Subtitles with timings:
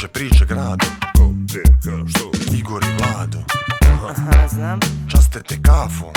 [0.00, 0.86] kruže priče grado.
[1.16, 2.30] Ko, gdje, ka, što?
[2.56, 3.38] Igor i Vlado.
[4.10, 4.80] Aha, znam.
[5.10, 6.12] Častete kafom.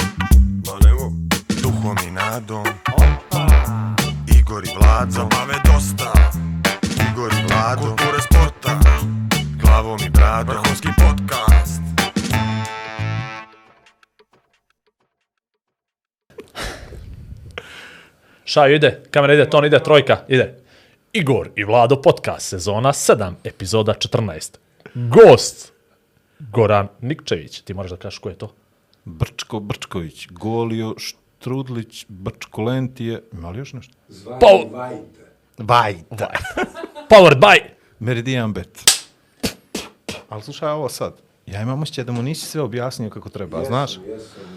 [0.66, 1.12] Ma nemo,
[1.62, 2.66] Duhom i nadom.
[2.93, 3.48] Opa.
[4.39, 5.11] Igor i Vlado.
[5.11, 6.14] Zabave dosta.
[7.11, 7.82] Igor i Vlado.
[7.82, 8.80] Kulture sporta.
[9.61, 10.55] Glavom i bradom.
[10.55, 11.81] Vrhunski podcast.
[18.45, 20.62] Šaju ide, kamera ide, ton ide, trojka, ide.
[21.16, 24.58] Igor i Vlado podcast, sezona 7, epizoda 14.
[24.95, 25.73] Gost,
[26.39, 27.62] Goran Nikčević.
[27.62, 28.53] Ti moraš da kažeš ko je to?
[29.05, 33.94] Brčko Brčković, Golio Štrudlić, Brčko Lentije, ima li još nešto?
[34.39, 34.48] Pa,
[35.58, 36.30] Vajta.
[37.09, 37.59] powered by...
[38.00, 38.84] Meridian Bet.
[40.30, 41.14] Ali slušaj ovo sad.
[41.45, 43.99] Ja imam osjećaj da mu nisi sve objasnio kako treba, znaš?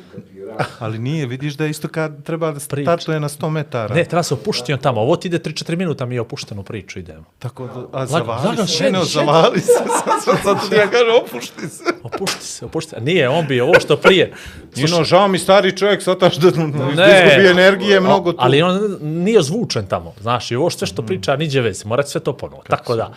[0.79, 3.95] Ali nije, vidiš da je isto kad treba da startuje na 100 metara.
[3.95, 5.01] Ne, treba se opuštiti on tamo.
[5.01, 7.25] Ovo ti ide 3-4 minuta, mi opuštenu priču idemo.
[7.39, 9.11] Tako da, a lagan, zavali se, šedi, ne, šedi.
[9.11, 11.85] zavali se, sad, sad, sad ti ja kažem, opušti se.
[12.03, 13.01] Opušti se, opušti se.
[13.01, 14.33] Nije, on bi ovo što prije.
[14.77, 17.27] Ino, žao mi stari čovjek, sataš da Ne.
[17.29, 18.39] izgubi energije mnogo tu.
[18.41, 22.21] Ali on nije zvučen tamo, znaš, i ovo sve što priča, niđe veze, mora sve
[22.21, 22.63] to ponovo.
[22.69, 23.13] Tako da,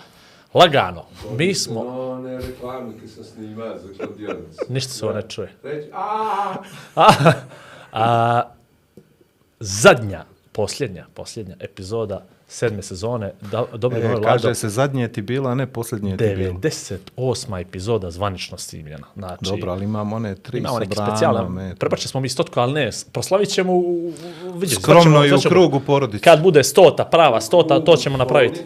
[0.53, 4.59] lagano, mi smo, One reklame ki sam snima za kladionicu.
[4.69, 5.51] ništa se ovo ne čuje.
[5.63, 6.55] Reći, aaa,
[6.95, 7.09] A,
[7.93, 8.41] a,
[9.59, 15.51] zadnja, posljednja, posljednja epizoda sedme sezone, da, dobro E, e, kaže se zadnje ti bila,
[15.51, 16.53] a ne posljednje ti bilo.
[16.53, 16.97] 98.
[17.59, 19.07] epizoda zvanično snimljena.
[19.15, 21.41] Znači, Dobro, ali imamo one tri imamo branom, specijale.
[21.67, 21.79] eto.
[21.79, 24.13] Prebače smo mi stotku, ali ne, proslavit ćemo, u,
[24.53, 26.23] vidjet, Skromno ćemo- i u krugu porodice.
[26.23, 28.59] Kad bude stota, prava stota, to ćemo napraviti.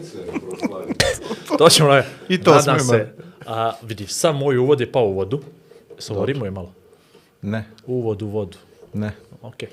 [1.58, 2.34] To ćemo napraviti.
[2.34, 3.06] I to Nadam smo imali.
[3.06, 3.14] se.
[3.46, 5.40] A, vidi, sam moj uvod je pao u vodu.
[5.98, 6.72] Se ovo rimuje malo.
[7.42, 8.58] Ne, Uvod u vodu.
[8.92, 9.12] ne.
[9.42, 9.68] Okej.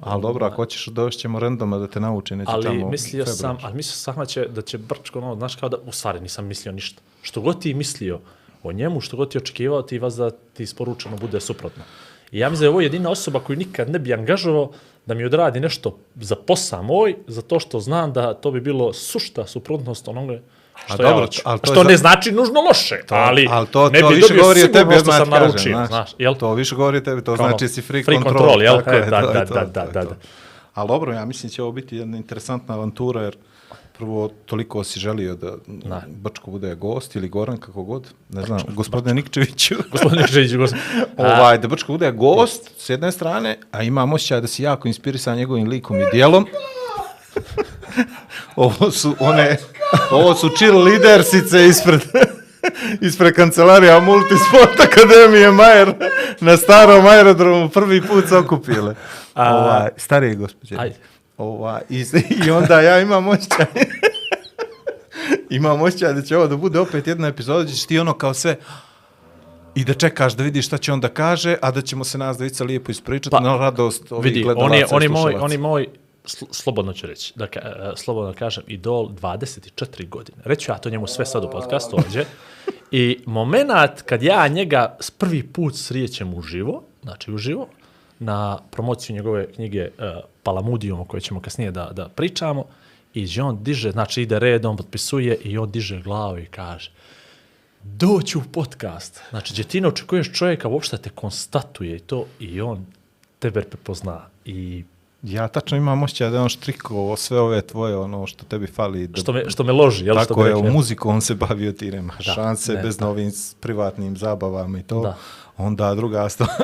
[0.00, 3.36] Ali dobro, ako hoćeš došćemo randoma da te nauči, neće Ali tamo mislio februar.
[3.36, 6.20] sam, ali mislio sam da će, da će Brčko, ono, znaš kao da, u stvari
[6.20, 7.02] nisam mislio ništa.
[7.22, 8.20] Što god ti mislio
[8.62, 11.82] o njemu, što god ti očekivao, ti vas da ti isporučeno bude suprotno.
[12.32, 14.70] I ja mislim da je ovo jedina osoba koju nikad ne bi angažovao
[15.06, 19.46] da mi odradi nešto za posao moj, zato što znam da to bi bilo sušta
[19.46, 20.40] suprotnost onoga
[20.84, 21.40] što A ja dobro, hoću.
[21.44, 24.28] ali to što za- ne znači nužno loše, ali, ali to, ne to bi više
[24.28, 25.88] dobio govori o sigurno tebi što sam naručio, znaš.
[25.88, 26.34] znaš, jel?
[26.34, 28.34] To više govori o tebi, to Kao ono, znači si free, free control.
[28.36, 28.76] control, jel?
[28.76, 30.08] tako je, da, to da, to, da, to da, je da, to.
[30.08, 30.16] da.
[30.74, 33.36] Ali dobro, ja mislim će ovo biti jedna interesantna avantura, jer
[33.92, 36.02] prvo toliko si želio da Da.
[36.08, 39.74] Brčko bude gost ili Goran, kako god, ne znam, gospodine Nikčeviću.
[39.92, 40.84] Gospodin Žeđić, gospodin.
[41.18, 45.36] ovaj, da Brčko bude gost s jedne strane, a imam osjećaj da si jako inspirisan
[45.36, 46.46] njegovim likom i dijelom.
[48.56, 49.56] ovo su one,
[50.10, 52.00] ovo su chill lidersice ispred,
[53.08, 55.94] ispred kancelarija Multisport Akademije Majer
[56.40, 58.94] na starom aerodromu prvi put se okupile.
[59.34, 60.76] A- ovaj, starije gospođe.
[61.38, 62.04] Ovaj, i,
[62.46, 63.66] I onda ja imam osjećaj
[65.50, 68.34] imam osjećaj da će ovo da bude opet jedna epizoda gdje ćeš ti ono kao
[68.34, 68.56] sve
[69.74, 72.36] i da čekaš da vidiš šta će on da kaže, a da ćemo se nas
[72.36, 75.20] dvojica lijepo ispričati Pa, na radost ovih Vidi, on gledalaca je, on i je moj,
[75.20, 75.44] slušalaca.
[75.44, 75.86] on je moj,
[76.24, 80.38] sl slobodno ću reći, da, ka, slobodno kažem, idol 24 godine.
[80.44, 82.26] Reću ja to njemu sve sad u podcastu ovdje.
[82.90, 87.68] I moment kad ja njega s prvi put srijećem uživo, znači uživo,
[88.18, 90.04] na promociju njegove knjige uh,
[90.42, 92.64] Palamudijum, o kojoj ćemo kasnije da, da pričamo,
[93.14, 96.90] i on diže, znači ide redom, potpisuje i on diže glavu i kaže
[97.82, 99.20] doći u podcast.
[99.30, 102.86] Znači, gdje ti ne očekuješ čovjeka uopšte te konstatuje i to, i on
[103.38, 104.26] tebe prepozna.
[104.44, 104.84] I
[105.22, 109.06] Ja tačno imam osjećaj da je on štrikovao sve ove tvoje, ono što tebi fali.
[109.06, 110.16] Da, što me, što me loži, jel?
[110.16, 112.98] što Tako bi je, u muziku on se bavio ti nema Da, šanse ne, bez
[112.98, 113.04] da.
[113.04, 115.00] novim privatnim zabavama i to.
[115.00, 115.16] Da.
[115.56, 116.50] Onda druga stvar.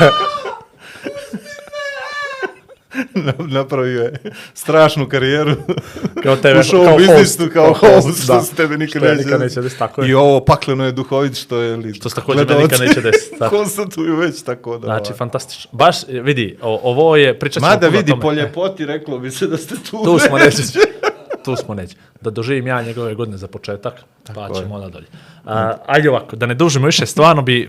[3.14, 4.12] Na- Napravio je
[4.54, 5.56] strašnu karijeru
[6.22, 7.52] Kao tebe, u show kao biznisu host.
[7.52, 8.42] kao Kao host, host, što da.
[8.42, 10.08] se tebe nikad Što neće, nikad neće desiti, tako je.
[10.10, 13.36] I ovo pakleno je duhovit što je li Što se također meni nikad neće desiti,
[13.38, 13.48] da.
[13.56, 14.86] Konstatuju već tako da.
[14.86, 15.70] Znači, fantastično.
[15.72, 19.56] Baš, vidi, o, ovo je, pričat ćemo Mada vidi po ljepoti reklo bi se da
[19.56, 20.04] ste tu.
[20.04, 20.54] Tu smo već.
[21.44, 21.96] Tu smo neći.
[22.20, 23.94] Da doživim ja njegove godine za početak,
[24.34, 24.54] pa je.
[24.54, 25.06] ćemo onda dolje.
[25.44, 27.68] A, ajde ovako, da ne dužimo više, stvarno bi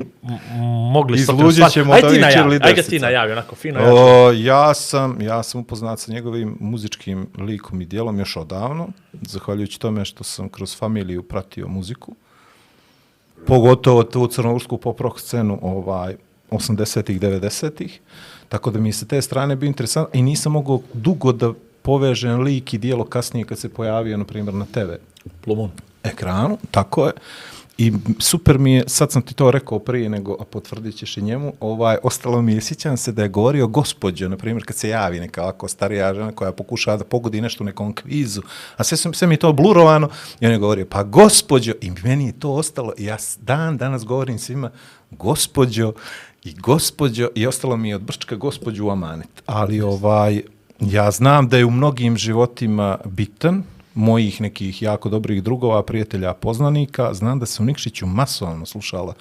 [0.91, 1.19] mogli...
[1.19, 2.67] Izluđit ćemo od ovih najavi, cheerleadersica.
[2.67, 3.79] ajde ti najavi, onako fino.
[3.83, 8.87] O, ja sam, ja sam upoznat sa njegovim muzičkim likom i dijelom još odavno,
[9.21, 12.15] zahvaljujući tome što sam kroz familiju pratio muziku.
[13.47, 16.15] Pogotovo tu crnogorsku pop rock scenu ovaj
[16.51, 17.99] 80-ih, 90-ih.
[18.49, 22.73] Tako da mi se te strane bio interesantno i nisam mogao dugo da povežem lik
[22.73, 24.91] i dijelo kasnije kad se pojavio, na primjer, na TV
[25.41, 25.69] Plumun.
[26.03, 27.13] ekranu, tako je.
[27.77, 31.21] I super mi je, sad sam ti to rekao prije, nego a potvrdit ćeš i
[31.21, 34.89] njemu, ovaj, ostalo mi je, sjećam se da je govorio gospođo, na primjer, kad se
[34.89, 38.41] javi neka ovako starija žena koja pokušava da pogodi nešto u nekom kvizu,
[38.77, 42.25] a sve, sve mi je to blurovano, i on je govorio, pa gospođo, i meni
[42.25, 44.69] je to ostalo, i ja dan danas govorim svima,
[45.11, 45.93] gospođo,
[46.43, 49.43] i gospođo, i ostalo mi je od Brčka gospođu u amanet.
[49.45, 50.41] Ali ovaj,
[50.81, 53.63] ja znam da je u mnogim životima bitan,
[53.93, 59.13] mojih nekih jako dobrih drugova, prijatelja, poznanika, znam da se u Nikšiću masovno slušala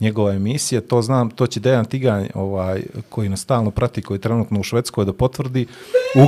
[0.00, 4.20] njegova emisija, to znam, to će Dejan Tiganj, ovaj, koji nas stalno prati, koji je
[4.20, 5.66] trenutno u Švedskoj da potvrdi,
[6.14, 6.26] u,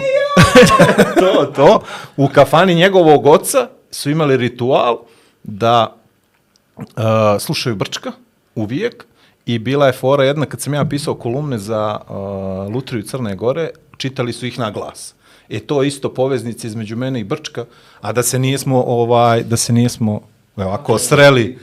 [1.20, 1.82] to, to,
[2.16, 4.98] u kafani njegovog oca su imali ritual
[5.42, 5.96] da
[6.76, 6.84] uh,
[7.38, 8.12] slušaju Brčka
[8.54, 9.04] uvijek
[9.46, 13.70] i bila je fora jedna kad sam ja pisao kolumne za uh, Lutriju Crne Gore,
[14.00, 15.14] čitali su ih na glas.
[15.48, 17.64] E to je isto poveznica između mene i Brčka,
[18.00, 20.20] a da se nijesmo ovaj da se nijesmo
[20.56, 21.58] ovako sreli.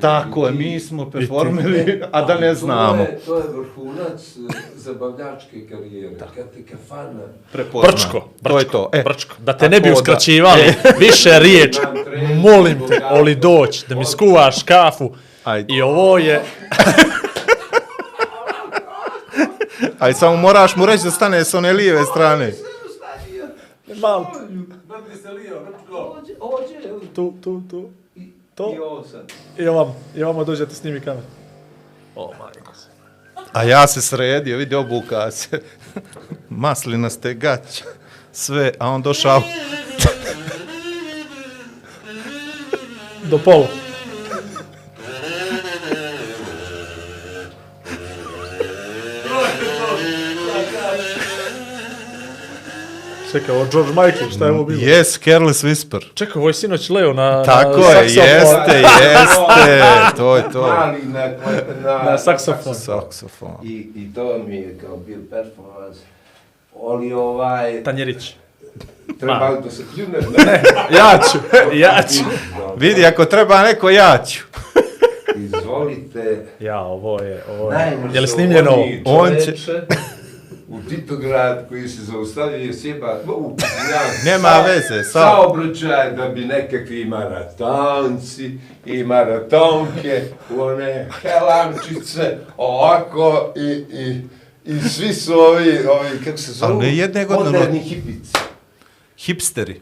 [0.00, 3.04] Tako je, mi smo performeri, a da ne znamo.
[3.04, 6.16] To je, to je vrhunac eh, zabavljačke karijere.
[6.18, 7.20] Kad te kafana...
[7.52, 7.90] Prepozna.
[7.90, 8.90] Brčko, brčko, To je to.
[8.92, 9.34] E, brčko.
[9.38, 10.62] Da te ne bi da- uskraćivali,
[11.06, 11.76] više riječ,
[12.42, 15.10] molim te, oli doć, da mi skuvaš kafu.
[15.44, 15.74] Ajde.
[15.74, 16.42] I ovo je,
[20.04, 22.52] Aj samo moraš mu reći da stane s one lijeve strane.
[24.00, 24.32] malo,
[24.88, 25.28] Vrti se
[27.14, 29.32] tu, tu, tu, I to, ovo sad.
[29.58, 31.26] i ovam, i ovamo dođete snimi kameru.
[32.16, 32.72] O, majko.
[33.52, 35.62] A ja se sredio, vidi obuka se.
[36.48, 37.84] Maslinaste gaće.
[38.32, 39.42] Sve, a on došao.
[43.22, 43.83] Do pola.
[53.34, 54.80] Čekaj, ovo George Michael, šta je ovo bilo?
[54.80, 56.00] Yes, Careless Whisper.
[56.14, 58.24] Čekaj, ovo je sinoć Leo na, Tako na je, saksofon.
[58.24, 60.14] jeste, jeste.
[60.16, 60.62] To je to.
[60.62, 61.28] Mali na,
[61.82, 62.74] na, Na saksofon.
[62.74, 63.50] Saksofon.
[63.62, 65.96] I, I to mi je kao bio performans.
[66.82, 68.34] Ali ovaj, Tanjerić.
[69.20, 70.62] treba da se pljune, ne?
[70.92, 71.38] Ja ću,
[71.72, 72.24] ja ću.
[72.76, 74.44] Vidi, ako treba neko, ja ću.
[75.36, 76.46] Izvolite.
[76.60, 77.78] Ja, ovo je, ovo je.
[77.78, 78.84] Najmršavoniji Je li snimljeno ovo?
[79.04, 79.86] On će- čoveče
[80.74, 83.56] U Titograd koji se zaustavio je sjeba, u,
[83.90, 84.00] ja,
[84.32, 88.50] Nema sa- veze, sa- Saobraćaj da bi nekakvi maratonci
[88.86, 94.20] i maratonke, one helančice, ovako i, i,
[94.66, 98.32] i svi su ovi, ovi kako se zovu, ne jedne godine, moderni hipici.
[99.18, 99.80] Hipsteri.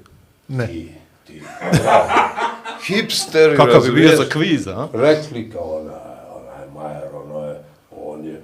[0.67, 0.93] Ti,
[1.27, 1.43] ti,
[1.83, 2.05] bravo.
[2.87, 4.89] Hipsteri, Kakav bi bio za kviz, a?
[4.93, 5.95] rekli kao onaj,
[6.31, 7.61] onaj Majer, ono je,
[7.93, 8.41] on je,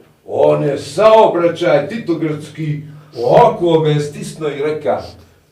[0.48, 2.82] on je saobraćaj titogradski,
[3.16, 5.02] ovako me stisno i reka,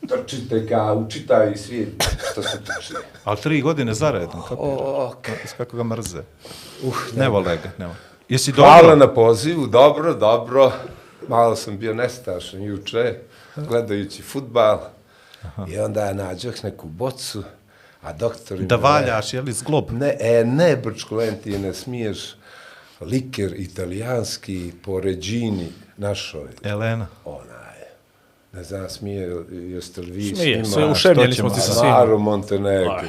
[0.09, 1.89] trčite ka, učitaj svijet,
[2.31, 2.95] što se trči.
[3.25, 4.43] Ali tri godine zaredom,
[5.23, 5.53] kapiraš?
[5.57, 6.23] Kako ga mrze.
[6.83, 7.99] Uh, ne vole ga, ne vole.
[8.29, 8.97] Jesi Hvala dobro?
[8.97, 10.73] na pozivu, dobro, dobro.
[11.29, 13.15] Malo sam bio nestašan juče,
[13.57, 14.79] gledajući futbal.
[15.69, 17.43] I onda ja nađoh neku bocu,
[18.03, 18.59] a doktor...
[18.59, 19.93] Da valjaš, je li zglob?
[19.93, 22.19] Ne, e, ne, Brčko Lenti, ne smiješ
[23.01, 27.07] liker italijanski po Regini našoj, Elena.
[27.25, 27.77] onaj,
[28.53, 30.93] ne znam, smije, jeste li vi Smije, s sve njima?
[30.93, 32.17] ušemljeni smo ti sa svima.
[32.19, 33.01] Montenegro.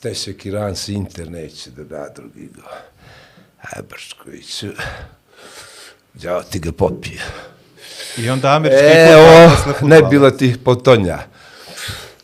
[0.00, 2.62] Te se Kiran Inter neće da da drugi go.
[3.62, 4.66] Aj, Brčkoviću,
[6.14, 7.20] ja ti ga popije.
[8.18, 11.18] I onda američki E, fudbal o, posle ne bilo ti potonja.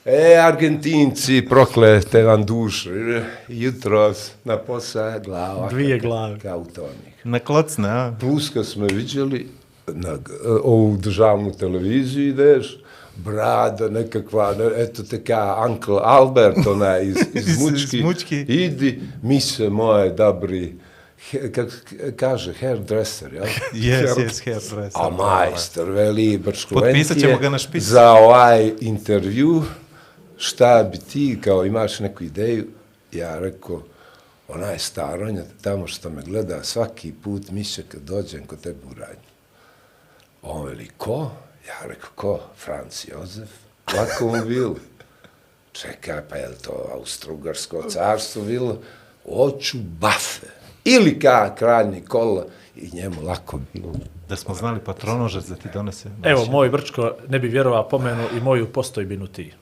[0.07, 2.91] E, Argentinci, proklete vam duše.
[3.49, 5.69] Jutros na posao glava.
[5.69, 6.39] Dvije kao- glave.
[6.41, 7.15] Kao tonik.
[7.25, 8.13] Na klocne, a?
[8.21, 9.49] Plus kad smo vidjeli
[9.87, 10.33] na g-
[10.63, 12.77] ovu državnu televiziju ideš,
[13.17, 18.37] brada nekakva, ne, eto te ka Uncle Albert, ona iz, iz Iz- iz Mučki, Mučki.
[18.39, 20.75] idi, mi se moje dobri,
[21.31, 21.69] he, kak
[22.17, 23.45] kaže, hairdresser, jel?
[23.75, 24.91] Yes, Hair- yes, hairdresser.
[24.95, 27.83] A majstor, veli Brčko Potpisat ćemo ga na špic.
[27.83, 29.63] Za ovaj intervju,
[30.37, 32.67] šta bi ti, kao imaš neku ideju,
[33.13, 33.83] ja rekao,
[34.49, 39.29] onaj staronja, tamo što me gleda, svaki put miše kad dođem kod tebe u radnju.
[40.43, 41.31] On veli, ko?
[41.69, 42.41] Ja rekao, ko?
[42.57, 43.51] Franc Jozef,
[43.97, 44.77] lako mu bilo.
[45.73, 48.79] Čekaj, pa je li to Austro-Ugarsko carstvo bilo?
[49.25, 50.47] Oću bafe.
[50.85, 53.93] Ili ka kralj Nikola i njemu lako bilo.
[54.29, 56.11] Da smo znali patronožac da ti donese.
[56.23, 59.53] Evo, moj Brčko ne bi vjerovao pomenu i moju postojbinu ti.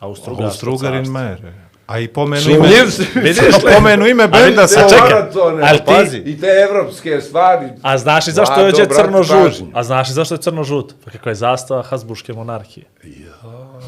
[0.00, 1.12] Austrougarsko Austrougarin carstvo.
[1.14, 1.52] Majer.
[1.86, 2.68] A i pomenu ime.
[3.16, 3.74] Vidiš li?
[3.74, 7.66] pomenu ime benda sa čekaj, maratone, ali ti- pazi, I te evropske stvari.
[7.82, 9.36] A znaš li zašto je crno-žut?
[9.42, 9.66] pažnju.
[9.74, 10.94] A znaš li zašto je crno-žut?
[11.04, 12.86] Pa kako je zastava Hasbuške monarhije.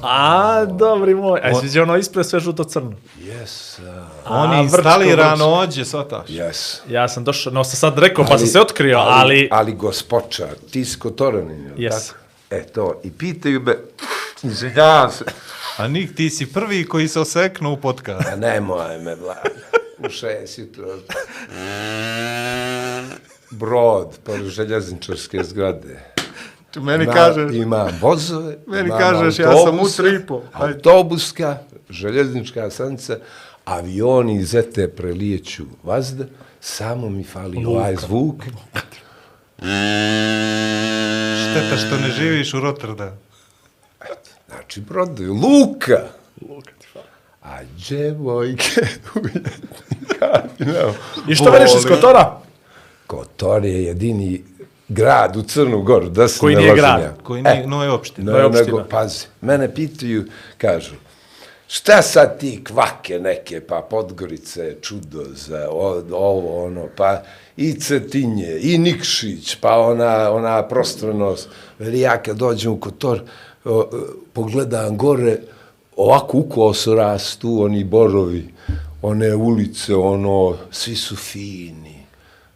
[0.02, 1.40] A, dobri moj.
[1.40, 2.92] A sviđa ono ispred sve žuto-crno.
[3.18, 3.88] Yes, uh,
[4.26, 6.28] Oni A, vrčko, instalirano ođe, svataš.
[6.28, 6.78] yes.
[6.88, 9.48] Ja sam došao, no sam sad rekao, pa sam se otkrio, ali...
[9.50, 12.06] Ali gospoča, ti si kotoranin, jel Yes.
[12.06, 12.18] tako?
[12.52, 13.74] E to, i pitaju me,
[14.42, 15.24] izvinjavam se,
[15.78, 18.28] A Nik, ti si prvi koji se oseknu u podcast.
[18.28, 19.50] a nemoj me, vlada,
[19.99, 20.85] u šest jutro.
[23.50, 26.00] Brod, pored željezničarske zgrade.
[26.76, 30.42] Meni Ima- kažeš, Ima vozove, Meni imam kažeš, ja sam u autobuse, tri i po.
[30.52, 30.75] Ajde.
[30.75, 31.58] Autobuska,
[31.90, 33.16] željeznička stanica,
[33.64, 36.25] avioni iz ete prelijeću vazda,
[36.61, 38.42] samo mi fali ovaj zvuk.
[41.42, 43.16] šteta što ne živiš u Rotterdamu.
[44.49, 46.02] Znači, brodovi, luka.
[47.43, 48.81] A djevojke
[49.14, 49.21] u
[50.19, 50.93] Katinama.
[51.28, 52.40] I što veriš iz Kotora?
[53.07, 54.45] Kotor je jedini
[54.88, 57.14] grad u Crnu Goru, da se Koji ne nije lažem grad, ja.
[57.23, 58.33] Koji nije, no je opština.
[58.33, 58.67] Ne, je opština.
[58.67, 60.25] nego, pazi, mene pitaju,
[60.59, 60.95] kažu,
[61.67, 67.23] šta sad ti kvake neke, pa Podgorice, čudo za o- ovo, ono, pa
[67.57, 71.49] i Cetinje, i Nikšić, pa ona, ona prostornost.
[71.78, 73.23] Veli, ja kad dođem u Kotor,
[73.68, 73.70] E,
[74.32, 75.38] pogledam gore,
[75.96, 78.48] ovako ukoso rastu, oni borovi,
[79.02, 82.04] one ulice, ono, svi su fini,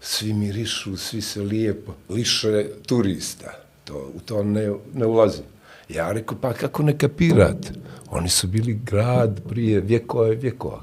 [0.01, 3.53] svi mirišu, svi se lijepo, liše turista.
[3.85, 5.45] To, u to ne, ne ulazim.
[5.89, 7.73] Ja rekao, pa kako ne kapirate?
[8.11, 10.83] Oni su bili grad prije vjekova i vjekova.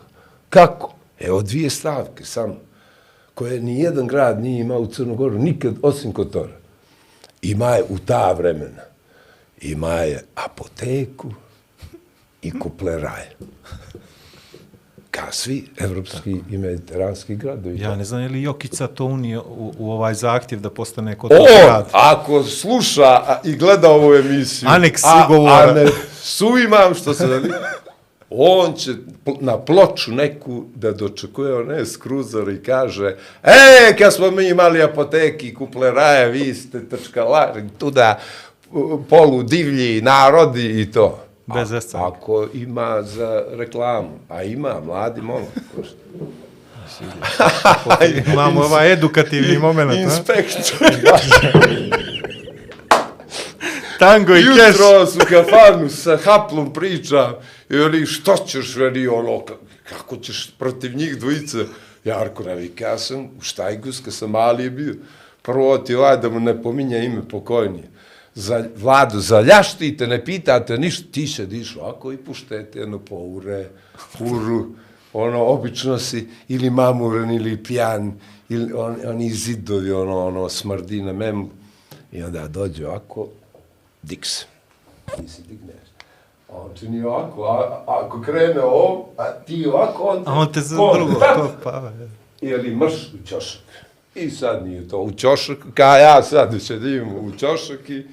[0.50, 0.94] Kako?
[1.20, 2.56] Evo dvije stavke samo,
[3.34, 6.58] koje ni jedan grad nije imao u Crnogoru, nikad, osim Kotora.
[7.42, 8.89] Ima je u ta vremena,
[9.62, 11.32] ima je apoteku
[12.42, 13.24] i kupleraj.
[15.12, 17.80] Ka svi evropski i mediteranski gradovi.
[17.80, 21.38] Ja ne znam je li Jokica to unio u, u ovaj zahtjev da postane Kotor
[21.40, 21.90] On, grad.
[21.92, 25.86] ako sluša i gleda ovu emisiju, Aneks a, a ne
[26.22, 27.50] suimam što se radi,
[28.30, 28.92] on će
[29.40, 35.54] na ploču neku da dočekuje one skruzor i kaže e, kad smo mi imali apoteki,
[35.54, 38.20] kupleraje, vi ste trčkalari, tuda
[39.10, 41.20] polu divlji narodi i to.
[41.46, 42.08] Bez A-.
[42.08, 45.50] Ako ima za reklamu, a ima, mladi momak.
[48.34, 49.94] Imamo ovaj edukativni moment.
[49.94, 50.64] Inspektor.
[54.00, 54.48] Tango i keš.
[54.48, 57.34] Jutro u kafanu sa haplom pričam
[57.70, 59.56] i oni što ćeš veli ono ka-
[59.90, 61.58] kako ćeš protiv njih dvojice
[62.04, 64.96] Jarko navika ja sam u Štajgus kad sam mali je bio
[65.42, 67.84] prvo ti ovaj da mu ne pominje ime pokojnije
[68.36, 73.70] za vladu zaljaštite ne pitate ništa ti se diš ovako i puštete jedno po ure
[74.20, 74.66] uru
[75.14, 78.14] ono obično si ili mamuran ili pijan
[78.50, 81.50] ili on, oni zidovi ono ono smrdi na memu
[82.12, 83.28] i onda dođe ovako
[84.02, 84.44] diks.
[85.16, 85.90] Ti si digneš.
[86.50, 90.54] A on čini ovako, a, a ako krene ovo, a ti ovako, on A on
[90.54, 91.20] te za drugo.
[91.36, 91.92] To, pa,
[92.42, 93.62] Ili mrš u ćošak.
[94.16, 98.06] I sad nije to u ćošak, ka ja sad sedim u ćošak i...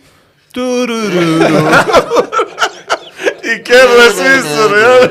[0.53, 1.47] Turururu.
[3.53, 5.09] I keble svi su, jel?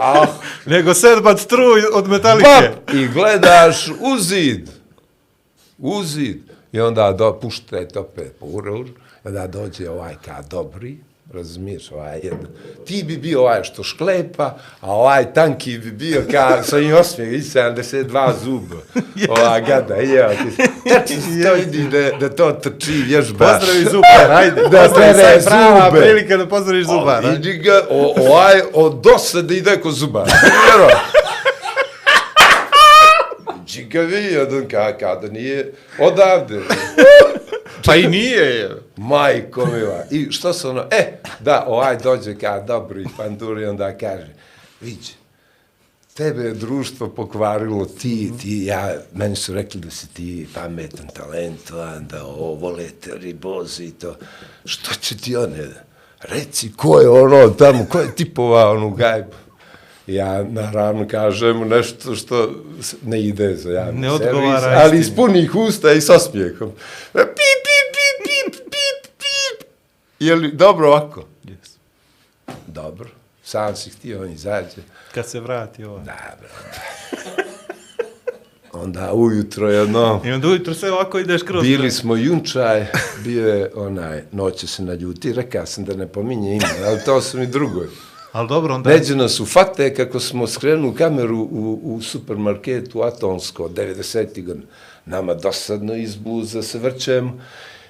[0.00, 0.26] Ah,
[0.66, 1.64] Nego sedbat stru
[1.94, 2.48] od metalike.
[2.48, 2.94] bap!
[2.94, 4.68] I gledaš u zid.
[5.78, 6.38] U zid.
[6.72, 8.90] I onda do, puštajte opet po ura, ura.
[9.24, 10.96] I onda dođe ovaj ka dobri,
[11.32, 12.46] razumiješ, ovaj jedan.
[12.86, 17.32] Ti bi bio ovaj što šklepa, a ovaj tanki bi bio ka sa njim osmijeh,
[17.32, 18.76] i 72 zuba.
[19.28, 20.62] Ova gada, jeo ti.
[20.88, 23.58] Tačno to vidi da, da to trči vježba.
[23.58, 24.62] Pozdravi Zubar, ajde.
[24.70, 27.28] Da tere sad je prava prilika da pozdraviš Zubara.
[27.30, 30.24] Vidi ga, o, ovaj od dosade ide ko zubar.
[30.24, 30.88] Vjero.
[33.94, 36.60] Ga vi, jedan ka, kada nije odavde.
[37.84, 38.46] Pa i nije.
[38.46, 38.70] je.
[38.96, 40.04] Majko mila.
[40.10, 44.34] I što se ono, e, da, ovaj dođe ka dobri pandur i onda kaže,
[44.80, 45.10] vidi,
[46.14, 52.06] tebe je društvo pokvarilo, ti, ti, ja, meni su rekli da si ti pametan, talentovan,
[52.06, 54.16] da ovo volete ribozi i to.
[54.64, 55.68] Što će ti one,
[56.20, 59.34] reci, ko je ono tamo, ko je tipovao onu gajbu?
[60.06, 62.50] Ja naravno kažem nešto što
[63.02, 65.00] ne ide za javni Ne servis, ali istini.
[65.00, 66.70] iz punih usta i s osmijehom.
[67.12, 67.64] Pip, pip,
[70.24, 71.24] Je li dobro ovako?
[71.44, 71.76] Yes.
[72.66, 73.08] Dobro.
[73.42, 74.82] Sam si htio, on izađe.
[75.14, 76.04] Kad se vrati ovaj.
[76.04, 76.80] Da, brate.
[78.72, 81.62] Onda ujutro jedno, I onda ujutro sve ovako ideš kroz...
[81.62, 82.86] bili smo junčaj,
[83.24, 87.38] bio je onaj, noće se naljuti, rekao sam da ne pominje ime, ali to su
[87.38, 87.86] mi drugoj.
[88.32, 88.90] Ali dobro, onda...
[88.90, 94.44] Neđe nas ufate kako smo skrenuli kameru u, u supermarketu Atonsko, 90.
[94.44, 94.66] godina.
[95.06, 97.40] Nama dosadno iz bluza se vrćemo.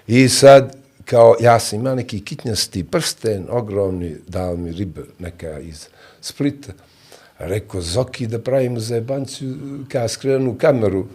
[0.07, 5.87] I sad, kao, ja sam imao neki kitnjasti prsten, ogromni, dao mi ribe neka iz
[6.21, 6.73] Splita.
[7.39, 9.57] Rekao, Zoki, da pravimo za jebanciju,
[9.89, 11.07] kada skrenu kameru,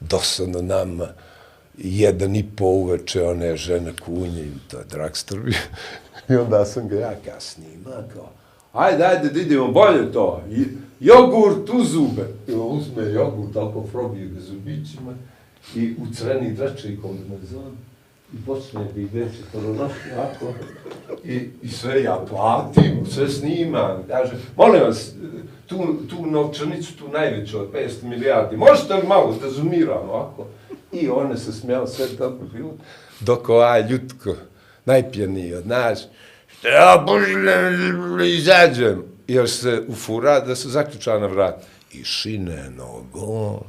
[0.00, 1.08] dosadno nama,
[1.78, 5.58] jedan i po uveče, one žene kunje, i to je dragster bio.
[6.30, 8.30] I onda sam ga ja kasnije imao, kao,
[8.72, 10.42] ajde, ajde, da idemo bolje to,
[11.00, 12.26] jogurt u zube.
[12.48, 15.14] I on uzme jogurt, tako probije ga zubićima,
[15.74, 17.36] i u creni dračekom me
[18.32, 18.36] i
[18.94, 20.54] bi da ide četvoronoški ovako,
[21.24, 25.10] i, i sve ja platim, sve snimam, kaže, molim vas,
[25.66, 30.46] tu, tu novčanicu, tu najveću od 500 milijardi, možete li malo da zoomiram ovako?
[30.92, 32.74] I one se smijala sve dobro bilo,
[33.20, 34.34] dok ova ljutko,
[34.84, 36.06] najpijeniji od nas,
[36.46, 41.64] što ja božle izađem, jer se ufura da se zaključa na vrat.
[41.92, 43.60] I šine nogom,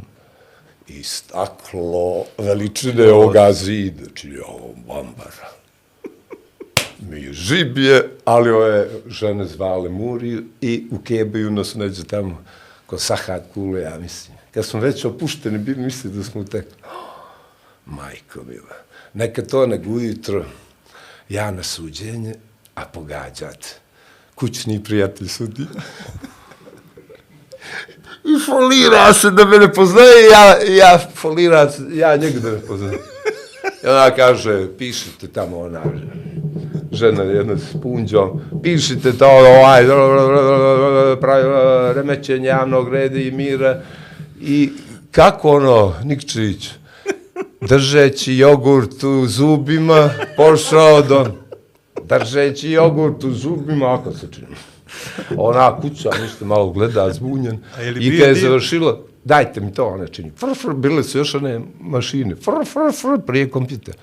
[0.89, 5.49] i staklo veličine ovoga zida, čini ovo bambara.
[6.99, 12.43] Mi žiblje, ali ove žene zvale Muriju i ukebaju nas neđe tamo
[12.85, 14.37] ko Sahat Kule, ja mislim.
[14.51, 16.65] Kad smo već opušteni bili, misli da smo tek...
[16.83, 16.99] Oh,
[17.85, 18.75] majko mila.
[19.13, 20.45] Neka to nego ujutro,
[21.29, 22.35] ja na suđenje,
[22.75, 23.65] a pogađat.
[24.35, 25.67] Kućni prijatelj sudija.
[28.35, 32.59] I folira se da me ne poznaje, ja, ja folira se, ja njega da ne
[32.59, 32.99] poznaje.
[33.83, 35.81] I ona kaže, pišite tamo ona
[36.91, 39.85] žena jedna s punđom, pišite to, ovaj,
[41.21, 41.43] pravi
[41.93, 43.81] remećenje javnog reda i mira.
[44.41, 44.69] I
[45.11, 46.69] kako ono, Nikčević,
[47.61, 51.25] držeći jogurt u zubima, pošao do,
[52.03, 54.55] držeći jogurt u zubima, ako se čini.
[55.37, 57.59] Ona kuća nešto malo gleda, zbunjen.
[57.99, 58.41] I kad je dio?
[58.41, 60.31] završilo, dajte mi to, ona čini.
[60.37, 62.35] Fr, fr, bile su još one mašine.
[62.35, 63.95] Fr, fr, fr, prije kompjuter.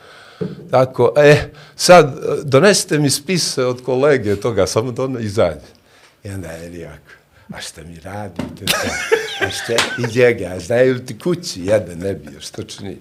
[0.70, 5.76] Tako, e, sad, donesite mi spise od kolege toga, samo da ona izađe.
[6.24, 7.10] I onda je rijako,
[7.54, 8.64] a šta mi radite?
[9.40, 11.64] A šta, i njega, a znaju li ti kući?
[11.64, 12.96] Jedan ne bio, što čini?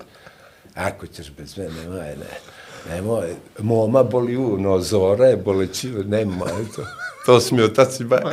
[0.76, 2.55] Ako ćeš bez mene, nemoj, ne.
[2.90, 6.86] Nemoj, moma boli uno, zora je bolećiva, nemoj, to.
[7.26, 8.32] To su mi otaci ba.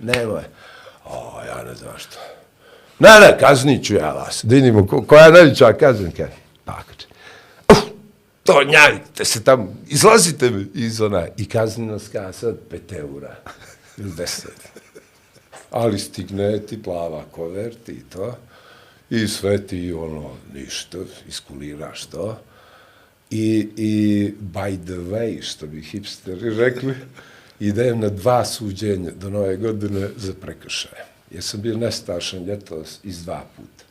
[0.00, 0.42] Nemoj.
[1.04, 2.16] O, ja ne znam što.
[2.98, 4.40] Ne, ne, kaznit ću ja vas.
[4.44, 6.28] Da vidimo, ko, koja je najveća kaznenka?
[6.64, 7.06] Pa, kaže,
[7.70, 7.78] uf,
[8.44, 11.26] to njavite se tamo, izlazite mi iz ona.
[11.36, 13.36] I kaznina ska sad 5 eura.
[13.98, 14.46] Ili 10.
[15.70, 18.34] Ali stigne ti plava koverti i to.
[19.10, 22.38] I sve ti ono, ništa, iskuliraš to.
[23.30, 26.94] I, I by the way, što bi hipsteri rekli,
[27.60, 31.04] idem na dva suđenja do nove godine za prekršaje.
[31.30, 33.84] Jer sam bio nestašan ljeto iz dva puta.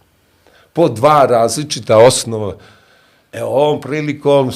[0.73, 2.57] Po dva različita osnova.
[3.31, 4.51] Evo, ovom prilikom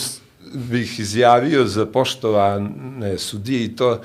[0.54, 4.02] bih izjavio za poštovane sudije i to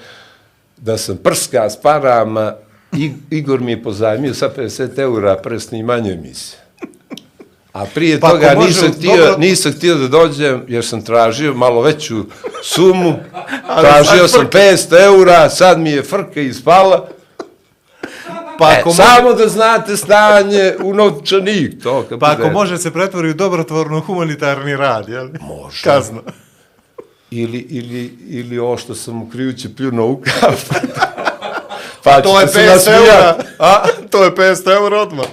[0.77, 2.55] da sam prska s parama,
[2.97, 6.61] I, Igor mi je pozajmio sa 50 eura pre snimanja emisije.
[7.79, 9.37] A prije Pa toga može, nisam, htio, dobro.
[9.39, 12.25] nisam htio da dođem, jer sam tražio malo veću
[12.65, 13.15] sumu.
[13.81, 17.09] tražio sam 500 eura, sad mi je frka ispala.
[18.59, 21.83] Pa E, ako, može, samo da znate stanje u novčanik.
[21.83, 25.29] To, pa ako bude- može se pretvori u dobrotvorno humanitarni rad, jel?
[25.41, 25.83] Može.
[25.85, 26.21] Kazna.
[27.31, 30.75] Ili, ili, ili ovo što sam u krijuće pljuno u kafu.
[32.05, 33.01] pa To je ćete se 500 nasmijat.
[33.01, 33.35] eura.
[33.59, 33.77] A,
[34.11, 35.27] to je 500 eura odmah.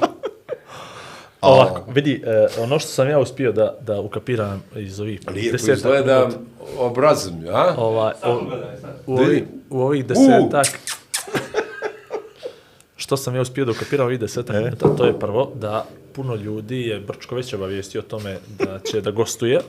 [1.42, 5.78] Ovako, vidi, e, ono što sam ja uspio da, da ukapiram iz ovih Lijepo desetak
[5.78, 6.40] izgledam minuta,
[6.78, 7.74] obrazom, a?
[7.78, 8.42] ovaj, o,
[9.08, 10.68] u, ovih, u ovih desetak,
[12.96, 16.82] što sam ja uspio da ukapiram ovih desetak minuta, to je prvo da puno ljudi
[16.82, 19.60] je Brčko već obavijestio o tome da će da gostuje,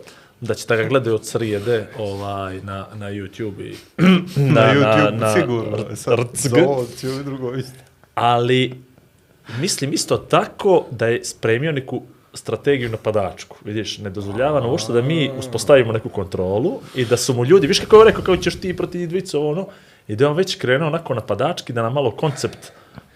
[0.41, 3.77] da će da ga gledaju od srijede ovaj, na, na YouTube i
[4.55, 5.77] Na, YouTube, sigurno.
[5.81, 7.25] r- Sad, RCG.
[7.25, 7.79] drugo isto.
[8.15, 8.86] ali
[9.61, 12.03] mislim isto tako da je spremio neku
[12.35, 13.57] strategiju napadačku.
[13.65, 17.81] Vidiš, ne dozvoljava uopšte da mi uspostavimo neku kontrolu i da su mu ljudi, viš
[17.81, 19.67] kako je rekao, kao ćeš ti protiv dvice, ono,
[20.09, 22.73] i da je on već krenuo onako napadački, da nam malo koncept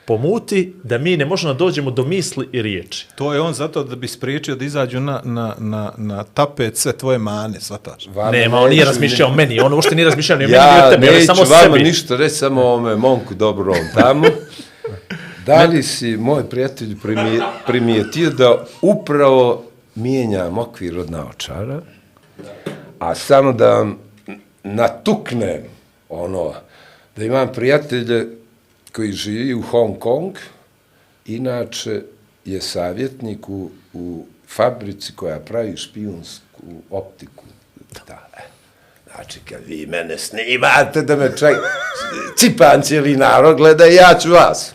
[0.06, 3.06] pomuti, da mi ne možemo da dođemo do misli i riječi.
[3.14, 6.92] To je on zato da bi spriječio da izađu na, na, na, na tapet sve
[6.92, 8.08] tvoje mane, svataš.
[8.14, 10.60] Vama Nema, on nije neću razmišljao o meni, on uopšte nije razmišljao ni o meni,
[10.60, 11.84] ni Ja o tebi, on je neću samo o vama sebi.
[11.84, 14.26] ništa reći, samo o ome momku dobrom tamo.
[15.46, 16.96] Da li si, moj prijatelj,
[17.66, 21.80] primijetio da upravo mijenjam okvir od naočara,
[22.98, 23.98] a samo da vam
[24.62, 25.62] natuknem
[26.08, 26.54] ono,
[27.16, 28.26] da imam prijatelje
[28.92, 30.36] koji živi u Hong Kong,
[31.26, 32.02] inače
[32.44, 37.44] je savjetnik u, u fabrici koja pravi špijunsku optiku.
[38.06, 38.28] Da.
[38.36, 38.42] E,
[39.14, 41.54] znači, kad vi mene snimate da me čak
[42.36, 44.74] cipan cijeli narod gleda, ja ću vas.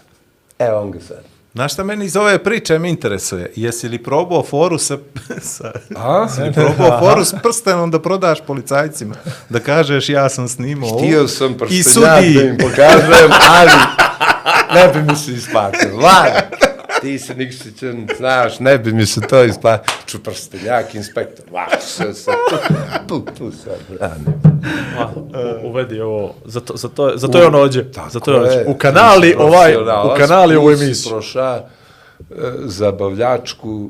[0.60, 1.24] Evo on ga sad.
[1.54, 3.52] Znaš šta meni iz ove priče me interesuje?
[3.56, 4.98] Jesi li probao foru sa...
[5.41, 6.22] sa A?
[6.30, 9.15] jesi li probao foru s prstenom da prodaš policajcima?
[9.50, 11.00] Da kažeš ja sam snimao ovo.
[11.00, 13.72] Htio sam prstenjak da im pokažem, ali
[14.74, 16.00] ne bi mi se isplatilo.
[16.02, 16.75] Lago.
[17.06, 19.98] Ti si Nikšićan, znaš, ne bi mi se to isplatilo.
[20.06, 21.46] Ču prstenjak, inspektor.
[21.52, 22.32] Vaš se se.
[23.08, 24.24] Tu, tu se brani.
[24.96, 25.30] Ma, u-
[25.63, 27.86] uvedi ovo, zato, zato, zato je on ođe.
[28.10, 28.63] Zato je on ođe.
[28.68, 29.86] U kanali, ovaj, u
[30.18, 31.10] kanali ovu si emisiju.
[31.12, 31.62] proša
[32.22, 33.89] e, zabavljačku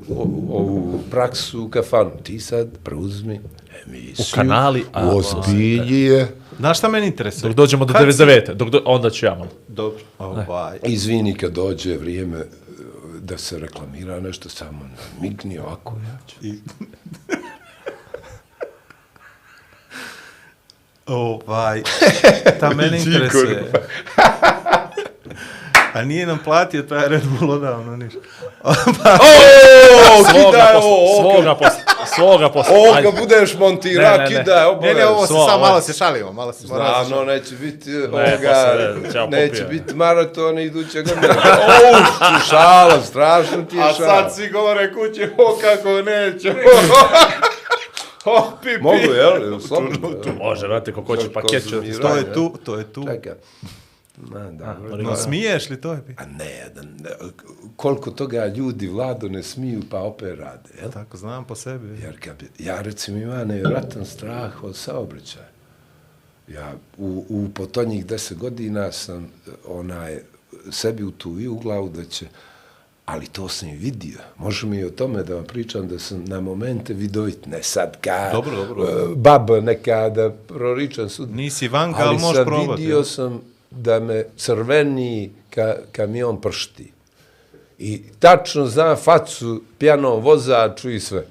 [0.49, 2.11] ovu praksu u kafanu.
[2.23, 3.39] Ti sad preuzmi
[3.85, 4.25] emisiju.
[4.25, 6.27] U kanali, a- Ozbilji je.
[6.59, 7.41] Znaš šta meni interesuje?
[7.43, 8.53] Dok dođemo do Kad si- 99.
[8.53, 9.49] Dok do, onda ću ja malo.
[9.67, 9.99] Dobro.
[10.19, 10.77] Ovaj.
[10.83, 12.45] Izvini kad dođe vrijeme e,
[13.25, 14.89] da se reklamira nešto, samo
[15.21, 15.97] migni ovako.
[16.05, 16.35] Ja ću.
[16.41, 16.53] I...
[21.05, 21.83] ovaj,
[22.59, 23.71] ta mene interesuje.
[25.95, 28.19] A nije nam platio taj Red Bull odavno ništa.
[28.63, 28.73] O,
[30.23, 32.75] Svoga kidaj ovo, svoga posle, svoga posle.
[32.75, 34.27] ovo kad budeš montirao, Ne, ne, ne.
[34.29, 34.99] kidaj, Ne, obavezno.
[34.99, 37.95] ne, ovo se samo ovo- malo se šalimo, malo se moramo se Naravno, neće biti
[37.97, 38.75] ovoga,
[39.29, 41.27] neće biti maraton iduće godine.
[41.29, 41.97] O,
[42.41, 44.09] šala, strašno ti je A šala.
[44.21, 46.53] sad svi govore kući, o kako neće.
[48.25, 48.81] o, pipi.
[48.81, 49.59] Mogu, jel?
[49.59, 50.33] Slobodno.
[50.39, 51.69] Može, vrati, ko hoće paket će...
[51.71, 52.01] konzumirati.
[52.01, 53.05] To je tu, to je tu.
[53.05, 53.33] Čekaj.
[54.17, 54.97] Ma, dobro.
[54.97, 56.01] No, smiješ li to je?
[56.17, 57.09] A ne, da, ne,
[57.75, 60.91] koliko toga ljudi vlado ne smiju, pa opet rade, jel?
[60.91, 62.01] Tako, znam po sebi.
[62.01, 65.47] Jer kad ja recimo imam nevjerojatan strah od saobraćaja.
[66.47, 69.27] Ja u, u potonjih deset godina sam
[69.67, 70.19] onaj,
[70.71, 72.25] sebi utuvio u glavu da će,
[73.05, 74.19] ali to sam i vidio.
[74.37, 78.01] Može mi i o tome da vam pričam da sam na momente vidovit, ne sad
[78.01, 78.83] ka Dobro, dobro.
[78.83, 81.35] eh, baba neka da proričam sud.
[81.35, 83.03] Nisi vanka, ali ali možeš sam probati, vidio jel?
[83.03, 83.41] sam
[83.75, 86.91] da me crveni ka, kamion pršti.
[87.79, 91.25] I tačno znam facu pijanom vozaču i sve.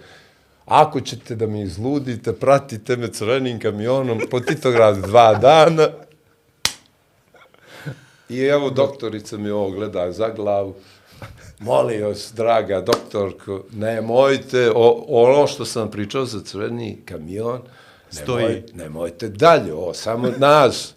[0.66, 5.88] Ako ćete da mi izludite, pratite me crvenim kamionom po Titogradu dva dana.
[8.28, 10.74] I evo doktorica mi ovo gleda za glavu.
[11.58, 17.60] Molim vas, draga doktorko, nemojte, o, ono što sam pričao za crveni kamion,
[18.10, 18.44] Stoji.
[18.44, 20.94] nemoj, nemojte dalje, ovo samo nas,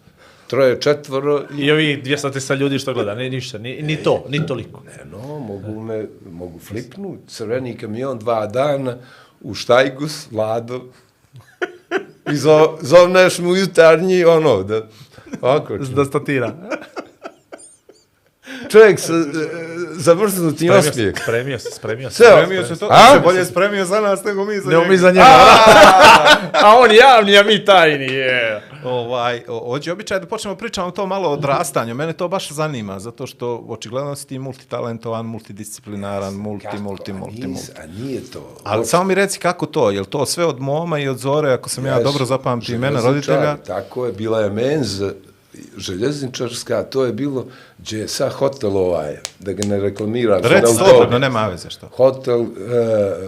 [0.48, 4.46] troje, četvoro i I ovi 200 ljudi što gleda, ne, ništa, ni, ni to, ni
[4.46, 4.82] toliko.
[5.02, 8.96] Eno, mogu me, mogu flipnut, crveni kamion dva dana,
[9.40, 10.84] u štajgus, vlado,
[12.26, 14.82] i zo, zovneš mu jutarnji, ono, da,
[15.40, 16.52] ovako, Da statira.
[18.68, 19.16] čovjek sa e,
[19.92, 21.18] zamrznutim osmijek.
[21.18, 22.24] spremio se, spremio se.
[22.24, 23.12] Spremio se to, A?
[23.12, 24.88] se bolje spremio za nas nego mi za Ne njega.
[24.88, 25.24] mi za njega.
[26.64, 28.62] A on javni, a mi tajni, je.
[28.84, 31.94] Ovaj, o- ođe običaj da počnemo pričamo to malo o odrastanju.
[31.94, 36.78] Mene to baš zanima, zato što očigledno si ti multitalentovan, multidisciplinaran, multi, Kako?
[36.78, 37.72] multi, A multi, nije- multi.
[37.78, 38.56] A nije to.
[38.64, 41.52] Ali samo mi reci kako to, je li to sve od moma i od zore,
[41.52, 43.56] ako sam ja Jesu, dobro zapamtio imena roditelja?
[43.56, 45.12] Tako je, bila je menza
[45.78, 47.46] željezničarska, to je bilo
[47.78, 50.40] gdje je sad hotel ovaj, da ga ne reklamiram.
[50.42, 50.76] Reci autobus.
[50.78, 51.86] slobodno, nema veze što.
[51.88, 52.46] Hotel, e,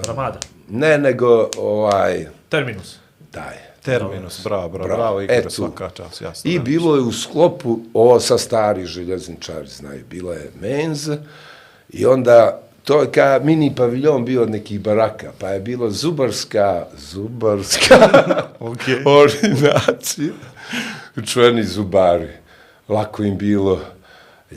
[0.06, 0.38] Ramada.
[0.68, 2.96] ne nego ovaj, Terminus.
[3.32, 3.69] daj.
[3.82, 5.02] Terminus, bravo, bravo, Bravo.
[5.02, 5.50] bravo, Igor, tu.
[5.50, 6.50] svaka čas, jasno.
[6.50, 11.18] I bilo je u sklopu, ovo sa stari željezničari znaju, bila je menza
[11.90, 16.86] i onda to je kao mini paviljon bio od nekih baraka, pa je bilo zubarska,
[16.96, 18.10] zubarska
[18.60, 19.02] Okej.
[19.04, 20.32] ordinacija,
[21.26, 22.28] čuveni zubari,
[22.88, 23.80] lako im bilo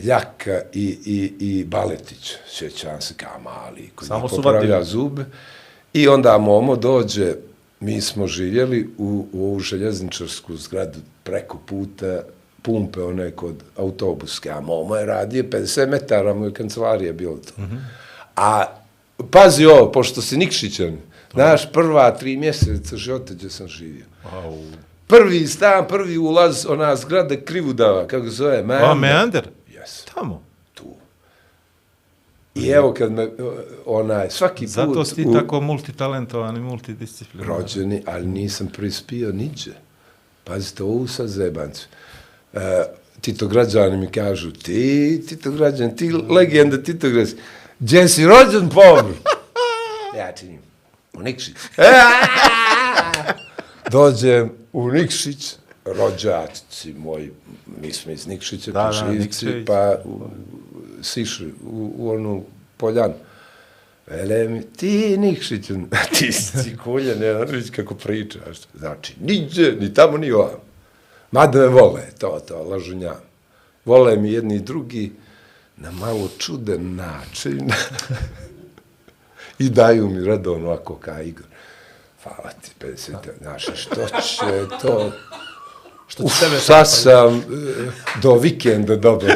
[0.04, 5.26] Ljaka i, i, i Baletić, sjećam se kao mali, koji Samo mi su popravlja zube.
[5.94, 7.36] I onda Momo dođe,
[7.84, 12.22] mi smo živjeli u, u ovu željezničarsku zgradu preko puta
[12.62, 17.62] pumpe one kod autobuske, a Momo je radio 50 metara, mu je kancelarija bilo to.
[17.62, 17.76] Mhm.
[18.36, 18.66] A
[19.32, 20.98] pazi ovo, pošto si Nikšićan,
[21.34, 24.06] znaš, prva tri mjeseca života gdje sam živio.
[24.34, 24.58] Au.
[25.08, 28.90] Prvi stan, prvi ulaz, ona zgrada Krivudava, kako se zove, Meander.
[28.90, 29.50] A, Meander?
[29.70, 30.44] Yes, Tamo.
[32.56, 33.30] I evo kad me,
[33.86, 34.70] onaj, svaki put...
[34.70, 37.56] Zato si ti u- tako multitalentovan i multidisciplinaran.
[37.56, 39.72] rođeni, ali nisam prispio niđe.
[40.44, 41.88] Pazite, ovu sad zebancu.
[42.54, 42.84] E,
[43.22, 47.42] Tito građani mi kažu, ti, Tito građani, ti legenda Tito građani,
[47.80, 49.12] gdje si rođen, pobr?
[50.18, 50.60] ja činim,
[51.14, 51.56] u Nikšić.
[53.92, 55.54] Dođem u Nikšić
[55.86, 57.32] rođaci moji,
[57.78, 59.66] mi smo iz Nikšića, Da, da, Nikšić.
[59.68, 60.22] pa u,
[61.04, 62.44] sišli u, u onu
[62.78, 63.14] poljanu.
[64.08, 65.76] Vele mi, ti Nikšiću,
[66.18, 68.58] ti si cikulja, ne, vidiš kako pričaš.
[68.74, 70.60] Znači, niđe, ni tamo, ni ovam.
[71.32, 73.22] Mada me vole, to, to, lažunjam.
[73.86, 75.12] Vole mi jedni i drugi
[75.78, 77.72] na malo čuden način.
[79.60, 81.46] I daju mi redovno ovako ka Igor.
[82.24, 85.12] Hvala ti, 50, znaš, što će to...
[86.08, 87.42] Što Uf, sad sam e,
[88.22, 89.36] do vikenda dobar.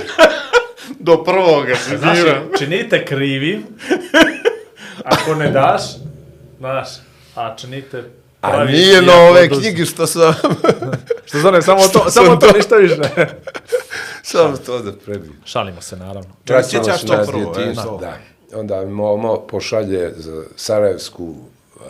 [1.00, 2.17] Do prvoga se Znaš,
[2.60, 3.65] činite krivi,
[5.04, 5.82] ako ne daš,
[6.58, 6.88] znaš,
[7.36, 8.04] a činite
[8.41, 10.34] A pravi nije na ove oduz- knjige što sam...
[11.26, 12.95] Što zove, samo to, Što samo sam to, to- ništa više.
[14.23, 15.41] Samo to da prebijem.
[15.45, 16.30] Šalimo se, naravno.
[16.45, 17.97] Čekaj, Vraćamo sjećaš se to na prvo, e, djetinjstvo, to.
[17.97, 18.17] Da.
[18.60, 21.82] Onda mi Momo pošalje za Sarajevsku uh,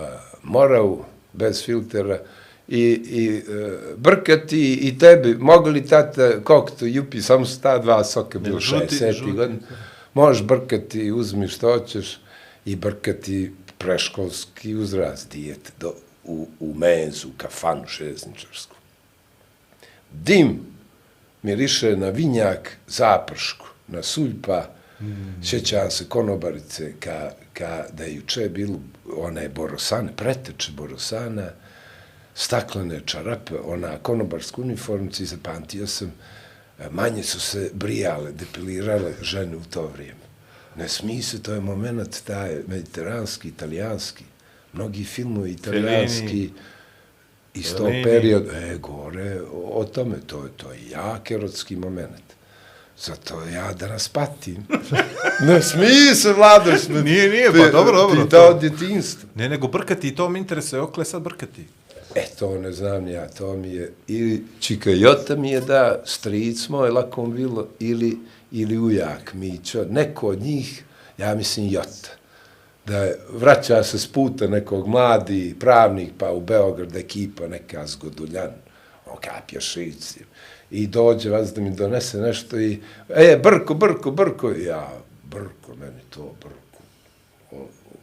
[0.44, 2.20] Moravu, bez filtera,
[2.68, 7.78] i, i uh, brkati i tebi, mogu li tata, koliko to jupi, samo su ta
[7.78, 9.32] dva soka, bilo 60 žuti.
[9.32, 9.60] godina,
[10.14, 12.20] možeš brkati, uzmi što hoćeš
[12.66, 18.76] i brkati preškolski uzrast dijete do, u, u menzu, u kafanu železničarsku.
[20.12, 20.60] Dim
[21.44, 24.70] miriše na vinjak zapršku, na suljpa,
[25.02, 25.44] mm.
[25.44, 28.80] sjećam se konobarice, ka, ka da je juče bilo
[29.18, 31.50] one borosane, preteče borosana,
[32.38, 36.12] staklene čarape, ona konobarska uniformica i zapamtio sam,
[36.80, 40.20] e, manje su se brijale, depilirale žene u to vrijeme.
[40.76, 44.24] Ne smije se, to je moment taj mediteranski, italijanski,
[44.74, 46.50] mnogi filmovi italijanski,
[47.54, 48.04] iz tog Fellini.
[48.04, 52.28] perioda, e, gore, o, o tome, to, je- to je jak erotski moment.
[53.00, 54.68] Zato ja da nas patim.
[55.48, 57.02] ne smije se, Vlado, smo...
[57.02, 59.30] Nije, nije, pa dobro, dobro, Ti dao djetinstvo.
[59.36, 61.66] Ne, nego brkati, to mi interesuje, okle sad brkati.
[62.18, 66.70] E, to ne znam ja, to mi je, ili Čika Jota mi je da, stric
[66.70, 68.18] moj, lako bilo, ili,
[68.52, 70.84] ili ujak Mićo, neko od njih,
[71.18, 72.10] ja mislim Jota,
[72.86, 78.52] da je, vraća se s puta nekog mladi pravnik, pa u Beograd ekipa neka zgoduljan,
[79.06, 80.20] on kapja šici,
[80.72, 86.02] i dođe vas da mi donese nešto i, e, brko, brko, brko, ja, brko, meni
[86.10, 86.67] to brko,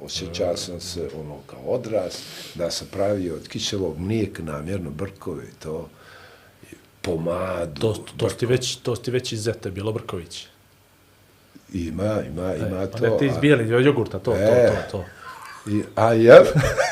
[0.05, 2.13] osjećao sam se ono kao odraz,
[2.55, 5.89] da sam pravio od kiselog mlijeka namjerno brkove to,
[7.03, 7.81] pomadu.
[7.81, 10.47] To, to, ti već, to ti već iz Zete, Bjelobrković.
[11.73, 12.99] Ima, ima, ima to.
[13.05, 14.69] Ne, ti iz a- jogurta, to, E.
[14.69, 15.05] to, to, to.
[15.71, 16.37] I, a ja...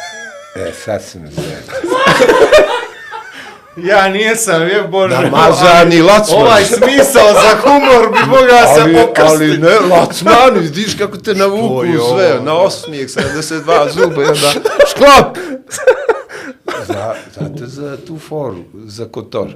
[0.57, 1.63] e, sad se me zove.
[3.77, 5.15] Ja nijesam, je Bože.
[5.15, 6.43] Namazani lacman.
[6.43, 9.45] Ovaj smisao za humor bi mogao se ali, pokrstiti.
[9.45, 12.17] ali ne, lacmani, vidiš kako te navuku ovo.
[12.17, 14.53] sve, na osmijek, 72 zuba, i onda
[14.91, 15.39] šklop!
[16.87, 19.49] za, znate za tu foru, za Kotor,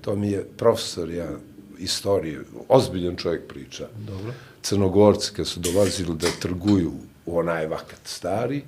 [0.00, 1.28] to mi je profesor, ja,
[1.78, 3.86] istorije, ozbiljan čovjek priča.
[4.06, 4.32] Dobro.
[4.62, 6.92] Crnogorci, kad su dolazili da trguju
[7.26, 8.62] u onaj vakat stari,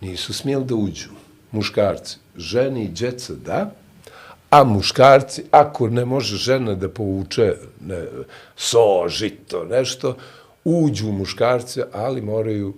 [0.00, 1.08] nisu smjeli da uđu.
[1.50, 3.70] Muškarci, ženi i djeca, da,
[4.52, 8.02] a muškarci, ako ne može žena da povuče ne,
[8.56, 10.16] so, žito, nešto,
[10.64, 12.74] uđu muškarci, ali moraju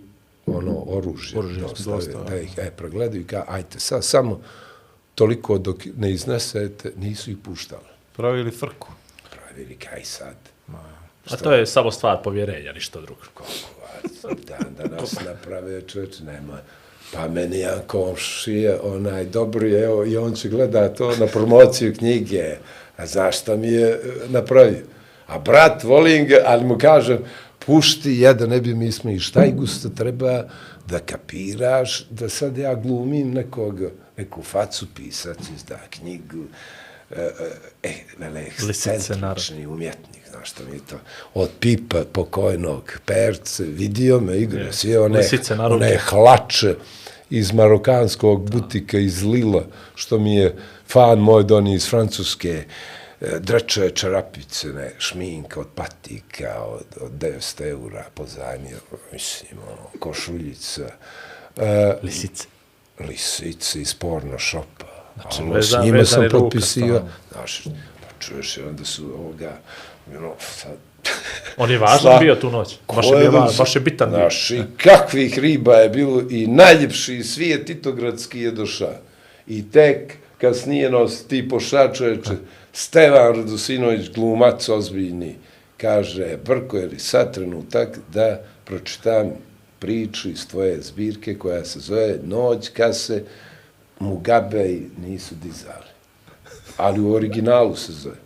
[0.46, 4.40] ono oružje, oružje dostave, da ih e, pregledaju i ka, ajte, sad samo
[5.14, 7.90] toliko dok ne iznesete, nisu ih puštali.
[8.16, 8.88] Pravili frku.
[9.30, 10.36] Pravili kaj sad.
[11.30, 13.20] A to je samo stvar povjerenja, ništa drugo.
[13.34, 16.58] Kokovac, da, da nas naprave čovječ, nema.
[17.14, 22.56] Pa meni jedan komšije, onaj dobri, evo, i on će gleda to na promociju knjige.
[22.96, 23.98] A znaš šta mi je e,
[24.28, 24.82] napravio?
[25.26, 27.18] A brat, volim ga, ali mu kažem,
[27.66, 30.44] pušti jedan, ne bi mi šta i gusto treba
[30.86, 33.80] da kapiraš, da sad ja glumim nekog,
[34.16, 36.44] neku facu pisac, izda knjigu,
[37.10, 37.30] e,
[37.82, 39.32] e, vele, Lisice, naravno.
[39.32, 40.96] ekscentrični umjetnik, znaš šta mi je to,
[41.34, 45.20] od pipa pokojnog perce, vidio me, igra, sve one,
[45.70, 46.74] one hlače
[47.30, 50.56] iz marokanskog butika iz Lila, što mi je
[50.88, 52.64] fan moj doni iz Francuske,
[53.20, 58.78] e, dreče čarapice, ne, šminka od patika, od, od 900 eura pozajmio,
[59.12, 60.88] mislim, ono, košuljica,
[61.56, 62.46] e, Lisice.
[63.00, 64.94] lisice iz porno šopa.
[65.20, 67.02] Znači, Ono, s njima sam potpisio.
[67.32, 67.64] Znaš,
[68.00, 69.58] pa čuješ, onda su ovoga,
[70.18, 70.76] ono, sad,
[71.56, 72.78] On je važan Sla- bio tu noć.
[72.88, 74.18] Baš je, bio, da va- su- baš je bitan bio.
[74.18, 78.94] Znaš, i kakvih riba je bilo i najljepši svijet Titogradski je došao.
[79.46, 80.90] I tek kasnije
[81.28, 82.30] ti poša čoveče,
[82.72, 85.34] Stevan Radosinović, glumac ozbiljni,
[85.76, 89.30] kaže, Brko, je li sad trenutak da pročitam
[89.78, 93.24] priču iz tvoje zbirke koja se zove Noć kad se
[93.98, 95.84] Mugabe nisu dizali.
[96.76, 98.23] ali u originalu se zove.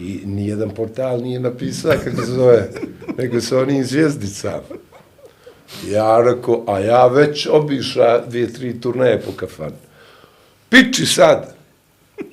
[0.00, 2.70] I nijedan portal nije napisao kako se zove,
[3.18, 4.62] nego se oni zvijezdicama.
[5.88, 9.76] Ja rekao, a ja već obiša dvije, tri turneje po kafanu.
[10.68, 11.54] Piči sad,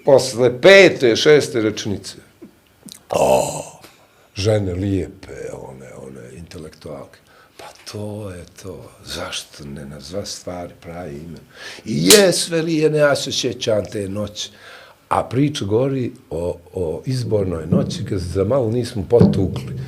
[0.06, 2.16] posle pete, šeste rečnice.
[3.10, 3.64] O,
[4.36, 7.20] žene lijepe, one, one, intelektualke.
[7.58, 8.92] Pa to je to.
[9.06, 11.40] Zašto ne nazva stvari pravi ime?
[11.86, 14.50] I je sve lijene, ja se sjećam te noći.
[15.14, 19.80] A priča govori o, o izbornoj noći, kad se za malo nismo potukli.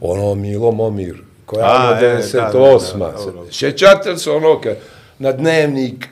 [0.00, 2.98] Ono Milo Momir, koja A, je e, 98.
[2.98, 3.46] da, da, da, dobro.
[3.52, 4.76] Sjećate li se ono kad
[5.18, 6.08] na dnevnik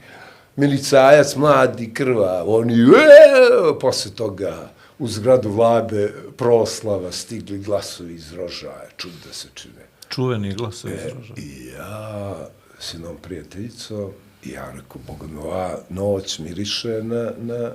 [0.57, 8.89] milicajac mladi krva, oni e, posle toga u zgradu vlade proslava stigli glasovi iz rožaja,
[8.97, 9.87] čud da se čine.
[10.09, 11.35] Čuveni glas se izraža.
[11.37, 12.35] I ja,
[12.79, 14.11] sinom prijateljico,
[14.45, 17.73] i ja rekao, Boga mi, ova noć miriše na, na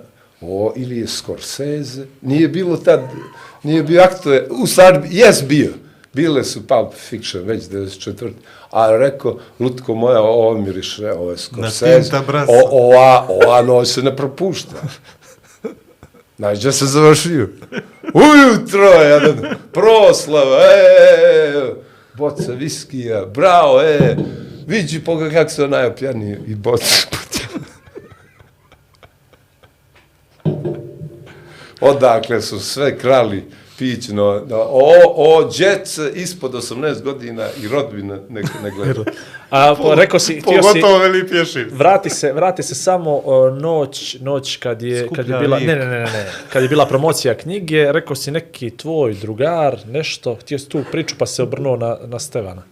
[0.48, 3.02] o, ili je Scorsese, nije bilo tad,
[3.64, 5.74] nije bio aktuel, u stvari, jes bio,
[6.14, 8.32] bile su Pulp Fiction, već 94.
[8.72, 12.12] A rekao, Lutko moja, ovo miriše, ovo je Scorsese,
[12.48, 14.76] o, ova, ova noć se ne propušta.
[16.38, 17.50] Znaš, gdje se završio?
[18.14, 21.74] Ujutro, jedan proslava, e,
[22.18, 24.16] boca viskija, bravo, e,
[24.68, 27.08] vidi poga kako se najopjani i boca
[31.90, 33.44] Odakle su sve krali
[33.78, 39.04] pićno, da, o, o, djec ispod 18 godina i rodbina ne, ne gleda.
[39.50, 41.70] A po, rekao si, htio si, Pogotovo veli pješim.
[41.72, 45.68] vrati se, vrati se samo o, noć, noć kad je, kad je bila, lijek.
[45.68, 49.78] ne, ne, ne, ne, ne, kad je bila promocija knjige, rekao si neki tvoj drugar,
[49.88, 52.64] nešto, htio si tu priču pa se obrnuo na, na Stevana.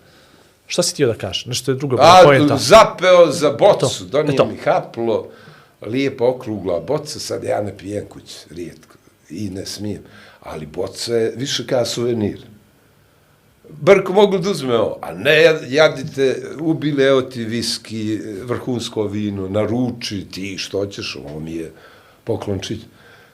[0.68, 1.46] Šta si htio da kažeš?
[1.46, 2.58] Nešto je drugo A, pojenta.
[2.58, 5.28] zapeo za bocu, To, donio mi haplo,
[5.88, 8.91] lijepa okrugla boca, sad ja ne pijem kuć, rijetko,
[9.32, 10.04] i ne smijem,
[10.42, 12.46] ali boca je više kao suvenir.
[13.70, 20.26] Brko mogu da uzme ovo, a ne jadite, ubile, evo ti viski, vrhunsko vino, naruči
[20.32, 21.72] ti što hoćeš, ovo mi je
[22.24, 22.80] poklončić,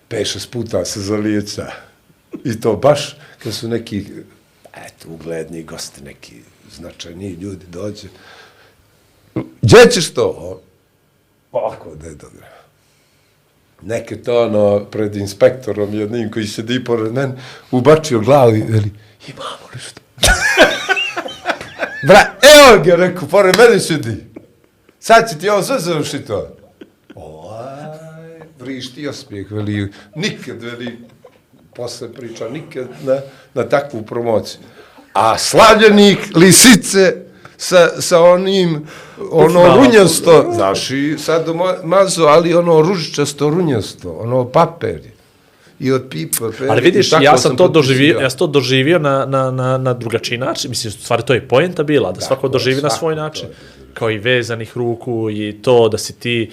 [0.07, 1.71] peše puta se zalijeca.
[2.43, 4.05] I to baš kad su neki,
[4.73, 6.35] eto, ugledni gosti, neki
[6.71, 8.07] značajni ljudi dođe.
[9.61, 10.61] Gdje ćeš to?
[11.51, 12.56] Pa ako, da je dobro.
[13.81, 17.33] Neke to ono, pred inspektorom jednim koji sedi pored mene,
[17.71, 18.91] ubačio glavu i veli,
[19.27, 20.01] imamo nešto.
[22.07, 22.19] Bra,
[22.57, 24.27] evo ga, rekao, pored mene sedi.
[24.99, 26.57] Sad će ti ovo sve završiti to.
[27.15, 27.85] Ovaj,
[28.59, 30.99] vrišti osmijeh, veli, nikad, veli,
[31.75, 33.19] posle priča, nikad na,
[33.53, 34.61] na takvu promociju.
[35.13, 37.26] A slavljenik, lisice,
[37.57, 38.87] sa, sa onim,
[39.31, 39.75] ono Ufala.
[39.75, 41.45] runjasto, znaš, i sad
[41.83, 45.01] mazo, ali ono ružičasto runjasto, ono papir.
[45.79, 46.51] I od pipa.
[46.69, 50.37] Ali vidiš, ja sam to doživio, ja sam to doživio na, na, na, na drugačiji
[50.37, 50.69] način.
[50.69, 53.47] Mislim, stvari to je poenta bila, da svako doživi na svoj način.
[53.93, 56.51] Kao i vezanih ruku i to da si ti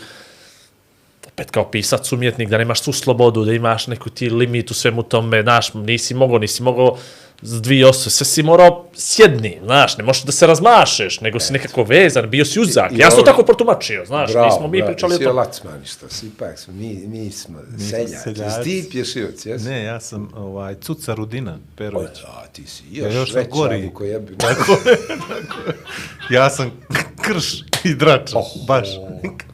[1.34, 5.02] opet kao pisac, umjetnik, da nemaš tu slobodu, da imaš neku ti limit u svemu
[5.02, 6.96] tome, znaš, nisi mogao, nisi mogao
[7.44, 11.52] s dvije osobe, sve si morao sjedni, znaš, ne možeš da se razmašeš, nego si
[11.52, 12.92] nekako vezan, bio si uzak.
[12.92, 15.36] I Ja sam tako protumačio, znaš, Bravo, nismo mi bravo, pričali o Svi tome.
[15.36, 18.14] lacmani što, svi ipak smo, mi, mi smo seljaci.
[18.16, 18.62] seljaci.
[18.62, 19.62] Ti pješioc, jes?
[19.64, 22.18] Ne, ja sam ovaj, Cuca Rudina Perović.
[22.26, 23.82] A, ti si Ja još, još još veća gori.
[23.82, 24.36] vuko jebi.
[26.30, 26.70] Ja sam
[27.22, 27.44] krš
[27.84, 28.36] i drača,
[28.68, 28.88] baš.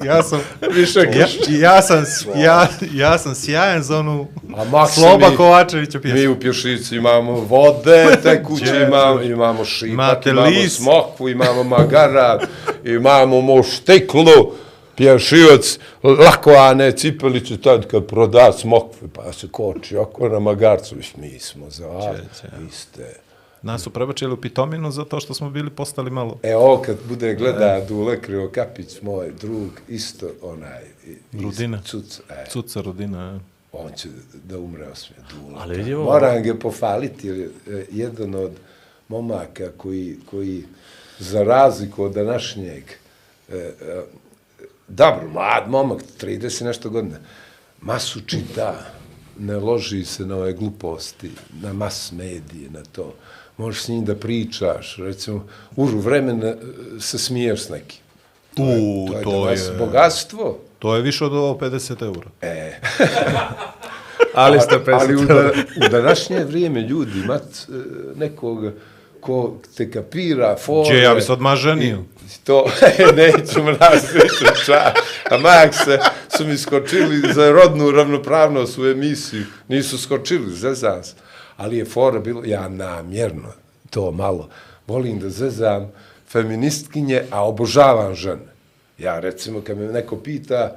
[0.05, 0.41] Ja sam...
[0.73, 1.27] Više Ja,
[1.61, 2.05] ja, sam,
[2.37, 4.29] ja, ja sam sjajan za onu
[4.75, 6.33] A Sloba Kovačevića Mi pjesmu.
[6.33, 7.80] u Pješici imamo vode,
[8.23, 8.85] tekuće Đeđu.
[8.85, 10.77] imamo, imamo šipak, Imate imamo lis.
[10.77, 12.43] smokvu, imamo magarat,
[12.85, 14.23] imamo moštiklu,
[14.97, 20.95] pješioc, lako, a ne cipeliće tad kad proda smokvu, pa se koči oko na magarcu,
[21.17, 22.57] mi smo za, a, Đeđe.
[22.59, 23.17] vi ste.
[23.63, 26.39] Nas su prebačili u pitominu zato što smo bili postali malo...
[26.43, 30.83] E, ovo kad bude gleda Dule Krivo Kapić, moj drug, isto onaj,
[31.33, 31.79] Rudina.
[31.85, 33.37] Cuc, e, Cuca Rudina.
[33.37, 33.60] e.
[33.73, 34.09] on će
[34.45, 35.55] da umre osmije Dule.
[35.59, 38.51] Ali vidi ovo- Moram ga pofaliti, jer je e, jedan od
[39.09, 40.65] momaka koji, koji
[41.19, 42.85] za razliku od današnjeg,
[43.49, 44.03] e, e,
[44.89, 47.17] dobro, mlad momak, 30 i nešto godina,
[47.81, 48.87] masu čita,
[49.39, 53.15] ne loži se na ove gluposti, na mas medije, na to.
[53.57, 56.55] Možeš s njim da pričaš, recimo, uru vremena
[57.01, 58.01] se smiješ s nekim.
[58.53, 58.55] U,
[59.09, 59.73] To je, to danas je...
[59.79, 60.59] bogatstvo.
[60.81, 62.31] To je više od ovo 50 eura.
[62.43, 62.81] E,
[64.35, 65.51] Ali ste ali u, da,
[65.87, 67.73] u današnje vrijeme ljudi imat e,
[68.17, 68.73] nekog
[69.21, 70.89] ko te kapira, fore...
[70.89, 71.99] Gdje, ja bi se odmah ženio.
[71.99, 72.71] i To,
[73.17, 74.93] neću mraz, neću ča.
[75.31, 75.99] A Max se
[76.37, 79.45] su mi skočili za rodnu ravnopravnost u emisiju.
[79.69, 81.15] Nisu skočili, zezam se.
[81.57, 83.53] Ali je fora bilo, ja namjerno
[83.91, 84.49] to malo
[84.91, 85.93] volim da zezam
[86.29, 88.50] feministkinje, a obožavam žene.
[89.01, 90.77] Ja recimo, kad me neko pita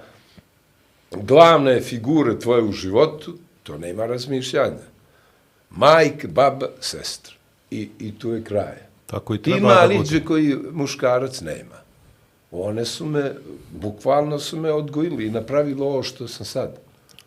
[1.11, 4.83] glavne figure tvoje u životu, to nema razmišljanja.
[5.69, 7.33] Majk, baba, sestra.
[7.71, 8.75] I, i tu je kraj.
[9.05, 9.99] Tako i treba Ima da bude.
[9.99, 11.75] liđe koji muškarac nema.
[12.51, 13.31] One su me,
[13.71, 16.75] bukvalno su me odgojili i napravili ovo što sam sad.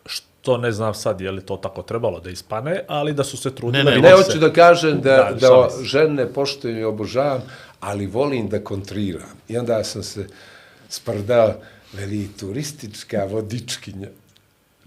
[0.05, 3.55] Što ne znam sad je li to tako trebalo da ispane, ali da su se
[3.55, 3.83] trudile.
[3.83, 4.15] Ne, ne, Ne se.
[4.15, 7.41] hoću da kažem da, Da, da, žene poštujem i obožavam,
[7.79, 9.29] ali volim da kontriram.
[9.47, 10.27] I onda sam se
[10.89, 11.53] sprdao,
[11.93, 14.07] veli, turistička vodičkinja.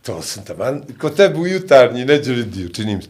[0.03, 3.09] To sam tamo, ko tebe u jutarnji neđe vidio, čini mi se.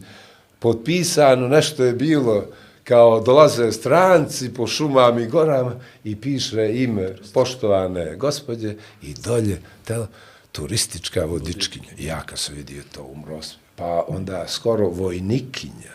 [0.59, 2.45] Potpisano, nešto je bilo,
[2.83, 10.07] kao dolaze stranci po šumama i gorama i piše ime poštovane gospođe i dolje telo,
[10.51, 11.89] turistička vodičkinja.
[11.99, 13.39] Ja kad sam vidio to umro.
[13.75, 15.93] Pa onda skoro vojnikinja.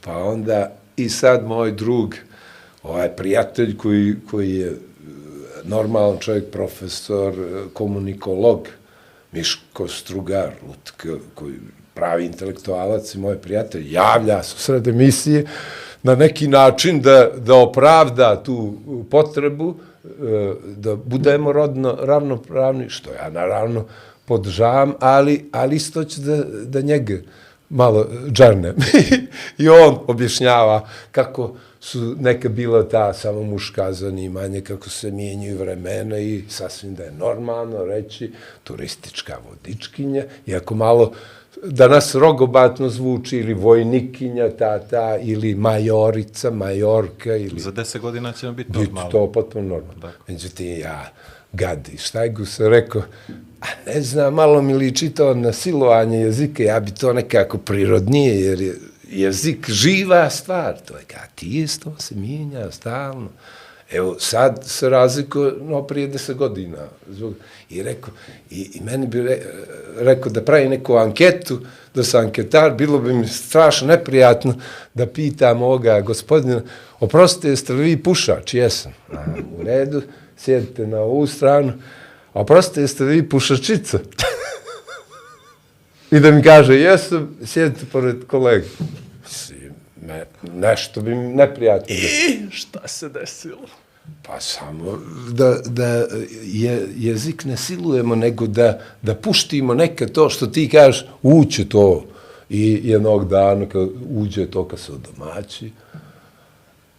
[0.00, 2.14] Pa onda i sad moj drug,
[2.82, 4.78] ovaj prijatelj koji, koji je
[5.68, 8.68] normalan čovjek, profesor, e, komunikolog,
[9.32, 11.54] Miško Strugar, Lutk, koji
[11.94, 15.46] pravi intelektualac i moj prijatelj, javlja se sred emisije
[16.02, 18.74] na neki način da, da opravda tu
[19.10, 20.08] potrebu e,
[20.76, 23.84] da budemo rodno ravnopravni, što ja naravno
[24.24, 27.14] podržavam, ali, ali isto ću da, da njega
[27.70, 28.76] malo džarnem.
[29.58, 36.18] I on objašnjava kako su neka bila ta samo muška zanimanja, kako se mijenjaju vremena
[36.18, 38.32] i sasvim da je normalno reći
[38.64, 41.12] turistička vodičkinja, iako malo
[41.62, 48.46] danas rogobatno zvuči ili vojnikinja, ta, ta, ili majorica, majorka, ili Za deset godina će
[48.46, 50.12] nam biti biti to potpuno normalno.
[50.28, 51.12] Međutim, ja
[51.52, 53.02] gadi, štajgu sam rekao,
[53.60, 58.40] a ne znam, malo mi liči to na silovanje jezika, ja bi to nekako prirodnije,
[58.40, 58.74] jer je
[59.08, 63.28] jezik živa stvar, to je kao tijesto, se mijenja stalno.
[63.90, 66.78] Evo, sad se razliku no prije deset godina.
[67.10, 67.34] Zbog,
[67.70, 68.14] I rekao,
[68.50, 69.38] i, i meni bi re,
[69.98, 71.60] rekao da pravi neku anketu,
[71.94, 74.54] da sam anketar, bilo bi mi strašno neprijatno
[74.94, 76.62] da pitam ovoga gospodina,
[77.00, 78.54] oprostite, jeste li vi pušač?
[78.54, 78.92] Jesam.
[79.12, 79.24] A,
[79.58, 80.02] u redu,
[80.36, 81.72] sjedite na ovu stranu.
[82.34, 83.98] Oprostite, jeste li vi pušačica?
[86.10, 88.66] I da mi kaže, jesam, sjedite pored kolega.
[90.06, 91.94] Me, nešto bi mi neprijatno.
[91.94, 93.68] I šta se desilo?
[94.22, 94.98] Pa samo
[95.32, 96.06] da, da
[96.42, 102.04] je, jezik ne silujemo, nego da, da puštimo neka to što ti kažeš, uće to
[102.50, 105.70] i jednog dana kad uđe to kad se odomaći.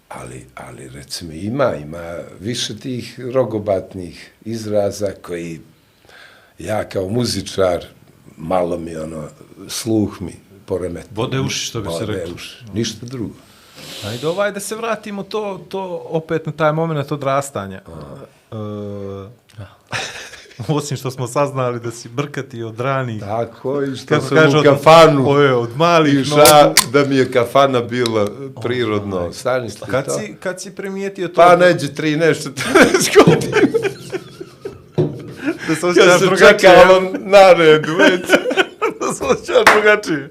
[0.10, 5.60] Ali, ali recimo ima, ima više tih rogobatnih izraza koji
[6.60, 7.86] ja kao muzičar
[8.40, 9.24] malo mi ono,
[9.68, 10.34] sluh mi
[10.66, 11.08] poremeti.
[11.12, 12.36] Bode uši, što bi se reklo.
[12.36, 13.34] uši, Ništa drugo.
[14.06, 17.82] Ajde, ovaj, da se vratimo to, to opet na taj moment odrastanja.
[18.52, 18.60] Uh,
[20.78, 24.60] osim što smo saznali da si brkati od ranih, Tako, i što sam kaže, u
[24.60, 25.30] od, kafanu.
[25.30, 26.76] Ove, od malih Iša, nogu.
[26.94, 28.28] da mi je kafana bila
[28.62, 29.86] prirodno stanište.
[29.92, 30.12] Kad to.
[30.12, 31.34] si, kad si primijetio to?
[31.34, 33.79] Pa neđe tri nešto, 13 godina.
[35.70, 36.60] Da se Ja osjećaš sam drugačije.
[36.60, 38.22] čekao na redu, već.
[39.00, 40.30] da se osjećaš drugačije.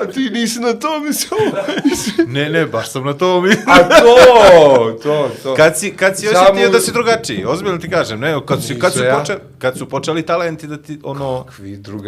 [0.00, 1.38] A ti nisi na to mislio?
[2.26, 3.50] Ne, ne, baš sam na to mi...
[3.66, 5.54] A to, to, to.
[5.54, 8.78] Kad si, kad si Samo- osjetio da si drugačiji, ozbiljno ti kažem, ne, kad, si,
[8.78, 9.18] kad, su ja.
[9.18, 11.46] počeli, kad su počeli talenti da ti, ono,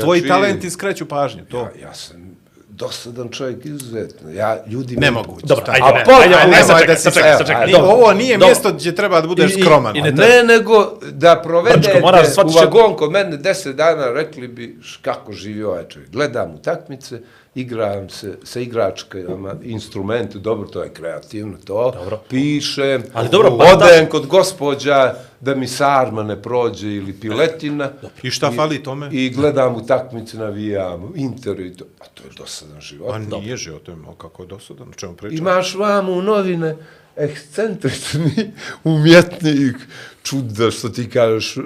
[0.01, 1.59] tvoji talenti skreću pažnju, to.
[1.59, 2.34] Ja, ja sam
[2.77, 4.31] dosadan čovjek izuzetno.
[4.31, 4.97] Ja, ljudi...
[4.97, 5.47] Nemoguće.
[5.47, 7.63] Dobro, ajde, ne, po- ajde, a ajde, nemoj sačekaj, da si- sačekaj, sačekaj.
[7.63, 7.73] ajde.
[7.73, 8.47] Dobro, ovo nije dobro.
[8.47, 9.97] mjesto gdje treba da budeš I- i- skroman.
[9.97, 14.79] i ne Ne, nego da provedete Brčko, u vagon kod mene deset dana, rekli bi
[15.03, 16.11] kako živi ovaj čovjek.
[16.11, 17.21] Gledam utakmice,
[17.55, 22.21] igram se sa igračkama, instrumente, dobro, to je kreativno, to, Dobro.
[22.29, 27.91] pišem, Ali dobro, pa odem kod gospođa da mi sarma ne prođe ili piletina.
[28.23, 29.09] I šta fali tome?
[29.13, 31.85] I gledam utakmice, navijam, inter i to.
[32.01, 33.15] A to je dosadan život.
[33.15, 35.39] A nije život, to kako je dosadan, o čemu pričam?
[35.39, 36.77] Imaš vam u novine
[37.17, 38.53] ekscentrični
[38.85, 39.77] umjetnik,
[40.23, 41.57] čuda što ti kažeš,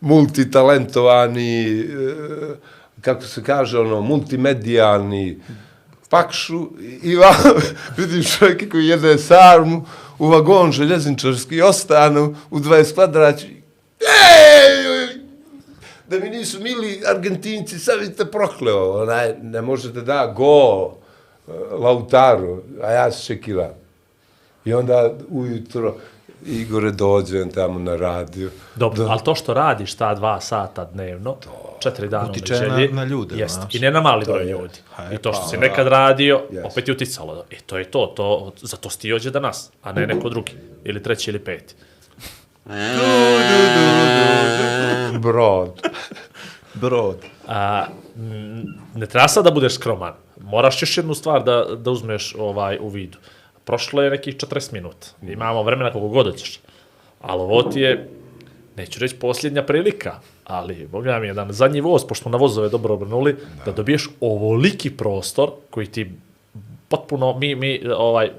[0.00, 1.84] multitalentovani, eh,
[3.02, 5.40] kako se kaže, ono, multimedijalni,
[6.08, 6.68] pakšu
[7.02, 7.34] i vam,
[7.96, 9.84] vidiš čovjek koji jede sarmu
[10.18, 13.46] u vagon željezničarski ostanu u 20 kvadraća.
[13.46, 15.22] Ej,
[16.08, 20.92] da mi nisu mili Argentinci, sad bi te prokleo, onaj, ne može da go
[21.70, 23.74] Lautaro, a ja se čekiram.
[24.64, 25.94] I onda ujutro
[26.46, 28.50] Igore dođem tamo na radio.
[28.74, 31.36] Dobro, ali to što radiš ta dva sata dnevno,
[31.82, 33.54] četiri dana Utiče na- na ljude, jest.
[33.54, 33.74] znaš.
[33.74, 34.74] I ne na mali broj ljudi.
[34.90, 36.66] Ha, I to što pa, si nekad radio, Jest.
[36.66, 37.44] opet je uticalo.
[37.50, 40.52] I to je to, to zato si ti ođe danas, a ne neko drugi.
[40.84, 41.74] Ili treći ili peti.
[45.14, 45.80] Brod.
[46.74, 47.16] Brod.
[47.48, 47.86] A,
[48.94, 50.12] ne treba sad da budeš skroman.
[50.40, 53.18] Moraš još jednu stvar da, da uzmeš ovaj u vidu.
[53.64, 55.06] Prošlo je nekih 40 minuta.
[55.22, 56.60] Imamo vremena koliko god hoćeš.
[57.20, 58.08] Ali ovo ti je,
[58.76, 60.14] neću reći posljednja prilika,
[60.44, 63.64] ali Boga mi jedan zadnji voz, pošto na vozove dobro obrnuli, da.
[63.64, 66.10] da dobiješ ovoliki prostor koji ti
[66.88, 68.30] potpuno, mi, mi ovaj,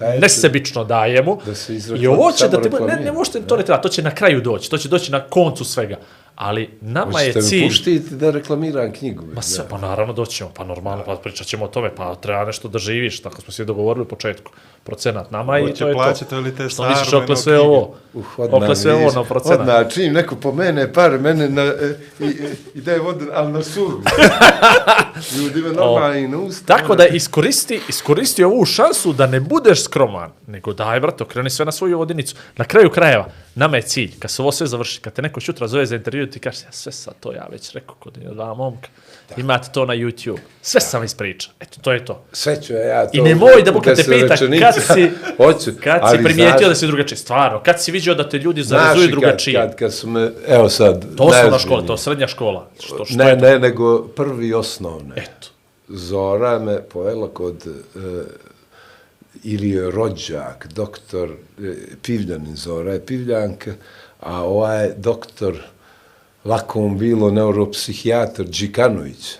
[0.00, 1.38] Dajete- nesebično dajemo.
[1.46, 4.14] Da I ovo će da ti, ne, ne možete, to ne treba, to će na
[4.14, 5.96] kraju doći, to će doći na koncu svega.
[6.34, 7.68] Ali nama Hoćete je mi cilj...
[7.68, 9.24] puštiti da reklamiram knjigu?
[9.34, 12.68] Ma sve, pa naravno doćemo, pa normalno, pa pričat ćemo o tome, pa treba nešto
[12.68, 14.52] da živiš, tako smo se dogovorili u početku.
[14.84, 15.98] Procenat nama i to je to.
[15.98, 17.94] plaćati li te Što misliš okle sve ovo?
[18.14, 19.60] Uh, odmah Okle sve ovo na procenat.
[19.60, 22.38] Odmah, čim neko pomene pare, mene na, e, i, i,
[22.74, 23.92] i da je vod, ali na sur.
[25.38, 26.76] Ljudima normalno i na usta.
[26.76, 31.64] Tako da iskoristi, iskoristi ovu šansu da ne budeš skroman, nego daj, brate, okreni sve
[31.64, 32.36] na svoju vodinicu.
[32.56, 35.68] Na kraju krajeva, nama je cilj, kad se ovo sve završi, kad te neko šutra
[35.68, 38.54] zove za intervju, ti kažeš, ja sve sad to ja već rekao kod jedna dva
[38.54, 38.88] momka.
[39.36, 40.38] Imate to na YouTube.
[40.62, 41.52] Sve sam ispričao.
[41.60, 42.24] Eto, to je to.
[42.32, 43.10] Sve ću ja to...
[43.12, 44.36] I nemoj da kad te se pita
[44.76, 47.18] kad si, Hoću, kad si primijetio znaš- da si drugačiji.
[47.18, 49.54] Stvarno, kad si vidio da te ljudi zarazuju i kad, drugačije.
[49.56, 51.58] kad, kad su me, evo sad, To osnovna najozbiljnije.
[51.60, 52.68] škola, to srednja škola.
[52.80, 53.40] Što, što Ne, je to?
[53.42, 55.14] ne, nego prvi osnovne.
[55.16, 55.48] Eto.
[55.88, 58.02] Zora me pojela kod uh,
[59.44, 63.72] ili rođak, doktor e, Pivljanin Zora je Pivljanka,
[64.20, 65.58] a ovaj doktor
[66.44, 69.34] lako mu bilo neuropsihijatar Đikanović,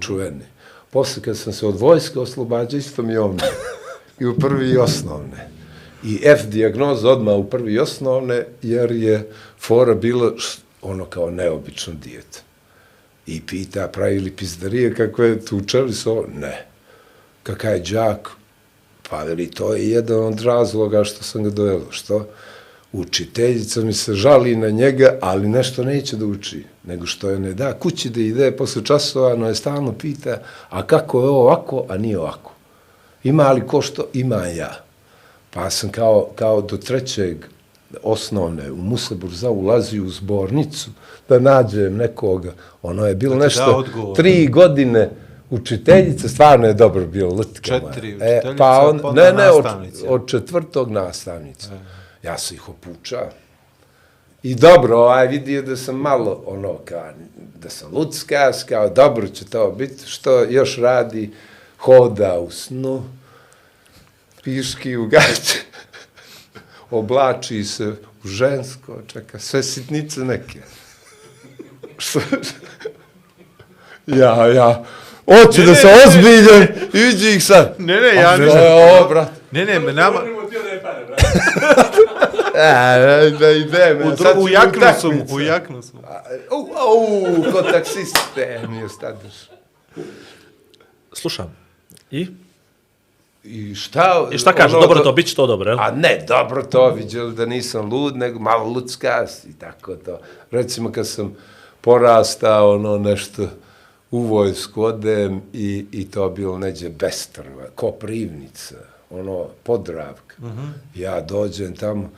[0.00, 0.44] čuveni.
[0.90, 3.46] Posle kad sam se od vojske oslobađa, isto mi je ovdje.
[4.20, 5.48] I u prvi i osnovne.
[6.04, 10.32] I F dijagnoza odmah u prvi i osnovne, jer je fora bila
[10.82, 12.40] ono kao neobično dijete.
[13.26, 16.26] I pita, pravi li pizdarije, kako je tučali se ovo?
[16.34, 16.66] Ne.
[17.42, 18.30] Kaka je džak?
[19.10, 21.86] Pa veli, to je jedan od razloga što sam ga dojelo.
[21.90, 22.28] Što?
[22.92, 26.64] Učiteljica mi se žali na njega, ali nešto neće da uči.
[26.84, 30.86] Nego što je ne da kući da ide posle časova, no je stalno pita, a
[30.86, 32.57] kako je ovako, a nije ovako.
[33.28, 34.06] Ima li ko što?
[34.12, 34.80] Ima ja.
[35.50, 37.36] Pa sam kao, kao do trećeg
[38.02, 40.90] osnovne u Museburza ulazio u zbornicu
[41.28, 42.52] da nađem nekoga.
[42.82, 44.16] Ono je bilo da nešto, odgovor.
[44.16, 45.10] tri godine
[45.50, 47.94] učiteljica, stvarno je dobro bilo, lutka moja.
[47.94, 49.64] Četiri E, učiteljica, pa on, pa ne, ne, od,
[50.08, 51.70] od četvrtog nastavnica.
[52.22, 53.28] Ja sam ih opučao.
[54.42, 57.10] I dobro, ovaj vidio da sam malo, ono, kao,
[57.62, 61.30] da sam luckas, kao, dobro će to biti, što još radi,
[61.78, 63.02] hoda u snu,
[64.48, 65.58] piški u gaće,
[66.90, 67.88] oblači se
[68.24, 70.60] u žensko, čeka, sve sitnice neke.
[74.06, 74.84] Ja, ja,
[75.24, 77.74] hoću da se ozbiljem, iđi ih sad.
[77.78, 79.28] Ne, ne, ja nisam- to je ovo, brat.
[79.50, 80.20] Ne, ne, me nama...
[82.60, 83.96] E, da ide,
[84.36, 86.00] U, u jaknu sam, u jaknu sam.
[86.50, 89.50] Au, au, kod taksiste mi ostadeš.
[91.12, 91.56] Slušam.
[92.10, 92.26] I?
[93.44, 94.28] I šta?
[94.32, 94.76] I šta kaže?
[94.76, 95.80] ono, dobro to, bit će to dobro, jel?
[95.80, 100.20] A ne, dobro to, viđeli da nisam lud, nego malo ludskas i tako to.
[100.50, 101.36] Recimo kad sam
[101.80, 103.46] porastao, ono nešto
[104.10, 108.76] u vojsku odem i, i to bilo neđe Bestrva, Koprivnica,
[109.10, 110.34] ono, Podravka.
[110.38, 110.70] Uh -huh.
[110.94, 112.10] Ja dođem tamo,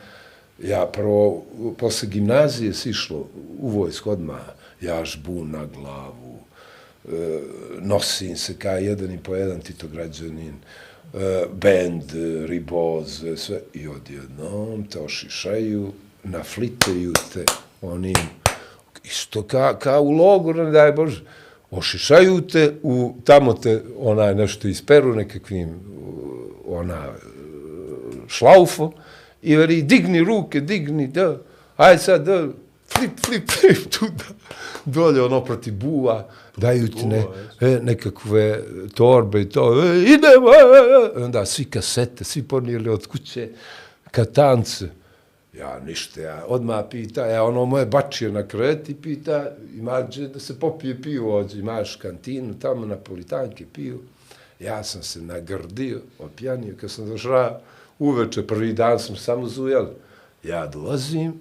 [0.63, 1.45] ja prvo,
[1.79, 4.41] posle gimnazije si išlo u vojsku odmah,
[4.81, 6.39] ja žbun na glavu,
[7.09, 7.41] e,
[7.81, 13.61] nosim se kao jedan i po jedan titograđanin, e, Eh, bend, eh, riboz, eh, sve,
[13.75, 15.93] i odjednom te ošišaju,
[16.25, 17.45] naflitaju te
[17.83, 18.15] onim,
[19.05, 21.23] isto ka, ka u logoru, ne daj Bože,
[21.71, 25.81] ošišaju te, u, tamo te onaj nešto isperu nekakvim,
[26.67, 27.09] ona,
[28.29, 28.93] šlaufo,
[29.43, 31.41] i veri, digni ruke, digni, da,
[31.77, 32.47] aj sad, da,
[32.87, 34.35] flip, flip, flip, tu da,
[34.85, 37.25] dolje ono proti buva, daju ti ne,
[37.61, 38.63] e, nekakve
[38.95, 40.49] torbe i to, e, idemo,
[41.17, 43.49] e, onda svi kasete, svi ponijeli od kuće,
[44.11, 44.89] katance,
[45.59, 50.59] ja ništa, ja odmah pita, ja ono moje bačije na kreti pita, imađe da se
[50.61, 54.01] popije pivo, ovdje, imaš kantinu, tamo napolitanke piju,
[54.61, 57.61] ja sam se nagrdio, opjanio, kad sam došao
[57.99, 59.87] uveče, prvi dan sam samo zujel,
[60.45, 61.35] ja dolazim,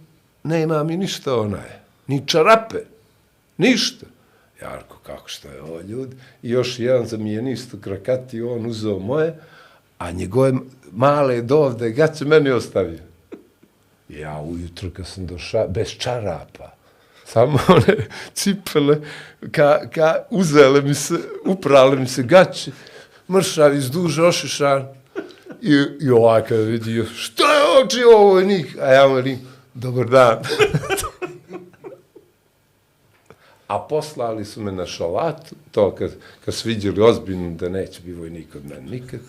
[0.44, 1.70] nema mi ništa onaj,
[2.08, 2.80] ni čarape,
[3.58, 4.06] ništa.
[4.62, 6.16] Ja kako što je ovo ljud?
[6.44, 9.36] I još jedan zamijenist u krakati, on uzeo moje,
[9.98, 10.54] a njegove
[10.92, 13.00] male dovde gaće meni ostavio.
[14.10, 16.72] Ja ujutro kad sam došao, bez čarapa,
[17.26, 18.98] samo one cipele,
[19.52, 22.72] ka, ka uzele mi se, uprale mi se gaće,
[23.30, 24.88] mršav iz duže ošišan.
[25.62, 28.78] I, i ovakav vidio, što je oči ovo nik?
[28.82, 29.40] A ja mu velim,
[29.74, 30.40] dobar dan.
[33.70, 36.12] A poslali su me na šalatu, to kad,
[36.46, 39.20] kad su vidjeli ozbiljno da neće biti vojnik od mene nikad.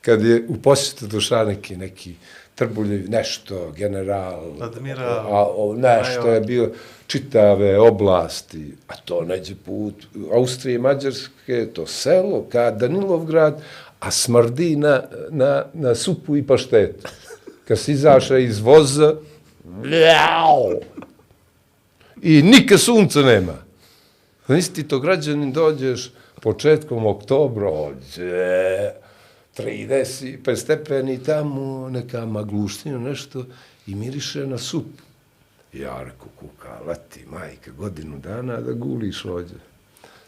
[0.00, 2.14] Kad je u posjetu došao neki, neki
[2.54, 6.70] trbuljevi, nešto, general, Admiral, a, o, nešto je bio
[7.06, 9.94] čitave oblasti, a to neđe put
[10.32, 13.62] Austrije i Mađarske, to selo, ka Danilovgrad,
[14.00, 17.08] a smrdi na, na, na supu i paštetu.
[17.68, 19.14] Kad si izašao iz voza,
[19.64, 20.80] bljau,
[22.24, 23.54] i nikad sunca nema.
[24.48, 28.90] Nisi ti to građanin dođeš početkom oktobra, ođe,
[29.58, 33.44] 35 stepeni tamo, neka magluština, nešto,
[33.86, 34.86] i miriše na sup.
[35.72, 39.60] Jarko kuka, leti, majke, godinu dana da guliš ođe.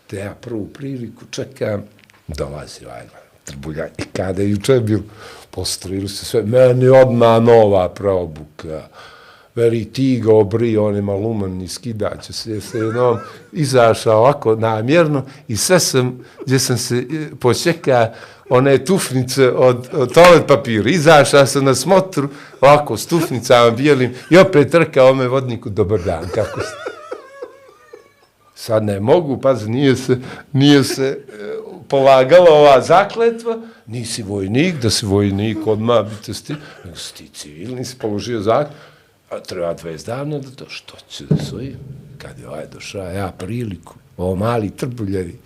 [0.07, 1.85] Te ja prvu priliku čekam,
[2.29, 3.87] dolazi vajla, trbulja.
[3.99, 5.01] I kada je juče bil,
[5.51, 8.89] postrojili se sve, meni odmah nova preobuka.
[9.57, 13.19] Veri ti ga obri, on je maluman i skidaće se, se jednom
[13.53, 18.13] izašao ovako namjerno i sve sam, gdje sam se e, počeka,
[18.49, 20.91] one tufnice od, od toalet papira.
[20.91, 22.29] Izašao sam na smotru,
[22.61, 26.77] ovako, s tufnicama bijelim i opet trkao me vodniku, dobar dan, kako ste?
[28.55, 30.19] Sad ne mogu, pazi, nije se,
[30.53, 31.17] nije se e,
[31.89, 36.55] polagala ova zakletva, nisi vojnik, da si vojnik, odmah bi te sti,
[36.85, 38.96] nego si ti civilni, si položio zakletvu,
[39.31, 41.79] a treba 20 dana da to, što će da svojim?
[42.19, 45.39] Kad je ovaj došao, ja priliku, ovo mali trbuljevi,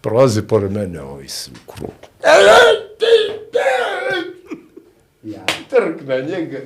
[0.00, 1.92] prolaze pored mene, ovi su u krugu.
[5.22, 6.58] Ja trk na njega,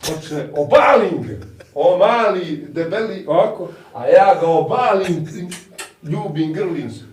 [0.00, 5.28] počne, obalim ga, o mali, debeli, ovako, a ja ga obalim,
[6.02, 7.04] ljubim, grlim se.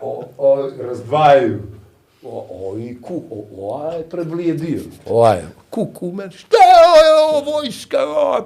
[0.00, 1.62] O, o, razdvajaju.
[2.22, 4.80] O, o, i ku, o, ovaj je predvlijedio.
[5.06, 5.42] Ovaj,
[5.74, 7.98] kuku meni, šta je ovo, ovo vojska,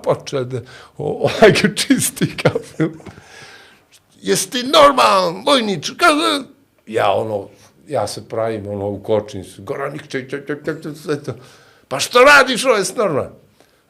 [0.03, 0.61] počeo da,
[0.99, 2.61] ovaj ga čisti kao
[4.21, 6.45] Jesi ti normalan, vojnič, kaže,
[6.87, 7.49] ja ono,
[7.89, 11.33] ja se pravim ono u kočnicu, Goranik, ček, ček, ček, ček, ček, sve to.
[11.89, 13.33] Pa što radiš, ovo je normalan.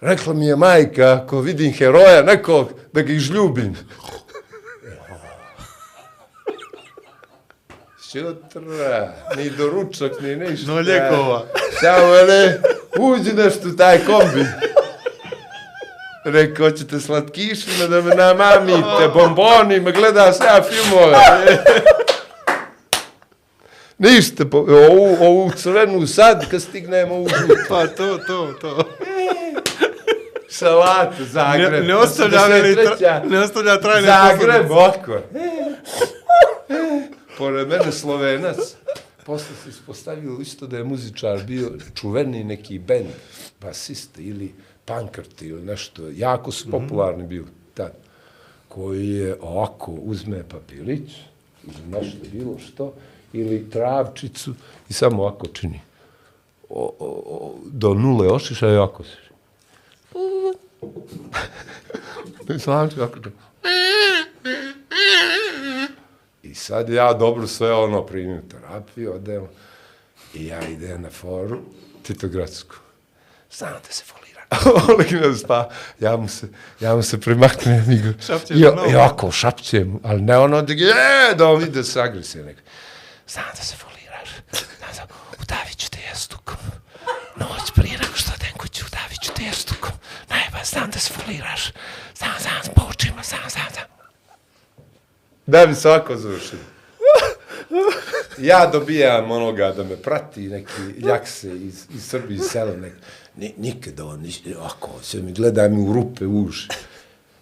[0.01, 3.76] Rekla mi je majka, ako vidim heroja nekog, da ga izljubim.
[8.12, 10.72] Šutra, ni doručak, ni ništa.
[10.72, 11.46] No ljekova.
[11.80, 12.61] Samo ne,
[12.98, 14.46] uđi nešto taj kombi.
[16.24, 21.16] Rekao, hoćete slatkišima da me namamite, bombonima, gleda se ja filmove.
[23.98, 27.28] Ništa, po, ovu, ovu crvenu sad, kad stignemo u
[27.68, 28.84] Pa to, to, to.
[30.50, 31.72] Salata, Zagreb.
[31.72, 32.62] Ne, ne ostavlja, ne,
[33.24, 35.28] ne ostavlja trajne Zagreb, posljedice.
[37.39, 38.57] Pored mene Slovenac.
[39.26, 43.07] Posle se ispostavilo isto da je muzičar bio čuveni neki band,
[43.61, 46.03] basista ili pankrt ili nešto.
[46.14, 47.93] Jako su popularni bili tad.
[48.68, 51.11] Koji je ovako uzme papirić
[51.64, 52.95] ili nešto bilo što
[53.32, 54.55] ili travčicu
[54.89, 55.80] i samo ovako čini.
[56.68, 59.16] O, o, o, do nule ošiša i ovako se.
[62.55, 63.30] I sam kako to.
[66.43, 69.49] I sad ja dobro sve ono primim terapiju, odem
[70.34, 71.61] i ja idem na foru
[72.03, 72.76] Titogradsku.
[73.51, 74.43] Znam da se folira.
[74.95, 75.68] Oleg me spa,
[76.01, 76.49] ja mu se,
[76.80, 78.12] ja mu se primaknem i go,
[78.51, 82.61] i, ovako šapćem, ali ne ono da je, da on vide se agresije neka.
[83.28, 84.30] Znam da se foliraš,
[84.95, 86.57] znam da, udavit ću te jastukom.
[87.36, 89.93] Noć prije nego što odem kuću, udavit ću te jastukom.
[90.28, 91.72] Najba, znam da se foliraš,
[92.16, 93.97] znam, znam, po očima, znam, znam, znam.
[95.49, 96.57] Da bi svako ovako.
[98.38, 102.92] Ja dobijam onoga da me prati, neki ljakse iz, iz Srbije, iz sela, nek,
[103.36, 106.68] ni, nikada on, niš, ovako, sve mi gleda mi u rupe, u uši.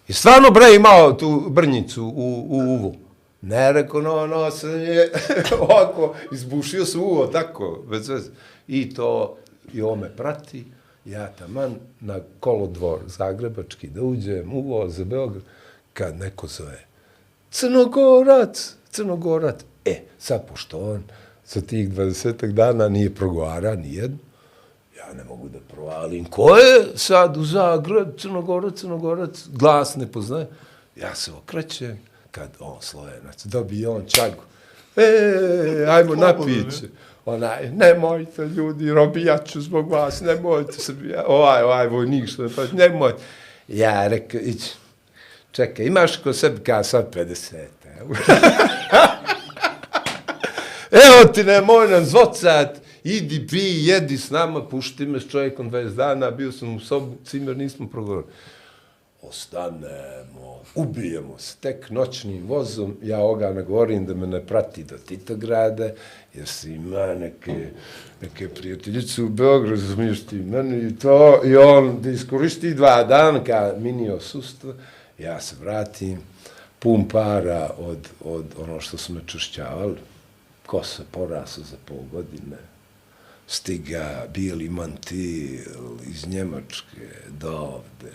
[0.07, 2.95] I stvarno bre imao tu brnjicu u, u uvu.
[3.41, 5.11] Ne, rekao, no, no, sam je
[5.61, 8.29] ovako, izbušio se uvo, tako, bez veze.
[8.67, 9.37] I to,
[9.73, 10.65] i on me prati,
[11.05, 15.43] ja taman na kolodvor Zagrebački da uđem u voz za Beograd,
[15.93, 16.87] kad neko zove,
[17.51, 19.55] Crnogorac, Crnogorac.
[19.85, 21.03] E, sad, pošto on
[21.45, 24.17] za tih 20 dana nije progovara nijedno,
[24.97, 26.25] ja ne mogu da provalim.
[26.25, 30.47] Ko je sad u Zagreb, Crnogorac, Crnogorac, glas ne poznaje.
[30.95, 31.99] Ja se okrećem,
[32.31, 34.41] kad on slovenac dobije on čagu.
[34.95, 36.89] e, ajmo napit se.
[37.25, 40.93] Onaj, nemojte ljudi, robijat ću zbog vas, nemojte se,
[41.27, 43.23] ovaj, ovaj vojnik što je, pa nemojte.
[43.67, 44.73] Ja rekao, ići,
[45.57, 47.55] čekaj, imaš ko sebi kao sad 50
[47.99, 48.19] eura.
[51.05, 55.95] Evo ti, nemoj nam zvocat, idi, pi, jedi s nama, pušti me s čovjekom 20
[55.95, 58.33] dana, bio sam u sobu, cimer, nismo progovorili.
[59.21, 65.89] Ostanemo, ubijemo se, tek noćnim vozom, ja oga nagovorim da me ne prati do Titograda,
[66.33, 67.69] jer si ima neke,
[68.21, 73.43] neke prijateljice u Beogradu, zmiješ ti meni i to, i on da iskoristi dva dana,
[73.43, 74.73] ka mini osustvo,
[75.19, 76.19] ja se vratim,
[76.79, 79.97] pun para od, od ono što su me čušćavali,
[80.65, 82.57] kosa porasa za pol godine,
[83.47, 85.59] stiga bijeli mantil
[86.07, 87.07] iz Njemačke
[87.39, 88.13] do ovde,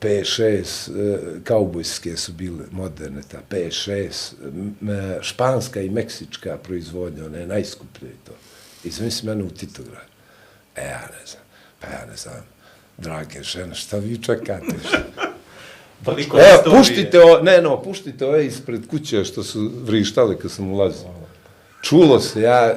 [0.00, 4.32] P6, eh, kaubojske su bile moderne, ta P6,
[4.88, 8.32] eh, španska i meksička proizvodnja, ona je najskuplja i to.
[8.84, 10.06] I zamisli mene u Titograd.
[10.76, 11.42] E, ja ne znam,
[11.80, 12.44] pa ja ne znam,
[12.98, 14.74] drage žene, šta vi čekate?
[16.04, 16.78] Toliko Evo, istorije.
[16.78, 21.08] puštite o, ne, no, puštite ove ispred kuće što su vrištali kad sam ulazio.
[21.82, 22.74] Čulo se, ja,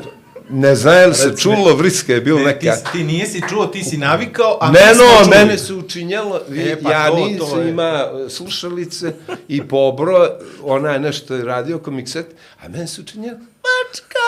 [0.49, 2.77] ne znam je li se čulo, vriska je bilo Ne, ti, neka...
[2.77, 5.37] si- ti nisi čuo, ti si navikao, a Ne, mi no, čuli.
[5.37, 7.69] mene su učinjelo, E, pa ja to- to nisam je.
[7.69, 9.13] ima e, slušalice
[9.47, 10.29] i pobro,
[10.63, 12.25] ona je nešto radio komikset,
[12.59, 14.27] a mene su učinjelo, mačka!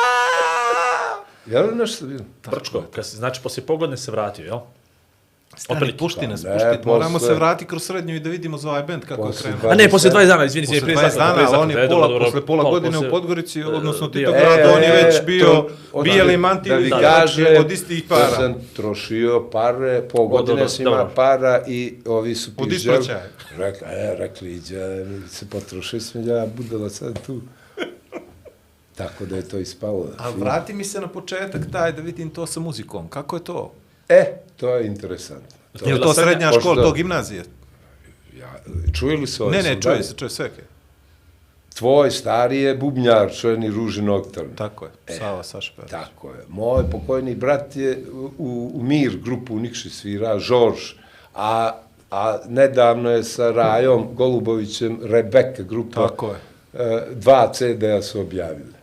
[1.47, 2.23] Je li nešto bilo?
[2.51, 4.59] Brčko, kad se, znači, poslije pogodne se vratio, jel?
[5.55, 6.87] Stani, Opet- pušti nas, Ne, pušti.
[6.87, 9.51] Moramo posle- se vratiti kroz srednju i da vidimo za ovaj band kako je Posle
[9.51, 9.71] krenuo.
[9.71, 11.87] A ne, poslije 20 dana, izvini, Posle prije 20 zakon, prije dana, zakon, on je
[11.89, 15.15] pola, dobro, posle pola godine poslije- u Podgorici, odnosno bio- Titograd, E, on je već
[15.25, 15.69] bio to-
[16.03, 18.19] bijeli da- mantil da vi i kaže, od istih para.
[18.21, 22.97] Da sam trošio pare, po godine sam ima para i ovi su Od piželi.
[22.97, 23.25] ispraćaja.
[23.57, 24.79] Rekla, e, rekli, iđe,
[25.29, 27.41] se potroši sam ja budala sad tu.
[28.95, 30.07] Tako da je to ispalo.
[30.17, 33.07] A vrati mi se na početak taj da vidim to sa muzikom.
[33.07, 33.71] Kako je to?
[34.09, 35.57] E, to je interesantno.
[35.79, 37.43] To, Je li to srednja škola, to gimnazije?
[38.39, 38.53] ja,
[38.93, 39.51] čuje li se ovo?
[39.51, 40.61] Ne, ne, čuje se, čuje sveke.
[41.75, 44.55] Tvoj stari je bubnjar, čuveni Ruži Noktarn.
[44.55, 45.71] Tako je, Sava, Saša.
[45.89, 46.39] Tako je.
[46.47, 48.03] Moj pokojni brat je
[48.37, 50.93] u, u Mir grupu u Nikši svira, Žorž,
[51.35, 51.71] a,
[52.11, 56.07] a nedavno je sa Rajom Golubovićem Rebeka grupa.
[56.07, 56.39] Tako je.
[56.73, 58.73] e, dva CD-a su objavili.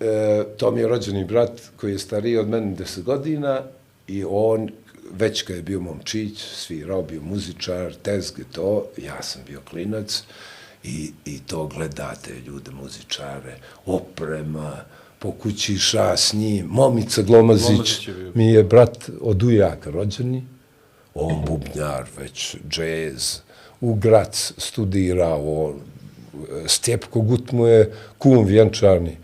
[0.00, 3.60] E, to mi je rođeni brat koji je stariji od mene 10 godina
[4.08, 4.70] i on,
[5.12, 10.22] već kad je bio momčić, svirao, bio muzičar, tezge, to, ja sam bio klinac
[10.84, 14.76] i, i to gledate ljude, muzičare, oprema,
[15.18, 18.32] po kući ša s njim, Momica Glomazić, Glomazić je bio.
[18.34, 20.44] mi je brat od ujaka rođeni,
[21.14, 23.40] on bubnjar, već džez,
[23.80, 25.80] u Grac studirao, on,
[26.66, 29.16] Stjepko Gut mu je kum vjenčani.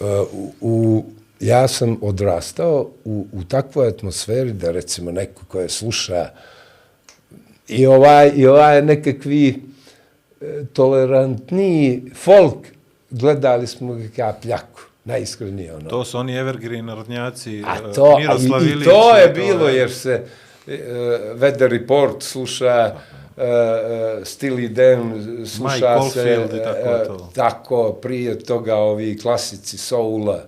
[0.00, 1.04] Uh, u, u,
[1.40, 6.28] ja sam odrastao u, u takvoj atmosferi da recimo neko koje sluša
[7.68, 9.62] i ovaj, i ovaj nekakvi
[10.40, 12.56] e, tolerantniji folk,
[13.10, 15.90] gledali smo ga kao pljaku, najiskrenije ono.
[15.90, 18.84] To su oni evergreen narodnjaci, A e, to, Miroslav i, i Ilić.
[18.84, 20.22] to je i bilo, jer se
[20.66, 20.72] uh,
[21.40, 23.00] Weather Report sluša, uh,
[23.36, 23.42] uh,
[24.22, 25.12] Steely Dan
[25.46, 27.30] sluša Mike se, Oldfield i tako e, to.
[27.34, 30.42] tako, prije toga ovi klasici soula,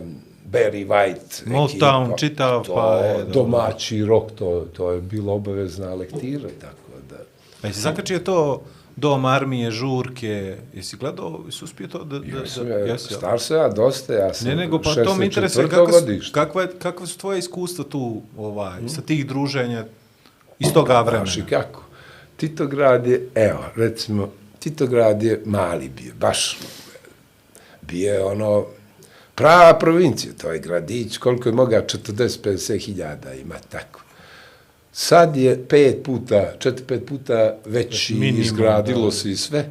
[0.00, 0.14] um,
[0.52, 5.94] Barry White, Motown, ekipa, čitav, to, pa je, domaći rock, to, to je bilo obavezna
[5.94, 7.16] lektira, tako da.
[7.62, 8.62] A jesi zakačio to
[8.96, 12.18] dom armije, žurke, jesi gledao, jesi uspio to da...
[12.18, 12.24] da,
[12.64, 15.66] da ja, jesi, star sam ja dosta, ja sam Ne, nego pa to me interesuje
[15.68, 16.32] 64.
[16.32, 19.84] kakva, je- kakva su tvoje iskustva tu, ovaj, sa tih druženja
[20.58, 21.24] iz toga vremena?
[21.24, 21.82] Znaš i kako?
[22.36, 24.28] Titograd je, evo, recimo,
[24.58, 26.58] Titograd je mali bio, baš
[27.82, 28.66] bio je ono,
[29.38, 34.00] prava provincija, to je gradić, koliko je moga, 40-50 hiljada ima, tako.
[34.92, 39.10] Sad je pet puta, četiri, pet puta veći, Minimum, izgradilo da.
[39.10, 39.70] se i sve,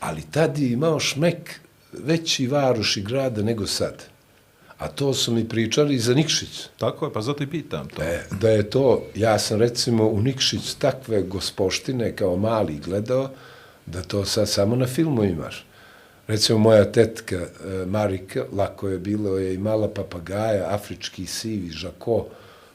[0.00, 1.60] ali tad je imao šmek
[1.92, 4.04] veći varuš i grada nego sad.
[4.78, 6.68] A to su mi pričali i za Nikšić.
[6.78, 8.02] Tako je, pa zato i pitam to.
[8.02, 13.30] E, da je to, ja sam recimo u Nikšić takve gospoštine kao mali gledao,
[13.86, 15.67] da to sad samo na filmu imaš.
[16.28, 17.48] Recimo moja tetka e,
[17.86, 22.26] Marika, lako je bilo, je imala papagaja, afrički sivi, žako,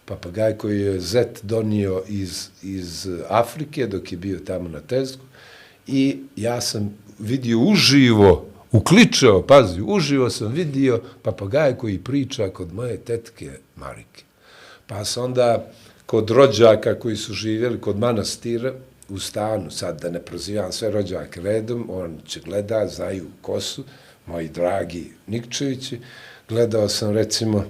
[0.05, 5.23] papagaj koji je zet donio iz, iz Afrike dok je bio tamo na tezgu
[5.87, 12.97] i ja sam vidio uživo, ukličao, pazi, uživo sam vidio papagaj koji priča kod moje
[12.97, 14.23] tetke Marike.
[14.87, 15.71] Pa sam onda
[16.05, 18.73] kod rođaka koji su živjeli kod manastira,
[19.09, 23.83] u stanu, sad da ne prozivam sve rođake redom, on će gleda, znaju ko su,
[24.25, 25.99] moji dragi Nikčevići.
[26.49, 27.65] Gledao sam recimo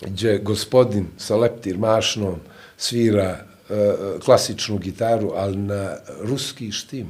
[0.00, 2.36] gdje gospodin sa leptir mašnom
[2.76, 7.06] svira e, klasičnu gitaru, ali na ruski štim.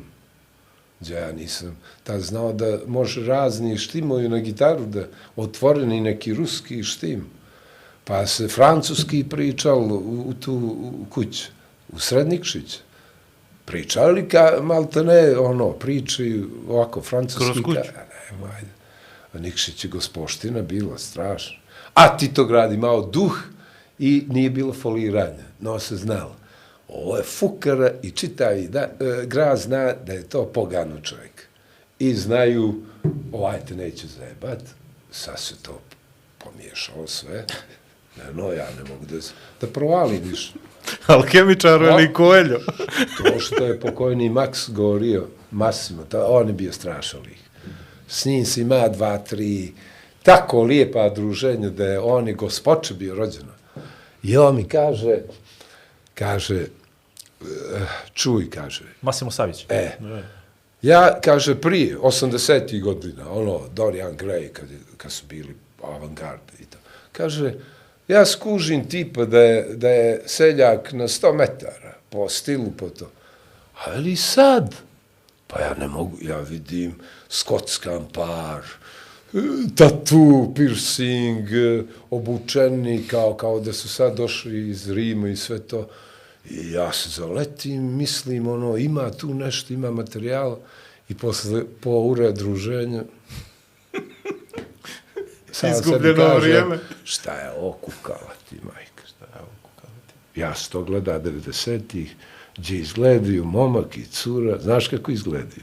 [1.01, 5.05] Gdje ja nisam tad znao da može razni štimoju na gitaru, da
[5.37, 7.27] otvoreni neki ruski štim.
[8.05, 11.45] Pa se francuski pričal u, u tu u kuću,
[11.93, 11.99] u
[13.73, 13.93] Srednikšić.
[13.93, 17.45] Pričali ka, malte ne, ono, pričaju ovako francuski.
[17.45, 17.93] Kroz kuću?
[17.95, 18.01] Ka,
[18.41, 18.71] ne, ajde.
[19.33, 21.57] A Nikšić je gospoština bila strašno.
[21.95, 23.39] A Titograd imao duh
[23.99, 25.45] i nije bilo foliranja.
[25.61, 26.37] No se znalo.
[26.89, 31.49] Ovo je fukara i čitav da, e, grad zna da je to pogano čovjek.
[31.99, 32.83] I znaju,
[33.33, 34.61] ovaj te neće zajebat,
[35.11, 35.81] sad se to
[36.39, 37.47] pomiješalo sve.
[38.17, 39.17] Ne, no, ja ne mogu da,
[39.61, 40.53] da provalim više.
[41.07, 42.61] Alkemičar ili Koeljo.
[43.17, 47.39] To što je pokojni Max govorio, Massimo, to, on je bio strašan lik.
[48.09, 49.73] S njim se ima dva, tri,
[50.23, 53.53] tako lijepa druženja da je on i gospoče bio rođeno.
[54.23, 55.19] I on mi kaže,
[56.15, 59.67] kaže, eh, čuj, kaže, Masimo Savić.
[59.69, 59.91] E.
[60.83, 62.81] Ja, kaže, prije, 80.
[62.83, 66.79] godina, ono, Dorian Gray, kad, je, kad su bili avantgarde i to,
[67.13, 67.55] kaže,
[68.13, 73.11] ja skužim tipa da je, da je seljak na 100 metara po stilu, po to.
[73.87, 74.75] Ali sad,
[75.47, 76.95] pa ja ne mogu, ja vidim
[77.29, 78.63] skotskan par,
[79.77, 81.49] tatu, piercing,
[82.11, 85.89] obučeni kao, kao da su sad došli iz Rima i sve to.
[86.51, 90.59] I ja se zaletim, mislim, ono, ima tu nešto, ima materijala.
[91.09, 93.03] I posle, po ure druženja,
[95.53, 96.79] sam Izgubljeno kažem, vrijeme.
[97.05, 100.41] Šta je ovo kukava ti, majka, šta je ovo kukava ti?
[100.41, 102.15] Ja se to gleda 90-ih,
[102.57, 105.63] gdje izgledaju momak i cura, znaš kako izgledaju?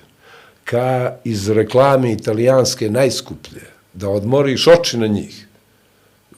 [0.64, 3.62] Ka iz reklame italijanske najskuplje,
[3.94, 5.48] da odmoriš oči na njih,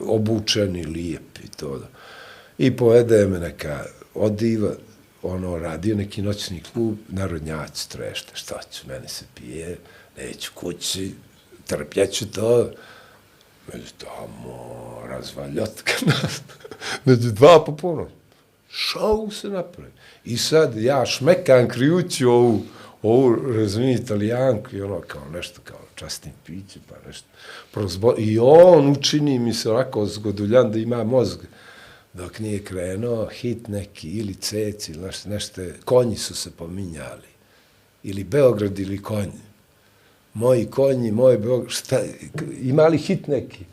[0.00, 1.86] obučeni, lijepi, to da.
[2.58, 3.84] I povede me neka
[4.14, 4.70] odiva,
[5.22, 9.78] ono, radio neki noćni klub, narodnjaci trešte, šta ću, meni se pije,
[10.16, 11.12] neću kući,
[11.66, 12.70] trpljeću to,
[13.74, 16.42] među tamo, razvaljotka nas,
[17.04, 18.08] među dva popolno.
[18.68, 19.90] Šau se napravi.
[20.24, 22.62] I sad ja šmekam krijući ovu,
[23.02, 27.28] ovu, razumije, italijanku i ono kao nešto kao častim piće, pa nešto.
[27.70, 28.14] Prozbo...
[28.18, 31.38] I on učini mi se onako zgoduljan da ima mozg.
[32.12, 37.32] Dok nije krenuo, hit neki, ili cec, ili nešto, nešto, konji su se pominjali.
[38.02, 39.51] Ili Beograd, ili konji.
[40.34, 42.00] Moji konji, moj Beograd, šta,
[42.60, 43.64] ima li hit neki?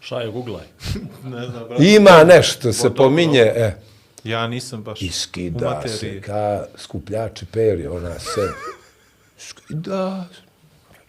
[0.00, 0.64] Šajo, googlaj.
[1.24, 1.84] Ne znam, brate.
[1.84, 3.04] Ima nešto se dobro.
[3.04, 3.76] pominje, e.
[4.24, 5.98] Ja nisam baš I u skida materiji.
[5.98, 8.52] se ka skupljači peri, ona se.
[9.38, 10.40] Skida se.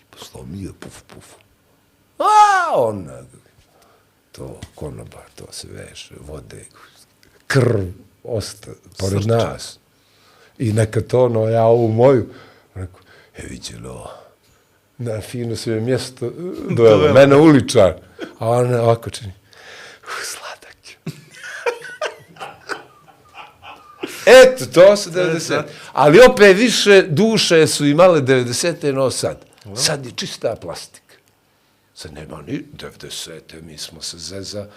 [0.09, 1.25] Poslomio, puf, puf.
[2.19, 3.21] A, ona,
[4.31, 6.65] to konobar, to se veše, vode,
[7.47, 7.85] krv,
[8.23, 9.37] osta, pored Srčan.
[9.37, 9.79] nas.
[10.57, 12.29] I neka to, no, ja ovu moju,
[12.75, 12.99] rekao,
[13.37, 14.11] e, viđelo,
[15.03, 16.29] na fino se je mjesto
[16.77, 17.13] dovelo, Dovelo.
[17.13, 17.93] mene uličar,
[18.39, 19.33] a ona ovako čini,
[20.03, 20.95] uh, sladak je.
[24.43, 25.63] Eto, to su 90.
[25.93, 28.91] Ali opet više duše su imale 90.
[28.91, 29.45] no sad.
[29.75, 31.15] Sad je čista plastika.
[31.95, 33.61] Sad nema ni 90.
[33.61, 34.67] Mi smo se zeza,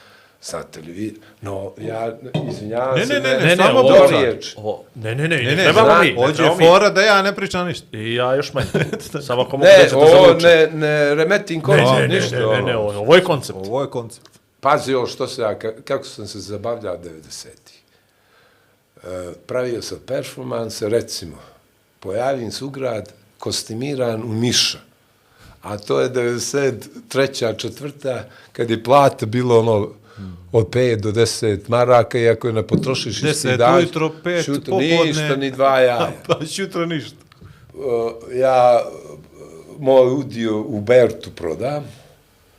[0.77, 2.13] vi, no ja,
[2.51, 4.21] izvinjavam Ne, se, ne, ne, ne, Ne, ne, samo ovo, to priča.
[4.21, 4.55] riječ.
[4.57, 6.13] ovo, ne, ne, ne, Ne, ne, ne, zna- mi.
[6.13, 6.49] ne Ođe mi.
[6.59, 7.87] fora da ja ne pričam ništa.
[7.93, 8.67] I ja još manje.
[9.27, 10.47] Samo ako mogu Ne, da ćete ovo zavuče.
[10.47, 12.37] ne, ne remetim Ne, koncept, ne, ne, ništa.
[12.37, 12.81] ne, ne, ne, ono.
[12.81, 13.59] ovo, ovo je koncept.
[13.59, 14.31] Ovo je koncept.
[14.61, 17.83] Pazi ovo što se ja, ka- kako sam se zabavljao 90-ih.
[18.99, 19.09] E,
[19.47, 21.37] pravio sam performanse, recimo,
[22.01, 24.79] pojavim se u grad kostimiran u Miša.
[25.63, 26.79] A to je 93.
[27.55, 29.89] četvrta, kad je plata bilo ono
[30.53, 34.47] od 5 do 10 maraka, i ako je ne potrošiš isti 10 dan, ujutro, pet
[34.47, 35.05] popodne.
[35.05, 36.13] Ništa, ni dva jaja.
[36.27, 37.17] Pa jutro ništa.
[37.75, 37.83] Uh,
[38.35, 38.81] ja
[39.79, 41.85] moj udio u Bertu prodam,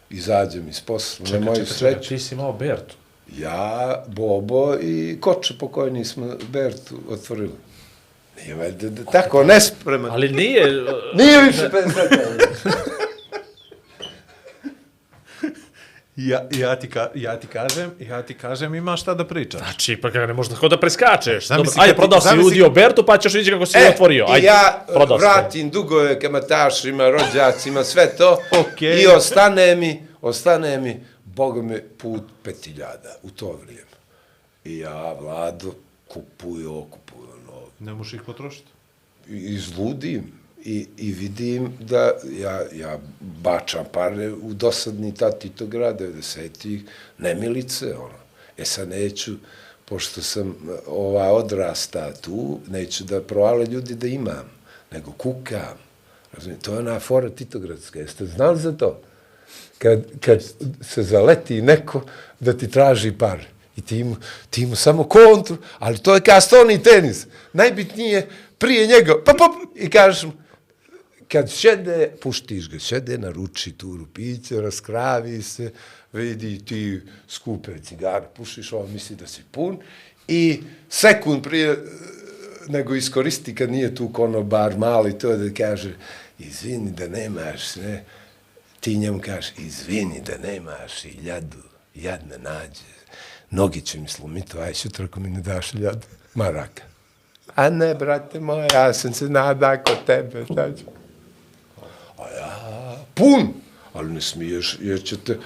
[0.10, 2.10] izađem iz posla, na moju sreću.
[2.10, 2.96] Ti si imao Bertu.
[3.38, 7.52] Ja, Bobo i Koče pokojni smo Bertu otvorili.
[8.38, 10.12] Nije valjda da tako nespreman.
[10.12, 10.66] Ali nije...
[11.18, 11.74] Nije više 50
[12.10, 12.48] godina.
[16.18, 19.60] Ja, ja, ti ka, ja ti kažem, ja ti kažem ima šta da pričaš.
[19.60, 21.48] Znači, pa ne možeš tako da preskačeš.
[21.48, 24.26] Dobro, ajde, prodao si kad- Bertu, pa ćeš vidjeti kako si E, otvorio.
[24.26, 28.38] i Ajde, ja prodao vratim dugove kamatašima, rođacima, sve to.
[28.54, 29.02] Okej.
[29.02, 33.88] I ostane mi, ostane mi, Boga me, put petiljada u to vrijeme.
[34.66, 35.74] I ja, Vlado,
[36.08, 37.72] kupuju, kupuju novi.
[37.80, 38.68] Ne možeš ih potrošiti.
[39.30, 40.32] izludim
[40.68, 46.82] i, i vidim da ja, ja bačam pare u dosadni ta Titograd 90-ih,
[47.18, 48.20] nemilice, ono.
[48.58, 49.36] E sad neću,
[49.86, 50.54] pošto sam e,
[50.88, 54.50] ova odrasta tu, neću da provale ljudi da imam,
[54.92, 55.78] nego kukam.
[56.34, 58.00] Razumijete, to je ona fora Titogradska.
[58.00, 59.02] Jeste znali za to?
[59.78, 60.44] Kad, kad
[60.82, 62.02] se zaleti neko
[62.40, 63.46] da ti traži par
[63.78, 64.16] I ti mu,
[64.50, 67.28] ti mu samo kontru, ali to je kao stoni tenis.
[67.54, 69.46] Najbitnije prije njega, pa pa,
[69.76, 70.32] i kažeš mu,
[71.28, 75.72] kad šede, puštiš ga, šede, naruči turu piće, raskravi se,
[76.14, 79.80] vidi ti skupe cigare, pušiš, ovo misli da si pun,
[80.28, 81.78] i sekund prije
[82.68, 85.94] nego iskoristi kad nije tu konobar mali, to da kaže,
[86.40, 88.04] izvini da nemaš, ne,
[88.80, 91.58] ti njemu kažeš, izvini da nemaš i ljadu,
[91.96, 92.98] jad me nađe,
[93.50, 96.84] nogi će mi slomiti, aj sutra ako mi ne daš ljad, maraka.
[97.56, 100.97] A ne, brate moj, ja sam se nada kod tebe, znači.
[102.18, 103.54] A ja, pun,
[103.94, 105.38] ali ne smiješ, jer će te,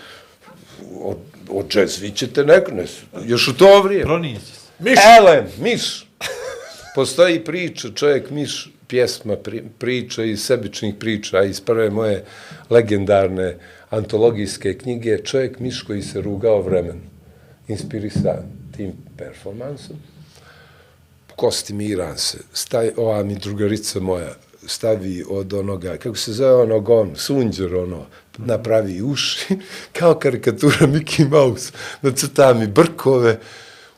[1.02, 1.18] od,
[1.50, 2.86] od džezvi će te neko, ne,
[3.26, 4.06] još u to vrijeme.
[4.06, 4.62] Pronijeći se.
[4.80, 5.00] Miš.
[5.18, 6.08] Elem, miš.
[6.96, 12.26] Postoji priča, čovjek miš, pjesma, pri, priča iz sebičnih priča, iz prve moje
[12.70, 13.58] legendarne
[13.90, 17.02] antologijske knjige, čovjek miš koji se rugao vremenu,
[17.68, 18.44] inspirisan
[18.78, 19.96] tim performansom.
[21.36, 24.36] Kostimiran se, staj, ova mi drugarica moja,
[24.68, 28.06] stavi od onoga, kako se zove onog on, sunđer ono,
[28.38, 29.58] napravi uši,
[30.00, 33.40] kao karikatura Mickey Mouse, nacrta mi brkove,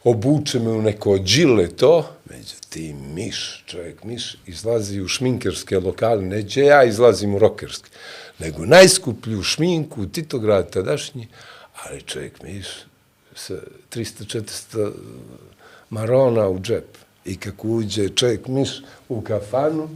[0.04, 6.62] obuče me u neko džile to, međutim, miš, čovjek miš, izlazi u šminkerske lokale, neđe
[6.62, 7.90] ja izlazim u rokerske,
[8.40, 11.28] nego najskuplju šminku u Titograd tadašnji,
[11.84, 12.68] ali čovjek miš
[13.36, 13.54] sa
[13.92, 14.92] 300-400
[15.90, 16.98] marona u džep.
[17.26, 18.70] I kako uđe čovjek miš
[19.10, 19.90] u kafanu,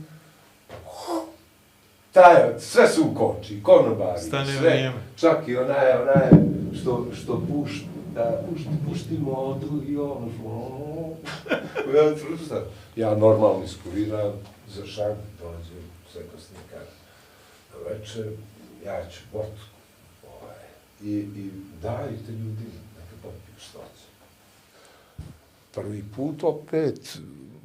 [2.18, 4.97] taj, sve su u koči, konobari, Stane sve, vrijeme.
[5.15, 6.30] čak i onaj, onaj,
[6.82, 11.15] što, što pušti, da, pušti, pušti modu i ono, što,
[11.97, 14.32] ja, ja normalno iskuriram,
[14.68, 16.80] za šank, dođem, sekosnika,
[17.72, 18.26] na večer,
[18.86, 19.68] ja ću vodku,
[20.24, 20.63] ovaj,
[21.03, 21.51] i, i
[21.82, 24.07] dajte ljudima, neka popiju što će.
[25.74, 27.18] Prvi put opet,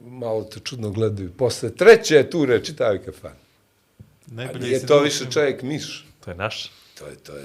[0.04, 3.41] malo te čudno gledaju, posle treće ture čitaju kafan.
[4.32, 6.06] Najbolje nije si to više čovjek miš.
[6.24, 6.70] To je naš.
[6.98, 7.44] To je, to je,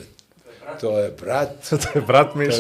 [0.81, 1.49] to je brat.
[1.69, 2.55] to je brat Miš.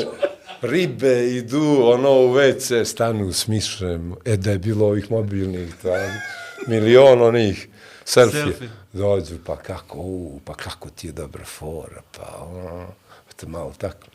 [0.61, 4.15] Ribe idu, ono, u WC stanu s mišem.
[4.25, 6.11] E, da je bilo ovih mobilnih, tam,
[6.67, 7.67] milion onih
[8.05, 8.43] selfije.
[8.43, 8.69] Selfie.
[8.93, 12.87] Dođu, pa kako, u, pa kako ti je dobra fora, pa ono,
[13.35, 14.07] te malo tako.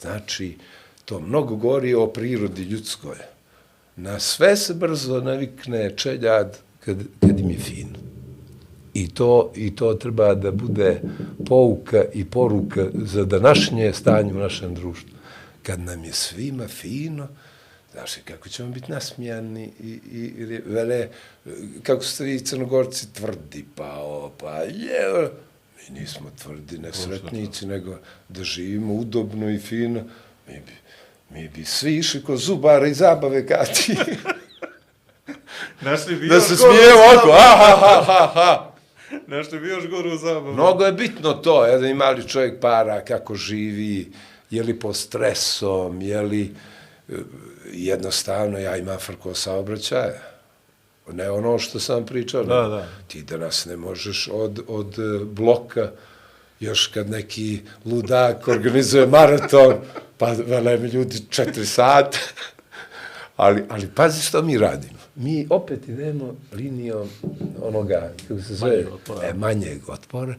[0.00, 0.58] Znači,
[1.04, 3.16] to mnogo govori o prirodi ljudskoj.
[3.96, 8.05] Na sve se brzo navikne čeljad kad, kad im je fino.
[8.96, 11.00] I to, I to treba da bude
[11.46, 15.16] pouka i poruka za današnje stanje u našem društvu.
[15.62, 17.28] Kad nam je svima fino,
[17.92, 21.08] znaš, kako ćemo biti nasmijani i, i, i vele,
[21.82, 25.30] kako ste vi crnogorci tvrdi, pa o, pa je,
[25.76, 30.04] mi nismo tvrdi, nesretnici, nego da živimo udobno i fino,
[30.48, 30.72] mi bi,
[31.30, 33.96] mi bi svi išli kod zubara i zabave kati.
[35.80, 37.32] Našli bi da se smijemo oko, zabavu.
[37.32, 38.75] ha, ha, ha, ha.
[39.26, 40.52] Našli bi još goru zabavu.
[40.52, 44.12] Mnogo je bitno to, je da ima li čovjek para, kako živi,
[44.50, 46.54] je li pod stresom, je li
[47.08, 47.12] e,
[47.72, 50.36] jednostavno ja imam frko saobraćaja.
[51.12, 52.44] Ne ono što sam pričao.
[52.44, 52.86] Da, da.
[53.08, 55.90] Ti danas ne možeš od, od e, bloka,
[56.60, 59.74] još kad neki ludak organizuje maraton,
[60.18, 62.18] pa vele mi ljudi četiri sata.
[63.36, 64.95] ali, ali pazi što mi radimo.
[65.16, 67.08] Mi opet idemo linijom
[67.62, 69.28] onoga, kako se zove, Manjeg otpora.
[69.28, 70.34] e, manjeg otpora.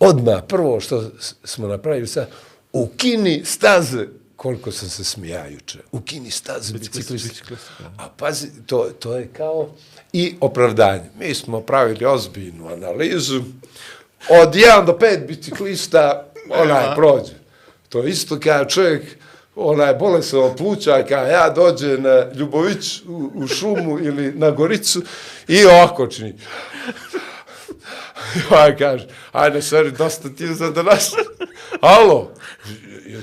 [0.00, 1.10] Odmah, prvo što
[1.44, 2.28] smo napravili sad,
[2.72, 7.42] ukini staze, koliko sam se smija juče, ukini staze biciklisti.
[7.96, 9.68] A pazi, to, to je kao
[10.12, 11.04] i opravdanje.
[11.18, 13.42] Mi smo pravili ozbiljnu analizu,
[14.42, 17.32] od 1 do 5 biciklista onaj prođe.
[17.88, 19.02] To isto kao čovjek,
[19.60, 25.02] onaj bolesan od pluća, kao ja dođe na Ljubović u, u šumu ili na Goricu
[25.48, 26.34] i ovako čini.
[28.52, 31.12] Ja kaže, ajde, seri, dosta ti je za danas.
[31.80, 32.32] Alo,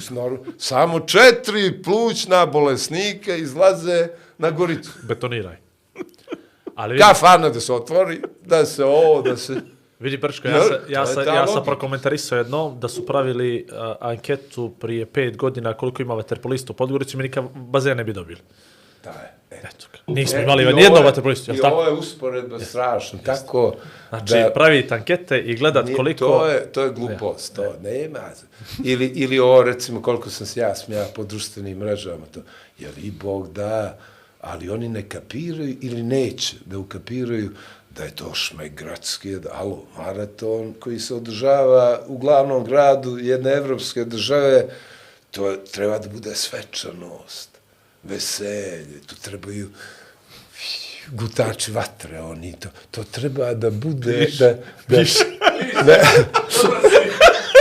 [0.09, 4.07] naru, samo četiri plućna bolesnika izlaze
[4.37, 4.89] na Goricu.
[5.03, 5.57] Betoniraj.
[6.75, 9.55] Ali Kafana da se otvori, da se ovo, da se...
[9.99, 13.77] vidi Brčko, ja, sa, ja, je sa, ja sam prokomentarisao jedno da su pravili uh,
[13.99, 18.39] anketu prije pet godina koliko ima vaterpolista u Podgorici, mi nikad bazen ne bi dobili.
[19.03, 19.37] Da je.
[19.51, 20.13] Eto ga.
[20.13, 21.75] Nismo imali nijedno vaterpolistu, E, I jel tako?
[21.75, 23.75] ovo je usporedba strašna, tako
[24.09, 24.51] Znači, da...
[24.53, 26.25] praviti ankete i gledat Nije, koliko...
[26.25, 28.19] To je, to je glupost, to nema.
[28.83, 32.39] Ili, ili ovo, recimo, koliko sam se ja smija po društvenim mrežama, to,
[32.79, 33.97] jer i Bog da,
[34.41, 37.51] ali oni ne kapiraju ili neće da ukapiraju
[37.97, 43.51] da je to šmek gradski, da, alo, maraton koji se održava u glavnom gradu jedne
[43.51, 44.65] evropske države,
[45.31, 47.49] to treba da bude svečanost,
[48.03, 49.69] veselje, tu trebaju
[51.11, 54.53] gutači vatre, oni to, to treba da bude, da,
[54.87, 55.03] da,
[55.85, 55.97] da,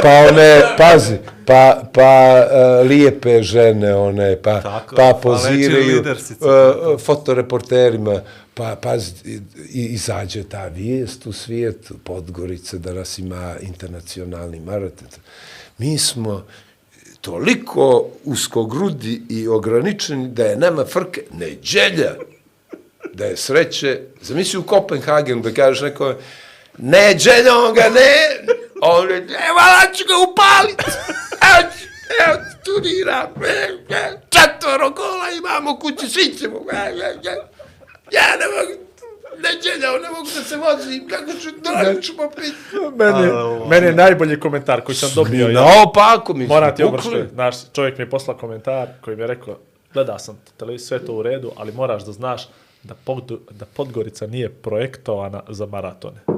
[0.02, 1.16] pa one, pazi,
[1.46, 6.44] pa, pa uh, lijepe žene, one, pa, Tako, pa pa poziraju lidersice.
[6.44, 8.20] uh, fotoreporterima,
[8.56, 9.40] pa, pa i,
[9.84, 15.08] izađe ta vijest u svijetu, Podgorica, danas ima internacionalni maraton.
[15.78, 16.46] Mi smo
[17.20, 22.14] toliko uskogrudi i ograničeni da je nama frke neđelja
[23.12, 26.14] da je sreće, zamisli u Kopenhagen da kažeš neko,
[26.78, 27.16] ne,
[27.66, 28.10] on ga ne,
[28.82, 30.84] on je, evo, ja ću ga upaliti,
[31.48, 31.88] evo, ću-
[32.26, 33.26] evo, turiram,
[34.30, 37.55] četvoro kola imamo kući, svi ćemo, evo, evo, evo
[38.12, 38.82] ja ne mogu,
[39.42, 42.52] ne, dželjo, ne mogu da se vozim, kako ću, da ću popiti.
[43.68, 45.48] Meni je najbolji komentar koji sam dobio.
[45.48, 45.60] ja.
[45.60, 47.28] Naopako mi Moram ti obršiti.
[47.32, 49.58] Znaš, čovjek mi je poslao komentar koji mi je rekao,
[49.92, 52.48] gleda sam televiziju, sve to u redu, ali moraš da znaš
[52.82, 56.35] da, Pod, da Podgorica nije projektovana za maratone.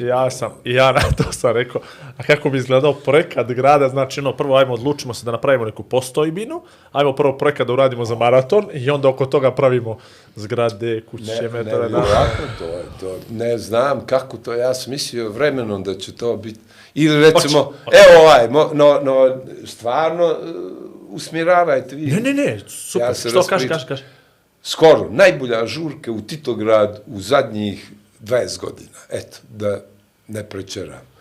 [0.00, 1.80] Ja sam, ja na to sam rekao,
[2.18, 5.82] a kako bi izgledao projekat grada, znači ono, prvo ajmo odlučimo se da napravimo neku
[5.82, 9.98] postojbinu, ajmo prvo projekat da uradimo za maraton i onda oko toga pravimo
[10.36, 11.98] zgrade, kuće, Ne, ne, metore, na...
[11.98, 13.18] vjerojatno to je to.
[13.30, 16.60] Ne znam kako to, ja sam mislio vremenom da će to biti.
[16.94, 17.96] Ili recimo, Hoće.
[17.96, 19.36] evo ovaj, mo, no, no,
[19.66, 20.36] stvarno uh,
[21.08, 22.06] usmjeravajte vi.
[22.06, 23.68] Ne, ne, ne, super, Ja što raspričam.
[23.68, 24.02] kaži, kaži.
[24.62, 27.90] Skoro, najbolja žurka u Titograd u zadnjih
[28.22, 28.98] 20 godina.
[29.10, 29.80] Eto, da
[30.28, 31.12] ne prečeram.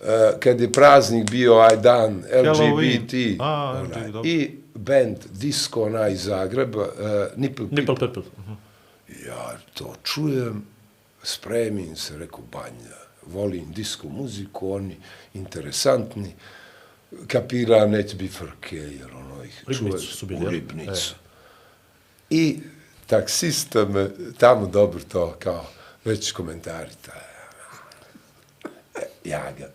[0.00, 0.06] Uh,
[0.40, 3.40] kad je praznik bio aj dan LGBT.
[3.40, 6.88] A, onaj, i band disco onaj iz Zagreba, uh,
[7.36, 7.80] Nipple People.
[7.80, 8.22] Nipple Pipple.
[8.38, 8.52] Mhm.
[9.26, 10.66] Ja to čujem,
[11.22, 12.96] spremim se, rekao, banja,
[13.26, 14.96] volim disko muziku, oni
[15.34, 16.34] interesantni,
[17.26, 20.50] kapiram, neće biti frke, jer ono ih čuje su bili, u jel?
[20.50, 21.14] ribnicu.
[22.30, 22.58] I
[23.06, 25.66] taksista me, tamo dobro to, kao,
[26.06, 27.22] već komentari, taj,
[28.96, 29.66] E, ja ga,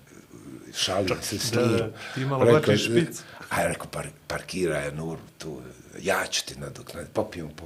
[0.76, 1.78] šalim se s njim.
[1.78, 3.22] da, ti malo Rekao, špic.
[3.50, 5.62] A ja rekao, par, parkiraj Nur tu,
[6.02, 7.66] ja ću ti nadoknaditi, popijem po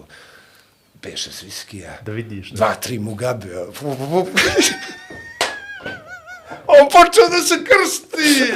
[1.02, 1.98] pet, šest viskija.
[2.02, 2.56] Da vidiš, da.
[2.56, 3.56] Dva, tri mugabe.
[3.56, 4.32] a, fu, fu, fu.
[6.68, 8.54] On počeo da se krsti.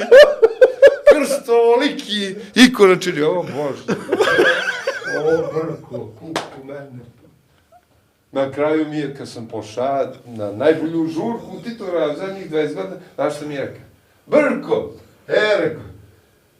[1.10, 2.36] Krst ovoliki.
[2.56, 4.00] Ikona čini, o Bože.
[5.20, 7.00] O brko, kuku mene.
[8.32, 13.36] Na kraju mi je, kad sam pošao na najbolju žurku Titora zadnjih 20 godina, znaš
[13.36, 13.82] što mi je rekao?
[14.26, 14.92] Brko,
[15.28, 15.84] e, rekao,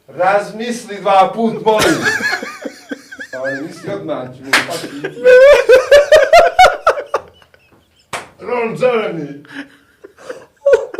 [0.08, 1.94] razmisli dva put, molim.
[3.32, 4.86] Pa on je misli odmah, ću mu pati.
[8.40, 9.44] Ron zeleni.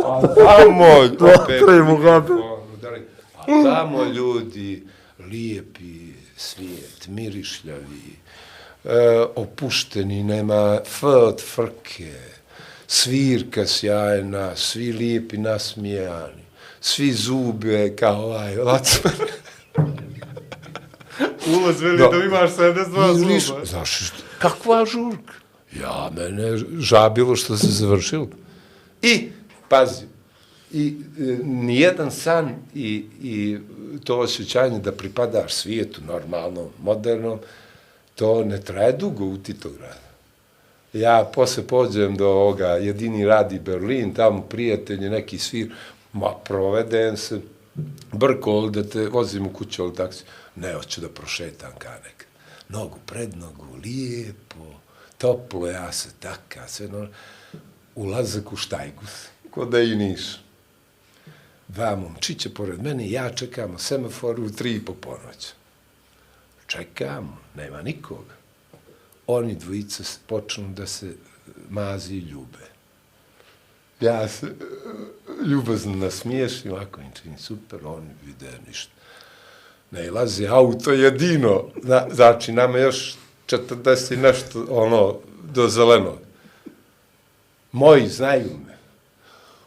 [0.03, 0.85] A tamo,
[1.43, 2.41] opet, mikrofon,
[2.73, 3.01] udari.
[3.37, 4.87] a tamo ljudi,
[5.19, 8.20] lijepi svijet, mirišljavi,
[9.35, 12.13] opušteni, nema f od frke,
[12.87, 16.41] svirka sjajna, svi lijepi nasmijani,
[16.81, 19.13] svi zube kao ovaj lacman.
[21.55, 22.07] Ulaz veli Da.
[22.09, 23.65] da imaš 72 Vidiš, zuba.
[23.65, 25.33] Znaš, što- kakva žurka?
[25.73, 28.27] Ja, mene žabilo što se završilo.
[29.01, 29.29] I,
[29.69, 30.05] pazi,
[30.71, 33.57] i e, nijedan san i, i
[34.03, 37.39] to osjećanje da pripadaš svijetu normalnom, modernom,
[38.21, 40.11] to ne traje dugo u Titogradu.
[40.93, 45.71] Ja posle pođem do ovoga, jedini radi Berlin, tamo prijatelji, neki svir,
[46.13, 47.39] ma provedem se,
[48.11, 50.23] brko, da te vozim u kuću, ali taksi,
[50.55, 52.27] ne, hoću da prošetam ka nekad.
[52.69, 54.65] Nogu pred nogu, lijepo,
[55.17, 57.07] toplo, ja se taka, sve no...
[57.95, 60.21] Ulazak u štajgus, ko da i niš.
[61.67, 65.53] Dva momčića pored mene, ja čekam semafor semaforu u tri i po ponoć.
[66.71, 68.35] Čekam, nema nikoga.
[69.27, 71.13] Oni dvojica počnu da se
[71.69, 72.65] mazi i ljube.
[73.99, 74.47] Ja se
[75.45, 78.91] ljubazno nasmiješim, ako im čini super, oni vide ništa.
[79.91, 83.15] Ne ilazi auto jedino, na, znači nama još
[83.47, 86.17] 40 nešto, ono, do zeleno.
[87.71, 88.77] Moji znaju me.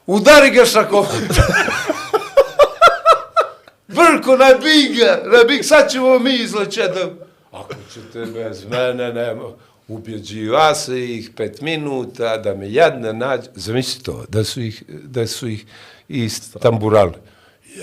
[0.06, 0.64] Udari ga
[3.94, 7.10] Vrko na biga, na big, sad ćemo mi izleće da...
[7.52, 9.36] ako ćete bez mene, ne,
[9.88, 15.26] ubjeđiva se ih pet minuta, da me jadna nađe, zamisli to, da su ih, da
[15.26, 15.64] su ih
[16.08, 17.14] istamburali.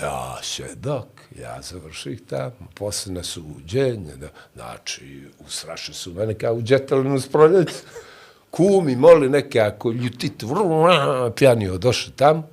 [0.00, 1.06] Ja šedok,
[1.40, 7.28] ja završih tamo, posle na suđenje, da, znači, usraše su mene kao u džetalinu s
[7.28, 7.72] proljeća.
[8.50, 10.44] Kumi, moli neke, ako ljutit,
[11.36, 12.48] pjanio, došli tamo,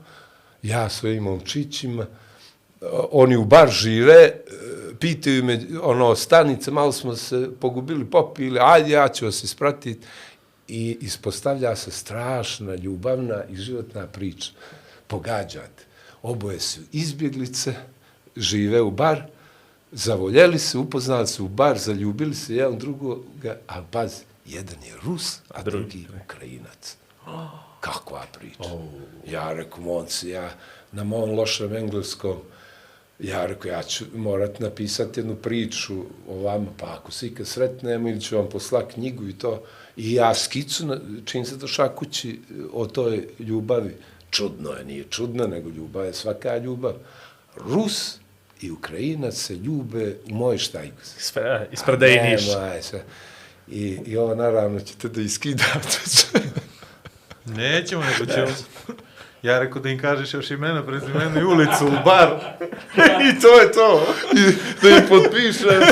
[0.63, 2.05] ja svojim momčićima,
[3.11, 4.41] oni u bar žive, e,
[4.99, 10.07] pitaju me, ono, stanice, malo smo se pogubili, popili, ajde, ja ću vas ispratiti.
[10.67, 14.51] I ispostavlja se strašna, ljubavna i životna priča.
[15.07, 15.83] Pogađate.
[16.21, 17.73] Oboje su izbjeglice,
[18.35, 19.23] žive u bar,
[19.91, 25.39] zavoljeli se, upoznali se u bar, zaljubili se jedan drugoga, a pazi, jedan je Rus,
[25.49, 26.95] a drugi Ukrajinac.
[27.79, 28.69] Kakva priča.
[29.27, 30.49] Ja rekao, monci, ja
[30.91, 32.37] na mom lošem engleskom,
[33.19, 38.09] ja rekao, ja ću morat napisati jednu priču o vama, pa ako se ikad sretnemo
[38.09, 39.63] ili ću vam posla knjigu i to.
[39.97, 42.39] I ja skicu, na, čim se došla kući
[42.73, 43.95] o toj ljubavi,
[44.29, 46.93] čudno je, nije čudno, nego ljubav je svaka ljubav.
[47.55, 48.15] Rus
[48.61, 50.97] i Ukrajinac se ljube u moj štajku.
[51.17, 52.47] Ispre, ispred Niš.
[52.47, 53.03] Nema, sve.
[53.67, 55.99] I, I ovo naravno ćete da iskidate.
[57.45, 58.47] Nećemo, nego ćemo...
[59.43, 62.29] Ja rekao da im kažeš još imena, prezimenu i ulicu u bar.
[63.29, 64.05] I to je to.
[64.33, 65.81] I da im potpišem.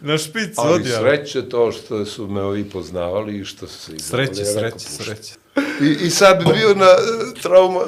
[0.00, 1.00] Na špicu Ali odjava.
[1.00, 4.26] sreće to što su me ovi poznavali i što su se izdavali.
[4.26, 5.34] Sreće, sreće, sreće.
[5.80, 7.80] I, I sad bi bio na uh, trauma...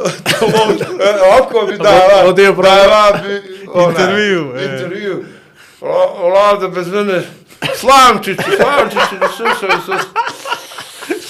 [1.01, 1.79] e, oko bi.
[2.25, 2.75] Odio program.
[2.75, 3.43] dava bi...
[3.73, 4.63] onaj, Intervju, e.
[4.65, 5.25] Intervju.
[6.31, 7.23] Vlada, bez mene...
[7.77, 9.93] Slamčići, slamčići, da slušaju se...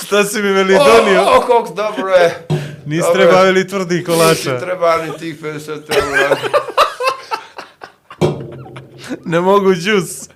[0.06, 1.22] Šta si mi veli donio?
[1.22, 2.46] O, o, kako dobro je.
[2.86, 4.58] Nisi dobro treba veli tvrdih Nisi kolača.
[4.60, 6.36] treba ni tih 50 eura.
[9.24, 10.28] Ne mogu džus.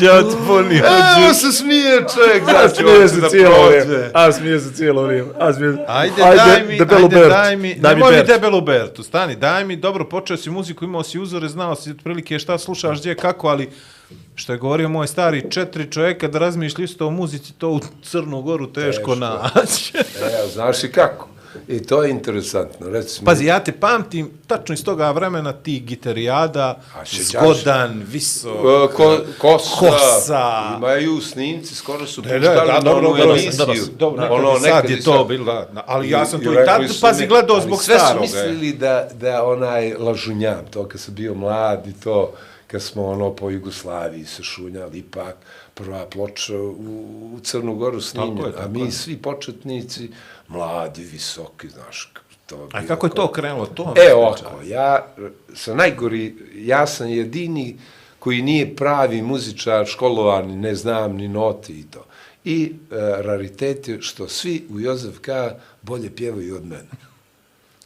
[0.00, 0.82] Ja ti ponio
[1.18, 4.10] Evo se smije čovjek, A znači smije se cijelo vrijeme.
[4.14, 5.28] A smije se cijelo vrijeme.
[5.38, 5.76] A smije...
[5.88, 7.28] Ajde, daj mi, debelu ajde, Bert.
[7.28, 8.28] daj mi, Daj mi nemoj mi Bert.
[8.28, 12.38] debelu Bertu, stani, daj mi, dobro, počeo si muziku, imao si uzore, znao si otprilike
[12.38, 13.70] šta slušaš, gdje, kako, ali
[14.34, 18.42] što je govorio moj stari, četiri čovjeka da razmišlja isto o muzici, to u Crnu
[18.42, 19.14] Goru teško, Teško.
[19.14, 19.92] naći.
[20.20, 21.28] Evo, znaš i kako?
[21.68, 23.24] I to je interesantno, recimo.
[23.24, 29.76] Pazi, ja te pamtim, tačno iz toga vremena ti gitarijada, zgodan, visok, E, ko, kosa,
[29.78, 30.74] Kosa.
[30.76, 33.52] imaju snimci, skoro su Ne, puštali ne, da, na dobro, onu dobro, emisiju.
[33.58, 35.26] dobro, dobro, ono, nekad, sad je to sad.
[35.28, 38.00] bilo, da, ali ja sam I- to i tad, pazi, mi- gledao zbog sve su
[38.00, 38.20] staroga.
[38.22, 42.32] mislili da, da onaj lažunjam, to kad sam bio mlad i to,
[42.66, 45.36] kad smo ono po Jugoslaviji se šunjali, ipak
[45.74, 48.90] prva ploča u, u Crnu Goru snimljena, je, tako a mi je.
[48.90, 50.10] svi početnici,
[50.48, 52.12] mladi, visoki, znaš,
[52.46, 53.66] to A kako je to krenulo?
[53.66, 55.06] To E, ovako, ja
[55.54, 57.78] sam najgori, ja sam jedini
[58.18, 62.04] koji nije pravi muzičar, školovan, ne znam ni noti i to.
[62.44, 65.28] I e, raritet je što svi u Jozef K.
[65.82, 66.88] bolje pjevaju od mene.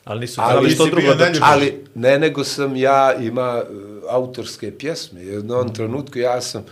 [0.04, 1.32] Ali nisu Ali što drugo da.
[1.40, 3.72] Ali ne nego sam ja ima e,
[4.10, 5.20] autorske pjesme.
[5.20, 6.64] Jednom trenutku ja sam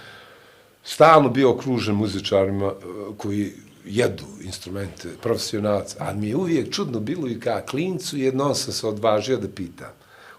[0.86, 2.72] stalno bio okružen muzičarima e,
[3.16, 3.52] koji
[3.84, 8.86] jedu instrumente, profesionalci, a mi je uvijek čudno bilo i ka klincu, jednom sam se
[8.86, 9.92] odvažio da pitam.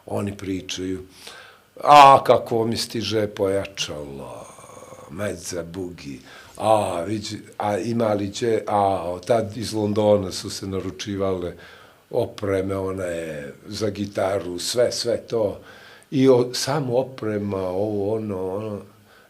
[0.06, 1.04] Oni pričaju,
[1.84, 4.46] a kako mi stiže pojačalo,
[5.12, 6.20] medza bugi,
[6.58, 11.54] a, vidi, a imali će, a tad iz Londona su se naručivale
[12.10, 15.60] opreme, one za gitaru, sve, sve to.
[16.12, 18.82] I o, samo oprema, ovo, ono, ono,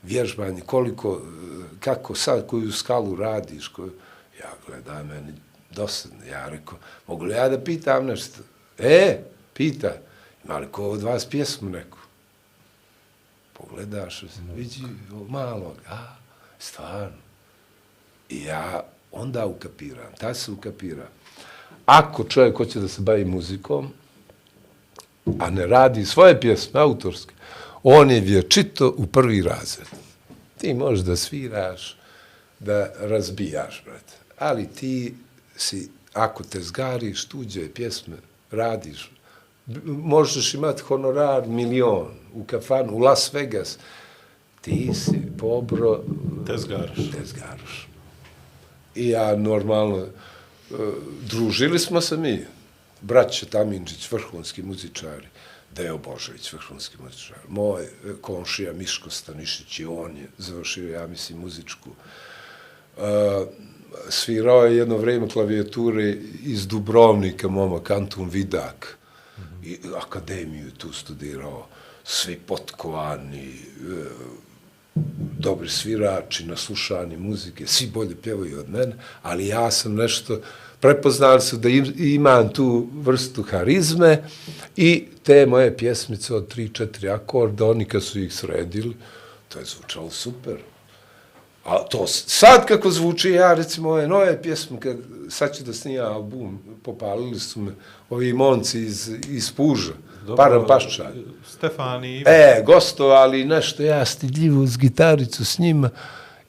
[0.07, 3.91] vježbanje, koliko, e, kako sad, koju skalu radiš, koju,
[4.39, 5.33] ja gledam, meni
[5.71, 6.77] dosadno, ja rekao,
[7.07, 8.41] mogu li ja da pitam nešto?
[8.77, 9.19] E,
[9.53, 9.93] pita,
[10.45, 11.97] ima li ko od vas pjesmu neku?
[13.53, 14.23] Pogledaš,
[14.55, 16.15] vidi malo, malog, a,
[16.59, 17.17] stvarno.
[18.29, 21.07] I ja onda ukapiram, ta se ukapira.
[21.85, 23.93] Ako čovjek hoće da se bavi muzikom,
[25.39, 27.33] a ne radi svoje pjesme autorske,
[27.83, 29.87] on je vječito u prvi razred.
[30.57, 31.97] Ti možeš da sviraš,
[32.59, 34.13] da razbijaš, brate.
[34.39, 35.15] Ali ti
[35.55, 38.17] si, ako te zgariš, tuđe pjesme,
[38.51, 39.11] radiš,
[39.85, 43.77] možeš imati honorar milion u kafanu, u Las Vegas,
[44.61, 46.03] ti si pobro
[46.47, 46.97] Tezgaraš.
[47.17, 47.87] tezgaruš.
[48.95, 50.09] I ja normalno, e,
[51.29, 52.45] družili smo se mi,
[53.01, 55.27] braće Tamindžić, vrhunski muzičari,
[55.75, 57.89] Deo Božović, vrhunski muzičar, moj e,
[58.21, 61.89] komšija Miško Stanišić i on je završio, ja mislim, muzičku.
[62.97, 63.03] Uh,
[64.09, 68.97] svirao je jedno vrijeme klavijature iz Dubrovnika, momak Antun Vidak,
[69.63, 71.67] i akademiju tu studirao,
[72.03, 73.55] svi potkovani, e,
[75.39, 80.39] dobri svirači, naslušani muzike, svi bolje pjevaju od mene, ali ja sam nešto,
[80.79, 84.23] prepoznali su da im, imam tu vrstu harizme
[84.75, 88.95] i te moje pjesmice od 3-4 akorda, oni kad su ih sredili,
[89.49, 90.57] to je zvučalo super.
[91.65, 94.97] A to sad kako zvuči, ja recimo ove nove pjesme, kad,
[95.29, 97.71] sad ću da snija album, popalili su me
[98.09, 99.93] ovi monci iz, iz Puža,
[100.37, 101.11] Param Paščar.
[101.47, 105.89] Stefani, E, gostovali nešto, ja stidljivo uz gitaricu s njima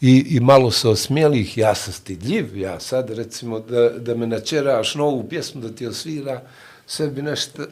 [0.00, 4.94] i, i malo se osmijelih, ja sam stidljiv, ja sad recimo da, da me načeraš
[4.94, 6.42] novu pjesmu da ti osvira,
[6.86, 7.62] sebi nešto,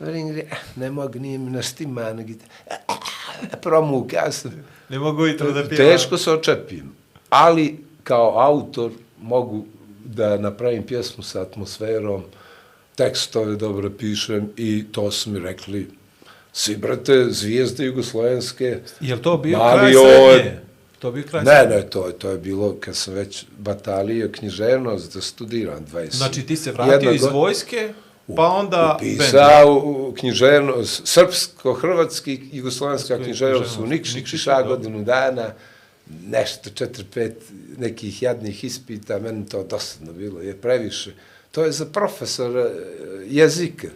[0.00, 0.42] Vrim, "Eh,
[0.76, 2.48] ne mogu, nije mi naštima na gitar.
[3.62, 5.76] Promuk, ja sam, ne mogu jutro da pjevam.
[5.76, 6.92] teško se očepim,
[7.28, 8.90] ali kao autor
[9.20, 9.64] mogu
[10.04, 12.22] da napravim pjesmu sa atmosferom,
[12.96, 15.90] tekstove dobro pišem i to su mi rekli,
[16.52, 20.60] svi brate, zvijezde jugoslovenske, Je to bio Mali kraj srednje?
[21.02, 25.20] To bio kraj Ne, ne, to, to je bilo kad sam već batalio književnost da
[25.20, 26.14] studiram 20.
[26.16, 27.92] Znači ti se vratio Jedna iz vojske,
[28.36, 28.96] pa onda.
[28.96, 33.86] Upisao u književnost, srpsko-hrvatski jugoslovenska književnost u.
[33.86, 34.68] Nikšić, Nikšiću, dobro.
[34.68, 35.54] godinu dana,
[36.26, 37.36] nešto, četiri, pet
[37.78, 41.12] nekih jadnih ispita, meni to dosadno bilo, je previše.
[41.50, 42.70] To je za profesora
[43.26, 43.88] jezika,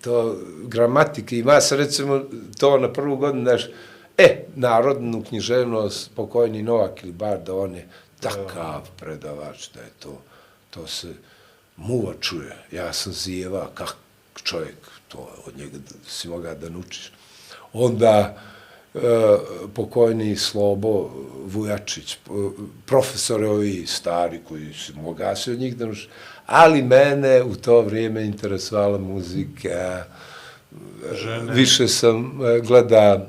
[0.00, 2.24] to gramatike, ima se recimo
[2.58, 3.68] to na prvu godinu, znaš,
[4.18, 7.88] e, narodnu književnost, pokojni Novak ili Barda, on je
[8.20, 10.22] takav predavač da je to,
[10.70, 11.14] to se
[11.76, 12.56] muva čuje.
[12.72, 13.96] Ja sam zijeva, kak
[14.42, 14.76] čovjek,
[15.08, 17.12] to od njega da, si mogao da nučiš.
[17.72, 18.36] Onda
[18.94, 18.98] e,
[19.74, 21.10] pokojni Slobo
[21.44, 22.30] Vujačić, p-
[22.86, 26.08] profesori ovi stari koji si mogao se od njih da nučiš,
[26.46, 30.04] ali mene u to vrijeme interesovala muzika,
[31.14, 31.52] Žene.
[31.52, 33.28] više sam e, gleda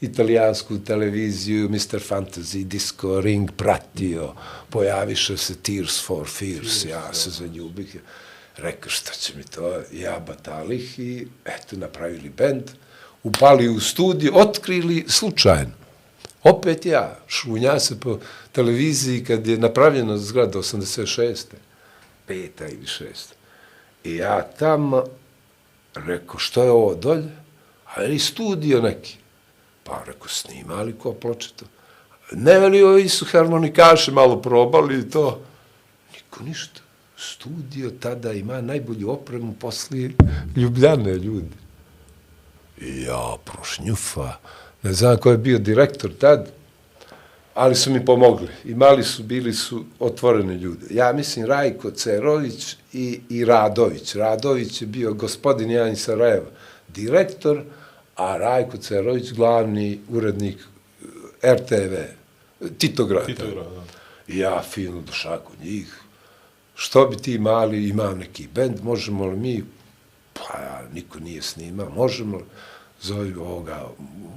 [0.00, 2.00] italijansku televiziju, Mr.
[2.08, 4.34] Fantasy, Disco Ring pratio,
[4.70, 7.96] pojaviše se Tears for Fears, ja se zaljubih,
[8.56, 12.70] rekao šta će mi to, ja batalih i eto napravili bend,
[13.22, 15.72] upali u studiju, otkrili slučajno.
[16.42, 18.18] Opet ja, šunja se po
[18.52, 21.44] televiziji kad je napravljena zgrada 86.
[22.26, 23.34] Peta ili šesta.
[24.04, 25.04] I ja tamo
[25.94, 27.28] Rekao, što je ovo dolje?
[27.94, 29.16] A je studio neki?
[29.84, 31.64] Pa reko, snimali ko pločeto?
[32.32, 35.40] Ne veli ovi su harmonikaše malo probali i to.
[36.14, 36.80] Niko ništa.
[37.16, 40.10] Studio tada ima najbolju opremu posle
[40.56, 41.56] Ljubljane ljudi.
[42.80, 44.32] I ja, prošnjufa.
[44.82, 46.52] Ne znam ko je bio direktor tad,
[47.54, 48.48] ali su mi pomogli.
[48.64, 50.86] Imali su, bili su otvorene ljude.
[50.90, 54.14] Ja mislim Rajko Cerović i, i Radović.
[54.14, 56.50] Radović je bio gospodin Jan Sarajeva,
[56.88, 57.62] direktor,
[58.20, 60.56] a Rajko Cerović glavni urednik
[61.42, 61.94] eh, RTV,
[62.78, 63.26] Titograda.
[63.26, 63.66] Titograd.
[64.28, 66.00] I ja fino došao kod njih.
[66.74, 69.64] Što bi ti mali, imam neki bend, možemo li mi,
[70.32, 72.44] pa ja, niko nije snima, možemo li,
[73.02, 73.88] zove ovoga,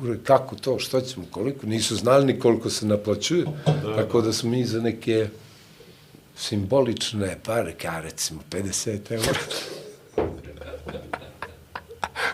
[0.01, 3.45] ure, kako to, što ćemo, koliko, nisu znali ni koliko se naplaćuje,
[3.95, 5.27] tako da smo mi za neke
[6.37, 9.39] simbolične pare, ka recimo 50 eura.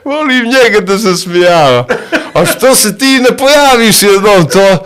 [0.06, 1.86] Volim njega da se smijava.
[2.34, 4.86] A što se ti ne pojaviš jednom to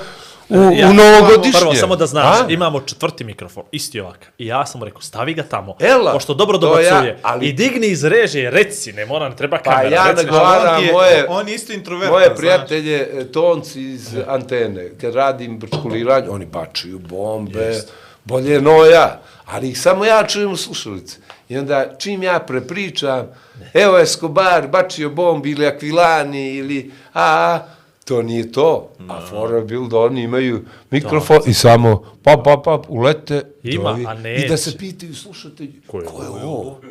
[0.49, 1.59] u, u novogodišnje?
[1.59, 2.45] Prvo, samo da znaš, A?
[2.49, 4.31] imamo četvrti mikrofon, isti ovak.
[4.37, 6.87] I ja sam rekao, stavi ga tamo, Ela, pošto dobro to dobacuje.
[7.09, 9.89] ja, ali- I digni iz režije, reci, ne mora, ne treba Pa kamera.
[9.91, 14.89] ja reci, nagovaram on je, moje- on isto introvertan, Moje prijatelje, e, tonci iz antene,
[15.01, 17.81] kad radim brčkuliranje, oni bačaju bombe,
[18.23, 21.17] bolje no ja, ali ih samo ja čujem u slušalice.
[21.49, 23.27] I onda čim ja prepričam,
[23.73, 27.67] evo Escobar bačio bombi ili Aquilani ili a, a
[28.05, 28.89] to nije to.
[29.09, 33.41] A fora je bil da oni imaju mikrofon i samo pap, pap, pap, ulete.
[33.63, 34.57] Ima, dovi, a I da neće.
[34.57, 36.81] se pitaju slušatelji, ko je, ko je ovo?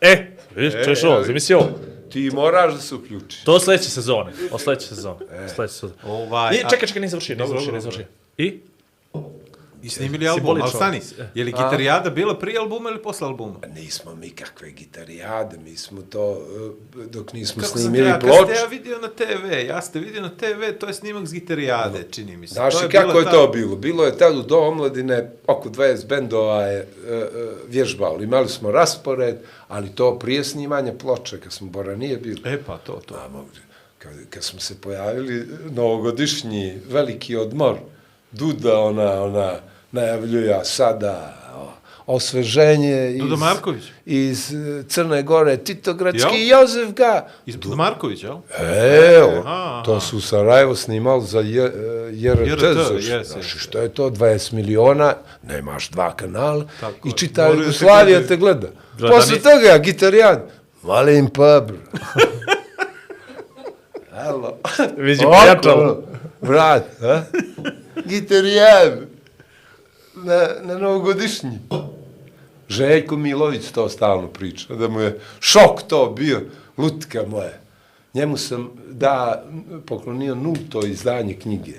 [0.00, 1.68] E, vidiš, čuješ ovo, zamisli ovo.
[2.10, 3.44] Ti moraš da se uključiš.
[3.44, 5.18] To sledeće sezone, o sledeće sezone,
[5.54, 5.92] sledeće sezone.
[6.06, 8.04] Ovaj, I, čekaj, čekaj, ne završi, ne Dobro, završi, dobro, ne završi.
[8.36, 8.60] I?
[9.82, 11.00] I snimili album, ali stani,
[11.34, 13.54] je li gitarijada bila prije albuma ili posle albuma?
[13.68, 16.42] Nismo mi kakve gitarijade, mi smo to,
[16.96, 18.40] e, dok nismo Kako sam te snimili ja, kad ploč.
[18.44, 22.02] ste ja vidio na TV, ja ste vidio na TV, to je snimak z gitarijade,
[22.10, 22.54] čini mi se.
[22.54, 23.76] Znaš To i kako je ta- to bilo?
[23.76, 27.26] Bilo je tad u do omladine, oko 20 bendova je e, e,
[27.68, 28.22] vježbalo.
[28.22, 29.36] Imali smo raspored,
[29.68, 32.40] ali to prije snimanja ploče, kad smo Bora nije bilo.
[32.46, 33.14] E pa, to, to.
[33.16, 33.48] A, mogu-
[33.98, 37.76] kad, kad smo se pojavili, novogodišnji veliki odmor,
[38.32, 39.54] Duda, ona, ona,
[39.92, 41.38] najavljuje, a sada,
[42.06, 43.82] osveženje iz, Dudo Marković?
[44.06, 46.60] iz eh, Crne Gore, Titogradski, Jel?
[46.60, 47.26] Jozef ga.
[47.46, 48.36] Iz Marković, jel?
[49.16, 51.72] Evo, Aha, to su u Sarajevo snimali za je,
[52.12, 58.26] JRT, JRT, znaš, što je to, 20 miliona, nemaš dva kanala Tako i čita Jugoslavija
[58.26, 58.68] te gleda.
[58.98, 60.40] Gleda Posle ni- toga, gitarijan,
[60.82, 61.70] malim pub.
[64.12, 64.56] Halo.
[64.96, 65.72] Vidi, Ovako, prijatelj.
[65.72, 65.96] ono,
[66.40, 67.22] Vrat, a?
[68.06, 69.11] Gitarijan.
[70.24, 71.58] Na, na novogodišnji.
[72.68, 76.40] Željko Milović to stalno priča, da mu je šok to bio,
[76.78, 77.58] lutka moja.
[78.14, 79.44] Njemu sam da
[79.86, 81.74] poklonio nulto izdanje knjige,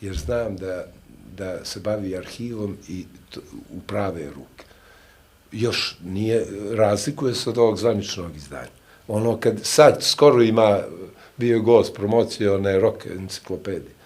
[0.00, 0.84] jer znam da,
[1.36, 3.40] da se bavi arhivom i to,
[3.76, 4.64] u prave ruke.
[5.52, 8.78] Još nije, razlikuje se od ovog zvaničnog izdanja.
[9.08, 10.80] Ono kad sad skoro ima,
[11.36, 13.97] bio gost promocije one rock enciklopedije.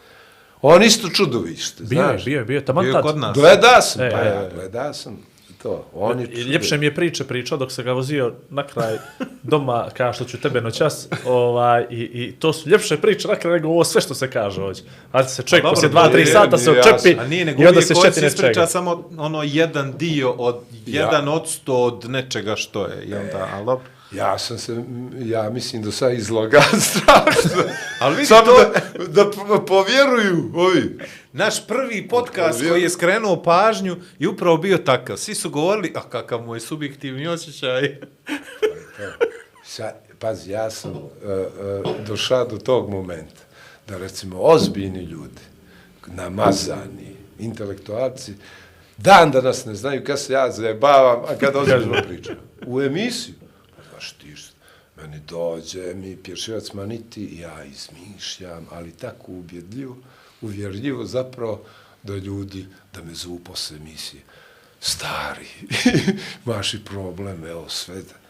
[0.63, 2.25] On isto čudovište, Bio znaš.
[2.25, 2.65] bio je, bio je.
[2.65, 3.03] Taman Bio je tad.
[3.03, 3.35] kod nas.
[3.35, 4.51] Gleda sam, E, pa e, ja, e.
[4.55, 5.19] gleda sam
[5.63, 5.87] to.
[5.95, 6.51] On je čudovište.
[6.51, 8.99] ljepše mi je priče pričao dok se ga vozio na kraj
[9.43, 13.57] doma, kao što ću tebe noćas, ovaj, i, i to su ljepše priče na kraju
[13.57, 14.83] nego ovo sve što se kaže ovdje.
[15.13, 17.21] A se čovjek Pa poslije dva, tri sata se očepi.
[17.21, 18.67] A nije, nego i onda se šeti ispriča nečega.
[18.67, 20.57] samo ono jedan dio od,
[20.87, 23.05] jedan odsto od nečega što je.
[23.05, 23.85] I onda, ali dobro.
[24.15, 24.85] Ja sam se,
[25.17, 26.61] ja mislim da sad izloga
[26.91, 27.63] strašno.
[28.01, 30.99] Ali vidi Samo to- da, da povjeruju ovi.
[31.33, 35.17] Naš prvi podcast Bio- koji je skrenuo pažnju je upravo bio takav.
[35.17, 37.97] Svi su govorili, a kakav moj subjektivni osjećaj.
[39.67, 43.41] Sad, pazi, ja sam uh, uh, došao do tog momenta
[43.89, 45.41] da recimo ozbiljni ljudi,
[46.07, 48.33] namazani, intelektualci,
[48.97, 52.35] dan da nas ne znaju kad se ja zajebavam, a kad ozbiljno pričam.
[52.67, 53.35] U emisiju.
[53.77, 54.55] Pa znaš ti što,
[55.03, 59.97] meni dođe, mi pješivac maniti, ja izmišljam, ali tako ubjedljivo,
[60.41, 61.65] uvjerljivo zapravo
[62.03, 64.23] da ljudi, da me zovu posle emisije.
[64.81, 65.49] Stari,
[66.47, 68.23] imaš i problem, evo sve da.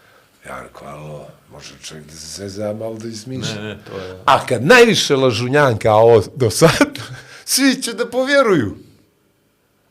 [0.48, 3.54] Ja rekao, alo, može čovjek da se zeza, malo da izmišlja.
[3.54, 4.18] Ne, ne, to je...
[4.24, 6.98] A kad najviše lažunjanka ovo do sad,
[7.44, 8.76] svi će da povjeruju.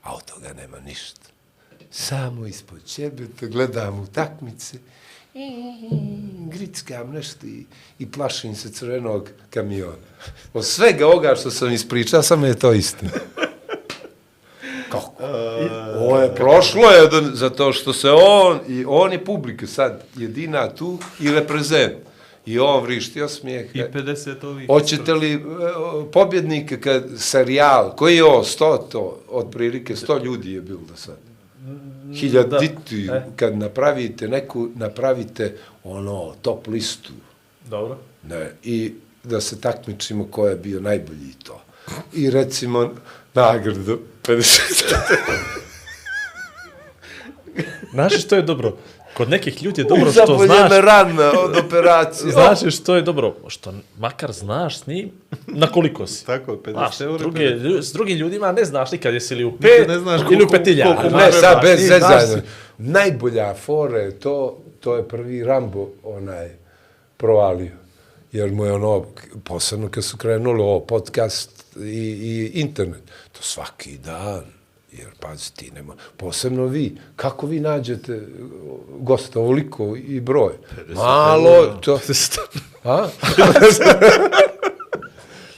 [0.03, 1.21] A od toga nema ništa.
[1.91, 4.77] Samo ispod ćebeta gledam utakmice,
[6.49, 7.65] grickam nešto i,
[7.99, 10.11] i plašim se crvenog kamiona.
[10.53, 13.11] Od svega ovoga što sam ispričao, samo je to istina.
[14.89, 15.13] Kako?
[15.97, 20.97] Ovo je prošlo je zato što se on, i on je publika sad jedina tu
[21.19, 21.93] i reprezent.
[22.45, 23.75] I on vrišti osmijeh.
[23.75, 24.67] I 50 ovih...
[24.67, 25.39] Hoćete li e,
[26.11, 30.95] pobjednike kad serijal, koji je ovo, sto to, od prilike, sto ljudi je bilo do
[30.95, 31.17] sad.
[32.15, 33.25] Hiljaditi, Da, e.
[33.35, 37.13] kad napravite neku, napravite ono, top listu,
[37.69, 37.97] Dobro.
[38.23, 38.93] ne, i
[39.23, 41.61] da se takmičimo ko je bio najbolji i to.
[42.13, 42.91] I recimo,
[43.33, 44.83] nagradu 50.
[47.91, 48.77] Znaš što je dobro?
[49.13, 52.31] Kod nekih ljudi je dobro što Zapoljena znaš, rana od operacije.
[52.57, 55.11] znaš što je dobro, što makar znaš s njim
[55.47, 56.25] na koliko si.
[56.25, 57.17] Tako je, 50 Znaš, eura.
[57.17, 60.25] druge, lju- s drugim ljudima ne znaš nikad jesi li u pet ne znaš ili
[60.25, 60.85] u koliko- petilja.
[60.87, 62.41] koliko Ne, sad bez zezanja.
[62.77, 66.49] Najbolja fora je to, to je prvi Rambo onaj
[67.17, 67.71] provalio.
[68.31, 69.05] Jer mu je ono,
[69.43, 73.01] posebno kad su krenuli ovo podcast i, i internet,
[73.31, 74.43] to svaki dan.
[74.91, 78.27] Jer, pazi, ti nema, posebno vi, kako vi nađete
[78.99, 80.53] gosta ovoliko i broj?
[80.87, 81.99] Malo, to...
[82.83, 83.07] A?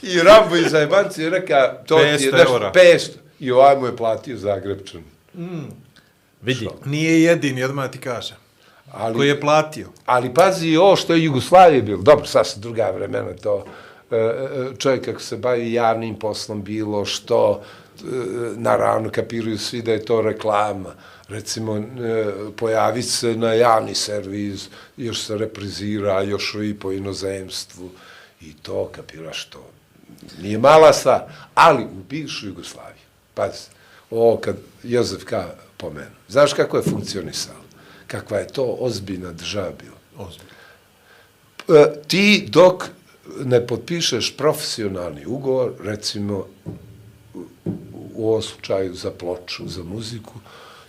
[0.02, 2.72] I Rambo iz Zajbanci je reka, to ti je 500 nešto, eura.
[2.74, 3.10] 500.
[3.40, 5.02] I ovaj mu je platio Zagrebčan.
[6.42, 8.36] Vidi, Nije jedini, odmah ti kažem.
[8.92, 9.88] Ali, Koji je platio.
[10.06, 12.02] ali pazi i ovo što je Jugoslavije bilo.
[12.02, 13.64] Dobro, sad su druga vremena to.
[14.10, 14.48] E, e,
[14.78, 17.83] čovjek kako se bavi javnim poslom bilo što, e,
[18.56, 20.94] naravno kapiraju svi da je to reklama.
[21.28, 21.84] Recimo, e,
[22.56, 27.90] pojavi se na javni servis, još se reprizira, još i po inozemstvu.
[28.40, 29.70] I to kapiraš to.
[30.42, 31.22] Nije mala stvar,
[31.54, 33.04] ali u bivšu Jugoslaviju.
[33.34, 33.68] Pazi,
[34.10, 35.32] ovo kad Jozef K.
[35.76, 36.16] pomenu.
[36.28, 37.64] Znaš kako je funkcionisalo?
[38.06, 40.26] Kakva je to ozbiljna država bila?
[40.26, 40.54] Ozbiljno.
[41.68, 42.84] E, ti dok
[43.44, 46.46] ne potpišeš profesionalni ugovor, recimo
[47.34, 47.44] u-
[48.18, 50.32] ovom slučaju za ploču, za muziku,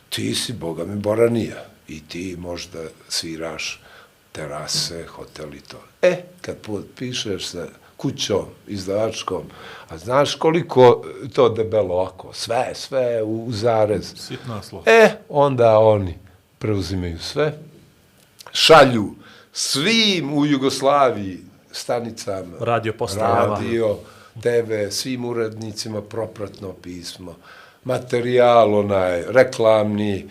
[0.09, 1.55] ti si, boga mi, boranija.
[1.87, 3.81] I ti možda sviraš
[4.31, 5.77] terase, hotel i to.
[6.01, 7.65] E, kad potpišeš sa
[7.97, 9.43] kućom, izdavačkom,
[9.89, 11.03] a znaš koliko
[11.33, 14.13] to debelo ovako, sve, sve u, u zarez.
[14.17, 14.83] Sitna slova.
[14.87, 16.17] E, onda oni
[16.59, 17.57] preuzimaju sve,
[18.51, 19.15] šalju
[19.53, 21.39] svim u Jugoslaviji
[21.71, 23.55] stanicama, Radio postajama.
[23.55, 23.97] radio,
[24.41, 27.35] TV, svim urednicima propratno pismo,
[27.83, 30.29] materijal onaj, reklamni,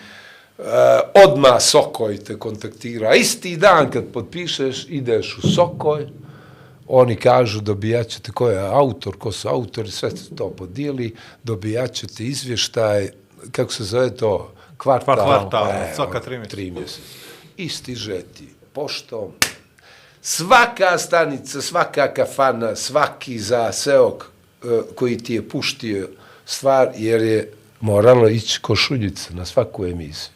[1.26, 3.14] odma Sokoj te kontaktira.
[3.14, 6.06] Isti dan kad potpišeš, ideš u Sokoj,
[6.89, 13.09] oni kažu dobijaćete ko je autor, ko su autori, sve se to podijeli, dobijaćete izvještaj,
[13.52, 16.56] kako se zove to, kvartal, Kvartal, E, svaka tri mjeseca.
[16.56, 17.01] tri mjeseca.
[17.56, 19.32] I stiže ti poštom,
[20.26, 26.09] svaka stanica, svaka kafana, svaki zaseok e, koji ti je puštio
[26.46, 30.32] stvar, jer je moralo ići košuljica na svaku emisiju.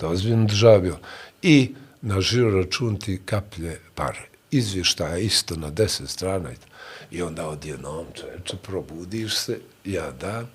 [0.00, 0.98] Da ozbiljno država.
[1.42, 4.26] I na žiro račun ti kaplje pare.
[4.50, 6.50] Izvještaja isto na deset strana.
[7.10, 10.46] I onda odjednom, čoveče, probudiš se, ja dan,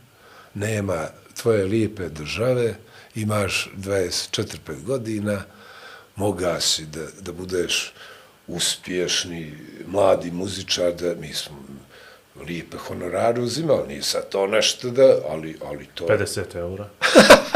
[0.54, 1.08] nema
[1.42, 2.76] tvoje lijepe države,
[3.16, 5.44] imaš 24-5 godina,
[6.16, 7.94] moga si da, da budeš
[8.48, 9.54] uspješni
[9.88, 11.66] mladi muzičar, da mi smo
[12.48, 16.06] lijepe honorare uzimali, nije sad to nešto da, ali, ali to...
[16.06, 16.90] 50 eura.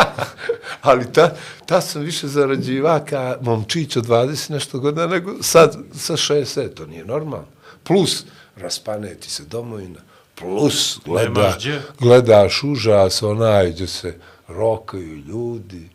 [0.81, 1.35] ali ta,
[1.65, 6.85] ta sam više zarađiva ka momčić od 20 nešto godina, nego sad sa 60, to
[6.85, 7.47] nije normalno.
[7.83, 8.25] Plus,
[8.55, 9.99] raspane ti se domovina,
[10.35, 11.57] plus gleda,
[11.99, 14.15] gledaš užas, onaj gdje se
[14.47, 15.89] rokaju ljudi,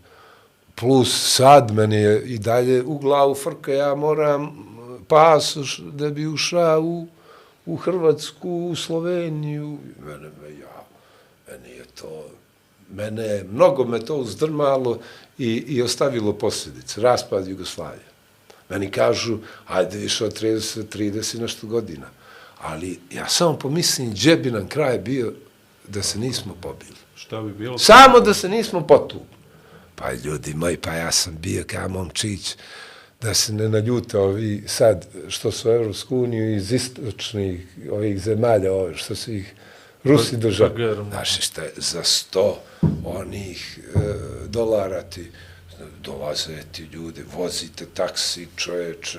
[0.74, 4.73] plus sad meni je i dalje u glavu frka, ja moram
[5.08, 7.06] pasoš da bi ušao u,
[7.66, 10.84] u Hrvatsku, u Sloveniju, mene, me, ja,
[11.48, 12.26] meni je to,
[12.90, 14.98] mene, mnogo me to uzdrmalo
[15.38, 18.14] i, i ostavilo posljedice, raspad Jugoslavije.
[18.68, 22.06] Meni kažu, ajde više od 30, 30 nešto godina.
[22.60, 25.32] Ali ja samo pomislim, gdje bi nam kraj bio
[25.88, 26.96] da se nismo pobili.
[27.16, 27.78] Šta bi bilo?
[27.78, 29.34] Samo da se nismo potukli.
[29.94, 32.56] Pa ljudi moji, pa ja sam bio kao momčić,
[33.24, 38.96] da se ne naljute ovi sad što su Evropsku uniju iz istočnih ovih zemalja, ove,
[38.96, 39.54] što su ih
[40.04, 40.76] Rusi držali.
[40.76, 41.10] German.
[41.10, 42.62] Znaš šta, je, za sto
[43.04, 43.98] onih e,
[44.48, 45.30] dolara ti
[46.02, 49.18] dolaze ti ljudi, vozite taksi, čoveče,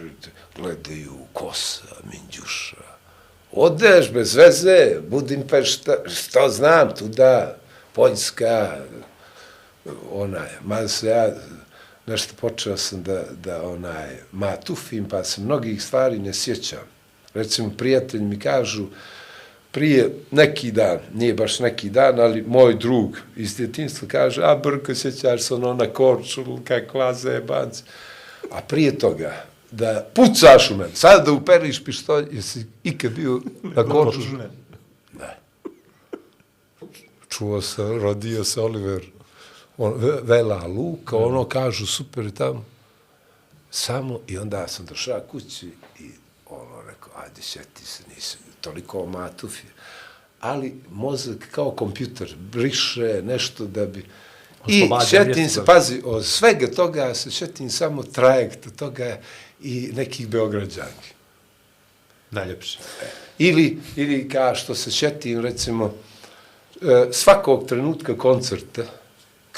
[0.56, 2.84] gledaju kosa, minđuša.
[3.52, 7.58] Odeš bez veze, Budimpešta, što znam, tu da,
[7.94, 8.78] Poljska,
[10.12, 11.36] onaj, ma se ja,
[12.08, 16.84] nešto počeo sam da, da onaj, matufim, pa se mnogih stvari ne sjećam.
[17.34, 18.86] Recimo, prijatelji mi kažu,
[19.72, 24.96] prije neki dan, nije baš neki dan, ali moj drug iz djetinstva kaže, a Brko,
[24.96, 27.84] sjećaš se ono na korčulu, kakva zebanc.
[28.52, 33.84] A prije toga, da pucaš u mene, sad da uperiš pištolj, jesi ikad bio na
[33.84, 34.38] korčulu?
[35.20, 35.38] Ne.
[37.30, 39.15] Čuo sam, rodio se Oliver
[39.78, 42.66] on, Ve- Vela Luka, ono kažu super je tamo.
[43.72, 45.68] Samo, i onda sam došao kući
[46.00, 46.10] i
[46.46, 49.68] ono rekao, ajde, sjeti se, nisi toliko o matufi.
[50.40, 54.06] Ali mozak kao kompjuter briše nešto da bi...
[54.68, 59.20] I šetim mjesto se, pazi, od svega toga se šetim samo trajekta toga
[59.62, 61.14] i nekih Beograđanki.
[62.32, 62.80] Najljepše.
[63.38, 65.94] Ili, ili ka što se šetim, recimo,
[66.82, 68.84] e, svakog trenutka koncerta,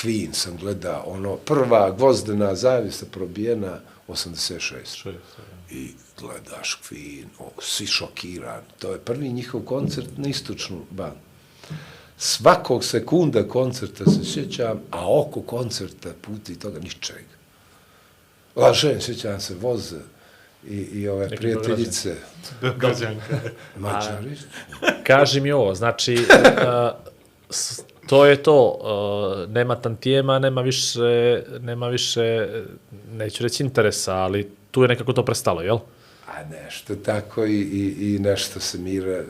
[0.02, 4.60] Queen sam gleda, ono, prva gvozdena zavisa probijena 86.
[4.60, 5.07] Šest,
[5.72, 8.61] I gledaš Queen, o, svi šokiran.
[8.80, 11.18] To je prvi njihov koncert na istočnu bandu.
[12.18, 17.38] Svakog sekunda koncerta se sjećam, a oko koncerta puti toga ničega.
[18.56, 19.99] Lažem, sjećam se voze
[20.68, 22.15] i, i ove Neki prijateljice.
[22.61, 23.40] Beograđanka.
[23.78, 24.38] Mađari.
[25.03, 26.15] Kaži mi ovo, znači,
[27.49, 27.57] uh,
[28.08, 28.80] to je to,
[29.46, 32.48] uh, nema tantijema, nema više, nema više,
[33.12, 35.78] neću reći interesa, ali tu je nekako to prestalo, jel?
[36.28, 39.24] A nešto tako i, i, i nešto se mi ra,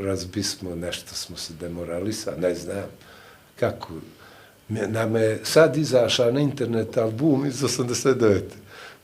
[0.00, 2.84] razbismo, nešto smo se demoralisali, ne znam
[3.60, 3.88] kako.
[4.68, 8.40] Nama je sad izašao na internet album iz 89.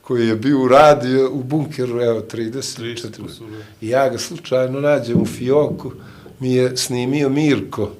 [0.01, 3.65] koji je bio u radio u bunkeru, evo, 34 30 godine.
[3.81, 5.91] I ja ga slučajno nađem u Fioku,
[6.39, 7.91] mi je snimio Mirko,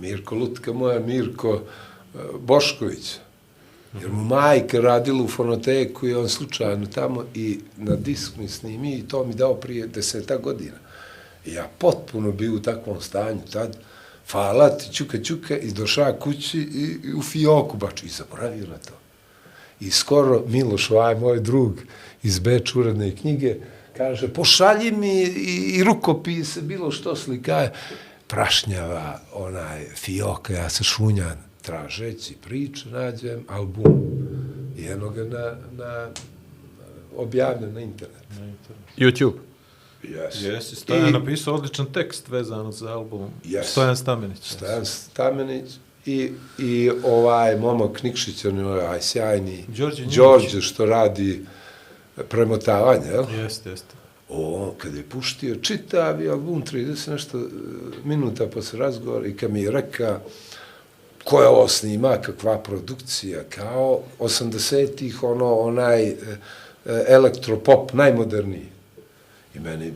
[0.00, 3.16] Mirko Lutka moja, Mirko e, Bošković.
[4.00, 8.94] Jer mu majka radila u fonoteku i on slučajno tamo i na disk mi snimi
[8.94, 10.76] i to mi dao prije deseta godina.
[11.46, 13.76] I ja potpuno bio u takvom stanju tad,
[14.26, 18.94] falat, čuka, čuka i došao kući i, i u fioku baču i zaboravio na to.
[19.80, 21.74] I skoro Miloš Vaj, moj drug
[22.22, 23.56] iz Beč uredne knjige,
[23.96, 27.72] kaže, pošalji mi i, i rukopise, bilo što slikaje.
[28.28, 34.02] Prašnjava onaj fioka, ja se šunjan tražeći priče, nađem album
[34.76, 36.10] i ga na, na
[37.16, 38.22] objavljen na internet.
[38.96, 39.34] YouTube.
[40.02, 40.42] Yes.
[40.42, 43.30] Jesi, Stojan I- napisao odličan tekst vezano za album.
[43.44, 43.62] Yes.
[43.62, 44.38] Stojan Stamenić.
[44.42, 45.70] Stojan Stamenić
[46.06, 50.04] i, i ovaj momak Nikšić, on je ovaj sjajni, Đorđe.
[50.16, 51.46] Đorđe što radi
[52.28, 53.24] premotavanje, jel?
[53.38, 53.97] Jeste, jeste.
[54.28, 57.42] O, kad je puštio čitavi album, 30 nešto e,
[58.04, 60.20] minuta posle razgovora i kad mi je reka
[61.28, 66.14] ko je ovo snima, kakva produkcija, kao 80-ih, ono, onaj e,
[66.86, 68.68] e, elektropop, najmoderniji.
[69.54, 69.92] I meni e,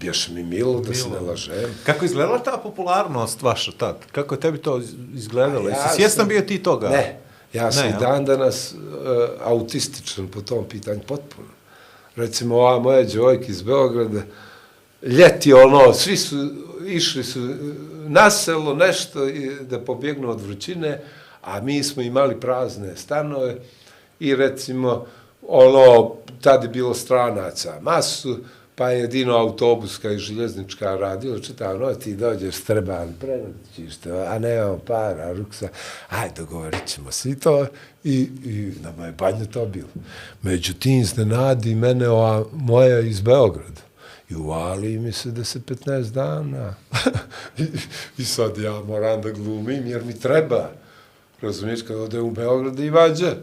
[0.00, 1.78] bješe mi milo, da se ne lažem.
[1.86, 3.96] Kako izgledala ta popularnost vaša tad?
[4.12, 4.80] Kako je tebi to
[5.14, 5.68] izgledalo?
[5.68, 6.88] Ja Jesi svjestan bio ti toga?
[6.88, 7.20] Ne,
[7.52, 8.78] ja sam Ne, i dan danas uh,
[9.44, 11.48] autističan po tom pitanju potpuno.
[12.20, 14.22] Recimo, ova moja djevojka iz Beograda,
[15.02, 16.48] ljeti ono, svi su,
[16.86, 17.40] išli su
[18.08, 19.20] na selo nešto
[19.60, 21.00] da pobjegnu od vrućine,
[21.42, 23.56] a mi smo imali prazne stanove
[24.20, 25.06] i recimo,
[25.48, 28.38] ono, tad je bilo stranaca masu,
[28.80, 34.38] pa je jedino autobuska i željeznička radila, čitav noć, ti dođeš streban, prenoćiš te, a
[34.38, 35.68] nemamo para, ruksa,
[36.08, 37.66] aj, dogovorit ćemo svi to,
[38.04, 39.88] i, i nama je banje to bilo.
[40.42, 43.80] Međutim, iznenadi mene ova moja iz Beograda,
[44.30, 46.74] i uvali mi se da se 15 dana.
[47.58, 47.66] I,
[48.22, 50.70] I sad ja moram da glumim, jer mi treba.
[51.40, 53.36] Razumiješ, kad ode u Beograd i vađa.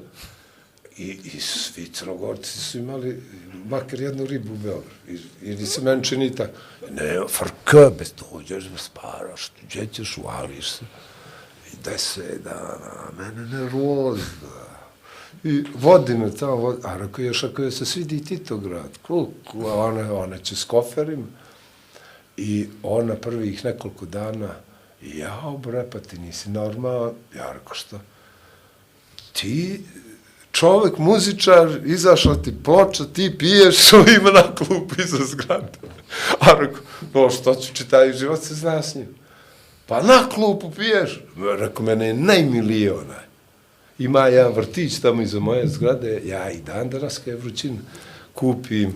[0.97, 3.21] I, I svi crnogorci su imali
[3.69, 5.23] makar jednu ribu u Beogradu.
[5.41, 6.53] Ili se meni čini tako.
[6.91, 10.85] Ne, frka, bez dođeš, bez para, što, gdje ćeš, uvališ se.
[11.73, 14.67] I deset dana, mene nervozna.
[15.43, 19.73] I vodi me tamo, vodi, a rekao još ako joj se svidi Titograd, koliko, a
[19.73, 21.27] ona, ona će s koferima.
[22.37, 24.49] I ona prvih nekoliko dana,
[25.01, 27.13] jao bre, pa ti nisi normalan.
[27.35, 27.99] Ja rekao što?
[29.33, 29.81] Ti,
[30.59, 35.71] čovek, muzičar, izašla ti ploča, ti piješ, što ima na klupu iza zgrade.
[36.39, 36.81] A rekao,
[37.13, 39.15] no što ću čitaju život se zna s njim.
[39.85, 41.23] Pa na klupu piješ.
[41.59, 43.25] Rekao, mene je najmilije onaj.
[43.99, 47.79] Ima jedan vrtić tamo iza moje zgrade, ja i dan danas kada je vrućina,
[48.33, 48.93] kupim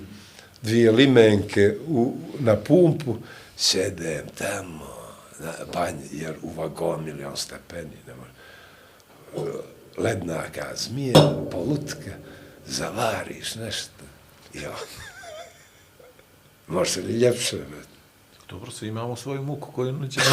[0.62, 3.16] dvije limenke u, na pumpu,
[3.58, 4.88] sedem tamo,
[5.40, 9.52] na banj, jer u vagon milion stepeni, ne može.
[9.98, 12.12] Ledna ka zmija, polutka,
[12.66, 14.04] zavariš nešto.
[14.54, 14.72] Jo.
[16.68, 17.88] Može se li ljepše, bet?
[18.50, 20.20] Dobro, svi imamo svoju muku koju neće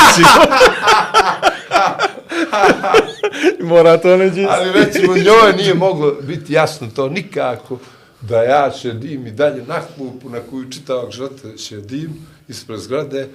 [3.61, 4.47] Mora to neđi.
[4.51, 7.79] Ali recimo njoj nije moglo biti jasno to nikako
[8.21, 13.29] da ja šedim i dalje na klupu na koju čitavog života šedim ispred zgrade,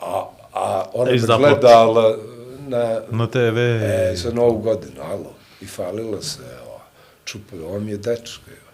[0.00, 2.16] a, a ona me gledala
[2.68, 3.58] na, Na TV.
[3.58, 6.80] e, za novu godinu, alo, i falila se, evo,
[7.24, 8.70] čupaju, ovo mi je dečko, evo.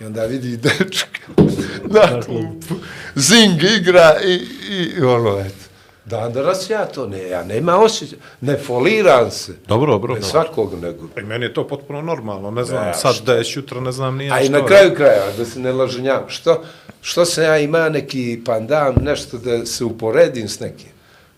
[0.00, 1.32] I onda vidi dečka
[1.94, 2.74] na klupu,
[3.14, 4.32] zing igra i,
[4.70, 5.70] i, i ono, eto.
[6.04, 9.52] Dan danas ja to ne, ja nema osjećaj, ne foliram se.
[9.68, 10.14] Dobro, dobro.
[10.14, 11.06] Ne svakog nego.
[11.18, 14.16] I meni je to potpuno normalno, ne znam, Ja, sad da je jutra, ne znam,
[14.16, 14.52] nije A i što.
[14.52, 16.64] na kraju kraja, da se ne laženjam, što,
[17.00, 20.90] što se ja ima neki pandam, nešto da se uporedim s nekim.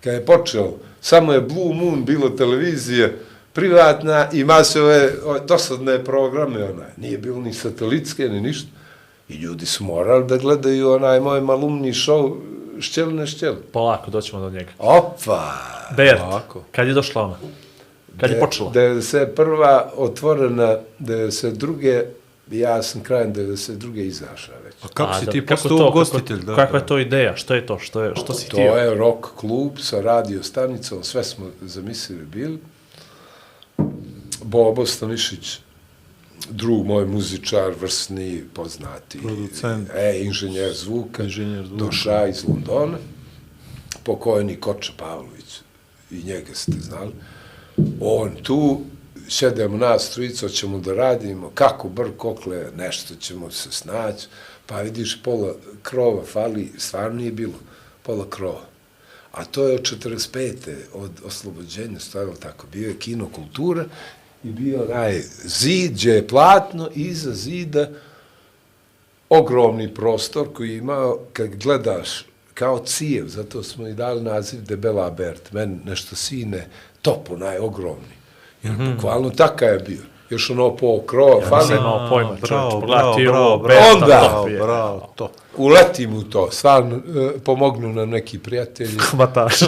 [0.04, 3.18] Kad je počeo, samo je Blue Moon bilo televizije,
[3.52, 6.90] privatna i masove o, dosadne programe, onaj.
[6.96, 8.68] Nije bilo ni satelitske, ni ništa.
[9.28, 12.36] I ljudi su morali da gledaju onaj moj malumni show
[12.80, 13.54] Šćeline šćel.
[13.72, 14.70] Polako, doćemo do njega.
[14.78, 15.52] Opa!
[15.96, 16.62] Bert, Ovako.
[16.72, 17.36] kad je došla ona?
[18.20, 18.70] Kad je počela?
[18.72, 19.80] 91.
[19.96, 22.02] otvorena, 92.
[22.50, 23.96] ja sam krajem 92.
[23.96, 24.74] izašao već.
[24.84, 26.38] A kako A, si da, ti kako postao to, ugostitelj?
[26.38, 26.84] Kako, da, kakva da.
[26.84, 27.36] je to ideja?
[27.36, 27.78] Što je to?
[27.78, 28.72] Što, je, što si To htio?
[28.72, 32.58] je rock klub sa radio stanicom, sve smo zamislili bili.
[34.42, 35.58] Bobo Stanišić,
[36.50, 39.18] drug moj muzičar, vrsni, poznati.
[39.18, 39.90] Producent.
[39.94, 41.22] E, inženjer zvuka.
[41.22, 41.84] Inženjer zvuka.
[41.84, 42.98] Došao iz Londona.
[44.04, 45.60] Pokojni Koča Pavlović.
[46.10, 47.12] I njega ste znali.
[48.00, 48.80] On tu,
[49.28, 54.26] šedemo nas trojica, ćemo da radimo, kako br kokle, nešto ćemo se snaći.
[54.66, 57.58] Pa vidiš, pola krova fali, stvarno nije bilo,
[58.02, 58.64] pola krova.
[59.32, 60.54] A to je od 45.
[60.92, 63.84] od oslobođenja, stvarno tako, bio je kino kultura
[64.44, 67.88] i bio onaj zid, gdje je platno, iza zida
[69.28, 72.24] ogromni prostor koji je imao, kad gledaš,
[72.54, 76.68] kao cijev, zato smo i dali naziv Debela Bert, men nešto sine,
[77.02, 78.16] top, onaj ogromni.
[78.62, 80.02] Jer bukvalno takav je bio.
[80.30, 83.92] Još ono po krova, Ja fali, nisam imao pojma, čovječ, ti bravo, ovo, bravo, Berta,
[83.94, 84.30] Onda.
[84.32, 84.58] top je.
[84.58, 85.30] Bravo, to.
[85.56, 88.98] Uletim u to, stvarno, e, pomognu nam neki prijatelji.
[89.10, 89.60] Hvataš.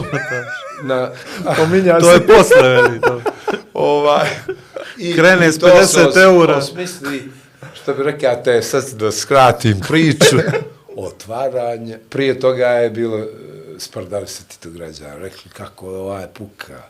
[0.82, 1.10] Na,
[1.56, 3.20] Pominja To je posle, veli, to.
[3.74, 4.28] ovaj,
[4.98, 6.56] i, Krene s to 50 se os- eura.
[6.56, 7.22] Osmisli,
[7.74, 10.36] što bi rekao, te sad da skratim priču,
[10.96, 11.98] otvaranje.
[12.08, 13.26] Prije toga je bilo, e,
[13.78, 16.82] sprdali se ti to građana, rekli kako je ovaj puka.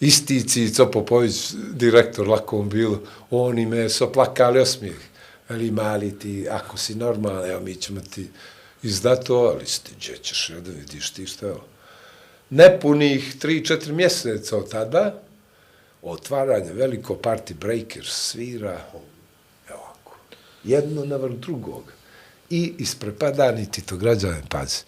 [0.00, 1.34] Isti Cico Popović,
[1.70, 3.00] direktor lakom bilo,
[3.30, 4.96] oni me su plakali osmijeh.
[5.48, 8.28] Ali mali ti, ako si normalan, evo mi ćemo ti
[8.82, 11.64] izdati to, ali ti, gdje ćeš da vidiš ti šta je ovo?
[12.50, 15.22] Nepunih 3-4 mjeseca od tada,
[16.02, 18.80] otvaranje veliko party breakers svira,
[19.70, 20.16] evo ovako,
[20.64, 21.82] jedno na vrh drugog.
[22.50, 24.82] I isprepadani ti to građane, pazi,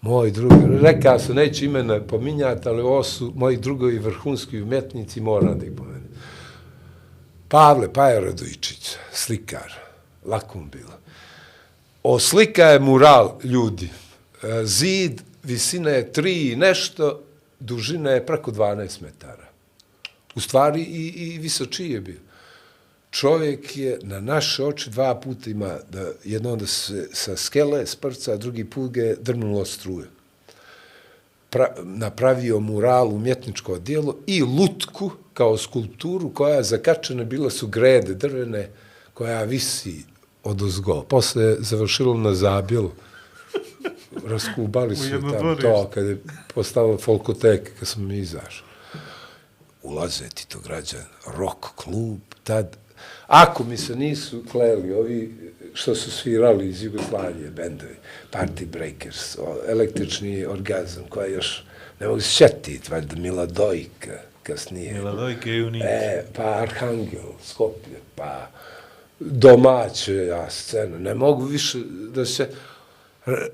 [0.00, 5.58] moj drugi, rekao su, neću imena pominjati, ali ovo su moji drugovi vrhunski umjetnici, moram
[5.58, 6.08] da ih pomenem.
[7.48, 9.83] Pavle Paja Radojičić, slikar,
[10.24, 10.92] lako mu bilo.
[12.02, 13.90] Oslika je mural ljudi.
[14.42, 17.22] E, zid, visina je tri i nešto,
[17.60, 19.48] dužina je preko 12 metara.
[20.34, 22.20] U stvari i, i visočiji je bio.
[23.10, 28.32] Čovjek je na naše oči dva puta ima, da jedno onda se sa skele sprca,
[28.32, 30.06] a drugi put ga je drnulo struje.
[31.50, 38.14] Pra, napravio mural, umjetničko dijelo i lutku kao skulpturu koja je zakačena, bila su grede
[38.14, 38.70] drvene
[39.14, 40.04] koja visi
[40.44, 41.02] od ozgo.
[41.02, 42.90] Posle je završilo na zabilu.
[44.26, 46.22] Raskubali su je tamo to, kad je
[46.54, 48.66] postalo folkotek, kad smo mi izašli.
[49.82, 51.04] Ulaze ti to građan,
[51.36, 52.76] rock klub, tad.
[53.26, 57.96] Ako mi se nisu kleli, ovi što su svirali iz Jugoslavije, bendovi,
[58.32, 59.38] Party Breakers,
[59.68, 61.64] električni orgazam, koja još,
[62.00, 64.92] ne mogu se šetiti, valjda Mila Dojka, kasnije.
[64.92, 65.82] Mila Dojka i Unik.
[65.84, 68.50] E, pa Arhangel, Skopje, pa
[69.24, 70.98] domaće ja, scena.
[70.98, 71.78] Ne mogu više
[72.14, 72.48] da se...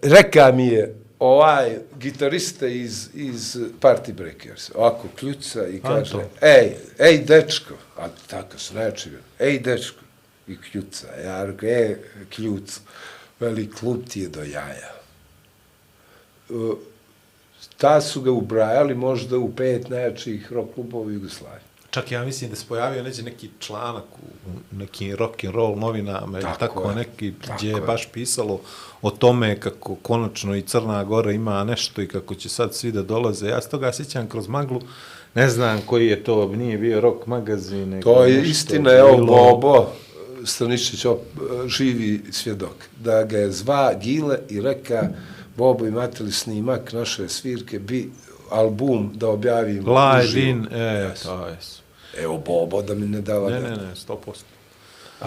[0.02, 6.30] Reka mi je ovaj gitarista iz, iz Party Breakers, ovako kljuca i kaže, Anto.
[6.40, 10.00] ej, ej, dečko, a tako se neče, ej, dečko,
[10.48, 11.96] i kljuca, ja rekao, ej,
[12.34, 12.80] kljuc,
[13.40, 14.94] veli, klub ti je do jaja.
[16.48, 16.74] Uh,
[17.76, 21.69] ta su ga ubrajali možda u pet najjačih rock klubova u Jugoslaviji.
[21.90, 26.38] Čak ja mislim da se pojavio neđe neki članak u nekim rock and roll novinama
[26.38, 26.94] ili Tako tako, je.
[26.94, 28.60] neki Tako gdje je baš pisalo
[29.02, 33.02] o tome kako konačno i Crna Gora ima nešto i kako će sad svi da
[33.02, 33.48] dolaze.
[33.48, 34.80] Ja se toga sjećam kroz maglu,
[35.34, 37.88] ne znam koji je to, nije bio rock magazin.
[37.88, 39.92] Nego To je nešto istina, evo Bobo
[40.44, 41.20] Stranišić op,
[41.66, 45.08] živi svjedok, da ga je zva Gile i reka
[45.56, 48.10] Bobo imate li snimak naše svirke, bi
[48.50, 51.79] album da objavim Live uživo." in, e, to je.
[52.14, 53.50] Evo Bobo da mi ne dala.
[53.50, 54.16] Ne, ne, ne, 100%.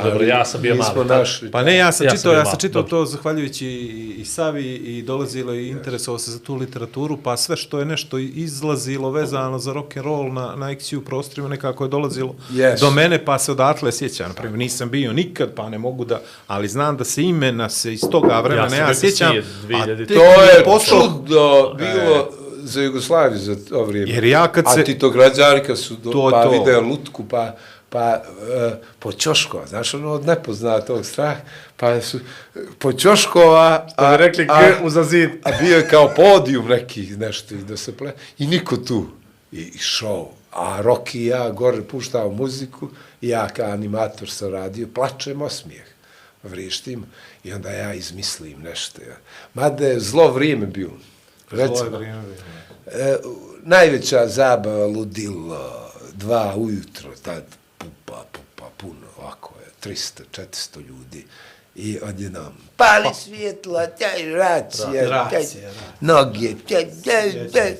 [0.03, 1.51] Dobro, ja sam bio mali našli.
[1.51, 3.79] Pa ne, ja sam Ja ja sam čitao, bio ja sam čitao to zahvaljujući i,
[4.13, 8.17] i Savi i dolazilo i interesovao se za tu literaturu, pa sve što je nešto
[8.17, 12.79] izlazilo vezano za rock and roll na, na XU prostorima nekako je dolazilo Yes.
[12.79, 14.27] do mene, pa se odatle sjećam.
[14.27, 18.01] Naprimjer, nisam bio nikad, pa ne mogu da, ali znam da se imena se iz
[18.03, 19.31] toga vremena sam ja, bio sjećam.
[19.31, 19.97] a 2000.
[19.97, 22.29] tek To je pošlo- čudno bilo
[22.73, 24.11] za Jugoslaviju za to vrijeme.
[24.11, 25.09] Jer ja kad se- A ti to
[25.75, 26.49] su do, To pa to.
[26.49, 27.55] vide lutku, pa
[27.89, 31.37] pa uh, po Ćoškova, znaš ono od nepoznatog strah,
[31.77, 32.19] pa su
[32.79, 35.29] po Ćoškova, Što bi rekli, k uza zid.
[35.43, 39.05] a bio je kao podijum nekih nešto i da se ple, i niko tu,
[39.51, 42.89] i, i show, a Rocky i ja gore puštao muziku,
[43.21, 45.85] i ja kao animator sam radio, plačem osmijeh,
[46.43, 47.05] vrištim,
[47.43, 49.01] i onda ja izmislim nešto.
[49.01, 49.15] Ja.
[49.53, 50.89] Mada je zlo vrijeme bio.
[51.53, 52.01] Recimo.
[52.87, 53.17] E,
[53.63, 57.43] najveća zabava ludilo, dva ujutro, tad
[57.77, 61.25] pupa, pupa, puno, ovako je, 300, 400 ljudi.
[61.75, 65.71] I odjednom, pali svjetla, taj racija, taj, racija,
[66.01, 67.75] noge, taj, taj, taj,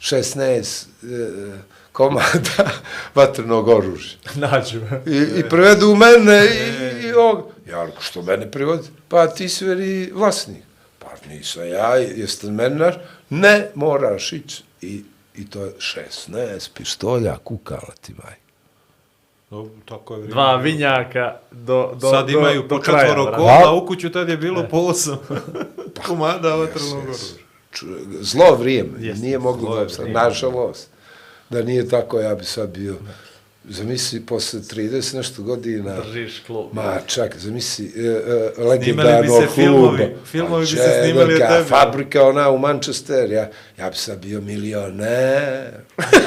[0.00, 1.58] 16 e,
[1.92, 2.70] komada
[3.14, 4.18] vatrenog oružja.
[4.34, 4.80] Nađu.
[5.06, 7.52] I, i prevedu mene i, i ovog.
[7.70, 8.88] Ja što mene privodi?
[9.08, 10.62] Pa ti si veri vlasnik.
[11.22, 12.94] Pa nisam ja, jeste naš?
[13.30, 14.62] Ne, moraš ići.
[14.82, 15.04] I,
[15.36, 18.34] I to je 16 pištolja kukala ti maj.
[19.50, 20.34] Dobro, tako je vrijeme.
[20.34, 24.28] Dva vinjaka do, do, Sad do, imaju do po četvoro kola, a u kuću tad
[24.28, 25.18] je bilo po osam
[26.06, 27.36] komada vatrenog Yes, oružja.
[27.72, 28.22] yes.
[28.22, 30.12] Zlo vrijeme, Jeste, nije moglo zlo da.
[30.12, 30.88] Nažalost,
[31.50, 32.96] da nije tako, ja bi sad bio,
[33.64, 36.66] zamisli, posle 30 nešto godina, Držiš klub.
[36.72, 39.52] Ma čak, zamisli, e, e, Snimali bi se kluba.
[39.54, 41.68] filmovi, filmovi bi se snimali o čevrka, tebi.
[41.68, 45.70] Fabrika ona u Manchester, ja, ja bi sad bio milioner.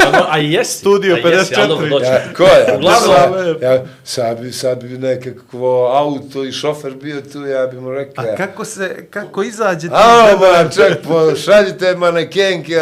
[0.05, 0.77] A, a jesi.
[0.77, 1.67] Studio a jesi, ali 54.
[1.67, 2.05] dobro, doći.
[2.05, 2.77] Ja, ko je?
[2.77, 7.91] Uglavnom- ja, sad, bi, sad bi nekakvo auto i šofer bio tu, ja bi mu
[7.91, 8.25] rekao.
[8.25, 9.93] A kako se, kako izađe ti?
[9.93, 12.79] A, ma, ček, pošaljite manekenke,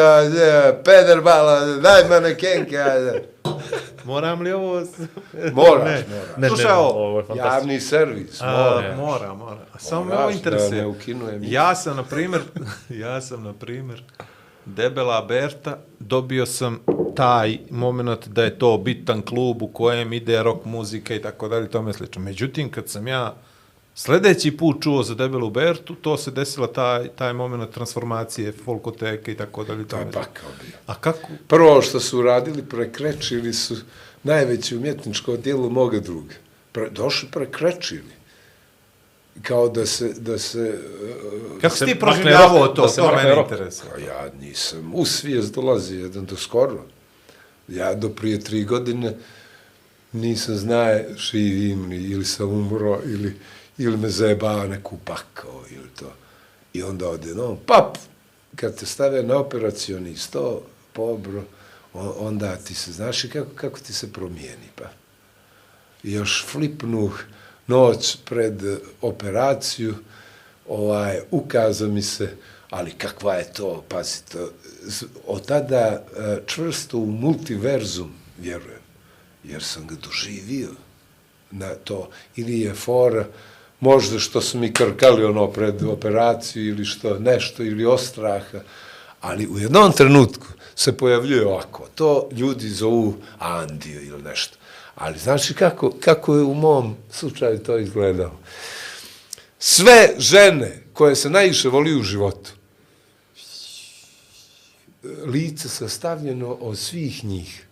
[0.85, 3.32] peder bala, daj manekenke, ajde.
[4.05, 4.73] Moram li ovo...
[4.73, 4.87] Moraš,
[5.33, 6.05] Ne.
[6.09, 6.37] moraš.
[6.37, 6.89] Ne, Slušaj ne, ovo.
[6.99, 7.53] ovo je fantastično.
[7.53, 9.33] Javni servis, A, mora.
[9.33, 9.59] mora.
[9.73, 10.81] A samo me Moraš ovo da interesuje.
[10.81, 11.41] ne ukinujem.
[11.43, 12.41] Ja sam, na primjer,
[13.03, 14.03] ja sam, na primjer,
[14.65, 16.79] debela Berta, dobio sam
[17.15, 21.69] taj moment da je to bitan klub u kojem ide rock muzika i tako dalje,
[21.69, 22.21] tome slično.
[22.21, 23.33] Međutim, kad sam ja
[23.95, 29.37] sljedeći put čuo za Debelu Bertu, to se desila taj, taj moment transformacije folkoteke i
[29.37, 29.87] tako dalje.
[29.87, 30.77] To je pakao bio.
[30.87, 31.27] A kako?
[31.47, 33.75] Prvo što su uradili, prekrečili su
[34.23, 36.33] najveće umjetničko djelo moga druga.
[36.71, 38.13] Pre, došli prekrečili.
[39.41, 40.79] Kao da se, da se
[41.61, 42.81] Kako si se ti proživljavao to?
[42.81, 43.91] da se To mene interesuje.
[43.95, 46.83] Pa ja nisam u svijest dolazi jedan do skoro.
[47.67, 49.17] Ja do prije tri godine
[50.11, 53.35] nisam znaje živim li, ili sam umro, ili,
[53.77, 56.13] ili me zajebava neku pakao, ili to.
[56.73, 57.05] I onda
[57.35, 57.97] no, pap,
[58.55, 60.61] kad te stave na operacioni sto,
[60.93, 61.43] pobro,
[62.19, 64.89] onda ti se, znaš i kako, kako ti se promijeni, pa.
[66.03, 67.23] I još flipnuh
[67.67, 68.61] noć pred
[69.01, 69.95] operaciju,
[70.67, 72.35] ovaj, ukaza mi se,
[72.69, 74.49] ali kakva je to, pazite, to,
[75.27, 78.81] od tada e, čvrsto u multiverzum vjerujem,
[79.43, 80.69] jer sam ga doživio
[81.51, 83.25] na to, ili je fora,
[83.83, 88.59] možda što su mi krkali ono pred operaciju ili što, nešto, ili ostraha,
[89.21, 94.57] ali u jednom trenutku se pojavljuje ovako, to ljudi zovu Andio ili nešto,
[94.95, 98.39] ali znači kako, kako je u mom slučaju to izgledalo?
[99.59, 102.51] Sve žene koje se najviše voli u životu,
[105.25, 107.67] lice sastavljeno od svih njih.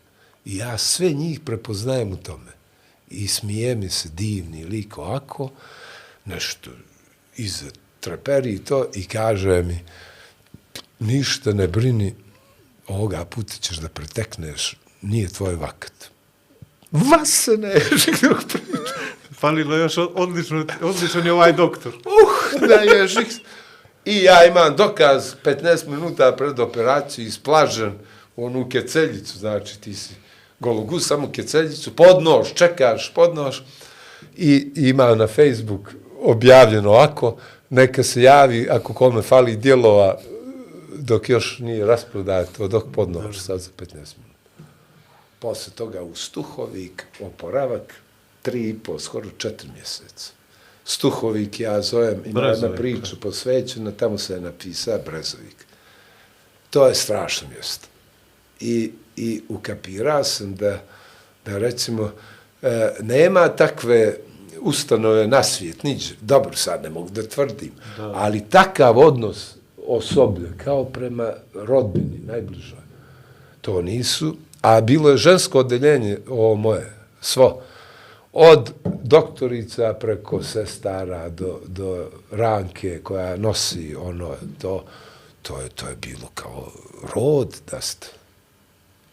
[0.45, 2.51] I ja sve njih prepoznajem u tome.
[3.09, 5.49] I smije mi se divni lik ovako,
[6.25, 6.71] nešto
[7.37, 7.65] iza
[7.99, 9.79] treperi i to, i kaže mi,
[10.99, 12.15] ništa ne brini,
[12.87, 16.09] ovoga puta ćeš da pretekneš, nije tvoj vakat.
[16.91, 18.35] Vasene, priča.
[19.31, 21.93] Falilo još odlično, odličan je ovaj doktor.
[21.95, 23.27] Uh, da ježik.
[24.05, 27.93] I ja imam dokaz 15 minuta pred operaciju isplažen
[28.35, 30.13] u onu keceljicu, znači ti si
[30.59, 33.59] gologus, samo keceljicu, pod nož, čekaš pod nož
[34.37, 37.37] i ima na Facebook objavljeno ovako,
[37.69, 40.17] neka se javi ako kome fali dijelova
[40.95, 44.63] dok još nije rasprodato, dok pod nož, sad za 15 minuta.
[45.39, 47.93] Posle toga u Stuhovik, oporavak,
[48.41, 50.31] tri i po, skoro četiri mjeseca.
[50.85, 55.65] Stuhovik ja zovem, ima jedna priča posvećena, tamo se je napisao Brezovik.
[56.69, 57.87] To je strašno mjesto.
[58.59, 60.81] I, i ukapirao sam da,
[61.45, 62.11] da recimo,
[62.61, 64.17] e, nema takve
[64.61, 66.15] ustanove na svijet, niđe.
[66.21, 68.11] Dobro, sad ne mogu da tvrdim, da.
[68.15, 69.55] ali takav odnos
[69.87, 72.79] osoblja, kao prema rodbini, najbližoj,
[73.61, 77.61] to nisu, a bilo je žensko odeljenje, ovo moje, svo,
[78.33, 78.71] od
[79.03, 84.83] doktorica preko sestara do, do ranke koja nosi ono, to,
[85.41, 86.71] to je, to je bilo kao
[87.15, 88.07] rod da ste.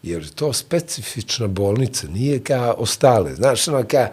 [0.03, 3.35] Jer to specifična bolnica, nije kao ostale.
[3.35, 4.07] Znaš, ono kao,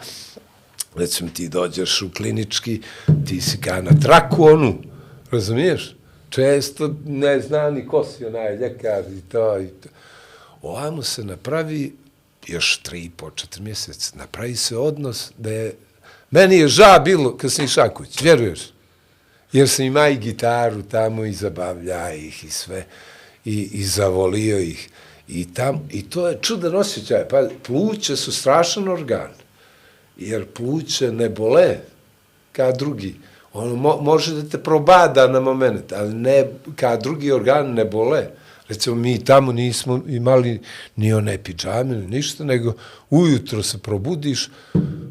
[0.98, 2.80] recimo ti dođeš u klinički,
[3.26, 4.78] ti si kao na traku onu,
[5.30, 5.96] razumiješ?
[6.30, 9.88] Često ne zna ni ko si onaj ljekar i to i to.
[10.62, 11.92] Ovamo se napravi
[12.46, 15.74] još tri i po, četiri mjeseca, napravi se odnos da je,
[16.30, 18.60] meni je ža bilo kad sam išao kuć, vjeruješ?
[19.52, 22.86] Jer sam ima i gitaru tamo i zabavlja ih i sve,
[23.44, 24.88] i, i zavolio ih.
[25.28, 29.30] I, tam, I to je čudan osjećaj, pa pluće su strašan organ,
[30.16, 31.76] jer pluće ne bole,
[32.52, 33.14] kao drugi.
[33.52, 38.26] Ono mo, može da te probada na moment, ali ne, kao drugi organ ne bole.
[38.68, 40.60] Recimo, mi tamo nismo imali
[40.96, 42.74] ni one pidžame, ni ništa, nego
[43.10, 44.50] ujutro se probudiš,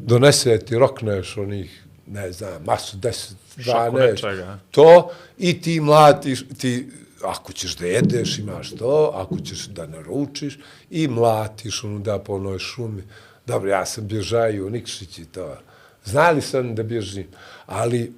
[0.04, 4.58] donese ti rokneš onih, ne znam, masu, deset, dvanest, nečega.
[4.70, 6.88] to, i ti mlatiš, ti,
[7.22, 10.58] ako ćeš da jedeš, imaš to, ako ćeš da naručiš,
[10.90, 13.02] i mlatiš onu da po onoj šumi.
[13.46, 15.58] Dobro, ja sam bježaju, Nikšić i to.
[16.04, 17.26] Znali sam da bježim,
[17.66, 18.12] ali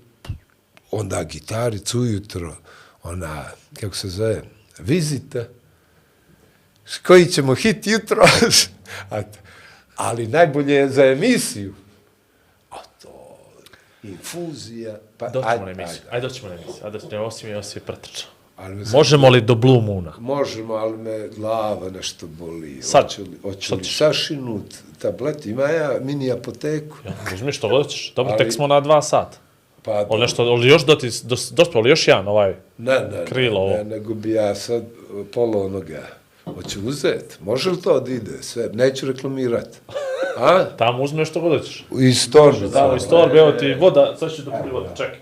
[0.91, 2.57] onda gitaricu ujutro,
[3.03, 3.45] ona,
[3.81, 4.43] kako se zove,
[4.79, 5.45] vizita,
[7.07, 8.25] koji ćemo hit jutro,
[9.97, 11.75] ali najbolje je za emisiju.
[12.71, 13.39] A to,
[14.03, 16.03] infuzija, pa, Doćemo na emisiju.
[16.11, 16.85] Ajde, doćemo na emisiju.
[16.85, 18.38] Ajde, doćemo, osim je, osim je pretrčno.
[18.59, 20.13] Ali me Možemo li do Blue Moona?
[20.19, 22.83] Možemo, ali me glava nešto boli.
[22.83, 23.03] Sad?
[23.05, 25.47] Hoću li, hoću li sašinut tablet?
[25.47, 26.97] Ima ja mini apoteku.
[27.05, 28.13] Ja, uzmi što hoćeš.
[28.17, 29.39] Dobro, Ali- tek smo na dva sata.
[29.83, 32.55] Pa, Ali nešto, ali još doti, dos, dospio, ali još jedan ovaj.
[32.79, 33.71] ne, ne, krilo ovo.
[33.71, 36.03] ne, ne, nego bi ja sad uh, pola onoga.
[36.45, 37.39] Hoću uzet.
[37.41, 38.43] Može li to da ide?
[38.43, 39.69] Sve, neću reklamirat.
[40.39, 40.65] A?
[40.79, 41.85] Tamo uzmeš što god hoćeš.
[42.01, 42.73] Iz torbice.
[42.73, 45.19] Tamo iz torbe, evo ti voda, sad ću da voda, čekaj.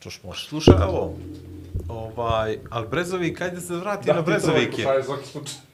[0.00, 0.46] Čuš, može.
[0.48, 1.14] Slušaj, ovo,
[1.88, 4.86] Ovaj, ali Brezovik, ajde se vrati na Brezovike.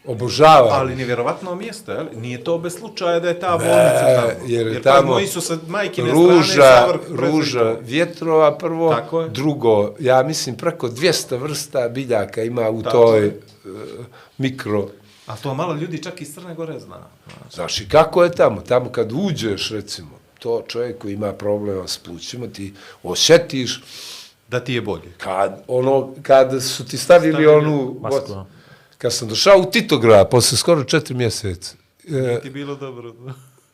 [0.07, 0.69] Obožavam.
[0.73, 4.47] Ali nevjerovatno mjesto, je Nije to bez slučaja da je ta bolnica E, tamo.
[4.47, 9.21] jer je jer tamo pa su sa majkine ruža, strane zavrh ruža vjetrova prvo, Tako
[9.21, 9.29] je.
[9.29, 13.41] drugo, ja mislim preko 200 vrsta biljaka ima u Tako toj je.
[13.65, 14.05] uh,
[14.39, 14.89] mikro.
[15.27, 16.97] A to malo ljudi čak iz Crne Gore zna.
[17.51, 18.61] Znaš i kako je tamo?
[18.61, 22.73] Tamo kad uđeš, recimo, to čovjek koji ima problema s plućima, ti
[23.03, 23.83] osjetiš
[24.51, 25.13] Da ti je bolje.
[25.19, 27.97] kad, ono, kad su ti stavili, Stavili onu...
[28.01, 28.35] masku?
[28.99, 31.75] Kad sam došao u Titograd, posle skoro četiri mjeseca,
[32.05, 33.15] e, Ti je bilo dobro.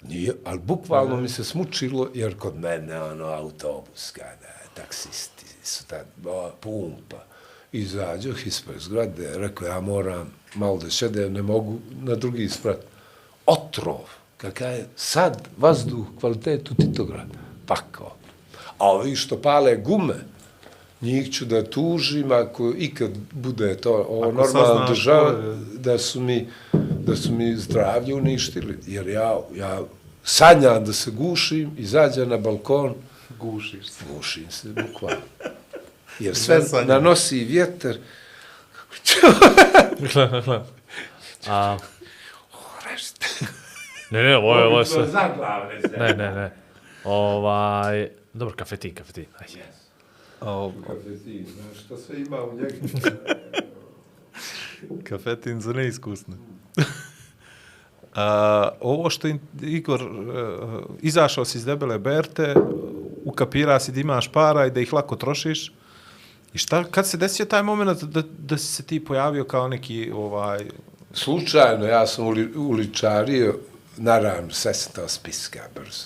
[0.02, 6.06] Nije, ali bukvalno mi se smučilo, jer kod mene, ono, autobus, kada taksisti su tad,
[6.26, 7.24] o, pumpa,
[7.72, 12.78] izađoh ispred zgrade, rekao, ja moram malo da šedem, ne mogu na drugi sprat.
[13.46, 14.00] Otrov,
[14.36, 17.28] kakav je sad vazduh, kvalitetu Titograd,
[17.66, 18.12] pakao.
[18.78, 20.14] A ovi što pale gume,
[21.00, 25.34] njih ću da tužim ako ikad bude to ovo saznaš država,
[25.78, 26.48] da su mi
[27.06, 29.80] da su mi zdravlje uništili, jer ja, ja
[30.24, 32.94] sanjam da se gušim, izađem na balkon,
[33.38, 34.04] Gušiš se.
[34.12, 35.22] gušim se, bukvalno.
[36.18, 37.96] Jer sve nanosi vjetar.
[41.48, 41.78] A,
[44.10, 44.86] ne, ne, ovo je, ovo je
[45.98, 46.50] Ne, ne, ne.
[47.04, 49.26] Ovaj, dobro, kafetin, kafetin.
[49.38, 49.85] Ajde.
[50.46, 50.72] O,
[51.54, 52.88] Znaš što sve ima u njegu?
[55.08, 56.34] kafetin za neiskusne.
[58.14, 59.28] A, ovo što
[59.62, 62.54] Igor, uh, izašao si iz debele Berte,
[63.24, 65.72] ukapira si da imaš para i da ih lako trošiš.
[66.54, 70.10] I šta, kad se desio taj moment da, da si se ti pojavio kao neki,
[70.14, 70.64] ovaj,
[71.12, 73.58] Slučajno, ja sam uli, uličario,
[73.96, 76.04] naravno, sve sam to spiska brzo.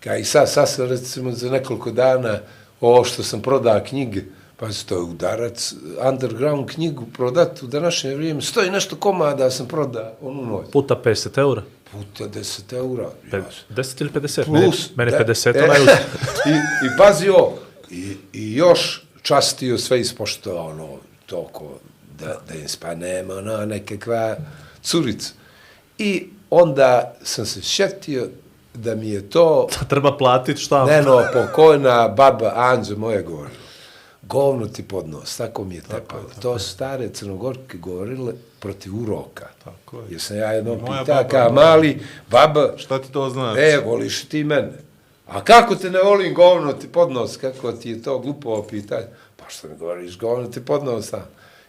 [0.00, 2.38] Ka i sad, sad sam recimo za nekoliko dana,
[2.82, 4.22] ovo što sam prodao knjige,
[4.56, 5.74] pa se to je udarac,
[6.08, 10.66] underground knjigu prodat u današnje vrijeme, stoji nešto komada sam prodao onu noć.
[10.72, 11.62] Puta 50 eura.
[11.92, 13.10] Puta 10 eura.
[13.30, 14.44] Pe, Ja, 10 ili 50?
[14.44, 14.90] plus.
[14.96, 15.88] Mene, mene da, 50, e, onaj uz...
[16.50, 16.50] I,
[16.86, 17.58] I pazi ovo,
[17.90, 20.88] i, i još častio sve ispošto, ono,
[21.26, 21.64] toko,
[22.18, 24.36] da, da im spa nema, ono, nekakva
[24.82, 25.32] curica.
[25.98, 28.28] I onda sam se šetio
[28.74, 30.84] da mi je to, Treba platiti šta?
[30.84, 33.62] neno, pokojna baba Anđe moje govorila.
[34.22, 36.30] Govno ti pod nos, tako mi je tepalo.
[36.42, 39.46] To su stare crnogorke govorile protiv uroka.
[39.64, 40.04] Tako je.
[40.10, 42.00] Jer sam ja jednom Moja pitao, kao mali,
[42.30, 43.60] baba, šta ti to znači?
[43.60, 44.72] E, voliš ti mene.
[45.26, 47.36] A kako te ne volim govno ti pod nos?
[47.36, 49.06] Kako ti je to glupo pitanje?
[49.36, 51.12] Pa što mi govoriš govno ti pod nos?
[51.12, 51.24] a?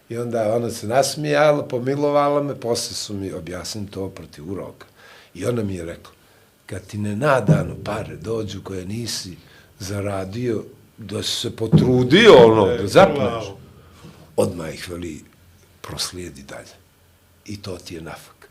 [0.08, 4.86] I onda ona se nasmijala, pomilovala me, posle su mi objasnili to protiv uroka.
[5.34, 6.12] I ona mi je rekla,
[6.66, 9.36] kad ti ne nadano pare dođu koje nisi
[9.78, 10.64] zaradio,
[10.98, 13.44] da si se potrudio ono, E, da zapneš,
[14.36, 15.24] odmah ih veli
[15.80, 16.74] proslijedi dalje.
[17.44, 18.48] I to ti je nafak.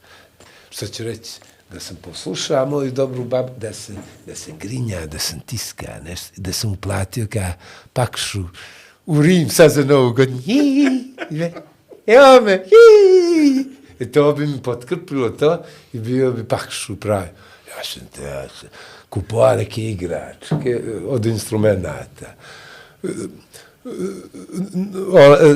[0.70, 1.40] Šta ću reći?
[1.74, 3.96] Da sam poslušao moju dobru babu, da sam,
[4.28, 7.54] da sam grinja, da sam tiska, nešto, da sam uplatio ka
[7.94, 8.44] pakšu
[9.06, 10.42] u Rim sad za novu godinu.
[12.08, 13.70] Evo me, hi,
[14.00, 15.64] I to bi mi potkrpilo to
[15.94, 17.30] i bio bi pakšu pravi.
[17.78, 18.70] Ja sam te, ja sam
[19.10, 22.06] kupovao neke igračke od instrumenta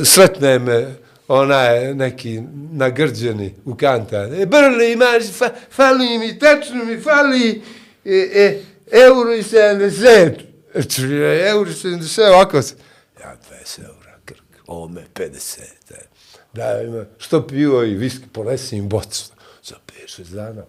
[0.06, 0.96] sretne me
[1.28, 2.42] onaj neki
[2.72, 4.18] nagrđeni u kanta.
[4.18, 7.62] E, brle imaš, fa, fali mi, tačno mi fali
[8.06, 8.62] e, e,
[8.92, 10.32] euro i 70.
[10.74, 12.76] E, Čuje, euro i 70, ovako se.
[13.20, 13.36] Ja,
[13.66, 15.60] 20 eura, krk, ovo me 50.
[15.90, 16.06] E.
[16.54, 19.26] Da, ima, što pivo i viski, ponesim bocu.
[19.64, 19.76] Za
[20.08, 20.64] 5-6 dana.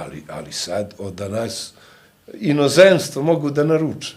[0.00, 1.72] Ali, ali sad, od danas,
[2.34, 4.14] inozemstvo mogu da naruče.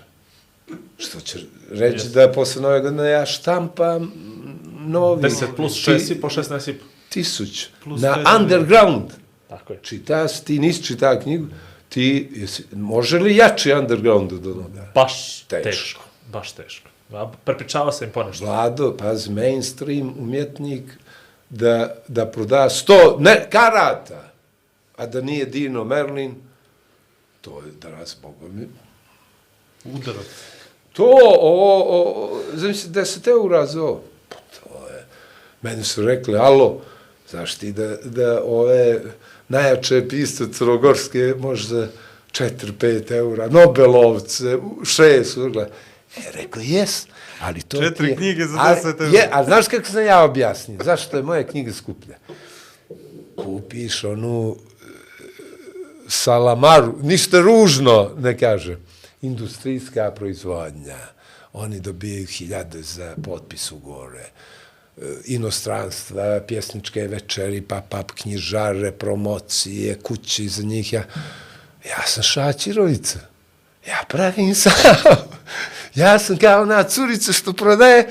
[0.97, 1.39] Što će
[1.71, 2.13] reći yes.
[2.13, 4.11] da posle nove godine ja štampam
[4.79, 6.85] novi 10 plus 6 i po 16 i po.
[7.09, 9.05] tisuć Plus na underground.
[9.49, 9.79] Tako je.
[9.81, 11.45] Čita ti nisi čitao knjigu,
[11.89, 14.91] ti, jesi, može li jači underground od onoga?
[14.95, 15.69] Baš Teško.
[15.69, 16.01] teško.
[16.31, 16.89] Baš teško.
[17.43, 18.45] Prepričava se im ponešto.
[18.45, 20.83] Vlado, pazi, mainstream umjetnik
[21.49, 24.28] da, da proda sto, ne, karata,
[24.99, 26.35] a da nije Dino Merlin,
[27.41, 28.67] to je danas, boga mi,
[29.85, 30.25] Udarac.
[30.93, 34.03] To, o, o, zamisli, 10 eura za ovo.
[34.29, 35.05] Pa to je,
[35.61, 36.81] meni su rekli, alo,
[37.29, 39.01] znaš ti da, da ove
[39.47, 41.87] najjače piste crnogorske može za
[42.31, 45.67] 4-5 eura, Nobelovce, šest, urla.
[46.17, 47.05] E, rekao, jes,
[47.39, 49.17] ali to Četiri ti je, knjige za ali 10 eura.
[49.17, 50.79] Je, a znaš kako sam ja objasnio?
[50.83, 52.17] Zašto je moja knjiga skuplja?
[53.35, 54.57] Kupiš onu
[56.09, 58.77] salamaru, ništa ružno ne kaže.
[59.21, 60.97] industrijska proizvodnja.
[61.53, 64.25] Oni dobijaju hiljade za potpis u gore,
[64.97, 70.93] e, Inostranstva, pjesničke večeri, pa pap knjižare, promocije, kući za njih.
[70.93, 71.03] Ja,
[71.89, 73.19] ja sam Šačirovica.
[73.87, 74.73] Ja pravim sam.
[75.95, 78.09] Ja sam kao ona curica što prodaje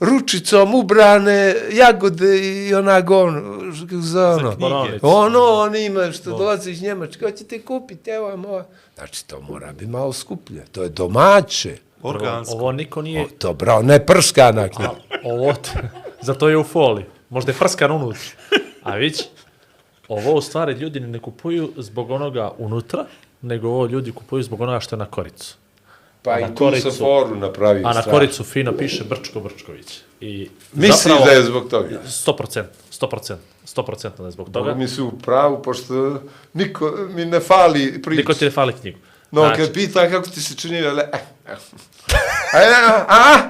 [0.00, 3.60] ručicom ubrane jagode i onak on,
[3.90, 4.56] za ono.
[5.02, 8.64] Ono, on ima što dolazi iz Njemačke, hoćete kupiti, evo vam ovo.
[8.94, 10.64] Znači, to mora biti malo skuplje.
[10.72, 11.76] To je domaće.
[12.02, 12.54] Organsko.
[12.54, 13.22] Ovo niko nije...
[13.22, 14.94] O, to bravo, ne prskana knjiga.
[15.24, 15.54] Ovo,
[16.26, 17.04] zato je u foli.
[17.28, 18.20] Možda je prskan unutra.
[18.82, 19.22] A vić,
[20.08, 23.06] ovo u stvari ljudi ne kupuju zbog onoga unutra,
[23.42, 25.56] nego ovo ljudi kupuju zbog onoga što je na koricu.
[26.22, 27.86] Pa i tu sam foru napravio.
[27.86, 29.98] A na koricu fino piše Brčko Brčković.
[30.20, 31.88] I Misliš da je zbog toga?
[32.06, 33.34] 100%, 100%,
[33.66, 34.58] 100% da je zbog toga.
[34.58, 36.20] Toga mi su u pravu, pošto
[36.52, 38.18] niko mi ne fali priča.
[38.20, 38.98] Niko ti ne fali knjigu.
[39.30, 41.08] No, Znači- kad pita kako ti se čini, ale...
[41.12, 41.18] eh,
[41.48, 41.56] eh.
[42.54, 43.46] A, a, a,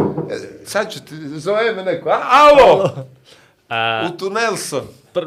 [0.67, 2.95] sad ću ti, zove me neko, a, alo,
[3.69, 4.89] A, u tunel sam.
[5.13, 5.21] Pr...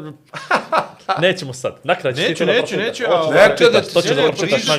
[1.20, 1.80] Nećemo sad.
[1.84, 3.02] Na kraju ćeš ti Neću, to neću, neću,
[3.32, 4.76] Neću da pročitaš, ti to ćeš se da ne pročitaš na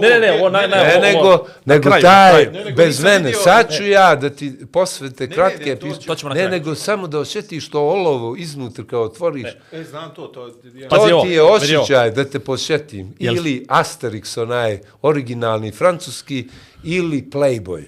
[0.00, 2.46] Ne, ne, ne, ovo, ne, ne, ne, nego, nego taj,
[2.76, 7.06] bez mene, sad ću ja da ti posvete kratke to ćemo na Ne, nego samo
[7.06, 9.48] da osjetiš to olovo iznutra kao otvoriš.
[9.72, 10.46] E, znam to, to...
[10.74, 13.14] Ja, Pazi to ti je osjećaj da te posjetim.
[13.18, 16.48] Ili Asterix, onaj originalni francuski,
[16.84, 17.84] ili Playboy.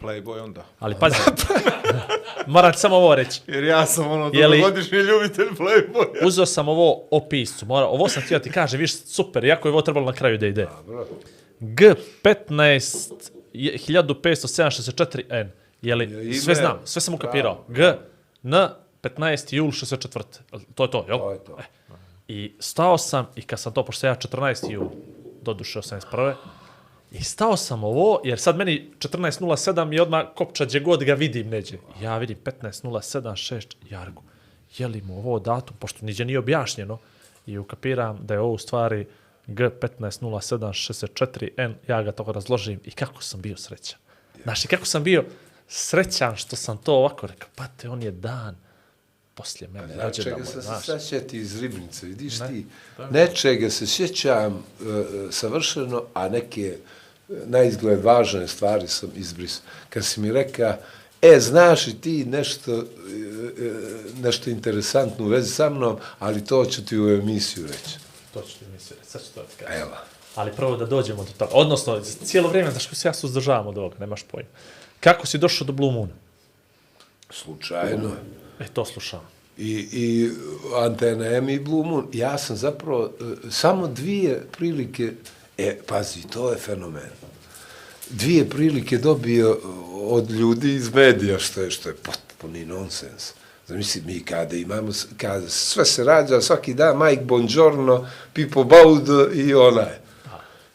[0.00, 0.64] Playboy onda.
[0.78, 1.16] Ali pazi,
[2.46, 3.40] moram ti samo ovo reći.
[3.46, 6.26] Jer ja sam ono dugogodišnji ljubitelj Playboya.
[6.26, 9.82] Uzeo sam ovo opiscu, mora, ovo sam htio ti kaže, viš, super, jako je ovo
[9.82, 10.66] trebalo na kraju da ide.
[11.60, 13.12] G15
[13.52, 15.48] je 1574N,
[15.82, 17.64] je li, ime- sve znam, sve sam ukapirao.
[17.68, 17.92] G,
[18.44, 18.54] N,
[19.02, 19.54] 15.
[19.54, 20.22] jul 64.
[20.74, 21.18] To je to, jel?
[21.18, 21.56] To je to.
[21.58, 21.62] E.
[22.28, 24.70] I stao sam, i kad sam to, pošto ja 14.
[24.72, 24.88] jul,
[25.42, 26.34] doduše 81.
[27.14, 31.48] I stao sam ovo, jer sad meni 14.07 je odmah kopča gdje god ga vidim
[31.48, 31.78] neđe.
[32.02, 34.22] Ja vidim 15.07.6 Jargu.
[34.78, 36.98] Je li mu ovo datum, pošto niđe nije objašnjeno,
[37.46, 39.06] i ukapiram da je ovo u stvari
[39.48, 43.98] G15.07.64N, ja ga tako razložim i kako sam bio srećan.
[44.42, 45.24] Znaš, i kako sam bio
[45.68, 48.56] srećan što sam to ovako rekao, pa te on je dan
[49.34, 52.66] poslije mene, Znaš rođendan čega moj, sam se sad sjeti iz Ribnice, vidiš ti,
[53.10, 54.62] nečega se sjećam uh,
[55.30, 56.84] savršeno, a neke uh,
[57.46, 59.62] na izgled važne stvari sam izbrisao.
[59.88, 60.76] Kad si mi reka,
[61.22, 66.64] e, znaš i ti nešto, uh, uh, nešto interesantno u vezi sa mnom, ali to
[66.64, 67.98] ću ti u emisiju reći.
[68.34, 69.82] To ću ti misliti, sad ću to ti kažem.
[69.82, 69.96] Evo.
[70.34, 71.50] Ali prvo da dođemo do toga.
[71.54, 74.48] Odnosno, cijelo vrijeme, zašto se ja suzdržavam od ovoga, nemaš pojma.
[75.00, 76.12] Kako si došao do Blue Moona?
[77.30, 78.10] Slučajno.
[78.60, 79.20] E, to slušam.
[79.58, 80.30] I, i
[80.76, 82.08] Antena M i Blue Moon.
[82.12, 85.12] Ja sam zapravo e, samo dvije prilike,
[85.58, 87.10] e, pazi, to je fenomen.
[88.10, 89.58] Dvije prilike dobio
[89.94, 93.32] od ljudi iz medija, što je, što je potpuni nonsens.
[93.66, 99.54] Zamisli, mi kada imamo, kada sve se rađa svaki dan, Mike Bongiorno, Pipo Baudo i
[99.54, 99.98] onaj.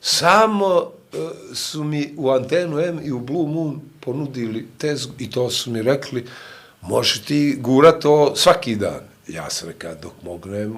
[0.01, 1.17] Samo e,
[1.53, 5.81] su mi u Antenu M i u Blue Moon ponudili tezgu i to su mi
[5.81, 6.25] rekli,
[6.81, 9.01] može ti gura to svaki dan.
[9.27, 10.75] Ja sam rekao, dok mognem,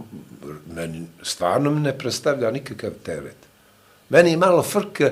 [0.75, 3.35] meni stvarno mi ne predstavlja nikakav teret.
[4.09, 5.11] Meni je malo frka,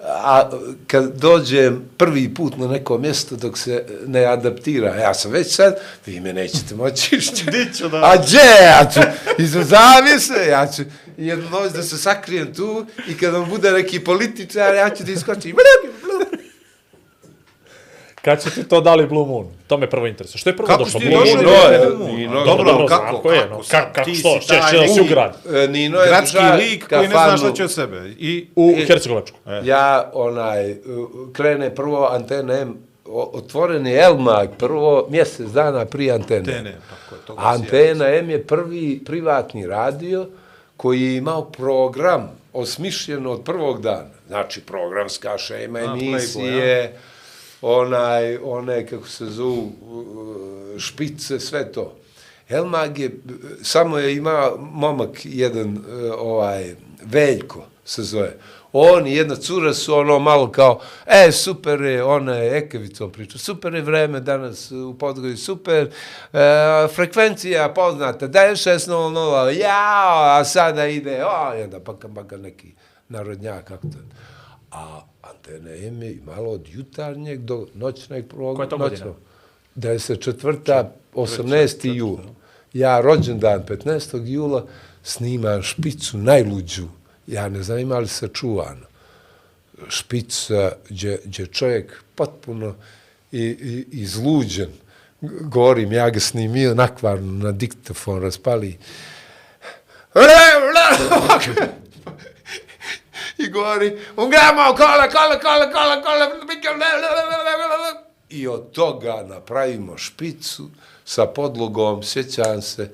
[0.00, 0.50] a
[0.86, 5.76] kad dođem prvi put na neko mjesto dok se ne adaptira, ja sam već sad,
[6.06, 7.44] vi me nećete moći išće.
[7.52, 8.40] Diću da- A gdje?
[8.62, 9.00] Ja ću
[9.38, 10.82] iza zavise, ja ću
[11.16, 15.12] jednu noć da se sakrijem tu i kad vam bude neki političar, ja ću da
[15.12, 15.56] iskočim.
[18.26, 19.46] Kad su ti to dali Blue Moon?
[19.66, 20.38] To me prvo interesuje.
[20.38, 21.00] Što je prvo Kako došlo?
[21.00, 21.46] si ti Blue došao Moon?
[21.46, 22.16] do je, Blue Moon?
[22.16, 23.56] Nino, Dobro, dobro, kako, kako je, no?
[23.60, 24.40] kako, Kako- kako, što?
[24.86, 25.36] si si u grad?
[25.54, 27.38] E, Nino je Gradski lik koji ne zna kafanu.
[27.38, 27.96] šta će od sebe.
[28.10, 29.38] I U Hercegovačku.
[29.64, 30.76] Ja, onaj,
[31.32, 32.74] krene prvo antena M,
[33.06, 36.38] otvoren je Elmag prvo mjesec dana prije antene.
[36.52, 40.26] Antene, tako je, toga se Antena M je prvi privatni radio
[40.76, 42.22] koji je imao program
[42.52, 44.10] osmišljen od prvog dana.
[44.28, 46.96] Znači, programska šema, emisije,
[47.62, 49.72] onaj, one, kako se zovu,
[50.78, 51.96] špice, sve to.
[52.48, 53.20] Elmag je,
[53.62, 58.36] samo je ima momak jedan, e, ovaj, Veljko se zove.
[58.72, 63.38] On i jedna cura su ono malo kao, e, super je, ona je Ekevicom priča,
[63.38, 65.90] super je vreme danas u Podgoju, super,
[66.32, 72.36] e, frekvencija poznata, da je 600, jao, a sada ide, o, i onda baka, baka
[72.36, 72.72] neki
[73.08, 73.98] narodnjak, kako to.
[74.70, 75.00] A
[75.30, 78.56] Antena M je imalo od jutarnjeg do noćneg prvog.
[78.56, 79.04] Koja je to godina?
[79.04, 79.16] noćnog.
[79.76, 80.86] 94.
[81.14, 81.94] 18.
[81.94, 82.18] jul.
[82.72, 84.26] Ja rođendan 15.
[84.26, 84.66] jula
[85.02, 86.88] snimam špicu najluđu.
[87.26, 88.86] Ja ne znam ima li se čuvano.
[89.88, 92.74] špica, gdje, gdje čovjek potpuno
[93.32, 94.68] i, i, izluđen,
[95.40, 98.78] govorim, ja ga snimio nakvarno na diktafon, raspali.
[103.44, 106.30] I govori, un gramo, kola, kola, kola, kola, kola,
[108.28, 110.70] i od toga napravimo špicu
[111.04, 112.90] sa podlogom, sjećam se,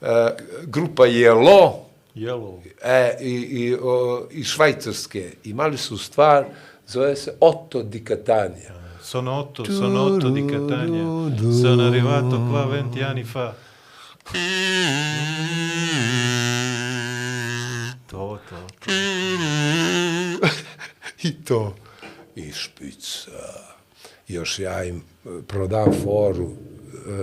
[0.00, 2.60] e, grupa Jelo, Yellow.
[2.82, 6.44] e, i, i, o, i švajcarske, imali su stvar,
[6.88, 8.82] zove se Otto di Catania.
[9.02, 11.04] Sono otto, sono otto di Catania.
[11.60, 13.54] Sono arrivato qua 20 anni fa.
[18.12, 18.92] To, to, to.
[21.28, 21.74] I to.
[22.36, 23.30] I špica.
[24.28, 25.00] Još ja im e,
[25.48, 26.54] prodam foru e,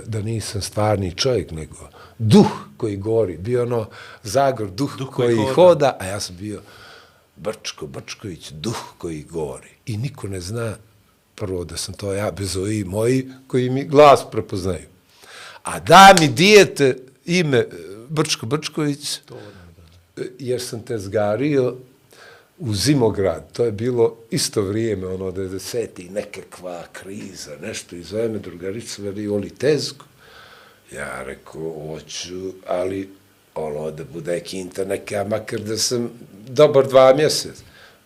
[0.06, 1.88] da nisam stvarni čovjek, nego
[2.18, 2.46] duh
[2.76, 3.36] koji gori.
[3.36, 3.88] Bio ono
[4.22, 5.54] Zagor, duh, Duh koji koji, hoda.
[5.54, 6.60] hoda, a ja sam bio
[7.36, 9.68] Brčko, Brčković, duh koji gori.
[9.86, 10.76] I niko ne zna
[11.34, 14.86] prvo da sam to ja, bez ovi moji koji mi glas prepoznaju.
[15.62, 17.66] A da mi dijete ime e,
[18.08, 19.20] Brčko Brčković, e,
[20.38, 21.76] jer sam te zgario
[22.58, 25.86] u Zimograd, to je bilo isto vrijeme, ono, 90.
[25.98, 30.04] i nekakva kriza, nešto, i zove me drugarica, veli, oli tezgu.
[30.92, 33.08] Ja rekao, hoću, ali,
[33.54, 36.10] ono, da bude kinta neka, makar da sam
[36.48, 37.62] dobar dva mjeseca.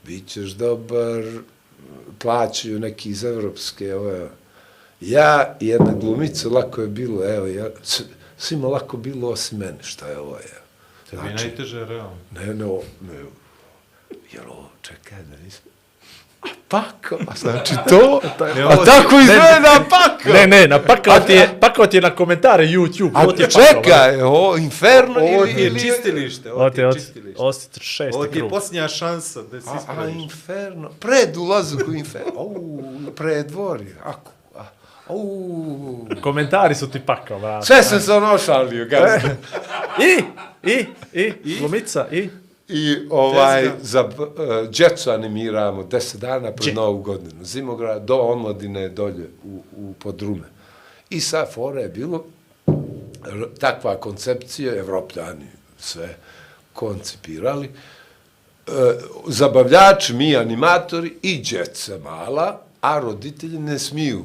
[0.07, 1.25] Bićeš dobar,
[2.19, 4.29] plaćaju neki iz Evropske, ove,
[5.01, 7.71] ja i jedna glumica, lako je bilo, evo, ja,
[8.39, 10.64] svima lako bilo osim mene, šta je ovo, ja.
[11.11, 12.17] Tebi je najteže, realno.
[12.33, 12.65] Ne, ne,
[13.03, 13.19] ne,
[14.33, 15.63] jel ovo, čekaj, da nisam...
[16.43, 20.29] A pako, a znači to, Ne, a ovo tako izgleda pako.
[20.29, 23.11] Ne, ne, napakao ti je, pakao ti je na komentare YouTube.
[23.15, 25.55] A ovo ti je pakao, čekaj, o, inferno Ovo ili...
[25.55, 27.43] ti je ili- čistilište, Ovo ovo ti je čistilište.
[27.43, 30.15] ovo ti je šesti Ovo ti je posljednja šansa da se A, a ispraviš.
[30.17, 32.83] inferno, pred ulazak u inferno, au,
[33.13, 34.31] predvorje, ako,
[36.21, 37.67] Komentari su ti pakao, brate.
[37.67, 39.37] sve sam se ono šalio, gazda.
[39.99, 40.23] I,
[40.71, 42.31] i, i, glumica, i.
[42.69, 43.79] I ovaj, Tezga.
[43.83, 46.75] za uh, djecu animiramo 10 dana pred Dje?
[46.75, 47.45] Novu godinu.
[47.45, 50.49] Zimograd do omladine dolje u, u podrume.
[51.11, 52.25] I sa fora je bilo
[53.59, 55.47] takva koncepcija, evropljani
[55.79, 56.17] sve
[56.73, 58.71] koncipirali, e,
[59.27, 64.25] zabavljači, mi animatori i djeca mala, a roditelji ne smiju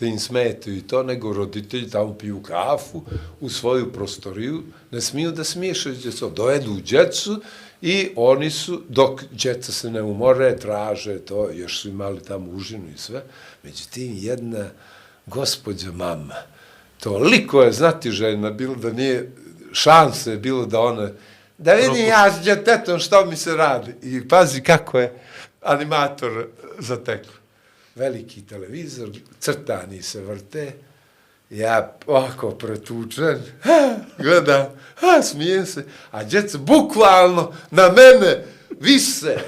[0.00, 3.02] da im smetaju i to, nego roditelji tamo piju kafu
[3.40, 7.40] u svoju prostoriju, ne smiju da smiješaju s djecom, dojedu djecu
[7.82, 12.88] i oni su, dok djeca se ne umore, traže to, još su imali tamo užinu
[12.94, 13.22] i sve,
[13.62, 14.70] međutim jedna
[15.26, 16.36] gospođa mama,
[17.00, 19.32] toliko je znati željna bilo da nije
[19.72, 21.10] šanse bilo da ona
[21.58, 23.94] da vidim ja s djetetom što mi se radi.
[24.02, 25.12] I pazi kako je
[25.62, 26.46] animator
[26.78, 27.39] zatekao.
[27.94, 29.08] Veliki televizor,
[29.40, 30.72] crtani se vrte,
[31.50, 38.44] ja ovako pretučen, ha, gledam, ha, smijem se, a djeca bukvalno na mene
[38.80, 39.38] vise.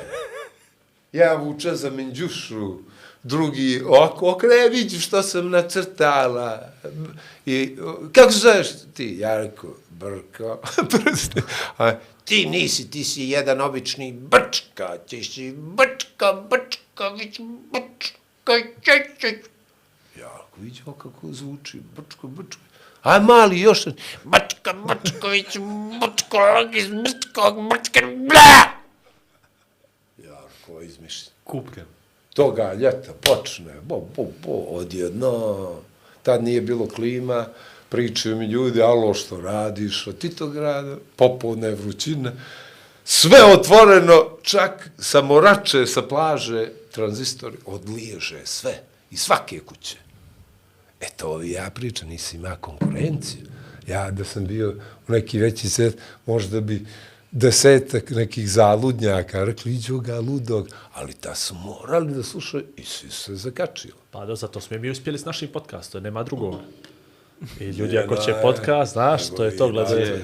[1.12, 2.78] Ja vuče za minđušu,
[3.23, 6.73] drugi ovako okre, vidi što sam nacrtala.
[7.47, 7.77] I,
[8.12, 9.16] kako se zoveš ti?
[9.19, 10.60] Ja rekao, Brko.
[10.90, 11.43] Prste.
[11.78, 11.93] A,
[12.24, 17.40] ti nisi, ti si jedan obični brčka, ti si brčka, brčka, vić
[17.73, 18.19] brčka,
[18.82, 19.44] čečeć.
[20.19, 22.60] Ja rekao, vidi ovo kako zvuči, brčko, brčko.
[23.02, 23.85] Aj mali još,
[24.24, 25.47] brčka, brčković,
[26.01, 28.62] brčko, logis, brčko, brčka, bla!
[30.24, 31.85] Ja rekao, izmišljen Kupken.
[32.35, 35.69] toga ljeta počne, bo, bo, bo, odjedno,
[36.23, 37.47] tad nije bilo klima,
[37.89, 42.32] pričaju mi ljudi, alo što radiš, od Titograda, popodne je vrućina,
[43.05, 49.97] sve otvoreno, čak samorače sa plaže, tranzistori, odliježe sve, i svake kuće.
[51.01, 53.40] E to ovi ja pričam, nisi ima konkurenciju.
[53.86, 54.70] Ja da sam bio
[55.09, 56.86] u neki veći set, možda bi
[57.31, 63.10] desetak nekih zaludnjaka rekli, iđu ga ludog, ali ta su morali da slušaju i svi
[63.10, 63.94] su se zakačili.
[64.10, 66.55] Pa da, zato smo mi uspjeli s našim podcastom, nema drugog.
[67.60, 70.20] I ljudi ako će podcast, znaš, to je to gledaju.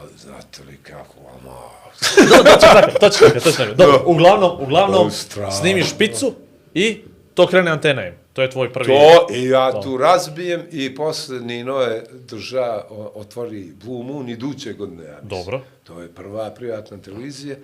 [0.00, 1.58] Ali znate li kako, ama,
[2.28, 3.18] To će tako, to će
[3.56, 3.74] tako.
[3.74, 5.10] Dobro, uglavnom, uglavnom,
[5.60, 6.34] snimiš špicu
[6.74, 7.00] i
[7.34, 8.14] to krene antena im.
[8.32, 8.86] To je tvoj prvi...
[8.86, 9.82] To, i ja To.
[9.82, 12.82] tu razbijem i posle Nino je drža,
[13.14, 15.04] otvori Blue Moon iduće godine.
[15.04, 15.20] Ja.
[15.22, 15.60] Dobro.
[15.84, 17.56] To je prva privatna televizija.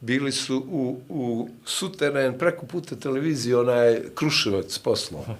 [0.00, 5.24] Bili su u, u suteren preko puta televizije, onaj Kruševac poslao.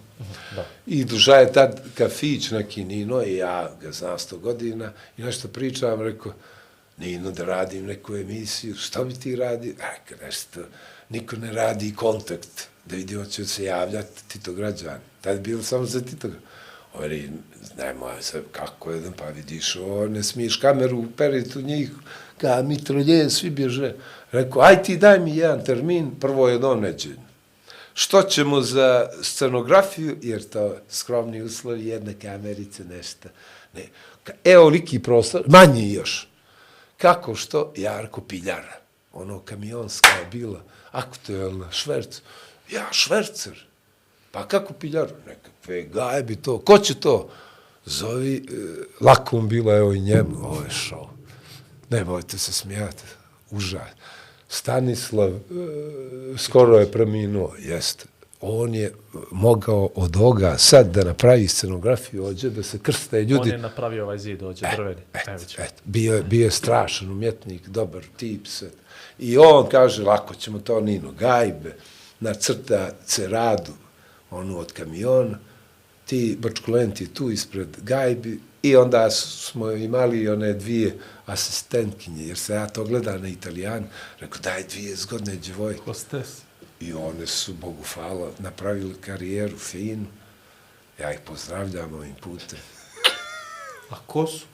[0.56, 0.64] Da.
[0.86, 5.48] I drža je tad kafić neki Nino i ja ga znam sto godina i nešto
[5.48, 6.32] pričam, rekao,
[6.98, 9.68] Nino, da radim neku emisiju, što bi ti radi?
[9.68, 10.60] Rekao, nešto,
[11.08, 15.00] niko ne radi kontakt, da vidi hoće se javljati Tito građani.
[15.20, 16.54] Tad je bilo samo za Tito ovaj, građani.
[16.94, 17.30] Ori,
[17.78, 21.90] nemoj se, kako je, pa vidiš, o, ne smiješ kameru uperiti u njih,
[22.38, 23.94] ka mitrolje, svi bježe.
[24.32, 26.82] Rekao, aj ti daj mi jedan termin, prvo je do.
[27.94, 33.28] Što ćemo za scenografiju, jer to skromni uslovi, jedna kamerica, nešto.
[33.74, 33.86] Ne.
[34.44, 36.28] Evo liki prostor, manji još.
[36.98, 37.72] Kako što?
[37.76, 38.80] Jarko Piljara.
[39.12, 40.62] Ono kamionska je bila,
[40.92, 42.20] aktuelna, šverc.
[42.70, 43.66] Ja, švercer.
[44.30, 45.08] Pa kako Piljar?
[45.26, 46.58] Nekakve gaje bi to.
[46.58, 47.28] Ko će to?
[47.84, 48.42] Zovi, e,
[49.00, 50.36] lakom bila, evo i njemu.
[50.42, 51.10] Ovo je šao.
[51.90, 53.02] Ne bojte se smijati.
[53.50, 53.90] Užaj.
[54.48, 55.38] Stanislav e,
[56.38, 58.04] skoro je preminuo, jeste.
[58.46, 58.92] On je
[59.30, 63.50] mogao od ovoga sad da napravi scenografiju, ođe da se krste On ljudi.
[63.50, 65.00] je napravio ovaj zid ovdje, drveni.
[65.26, 65.62] Evo će.
[65.62, 68.46] Et, bio, je, bio je strašan umjetnik, dobar tip.
[68.46, 68.68] Sve.
[69.18, 71.76] I on kaže, lako ćemo to Nino Gajbe,
[72.20, 73.72] nacrta ceradu,
[74.30, 75.38] onu od kamiona,
[76.06, 82.66] ti Brčkulenti tu ispred Gajbi, i onda smo imali one dvije asistentkinje, jer se ja
[82.66, 83.84] to gleda na italijan,
[84.20, 85.80] rekao, daj dvije zgodne djevojke.
[85.84, 86.43] Hostes.
[86.84, 90.06] I one su, Bogu hvala, napravili karijeru finu.
[91.00, 92.58] Ja ih pozdravljam ovim putem.
[93.90, 94.46] A ko su?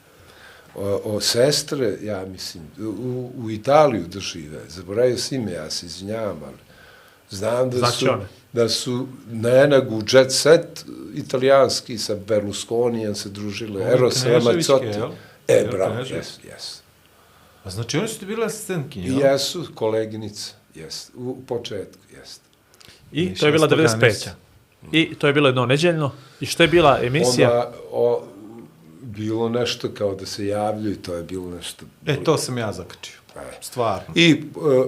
[0.74, 4.60] o, o sestre, ja mislim, u, u Italiju da žive.
[4.68, 6.56] Zaboravio si ime, ja se izvinjavam, ali
[7.30, 8.24] znam da Znači su, one.
[8.52, 10.84] da su na enagu jet set
[11.14, 14.86] italijanski sa Berlusconijem se družile, Eros Ramazzotti.
[15.48, 16.80] E, Jel, bravo, jes, jes.
[17.64, 22.40] A znači oni su ti bile asistentkinje, jesu koleginice, jes, u, u početku, jes.
[23.12, 24.06] I to je bila s toga 95.
[24.06, 24.28] nisi.
[24.92, 26.12] I to je bilo jedno neđeljno.
[26.40, 27.50] I što je bila emisija?
[27.50, 28.22] Onda, o,
[29.02, 31.84] bilo nešto kao da se javljaju, to je bilo nešto...
[32.06, 33.16] E, to sam ja zakačio.
[33.36, 33.40] E.
[33.60, 34.14] Stvarno.
[34.14, 34.86] I uh,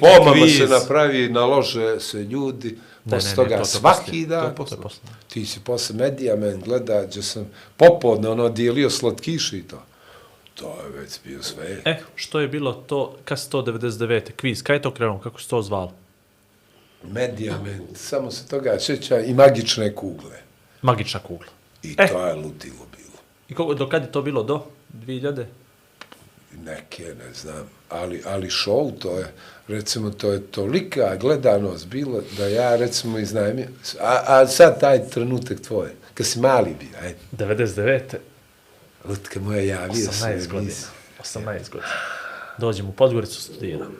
[0.00, 4.26] pomama se napravi, nalože se ljudi, posle ne, ne, toga to- to svaki poslije.
[4.26, 4.76] dan, To je posle.
[4.76, 5.00] To je posle.
[5.28, 7.46] ti si posle medija men gleda, gdje sam
[7.76, 9.82] popodne ono dijelio slatkiše i to.
[10.54, 11.82] To je već bio sve.
[11.84, 14.32] E, što je bilo to, kad se to 99.
[14.36, 15.92] kviz, kaj je to krenulo, kako se to zvalo?
[17.04, 20.36] Medija men, samo se toga sjeća i magične kugle.
[20.82, 21.52] Magična kugla.
[21.82, 22.08] I E.
[22.08, 23.18] to je ludilo bilo.
[23.48, 24.42] I koliko, do kad je to bilo?
[24.42, 24.64] Do
[25.06, 25.44] 2000?
[26.64, 29.32] Neke, ne znam, ali, ali show to je,
[29.68, 33.66] recimo, to je tolika gledanost bilo da ja, recimo, iznajmio,
[34.00, 38.00] a, a sad taj trenutak tvoj, kad si mali bio, ajde, 99.
[39.08, 40.26] Lutka moja javio se.
[40.26, 40.72] 18 godina.
[41.22, 41.92] 18 godina.
[42.58, 43.92] Dođem u Podgoricu studiram.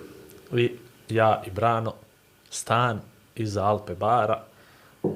[0.51, 1.95] Vi, ja i Brano,
[2.51, 3.01] stan
[3.37, 4.43] iza Alpe bara,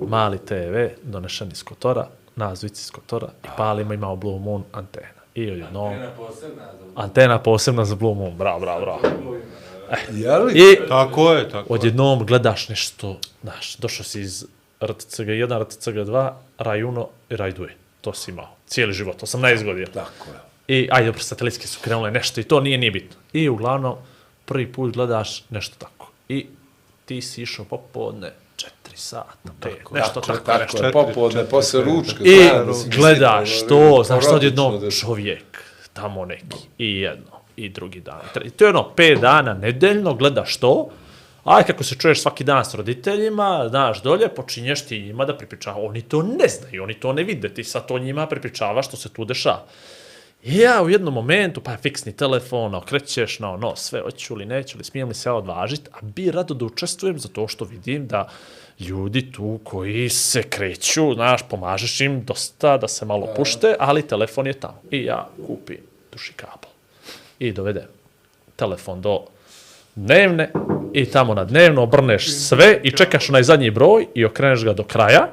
[0.01, 5.07] mali TV, donešen iz Kotora, nas dvici iz Kotora i palimo, imao Blue Moon antena.
[5.35, 5.95] I odjednom...
[6.95, 9.01] Antena posebna za Blue Moon, bravo, bravo, bravo.
[10.13, 10.53] Jeli?
[10.55, 11.79] I Tako je, tako je.
[11.79, 14.47] odjednom gledaš nešto, znaš, došao si iz
[14.81, 17.77] RTCG 1, RTCG 2, Raj Uno i Raj Duje.
[18.01, 18.49] To si imao.
[18.67, 19.87] Cijeli život, 18 godina.
[19.87, 20.39] Tako je.
[20.79, 23.17] I, ajde, dobro, satelitski su krenule nešto i to nije, nije bitno.
[23.33, 23.97] I uglavnom,
[24.45, 26.11] prvi put gledaš nešto tako.
[26.29, 26.47] I
[27.05, 30.87] ti si išao popodne, četiri sata, pet, nešto Tako, tako, tako, nešto.
[30.87, 32.25] je, popodne, posle ručka.
[32.25, 32.37] I
[32.67, 37.31] da si gledaš to, ono, znaš, sad porodično jednom da- čovjek, tamo neki, i jedno,
[37.57, 38.21] i drugi dan.
[38.45, 40.89] I to je ono, pet dana nedeljno, gledaš to,
[41.47, 45.79] aj kako se čuješ svaki dan s roditeljima, znaš, dolje, počinješ ti njima da pripričava.
[45.81, 49.09] Oni to ne znaju, oni to ne vide, ti sad to njima pripričavaš što se
[49.09, 49.65] tu dešava.
[50.43, 54.79] I ja u jednom momentu, pa fiksni telefon, okrećeš na ono, sve, hoću li, neću
[54.79, 58.29] li, smijem li se ja odvažiti, a bi rado da učestvujem zato što vidim da
[58.81, 64.47] ljudi tu koji se kreću, znaš, pomažeš im dosta da se malo pušte, ali telefon
[64.47, 64.81] je tamo.
[64.91, 65.81] I ja kupim
[66.13, 66.71] duši kabel.
[67.39, 67.89] I dovedem
[68.57, 69.36] telefon do
[69.97, 70.51] dnevne
[70.93, 74.85] i tamo na dnevno obrneš sve i čekaš onaj zadnji broj i okreneš ga do
[74.85, 75.29] kraja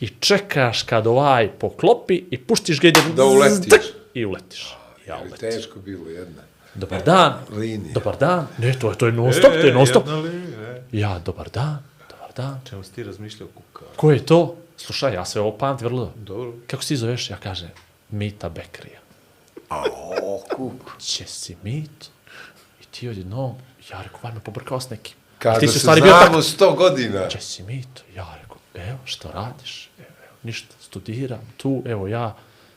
[0.00, 3.82] i čekaš kad ovaj poklopi i puštiš ga Da uletiš.
[4.14, 4.76] i uletiš.
[5.08, 5.38] Ja uletim.
[5.40, 6.42] Teško bilo jedna.
[6.74, 7.32] Dobar dan.
[7.50, 7.92] Linija.
[7.94, 8.46] Dobar dan.
[8.58, 10.06] Ne, to je, to je non stop, to je non stop.
[10.06, 10.82] linija, e.
[10.92, 11.78] Ja, dobar dan.
[12.10, 12.60] Dobar dan.
[12.70, 13.84] Čemu si ti razmišljao kuka?
[13.96, 14.56] Ko je to?
[14.76, 16.12] Slušaj, ja sve ovo pamti vrlo.
[16.16, 16.52] Dobro.
[16.66, 17.30] Kako si ti zoveš?
[17.30, 17.68] Ja kažem,
[18.10, 18.98] Mita Bekrija.
[19.70, 20.98] O, kuk.
[20.98, 22.06] Će si Mito?
[22.82, 23.54] I ti odjednom,
[23.90, 25.16] ja rekao, var me pobrkao s nekim.
[25.38, 26.42] Kada ti se si stvari bio znamo tako.
[26.42, 27.28] sto godina.
[27.28, 28.02] Če si Mito?
[28.14, 29.90] Ja rekao, evo, što radiš?
[29.98, 32.36] Evo, evo, ništa, studiram tu, evo ja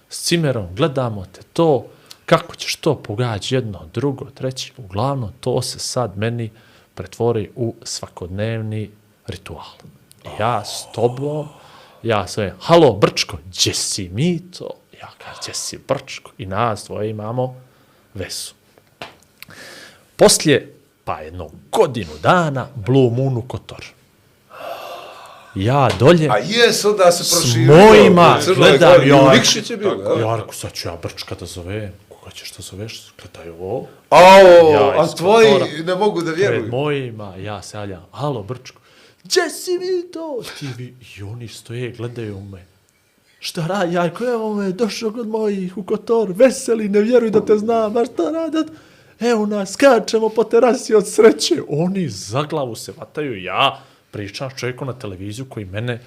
[0.09, 1.85] s cimerom, gledamo te to,
[2.25, 6.51] kako ćeš to pogađati jedno, drugo, treće, uglavnom to se sad meni
[6.95, 8.91] pretvori u svakodnevni
[9.27, 9.75] ritual.
[10.39, 11.47] Ja s tobom,
[12.03, 14.69] ja sve, halo Brčko, gdje si Mito?
[15.01, 16.31] Ja kažem, gdje si Brčko?
[16.37, 17.55] I nas dvoje imamo
[18.13, 18.53] vesu.
[20.15, 20.76] Poslije
[21.07, 23.85] pa jedno godinu dana Blue Moon u Kotor.
[25.55, 27.75] Ja dolje, A jes, onda se s proširio.
[27.77, 29.77] mojima u Crnoj gledam, u ja, Nikšić je
[30.21, 34.71] ja rekao, sad ću ja Brčka da zove, koga ćeš da zoveš, gledaj ovo, Ao,
[34.73, 35.71] Ja a tvoji Kotora.
[35.85, 36.67] ne mogu da pred vjeruju.
[36.67, 38.81] mojima, ja se javljam, alo Brčko,
[39.23, 40.41] gdje si mi to?
[40.59, 42.65] Ti vi, i oni stoje, gledaju me.
[43.39, 47.45] Šta radi, ja rekao, evo me, došao kod mojih u Kotor, veseli, ne vjeruj da
[47.45, 48.67] te znam, a šta radat?
[49.19, 51.55] Evo nas, skačemo po terasi od sreće.
[51.69, 53.79] Oni za glavu se vataju, ja
[54.11, 56.01] pričam s čovjekom na televiziju koji mene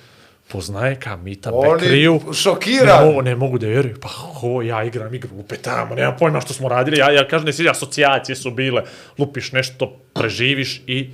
[0.48, 2.20] poznaje ka Mita Oni Bekriju.
[2.34, 3.00] šokirani.
[3.00, 3.96] Ne, mogu, ne mogu da vjeruju.
[4.00, 6.98] Pa ho, ja igram igru, opet tamo, nemam pojma što smo radili.
[6.98, 8.82] Ja, ja kažem, ne sviđa, asocijacije su bile.
[9.18, 11.10] Lupiš nešto, preživiš i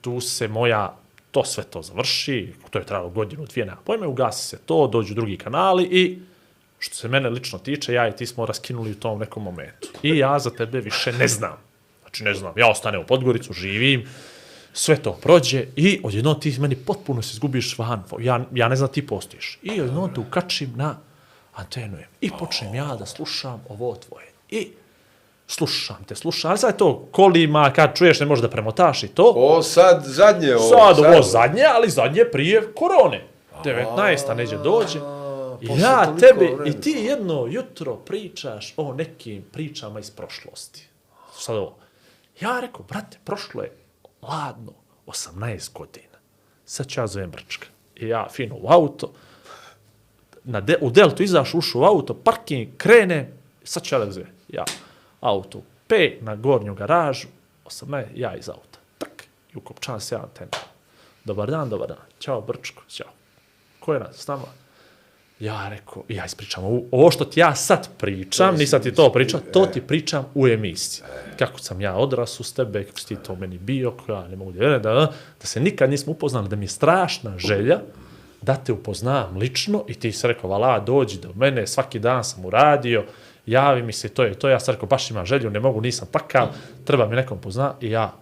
[0.00, 0.96] tu se moja,
[1.30, 2.52] to sve to završi.
[2.70, 6.18] To je trajalo godinu, dvije, nema pojma, ugasi se to, dođu drugi kanali i
[6.80, 9.88] što se mene lično tiče, ja i ti smo raskinuli u tom nekom momentu.
[10.02, 11.56] I ja za tebe više ne znam.
[12.00, 14.08] Znači, ne znam, ja ostanem u Podgoricu, živim,
[14.72, 18.02] sve to prođe i odjedno ti meni potpuno se izgubiš van.
[18.20, 19.58] Ja, ja ne znam ti postojiš.
[19.62, 20.96] I odjedno te ukačim na
[21.54, 21.96] antenu.
[22.20, 24.26] I počnem ja da slušam ovo tvoje.
[24.48, 24.68] I
[25.46, 26.52] slušam te, slušam.
[26.52, 29.32] A sad je to kolima, kad čuješ ne možeš da premotaš i to.
[29.36, 30.68] O, sad zadnje ovo.
[30.68, 33.24] Sad ovo zadnje, ali zadnje prije korone.
[33.64, 34.36] 19.
[34.36, 35.19] neđe dođe.
[35.60, 36.66] Ja tebi, vremena.
[36.66, 40.88] i ti jedno jutro pričaš o nekim pričama iz prošlosti.
[41.32, 41.76] Sad ovo.
[42.40, 43.76] Ja rekao, brate, prošlo je
[44.22, 44.72] ladno
[45.06, 46.18] 18 godina.
[46.64, 47.66] Sad ću ja zovem Brčka.
[47.96, 49.12] I ja fino u auto,
[50.44, 53.32] na de, u Deltu izaš, ušao u auto, parking, krene,
[53.64, 54.32] sad ću ja da zovem.
[54.48, 54.64] Ja,
[55.20, 57.28] auto P, na gornju garažu,
[57.64, 58.78] 18, ja iz auta.
[58.98, 59.24] Tak,
[59.54, 60.50] i ukopčan se ja antena.
[61.24, 62.06] Dobar dan, dobar dan.
[62.20, 63.10] Ćao, Brčko, ćao.
[63.80, 64.46] Ko je nas s nama?
[65.40, 69.40] Ja rekao, ja ispričam, ovo, ovo što ti ja sad pričam, nisam ti to pričao,
[69.52, 71.04] to ti pričam u emisiji.
[71.38, 74.36] Kako sam ja odrasu s tebe, kako si ti to meni bio, kako ja ne
[74.36, 77.80] mogu da da, da se nikad nismo upoznali, da mi je strašna želja
[78.42, 82.44] da te upoznam lično i ti si rekao, vala, dođi do mene, svaki dan sam
[82.44, 83.04] uradio,
[83.46, 86.08] javi mi se, to je to, ja sam rekao, baš imam želju, ne mogu, nisam
[86.10, 86.48] takav,
[86.84, 88.12] treba mi nekom pozna i ja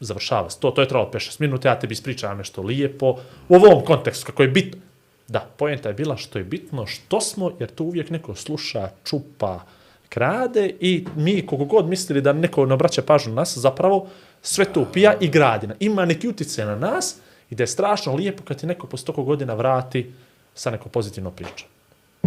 [0.00, 3.16] završava se to, to je trebalo 5-6 minuta, ja tebi ispričavam nešto lijepo,
[3.48, 4.85] u ovom kontekstu, kako je bitno.
[5.28, 9.60] Da, pojenta je bila što je bitno, što smo, jer tu uvijek neko sluša, čupa,
[10.08, 14.08] krade i mi koliko god mislili da neko ne obraća pažnju na nas, zapravo
[14.42, 15.68] sve to upija i gradi.
[15.80, 17.16] Ima neki utjecaj na nas
[17.50, 20.12] i da je strašno lijepo kad ti neko posle toliko godina vrati
[20.54, 21.64] sa neko pozitivno priča.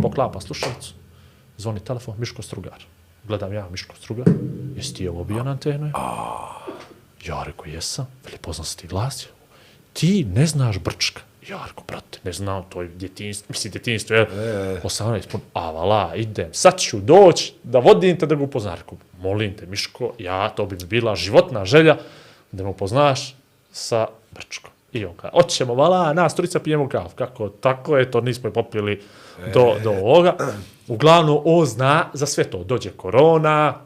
[0.01, 0.93] Poklapa slušalicu,
[1.57, 2.83] zvoni telefon, Miško Strugar.
[3.27, 4.27] Gledam ja, Miško Strugar,
[4.75, 5.91] jesi ti ovo bio na antenu?
[7.25, 8.07] Ja rekao, jesam.
[8.25, 9.27] Veli, poznam se ti glas.
[9.93, 11.21] Ti ne znaš Brčka.
[11.49, 14.81] Ja rekao, brate, ne znam, to je djetinstvo, mislim, djetinstvo, je, e.
[14.83, 18.75] 18 pun, a vala, idem, sad ću doći da vodim te da ga upoznam.
[18.75, 21.97] Rekao, molim te, Miško, ja, to bi bila životna želja
[22.51, 23.35] da me upoznaš
[23.71, 24.71] sa Brčkom.
[24.93, 27.15] I on kaže, oćemo, vala, nas trojica pijemo kafu.
[27.15, 29.01] Kako, tako je, to nismo je popili
[29.53, 30.35] do, do ovoga.
[30.87, 32.63] Uglavnom, on zna za sve to.
[32.63, 33.81] Dođe korona,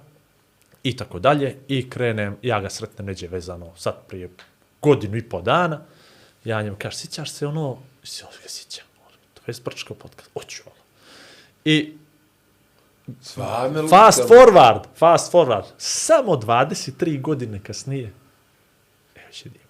[0.84, 4.30] i tako dalje, i krenem, ja ga sretnem neđe vezano sad prije
[4.81, 5.81] godinu i po dana,
[6.45, 8.86] ja njemu kažem, sjećaš se ono, si on ga sjećam,
[9.34, 10.76] to je sprčko podcast, oću ono.
[11.65, 11.94] I
[13.22, 14.38] Svame fast lukam.
[14.38, 18.14] forward, fast forward, samo 23 godine kasnije,
[19.15, 19.61] evo će dim.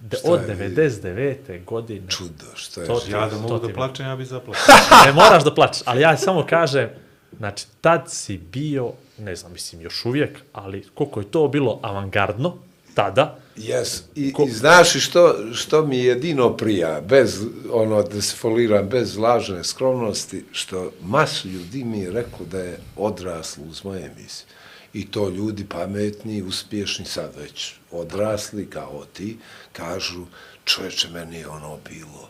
[0.00, 1.64] De, od 99.
[1.64, 2.08] godine.
[2.08, 2.86] Čudo, što je.
[2.86, 4.64] To ti- Ja da mogu da plačem, ja bi zaplačao.
[5.06, 6.90] ne moraš da plačeš, ali ja samo kažem,
[7.32, 12.56] znači, tad si bio, ne znam, mislim, još uvijek, ali koliko je to bilo avangardno,
[12.98, 17.40] tada, Jes, i, Ko- i znaš što, što mi jedino prija, bez,
[17.72, 22.78] ono, da se foliram, bez lažne skromnosti, što masu ljudi mi je rekao da je
[22.96, 24.46] odraslo uz moje emisije.
[24.92, 29.36] I to ljudi pametni, uspješni, sad već odrasli, kao ti,
[29.72, 30.26] kažu,
[30.64, 32.28] čoveče, meni je ono bilo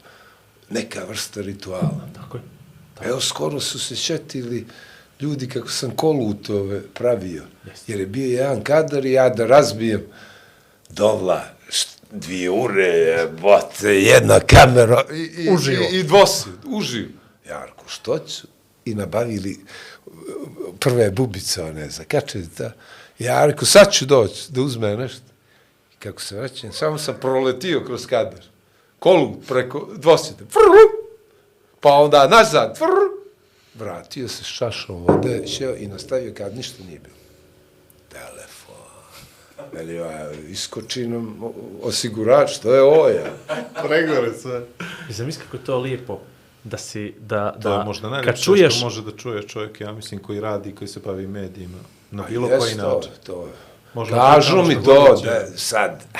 [0.70, 2.08] neka vrsta rituala.
[2.14, 2.42] tako je.
[3.08, 4.66] Evo, skoro su se šetili
[5.20, 7.44] ljudi kako sam kolutove pravio.
[7.86, 10.02] Jer je bio jedan kadar i ja da razbijem
[10.90, 15.82] dovla, št- dvije ure, bote, jedna kamera i, i, Uživo.
[15.92, 17.08] i, i dvosed, uživo.
[17.48, 18.46] Ja rekao, što ću?
[18.84, 19.58] I nabavili
[20.06, 20.12] uh,
[20.80, 22.72] prve bubice, one, za kačeta.
[23.18, 25.26] Ja rekao, sad ću doći da uzme nešto.
[25.94, 28.44] I kako se vraćam, samo sam proletio kroz kadar.
[28.98, 30.44] Kolu preko dvosjede.
[30.50, 31.08] Frlu!
[31.80, 33.08] Pa onda nazad, frr,
[33.74, 37.17] vratio se s čašom vode, šeo i nastavio kad ništa nije bilo.
[39.72, 41.40] Veli, ja, iskoči nam
[41.82, 43.32] osigurač, to je ovo, ja.
[43.86, 44.62] Pregore sve.
[45.10, 46.20] I zamisli kako je to lijepo
[46.64, 49.80] da si, da, To da je možda kad najljepše čuješ, što može da čuje čovjek,
[49.80, 51.78] ja mislim, koji radi, koji se bavi medijima,
[52.10, 53.12] na A bilo koji to, način.
[53.26, 53.52] To, je.
[53.94, 55.26] Možda Kažu mi to, će.
[55.26, 56.18] da sad, eh,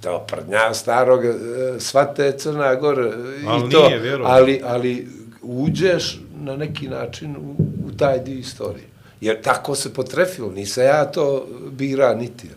[0.00, 1.30] to prdnja starog, eh,
[1.78, 5.08] svate Crna Gora eh, i Ali to, nije, ali, ali
[5.42, 7.56] uđeš na neki način u,
[7.86, 8.86] u taj dio istorije.
[9.20, 12.48] Jer tako se potrefilo, nisam ja to bira niti.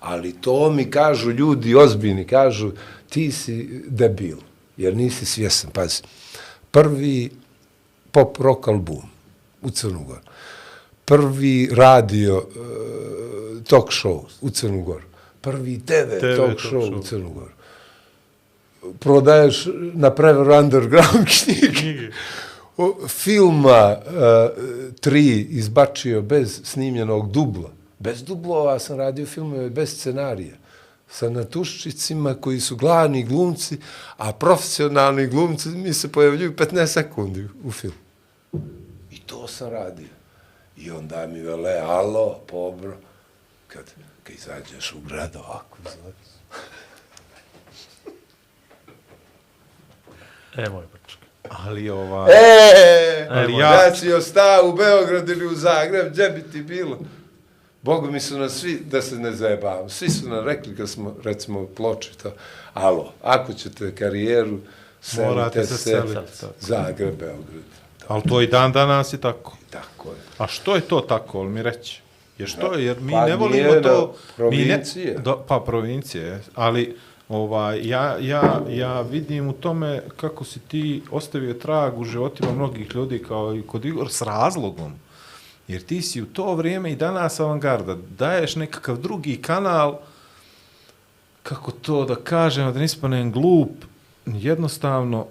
[0.00, 2.70] Ali to mi kažu ljudi ozbiljni, kažu
[3.08, 4.36] ti si debil,
[4.76, 5.70] jer nisi svjesan.
[5.70, 6.02] Pazi,
[6.70, 7.30] prvi
[8.12, 9.02] pop rock album
[9.62, 10.20] u Crnu Goru,
[11.04, 15.04] prvi radio uh, talk show u Crnu Goru,
[15.40, 17.50] prvi TV, TV talk talk show, u Crnu Goru.
[18.98, 22.10] Prodaješ na preveru underground knjige.
[23.08, 24.14] Filma uh,
[25.00, 27.77] tri izbačio bez snimljenog dubla.
[27.98, 30.54] Bez dublova sam radio filmove bez scenarija.
[31.10, 33.78] Sa natuščicima koji su glavni glumci,
[34.16, 37.96] a profesionalni glumci mi se pojavljuju 15 sekundi u filmu.
[39.10, 40.06] I to sam radio.
[40.76, 42.96] I onda mi vele, alo, pobro,
[43.68, 43.84] kad,
[44.22, 46.14] kad izađeš u grad ovako, znaš.
[50.56, 51.18] E, moj brčak.
[51.50, 52.32] Ali ovaj...
[52.32, 53.94] E, Ali ali ja- ja...
[53.94, 56.98] si ostao u Beogradu ili u Zagreb, gdje bi ti bilo?
[57.88, 61.14] Bogu mi su nas svi, da se ne zajebavamo, svi su nam rekli kad smo,
[61.24, 62.32] recimo, ploči to,
[62.74, 64.58] alo, ako ćete karijeru,
[65.16, 66.52] Morate selite se se, seliti, tako.
[66.60, 67.64] Zagreb, Beograd.
[68.08, 69.56] Ali to i dan danas je tako.
[69.70, 70.16] Tako je.
[70.38, 72.02] A što je to tako, ali mi reći?
[72.38, 74.14] Jer što je, jer mi Pa ne volimo to...
[74.38, 75.18] mi ne- provincije.
[75.18, 76.40] do, pa provincije, je.
[76.54, 76.96] ali
[77.28, 82.94] ovaj, ja, ja, ja vidim u tome kako si ti ostavio trag u životima mnogih
[82.94, 84.92] ljudi kao i kod Igor s razlogom.
[85.68, 89.98] Jer ti si u to vrijeme i danas avangarda, daješ nekakav drugi kanal,
[91.42, 93.70] kako to da kažem, da nispanem glup,
[94.26, 95.26] jednostavno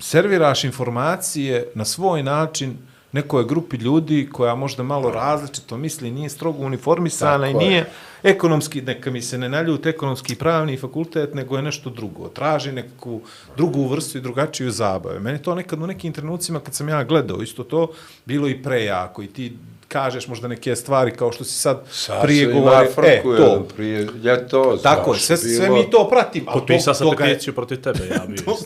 [0.00, 2.76] serviraš informacije na svoj način
[3.12, 7.68] nekoj grupi ljudi koja možda malo različito misli, nije strogo uniformisana Tako i je.
[7.68, 7.90] nije
[8.22, 12.28] ekonomski, neka mi se ne naljute ekonomski pravni fakultet, nego je nešto drugo.
[12.28, 13.20] Traži neku
[13.56, 15.20] drugu vrstu i drugačiju zabave.
[15.20, 17.88] Meni to nekad u nekim trenucima kad sam ja gledao isto to,
[18.26, 19.52] bilo i prejako i ti
[19.90, 24.08] kažeš možda neke stvari kao što si sad, Sad prije govorio, frku e, to, Prije
[24.24, 26.50] ljeto, tako je, znaš, sve, sve bilo- mi to pratimo.
[26.50, 28.56] ali Potpisao to- sam toga peticiju protiv tebe, ja bi isto.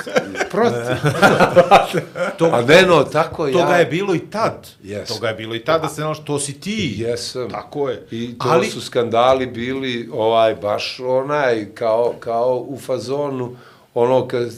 [0.50, 0.80] Protiv.
[2.38, 3.52] to- A ne, no, tako ja...
[3.54, 4.68] Toga je bilo i tad.
[4.82, 5.08] Yes.
[5.08, 6.94] Toga je bilo i tad da se znaš, to si ti.
[6.98, 7.50] Jesam.
[7.50, 8.06] Tako je.
[8.10, 8.66] I to Ali- Ali...
[8.66, 13.56] su skandali bili ovaj baš onaj kao, kao u fazonu
[13.94, 14.52] ono kad,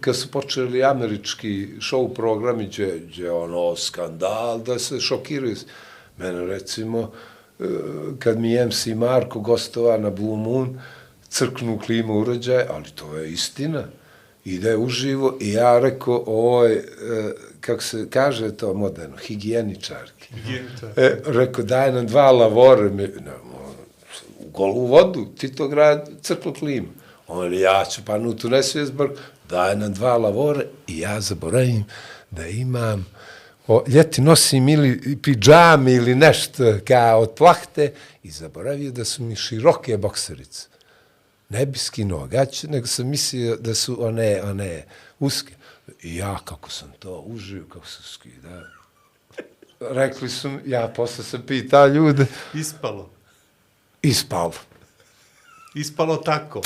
[0.00, 5.56] kad su počeli američki show programi gdje, gdje ono skandal da se šokiraju.
[6.18, 7.10] Mene recimo
[7.60, 7.64] eh,
[8.18, 10.80] kad mi MC Marko gostova na Blue Moon
[11.28, 13.84] crknu klimu uređaj, ali to je istina.
[14.44, 20.34] Ide uživo i ja rekao, je, eh, kako se kaže to moderno, higijeničarki.
[20.96, 23.74] E, rekao, daj nam dva lavore, mi, ne, mo-
[24.38, 26.88] u golu vodu, ti to grad crklo klimu.
[27.26, 29.10] On je, ja ću pa nutu nesvijezbor,
[29.48, 31.84] daj nam dva lavore i ja zaboravim
[32.30, 33.06] da imam,
[33.66, 37.92] o, ljeti nosim ili pidžame ili nešto kao od plahte
[38.22, 40.66] i zaboravio da su mi široke bokserice.
[41.48, 44.84] Ne bi skinuo gaće, nego sam mislio da su one, one
[45.18, 45.54] uske.
[46.02, 48.62] I ja, kako sam to užio, kako se skida.
[49.80, 53.10] Rekli su, mi- ja posle sam pitao ljude, Ispalo.
[54.02, 54.52] ispalo.
[55.74, 56.60] Ispalo tako.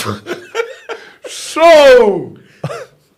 [1.28, 2.30] Show!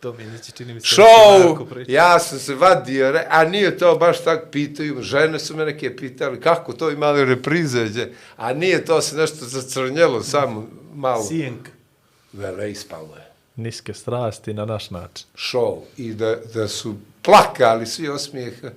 [0.00, 0.86] to mi neće čini mi se.
[0.96, 1.84] Show!
[1.88, 5.02] Ja sam se vadio, re, a nije to baš tako pitaju.
[5.02, 8.12] Žene su me neke pitali, kako to imali reprize, gdje?
[8.36, 11.22] a nije to se nešto zacrnjelo, samo malo.
[11.22, 11.70] Sijenka.
[12.32, 13.30] Vele, ispalo je.
[13.56, 15.26] Niske strasti na naš način.
[15.36, 18.68] show i da, da su plakali svi osmijeha,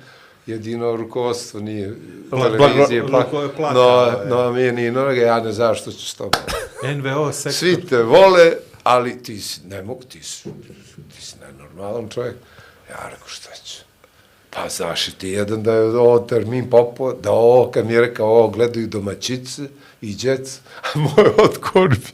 [0.45, 1.93] jedino rukovodstvo nije
[2.31, 3.49] televizije ruko je plakalo.
[3.57, 6.41] plakalo, No, no, mi je ni noge, ja ne znam što ću s tobom.
[6.95, 7.53] NVO sektor.
[7.53, 8.53] Svi te vole,
[8.83, 10.43] ali ti si, ne mogu, ti si,
[11.15, 12.35] ti si nenormalan čovjek.
[12.89, 13.83] Ja rekao, šta ću?
[14.49, 18.27] Pa znaš ti jedan da je ovo termin popo, da ovo, kad mi je rekao,
[18.27, 19.61] ovo gledaju domaćice
[20.01, 22.07] i djec, a moj odgovor bi,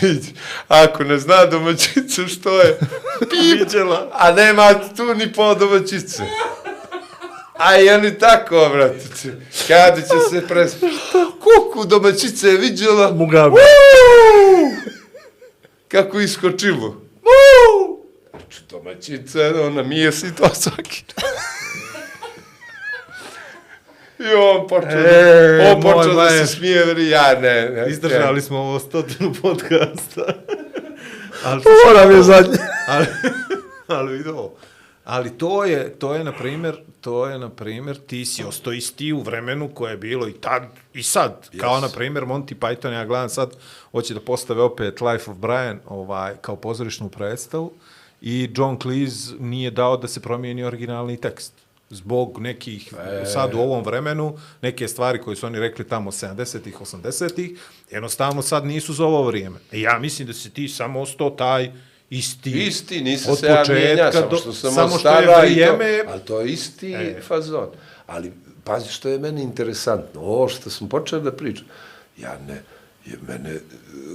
[0.00, 0.34] vidi,
[0.68, 2.78] ako ne zna domaćice što je,
[3.58, 6.22] vidjela, a nema tu ni po domaćice.
[7.54, 9.28] A i oni tako, bratice,
[9.68, 10.72] kada će se pres...
[11.40, 13.54] Kuku domaćice je vidjela, Mugabe.
[13.54, 14.94] Uuu!
[15.94, 16.88] Kako iskočilo.
[17.22, 18.04] Uuu!
[18.30, 21.04] Znači, domaćica, ona mije si to svaki.
[24.18, 27.70] I on počeo, E, on počeo da se smije, veri, ja ne.
[27.70, 30.24] ne Izdržali smo ovo stotinu podcasta.
[31.44, 32.58] ali, Moram je zadnje.
[32.88, 33.06] ali,
[33.98, 34.56] ali vidi ovo.
[35.04, 39.12] Ali to je, to je, na primjer, to je, na primjer, ti si ostao isti
[39.12, 40.62] u vremenu koje je bilo i tad,
[40.94, 41.48] i sad.
[41.52, 41.60] Yes.
[41.60, 43.56] Kao, na primjer, Monty Python, ja gledam sad,
[43.90, 47.72] hoće da postave opet Life of Brian ovaj, kao pozorišnu predstavu
[48.22, 51.52] i John Cleese nije dao da se promijeni originalni tekst
[51.90, 53.26] zbog nekih, e...
[53.26, 57.60] sad u ovom vremenu, neke stvari koje su oni rekli tamo 70-ih, 80-ih,
[57.90, 59.58] jednostavno sad nisu za ovo vrijeme.
[59.72, 61.72] I ja mislim da si ti samo ostao taj
[62.10, 62.50] isti.
[62.50, 66.04] Isti, nisam se ja mijenja, samo što sam samo što je vrijeme.
[66.04, 67.20] To, ali to je isti e.
[67.26, 67.68] fazon.
[68.06, 68.32] Ali,
[68.64, 71.66] pazi što je meni interesantno, ovo što sam počeo da pričam,
[72.18, 72.62] ja ne,
[73.06, 73.60] je mene e,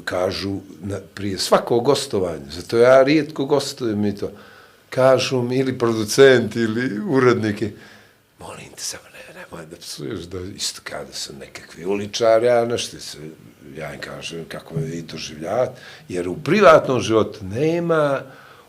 [0.05, 4.31] kažu na, prije svakog gostovanja, zato ja rijetko gostujem i to,
[4.89, 7.71] kažu mi ili producent ili uredniki,
[8.39, 9.08] molim te samo
[9.51, 13.17] ne, nemoj da psuješ, da isto kada sam nekakvi uličar, ja nešto se,
[13.77, 18.21] ja im kažem kako me vi doživljavate, jer u privatnom životu nema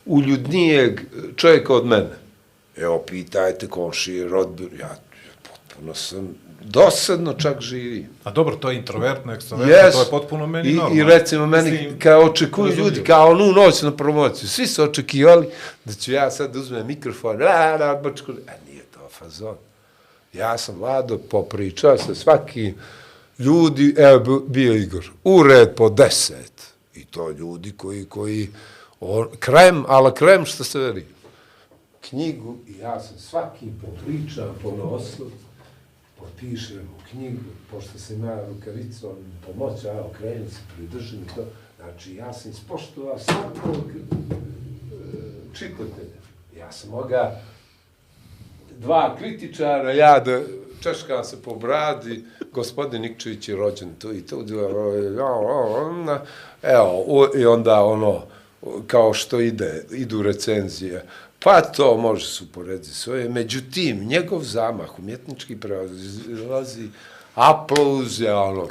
[0.07, 1.01] uljudnijeg
[1.37, 2.19] čovjeka od mene.
[2.77, 4.97] Evo, pitajte komši, rodbir, ja
[5.43, 8.07] potpuno sam dosadno čak živi.
[8.25, 9.93] A dobro, to je introvertno, ekstrovertno, yes.
[9.93, 11.01] to je potpuno meni I, normalno.
[11.01, 15.47] I recimo meni, Mislim, kao očekuju ljudi, kao onu noć na promociju, svi su očekivali
[15.85, 19.57] da ću ja sad uzmem mikrofon, la, la, bačku, a nije to fazon.
[20.33, 22.75] Ja sam vlado popričao sa svaki
[23.39, 26.53] ljudi, evo bio Igor, u red po deset.
[26.95, 28.49] I to ljudi koji, koji,
[29.01, 31.07] on, krem, ala krem što se veri.
[32.09, 35.31] Knjigu, i ja sam svaki popričao po nosu,
[36.19, 37.41] potpišem u knjigu,
[37.71, 39.17] pošto sam ja rukavicom
[39.47, 41.45] pomoća, ja okrenem se, pridržim to.
[41.77, 44.17] Znači, ja sam ispoštovao svakog e,
[45.55, 46.21] čitatelja.
[46.59, 47.41] Ja sam moga
[48.81, 50.41] dva kritičara, ja da
[50.83, 54.45] češka se po bradi, gospodin Nikčević je rođen tu i tu,
[56.63, 58.23] evo, i onda ono,
[58.87, 61.05] kao što ide, idu recenzije,
[61.43, 63.29] Pa to može se uporediti svoje.
[63.29, 66.89] Međutim, njegov zamah, umjetnički prelazi,
[67.35, 68.69] aplauz je ono,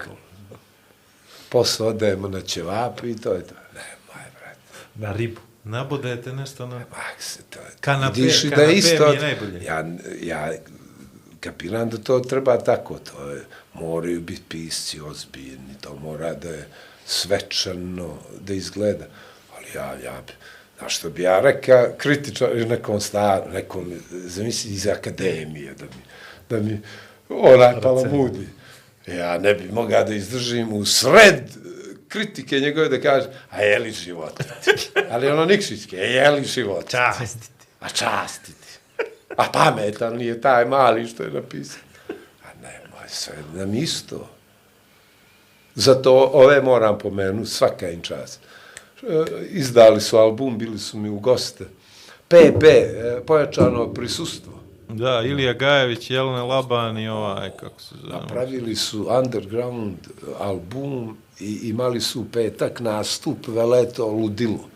[1.50, 3.56] posle odajemo na ćevapu i to je to.
[3.74, 4.58] Ne, moj brat.
[4.96, 5.49] Na ribu.
[5.70, 6.78] Nabodajete nešto na...
[6.78, 7.66] Mak se to je.
[7.82, 9.64] Kanape, Vidiš kanape da isto, mi je najbolje.
[9.64, 9.86] Ja,
[10.22, 10.52] ja
[11.40, 13.00] kapiram da to treba tako.
[13.00, 16.68] To je, moraju biti pisci ozbiljni, to mora da je
[17.06, 19.06] svečano da izgleda.
[19.58, 20.34] Ali ja, ja bi,
[20.80, 26.02] A što bi ja rekao, kritičar nekom star, nekom, zamisli iz akademije, da mi,
[26.50, 26.82] da mi
[27.30, 28.48] onaj palamudi.
[29.08, 31.42] Ja ne bi mogao da izdržim u sred
[32.10, 34.34] kritike njegove da kaže, a je li život?
[35.12, 36.90] Ali ono nikšićke, a je li život?
[36.90, 37.66] Častiti.
[37.80, 38.68] A častiti.
[39.38, 41.82] A pametan nije taj mali što je napisao.
[42.44, 44.30] A ne, moj sve nam isto.
[45.76, 48.40] Zato ove moram pomenuti, svaka im čast.
[49.04, 51.66] E, izdali su album, bili su mi u goste.
[52.28, 54.54] PP, e, pojačano prisustvo.
[54.90, 58.14] Da, Ilija Gajević, Jelena Laban i ovaj, kako se zove.
[58.14, 59.98] Napravili su underground
[60.40, 64.70] album i imali su petak nastup Veleto Ludilo,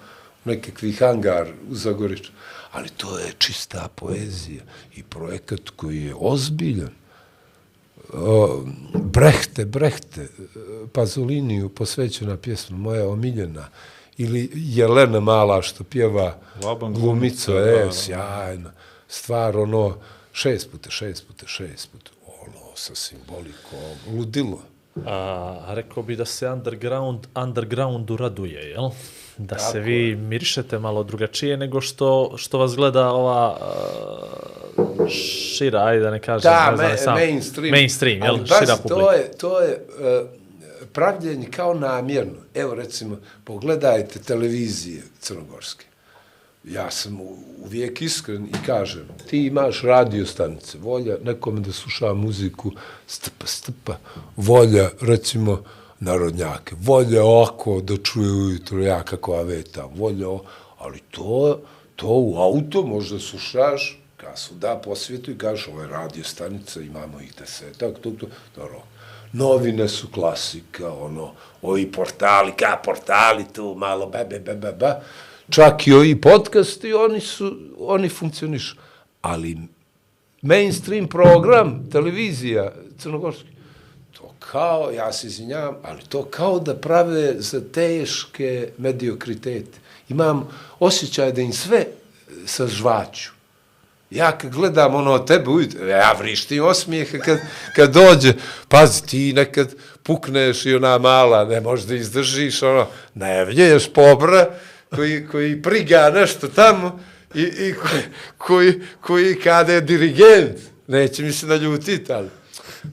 [0.45, 2.31] nekakvi hangar u Zagoriču.
[2.71, 4.63] Ali to je čista poezija
[4.95, 6.91] i projekat koji je ozbiljan.
[8.93, 10.27] Brehte, Brehte,
[10.93, 13.67] Pazoliniju posvećena pjesma, moja omiljena,
[14.17, 18.71] ili Jelena Mala što pjeva Laban glumico, je, sjajno.
[19.07, 19.97] Stvar, ono,
[20.31, 22.11] šest puta, šest puta, šest puta,
[22.41, 24.61] ono, sa simbolikom, ludilo.
[25.05, 28.89] A, rekao bi da se underground, undergroundu raduje, jel?
[29.37, 33.57] Da Tako se vi mirišete malo drugačije nego što, što vas gleda ova
[34.77, 36.51] uh, šira, ajde da ne kažem.
[36.51, 37.71] Da, ne znam, me, sam, mainstream.
[37.71, 38.35] Mainstream, jel?
[38.35, 39.01] Ali, šira publika.
[39.01, 40.29] to je, to je uh,
[40.93, 42.39] pravljenje kao namjerno.
[42.53, 45.85] Evo, recimo, pogledajte televizije crnogorske.
[46.63, 47.19] Ja sam
[47.65, 52.71] uvijek iskren i kažem, ti imaš radio stanice, volja nekome da sluša muziku,
[53.07, 53.97] stpa, stpa,
[54.35, 55.63] volja, recimo,
[55.99, 60.27] narodnjake, volja oko da čuje ujutro ja kako aveta, volja
[60.77, 61.59] ali to,
[61.95, 67.21] to u auto možda slušaš, kasu da posvjetu i kažeš, ovo je radio stanica, imamo
[67.21, 68.81] ih desetak, to, to, dobro,
[69.33, 74.95] novine su klasika, ono, ovi portali, ka portali tu, malo be, be, be, be, be.
[75.49, 78.75] Čak i ovi podcasti, oni su, oni funkcionišu.
[79.21, 79.57] Ali
[80.41, 83.47] mainstream program, televizija, crnogorski,
[84.11, 89.79] to kao, ja se izvinjam, ali to kao da prave za teške mediokritete.
[90.09, 90.49] Imam
[90.79, 91.85] osjećaj da im sve
[92.45, 93.31] sa žvaću.
[94.09, 97.39] Ja kad gledam ono tebe ujutro, ja vrištim osmijeha kad,
[97.75, 98.33] kad dođe,
[98.67, 104.49] pazi ti nekad pukneš i ona mala, ne možeš da izdržiš, ono, ne vlješ pobra
[104.95, 106.99] koji, koji priga nešto tamo
[107.33, 108.03] I, i koji,
[108.37, 112.29] koji, koji kada je dirigent, neće mi se naljutiti, ali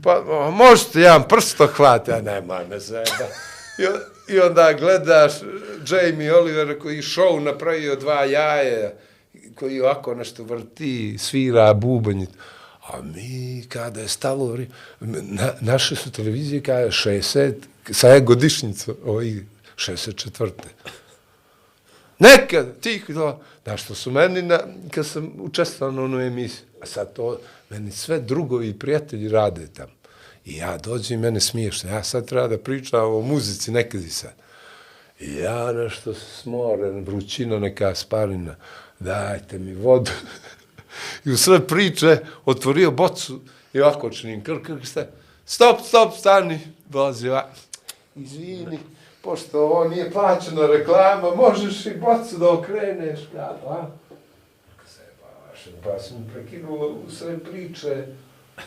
[0.02, 3.26] pa možete jedan prsto hvati, a nema me zajeba.
[3.78, 3.84] I,
[4.34, 5.32] I onda gledaš
[5.86, 8.96] Jamie Oliver koji show napravio dva jaje,
[9.54, 12.26] koji ovako nešto vrti, svira, bubanj.
[12.86, 14.58] A mi, kada je stalo,
[15.00, 17.52] na, naše su televizije kada je 60,
[17.90, 19.34] sa je godišnjica, ovaj
[19.76, 20.50] 64.
[22.20, 26.86] Nekad, tih da, da što su meni, na, kad sam učestvovao na onu emisiju, a
[26.86, 27.39] sad to,
[27.70, 29.92] meni sve drugovi i prijatelji rade tamo.
[30.44, 34.10] I ja dođem i mene smiješno, ja sad treba da pričam o muzici nekad i
[34.10, 34.32] sad.
[35.20, 38.57] I ja nešto smoren, vrućina neka spalina,
[38.99, 40.10] dajte mi vodu.
[41.24, 43.40] I u sve priče otvorio bocu
[43.73, 44.86] i ovako činim krk, krk,
[45.44, 47.57] stop, stop, stani, dolazi ovako.
[48.16, 48.78] Izvini,
[49.23, 53.86] pošto ovo nije plaćena reklama, možeš i bocu da okreneš, kada, a?
[55.65, 58.07] Se pa sam prekinuo u sve priče,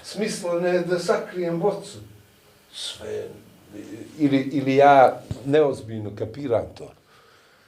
[0.04, 1.98] smislene da sakrijem bocu.
[2.74, 3.28] Sve,
[4.18, 6.92] ili, ili ja neozbiljno kapiram to.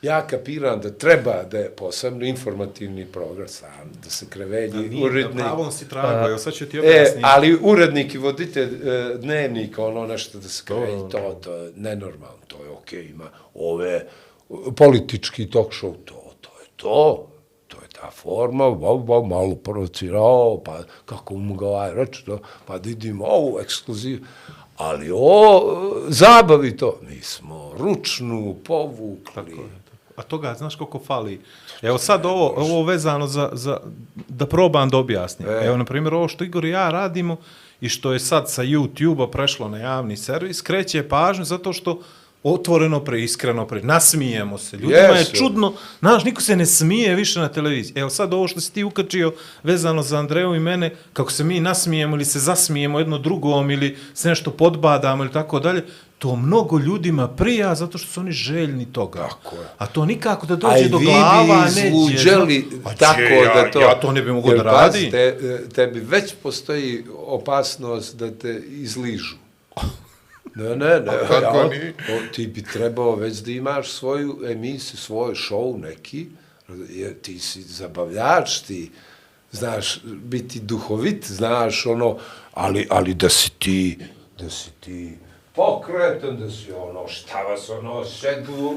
[0.06, 3.70] Ja kapiram da treba da je posebno informativni program sam,
[4.04, 5.36] da se krevelji Nije, urednik.
[5.36, 7.22] na pravom si tragu, evo sad ću ti E, objasniti.
[7.24, 12.38] ali urednik i voditelj e, dnevnika, ono nešto da se krevelji, to, to je nenormalno,
[12.48, 13.26] to je okej, ima
[13.56, 14.06] ove
[14.78, 17.28] politički talk show, to, to je to,
[17.68, 22.38] to je ta forma, ba, ba, malo provocirao, pa kako mu ga ovaj reći, to,
[22.66, 24.20] pa da idimo ovu ekskluzivu,
[24.78, 25.62] ali o,
[26.08, 29.56] zabavi to, mi smo ručnu povukli,
[30.16, 31.42] A toga, znaš koliko fali?
[31.82, 33.78] Evo sad ovo, ovo vezano za, za,
[34.28, 35.50] da probam da objasnim.
[35.50, 35.66] E.
[35.66, 37.38] Evo, na primjer, ovo što Igor i ja radimo
[37.82, 42.02] i što je sad sa YouTube-a prešlo na javni servis, kreće pažnju zato što
[42.44, 44.78] otvoreno pre, iskreno pre, nasmijemo se.
[44.78, 45.36] Ljudima je Jesu.
[45.36, 47.94] čudno, znaš, niko se ne smije više na televiziji.
[48.00, 51.60] Evo sad ovo što si ti ukačio vezano za Andreju i mene, kako se mi
[51.60, 55.86] nasmijemo ili se zasmijemo jedno drugom ili se nešto podbadamo ili tako dalje,
[56.20, 59.28] to mnogo ljudima prija zato što su oni željni toga.
[59.28, 59.68] Tako je.
[59.78, 61.88] A to nikako da A dođe do vi glava, bi neće.
[61.88, 63.82] izluđeli Pa tako će, ja, da to...
[63.82, 64.92] Ja to ne bi mogao Jer da radim.
[64.92, 69.36] pazite, e, tebi već postoji opasnost da te izližu.
[70.58, 71.12] Ne, ne, ne.
[71.28, 71.90] kako ja, ni?
[71.90, 76.28] o, ti bi trebao već da imaš svoju emisiju, svoj show neki,
[76.90, 78.92] jer ti si zabavljač, ti
[79.52, 82.18] znaš biti duhovit, znaš ono,
[82.54, 83.98] ali, ali da si ti,
[84.40, 85.18] da si ti
[85.56, 88.74] pokretan, da si ono, šta vas ono, sedu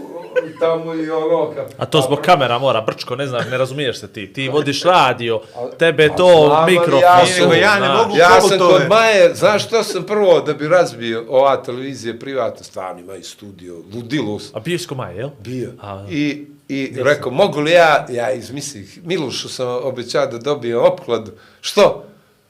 [0.60, 4.08] tamo i ono, ka, A to zbog kamera mora, brčko, ne znaš, ne razumiješ se
[4.08, 4.32] ti.
[4.32, 5.40] Ti vodiš radio,
[5.70, 7.00] tebe a to znam, mikrofon.
[7.00, 10.68] ja sam- ja ne mogu- Ja sam kod Maje, znaš što sam prvo, da bi
[10.68, 15.28] razbio ova televizija privatna, stvarno ima i studio, ludilus, A bio si ko Maja, jel?
[15.40, 15.70] bio.
[15.80, 21.30] A, I, i rekao, mogu li ja, ja izmislih, Milušu sam obećao da dobijem opkladu,
[21.60, 22.04] što?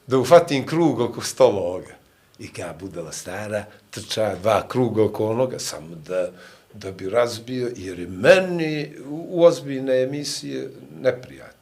[0.07, 1.98] Da ufatim krug oko stola ovoga.
[2.39, 6.29] I kada budala stara, trča dva kruga oko onoga, samo da,
[6.73, 10.69] da bi razbio, jer je meni u, ozbiljne emisije
[11.01, 11.59] neprijatno.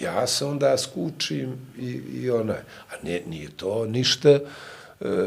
[0.00, 2.56] Ja se onda skučim i, i onaj,
[2.90, 4.40] a nije, nije to ništa e,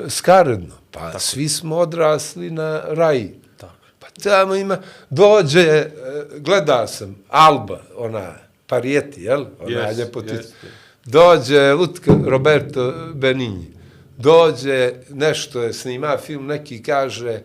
[0.09, 0.75] skaredno.
[0.91, 1.19] Pa Tako.
[1.19, 3.33] svi smo odrasli na raji.
[3.57, 3.73] Tako.
[3.99, 4.77] Pa tamo ima,
[5.09, 5.91] dođe, e,
[6.37, 8.35] gleda sam, Alba, ona,
[8.67, 9.45] Parijeti, jel?
[9.59, 10.35] Ona Yes, ljepotica.
[10.35, 10.67] yes.
[11.05, 13.74] Dođe Lutka, Roberto Benigni.
[14.17, 17.41] Dođe, nešto je snima film, neki kaže,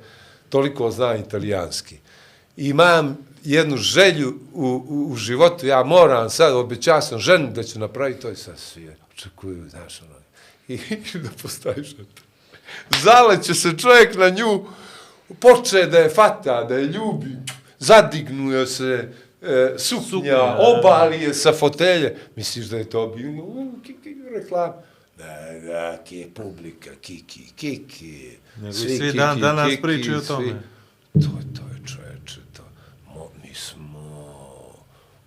[0.49, 1.97] toliko zna italijanski.
[2.57, 7.79] Imam jednu želju u, u, u životu, ja moram sad, obećao sam ženu da ću
[7.79, 10.21] napraviti to i sad svi očekuju, znaš, ono.
[10.69, 10.79] I
[11.15, 12.23] da postaviš na to.
[13.03, 14.67] Zaleće se čovjek na nju,
[15.41, 17.37] poče da je fata, da je ljubi,
[17.79, 19.09] zadignuje se,
[19.43, 22.17] e, suknja, Suknja, obali je sa fotelje.
[22.37, 23.73] Misliš da je to bilo u,
[25.99, 28.37] kiki, je publika, kiki, kiki.
[28.57, 30.49] Nego i svi dan danas pričaju o tome.
[31.13, 32.63] To je, to je čoveče, to.
[33.07, 34.01] Mo, mi smo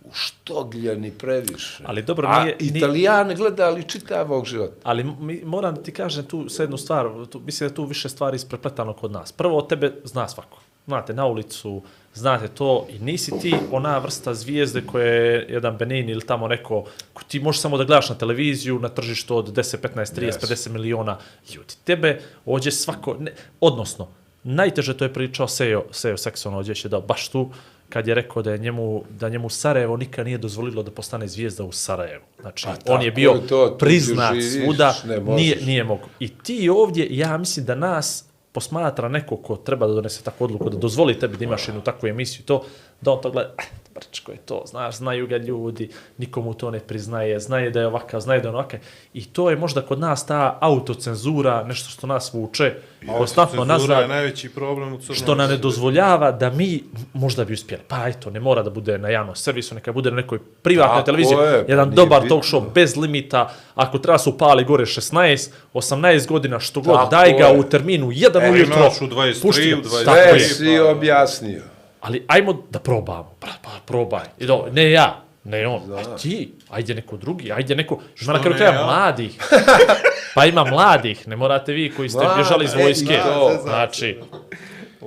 [0.03, 1.83] uštogljeni previše.
[1.85, 4.75] Ali dobro, A nije- nije- Italijane gledali čitavog života.
[4.83, 8.35] Ali mi, moram ti kažem tu sad jednu stvar, tu, mislim da tu više stvari
[8.35, 9.31] isprepletano kod nas.
[9.31, 10.59] Prvo, od tebe zna svako.
[10.87, 11.81] Znate, na ulicu,
[12.13, 16.85] znate to i nisi ti ona vrsta zvijezde koje je jedan Benin ili tamo neko,
[17.13, 20.41] ko ti možeš samo da gledaš na televiziju, na tržištu od 10, 15, 30, Yes.
[20.41, 21.17] 50 miliona
[21.55, 21.73] ljudi.
[21.83, 24.07] Tebe ođe svako, ne, odnosno,
[24.43, 27.49] najteže to je pričao Sejo, Sejo Sekson ođe je dao baš tu,
[27.89, 31.63] kad je rekao da je njemu, da njemu Sarajevo nikad nije dozvolilo da postane zvijezda
[31.63, 32.23] u Sarajevu.
[32.41, 34.95] Znači, Pa on je bio to, priznat živiš, svuda,
[35.35, 36.07] nije, nije mogu.
[36.19, 40.69] I ti ovdje, ja mislim da nas posmatra neko ko treba da donese takvu odluku,
[40.69, 42.63] da dozvoli tebi da imaš jednu takvu emisiju, to,
[43.01, 46.79] da on to gleda, eh, Brčko je to, znaš, znaju ga ljudi, nikomu to ne
[46.79, 48.79] priznaje, znaje da je ovakav, znaje da je onakav.
[49.13, 52.73] I to je možda kod nas ta autocenzura, nešto što nas vuče,
[53.09, 57.45] konstantno Cenzura je nazad, najveći problem u Crnoj što nam ne dozvoljava da mi možda
[57.45, 57.83] bi uspjeli.
[57.87, 61.05] Pa eto, ne mora da bude na javnom servisu, neka bude na nekoj privatnoj Tako
[61.05, 62.35] televiziji, je, pa jedan dobar bitno.
[62.35, 63.43] talk show bez limita,
[63.75, 67.59] ako treba se upali gore 16, 18 godina, što god, Tako daj ga je.
[67.59, 69.77] u terminu, jedan E, ujutro, imaš u 23, pušti ga.
[69.77, 70.05] u 23.
[70.05, 71.61] Tako Sve si objasnio.
[72.03, 73.35] Ali ajmo da probamo.
[73.39, 74.25] Pa, pa probaj.
[74.39, 75.81] I do, ne ja, ne on.
[75.93, 77.99] A ti, ajde neko drugi, ajde neko...
[78.21, 78.85] Ima na kraju ne kraja ja?
[78.85, 79.37] mladih.
[80.35, 83.19] pa ima mladih, ne morate vi koji ste Mlada, bježali iz e, vojske.
[83.23, 83.59] to.
[83.63, 84.17] Znači,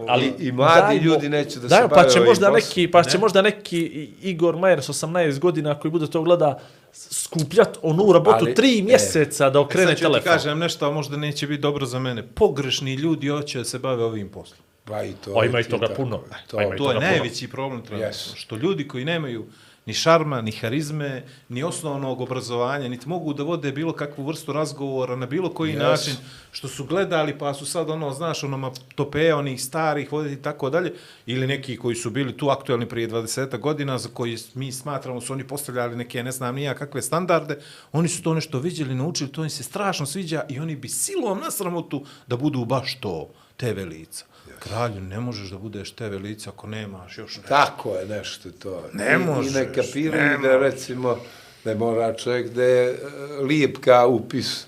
[0.08, 2.50] ali I- i mladi dajmo- ljudi neće da se dajmo, bave pa će ovim možda
[2.50, 3.78] neki, pa će možda neki
[4.22, 6.58] Igor Majer s 18 godina koji bude to gleda
[6.92, 10.32] skupljat onu rabotu Ali, tri e, mjeseca da okrene Sad ću ti telefon.
[10.32, 12.22] kažem nešto, a možda neće biti dobro za mene.
[12.26, 14.65] Pogrešni ljudi hoće da se bave ovim poslom.
[14.86, 15.32] Pa i to.
[15.34, 16.22] O, ima ti toga puno.
[16.46, 18.08] To, A To je najveći problem trenutno.
[18.08, 18.36] Yes.
[18.36, 19.46] Što ljudi koji nemaju
[19.86, 25.16] ni šarma, ni harizme, ni osnovnog obrazovanja, niti mogu da vode bilo kakvu vrstu razgovora
[25.16, 25.78] na bilo koji Yes.
[25.78, 26.14] način,
[26.52, 30.70] što su gledali pa su sad ono, znaš, ono topeje onih starih voditi i tako
[30.70, 30.92] dalje,
[31.26, 35.32] ili neki koji su bili tu aktuelni prije 20 godina, za koji mi smatramo su
[35.32, 37.58] oni postavljali neke, ne znam, nija kakve standarde,
[37.92, 41.40] oni su to nešto vidjeli, naučili, to im se strašno sviđa i oni bi silom
[41.40, 44.24] na sramotu da budu baš to, TV lica.
[44.58, 47.48] Kralju, ne možeš da budeš TV lica ako nemaš još nešto.
[47.48, 48.84] Tako je nešto to.
[48.92, 51.18] Ne I, možeš, I ne kapiraju ne da recimo
[51.64, 52.96] ne mora čovjek da je e,
[53.42, 54.64] lijep ka upis,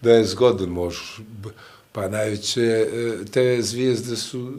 [0.00, 1.20] da je zgodan možeš.
[1.92, 2.86] Pa najveće e,
[3.32, 4.52] te zvijezde su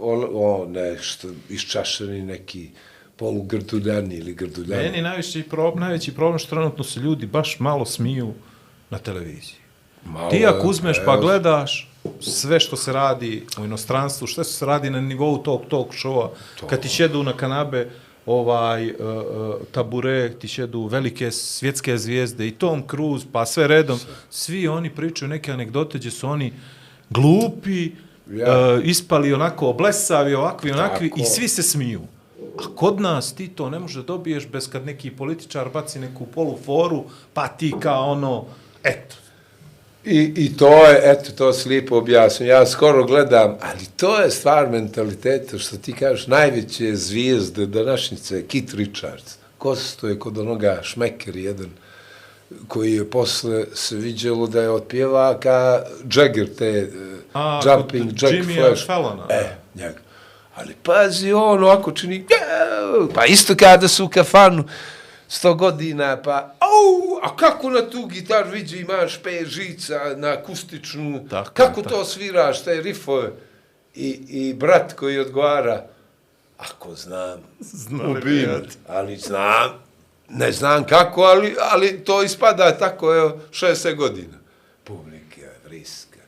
[0.00, 2.70] o, o nešto iščašeni neki
[3.16, 4.82] polugrduljani ili grduljani.
[4.82, 8.34] Meni najveći problem, najveći problem što trenutno se ljudi baš malo smiju
[8.90, 9.58] na televiziji.
[10.04, 14.90] Malo Ti ako uzmeš pa gledaš sve što se radi u inostranstvu, što se radi
[14.90, 16.28] na nivou tog talk showa,
[16.70, 17.90] kad ti šedu na kanabe
[18.26, 18.94] ovaj uh,
[19.72, 23.98] tabure, ti šedu velike svjetske zvijezde i Tom Cruise, pa sve redom,
[24.30, 26.52] svi oni pričaju neke anegdote gdje su oni
[27.10, 27.90] glupi,
[28.30, 28.74] Ja.
[28.74, 31.20] uh, ispali onako oblesavi, ovakvi, onakvi Tako.
[31.20, 32.00] i svi se smiju.
[32.58, 37.04] A kod nas ti to ne može dobiješ bez kad neki političar baci neku poluforu,
[37.34, 38.44] pa ti kao ono,
[38.84, 39.16] eto,
[40.06, 42.48] I, I to je, eto, to si lijepo objasnio.
[42.48, 48.74] Ja skoro gledam, ali to je stvar mentaliteta, što ti kažeš, najveće zvijezde današnjice, Kit
[48.74, 49.34] Richards.
[49.58, 51.70] Kosto je kod onoga šmeker jedan,
[52.68, 55.82] koji je posle se viđelo da je od pjevaka
[56.14, 56.88] Jagger, te eh,
[57.32, 58.86] A, Jumping Jack Jimmya Flash.
[58.86, 59.98] Fallona, E, njega.
[60.54, 62.26] Ali pazi, on ovako čini,
[63.14, 64.64] pa isto kada su u kafanu,
[65.28, 71.26] sto godina, pa, au, a kako na tu gitaru viđe imaš pet žica na akustičnu,
[71.30, 71.94] Tako, kako tako.
[71.94, 73.30] to sviraš, te rifove,
[73.94, 75.86] i, i brat koji odgovara,
[76.58, 78.50] ako znam, Znali ubim,
[78.88, 79.70] ali znam,
[80.28, 84.38] ne znam kako, ali, ali to ispada tako, evo, 60 godina.
[84.84, 86.20] Publika vriska,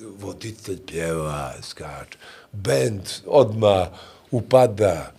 [0.00, 2.18] voditelj pjeva, skače,
[2.52, 3.86] bend odma
[4.30, 5.13] upada.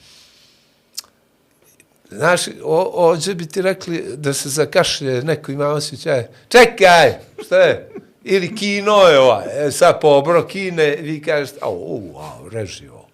[2.17, 7.13] Znaš, o, ođe bi ti rekli da se zakašlje, neko ima osjećaj, čekaj,
[7.45, 7.89] šta je?
[8.23, 12.87] Ili kino je ovaj, e, sad po obro kine, vi kažete, au, au, au, reži
[12.87, 13.05] ovo.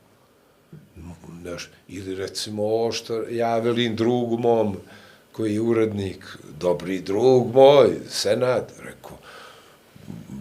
[1.41, 4.77] Znaš, ili recimo ovo što ja velim drugu mom,
[5.31, 9.17] koji je urednik, dobri drug moj, senat, rekao,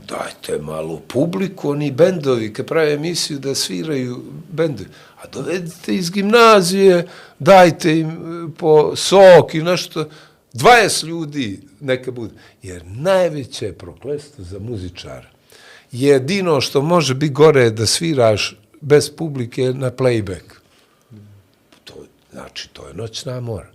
[0.08, 4.22] dajte malo publiku, oni bendovi, kad prave emisiju da sviraju
[4.52, 4.88] bendovi,
[5.22, 7.06] a dovedite iz gimnazije,
[7.38, 10.08] dajte im e, po sok i nešto,
[10.54, 12.34] 20 ljudi neka bude.
[12.62, 15.40] Jer najveće proklestvo za muzičara
[15.92, 20.44] jedino što može biti gore je da sviraš bez publike na playback.
[21.84, 21.94] To,
[22.32, 23.70] znači, to je noćna mora.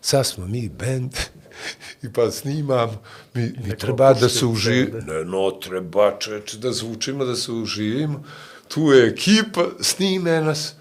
[0.00, 1.16] Sad smo mi band
[2.02, 3.02] i pa snimamo.
[3.34, 4.98] Mi, mi treba da se uživimo.
[4.98, 8.24] Ne, no, treba čeče da zvučimo, da se uživimo.
[8.68, 10.74] Tu je ekipa, snime nas.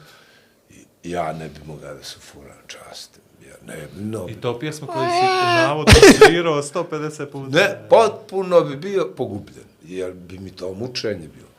[1.03, 3.21] Ja ne bi mogao da se furam častim.
[3.47, 7.57] Ja ne bi, no, I to pjesma koju si navodno svirao 150 puta.
[7.57, 11.51] Ne, potpuno bi bio pogubljen, jer bi mi to mučenje bilo.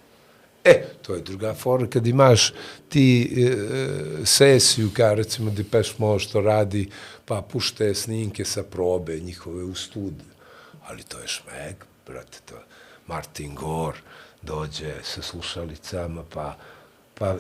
[0.65, 2.53] E, to je druga fora, kad imaš
[2.89, 6.91] ti e, e, sesiju, kao recimo Depeche Mode što radi,
[7.25, 10.33] pa pušte snimke sa probe njihove u studiju.
[10.87, 12.55] Ali to je šmeg, brate, to
[13.07, 13.99] Martin Gore
[14.43, 16.57] dođe sa slušalicama, pa
[17.19, 17.37] pa, e,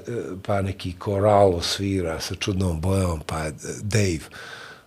[0.46, 3.52] pa neki koralo svira sa čudnom bojom, pa e,
[3.82, 4.28] Dave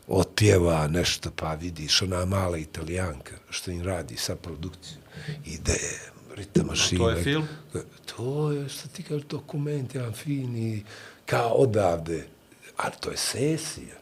[0.07, 5.01] otpjeva nešto, pa vidiš ona mala italijanka što im radi sa produkcijom.
[5.45, 5.79] Ide
[6.35, 6.99] ritam mašine.
[6.99, 7.47] to je film?
[8.15, 10.83] To je, što ti kažeš, dokument, jedan fini,
[11.25, 12.27] kao odavde.
[12.77, 13.95] ali to je sesija.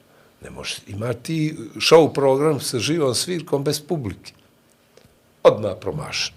[0.43, 4.33] Ne možeš imati show program sa živom svirkom bez publike.
[5.43, 6.35] Odmah promašen.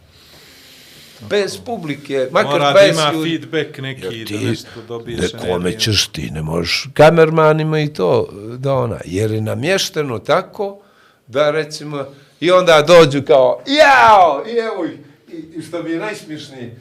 [1.21, 3.31] Bez publike, makar Mora da bez ima ljudi.
[3.31, 5.33] feedback neki, da nešto dobiješ.
[5.33, 8.29] Ne, kome ćeš ti, ne možeš kamermanima i to,
[8.59, 10.79] da ona, jer je namješteno tako,
[11.27, 12.05] da recimo,
[12.41, 14.99] i onda dođu kao, jao, i evo ih,
[15.33, 16.77] i, i što mi je najsmišnije,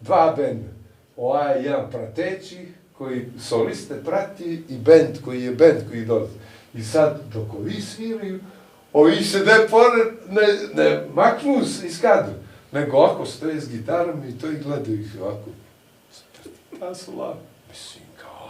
[0.00, 0.68] dva benda,
[1.16, 2.58] ovaj jedan prateći,
[2.92, 6.32] koji soliste prati, i bend koji je bend koji dolazi.
[6.74, 8.40] I sad, dok ovi sviraju,
[8.92, 12.32] ovi se ne, pored, ne, ne maknu iz kadra,
[12.76, 15.50] nego ako stoje s gitarom i to i gledaju ih ovako.
[16.80, 17.38] Pa su lavi.
[17.68, 18.48] Mislim, kao,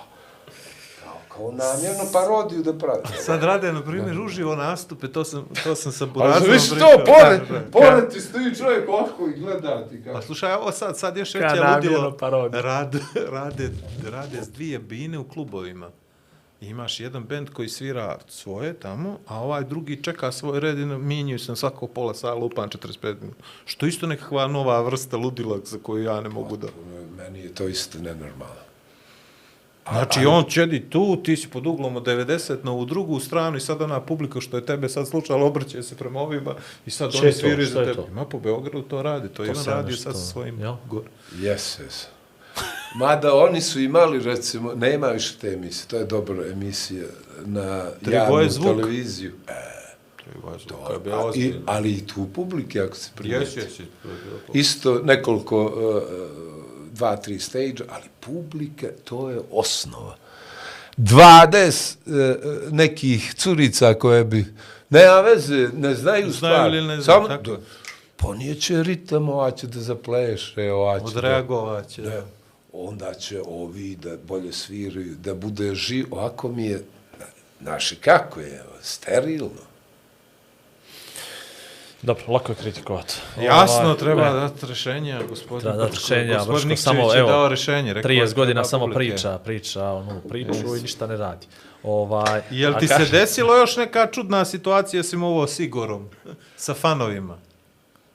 [1.05, 3.01] kao, kao namjerno parodiju da pravi.
[3.19, 6.89] Sad rade, na primjer, uživo nastupe, to sam, to sam sa Ali Burazom znaš pričao.
[6.89, 7.71] to, pored, Da, da.
[7.73, 10.15] pored ti stoji čovjek ovako i gleda ti kao.
[10.15, 12.17] Pa slušaj, ovo sad, sad još veće namjerno ludilo.
[12.17, 12.63] parodija.
[12.63, 12.97] Rad,
[13.31, 13.71] rade,
[14.05, 15.91] rade s dvije bine u klubovima.
[16.61, 20.85] I Imaš jedan bend koji svira svoje tamo, a ovaj drugi čeka svoj red i
[20.85, 23.43] mijenjaju se na svako pola sala, lupan 45 minuta.
[23.65, 26.67] Što isto nekakva nova vrsta ludila za koju ja ne mogu da...
[27.17, 28.67] Meni je to isto nenormalno.
[29.93, 33.61] Znači, on čedi tu, ti si pod uglom od 90 na ovu drugu stranu i
[33.61, 36.55] sad ona publika što je tebe sad slučala, obrće se prema ovima
[36.87, 38.03] i sad Šta oni je sviraju za je tebe.
[38.13, 40.75] Ma po Beogradu to radi, to, je To ja radio nešto- sad sa svojim jel?
[40.89, 41.09] gore.
[41.39, 42.07] Jes, jes.
[42.99, 47.05] Mada oni su imali, recimo, nema više te emisije, to je dobra emisija
[47.45, 49.33] na javnu televiziju.
[49.49, 49.77] E,
[50.69, 53.61] To je a, bilo i, ali i tu publike, ako se primeti.
[54.53, 56.03] Isto nekoliko, uh,
[56.93, 60.17] dva, tri stage, ali publika, to je osnova.
[60.97, 64.45] 20 uh, nekih curica koje bi,
[64.91, 66.71] nema veze, ne znaju Znaju stvar.
[66.73, 67.43] ne znaju, Samo, tako.
[67.51, 67.57] da,
[68.17, 71.09] ponijeće ritam, ova će da zapleše, ova će da...
[71.09, 72.03] Odreagovat će.
[72.03, 72.27] Da,
[72.79, 76.85] onda će ovi da bolje sviraju, da bude živ, ovako mi je,
[77.61, 79.67] naši kako je, sterilno.
[82.03, 83.15] Dobro, lako je kritikovati.
[83.41, 84.41] Jasno, Ovaj, treba ne.
[84.41, 86.15] dati rešenja, gospodin Treba dati Brčko.
[86.15, 87.93] rešenja, Gospodin Nikčević samo, je evo, dao rešenje.
[87.93, 88.99] rekao je 30 godina samo publike.
[89.11, 91.47] priča, priča onu priču i ništa ne radi.
[91.83, 96.09] Ovaj, Jel ti se kaže- desilo još neka čudna situacija s ovo Sigorom,
[96.57, 97.39] sa fanovima?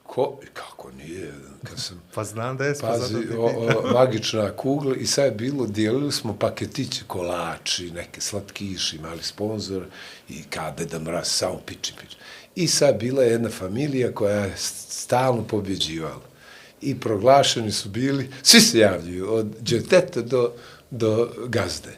[0.03, 1.33] Ko, kako nije,
[1.63, 5.25] kad sam, Pa znam da je pa zato pazi, o, o, magična kugla i sad
[5.25, 9.83] je bilo, dijelili smo paketiće kolači, neke slatkiši, mali sponzor
[10.29, 12.15] i kao Deda Mraz, samo piči, piči.
[12.55, 16.31] I sad bila je jedna familija koja je stalno pobjeđivala.
[16.81, 20.51] I proglašeni su bili, svi se javljaju, od džeteta do,
[20.91, 21.97] do gazde.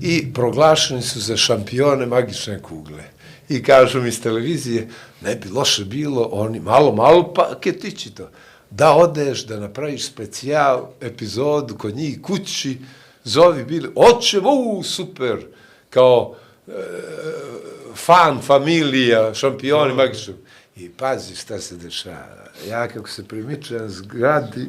[0.00, 3.04] I proglašeni su za šampione magične kugle.
[3.48, 4.88] I kažu mi iz televizije,
[5.20, 8.30] ne bi loše bilo, oni malo, malo paketići to.
[8.74, 12.78] Da odeš, da napraviš specijal epizodu kod njih kući,
[13.24, 15.46] zovi bili, oćemo, u, super,
[15.90, 16.34] kao
[16.68, 16.72] e,
[17.94, 20.36] fan, familija, šampioni magičnog.
[20.76, 22.46] I pazi šta se dešava.
[22.68, 24.68] Ja kako se primičam zgradi,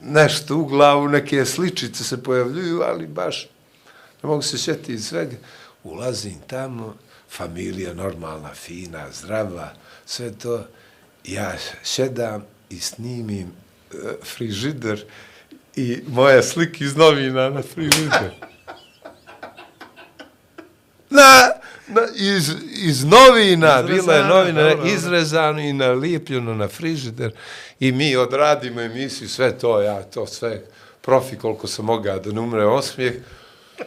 [0.00, 3.48] nešto u glavu, neke sličice se pojavljuju, ali baš
[4.22, 5.36] ne mogu se sjetiti svega.
[5.84, 6.96] Ulazim tamo,
[7.30, 9.72] familija normalna, fina, zdrava,
[10.06, 10.64] sve to.
[11.24, 11.52] Ja
[11.84, 13.52] šedam i snimim
[13.92, 15.04] uh, frižider
[15.76, 18.30] i moja slika iz novina na frižider.
[21.10, 21.50] Na,
[21.88, 22.50] na, iz,
[22.82, 27.32] iz novina, bila je Izrezano, novina, dobro, izrezano i nalijepljeno na frižider
[27.80, 30.62] i mi odradimo emisiju, sve to, ja to sve,
[31.00, 33.14] profi koliko sam mogao da ne umre osmijeh,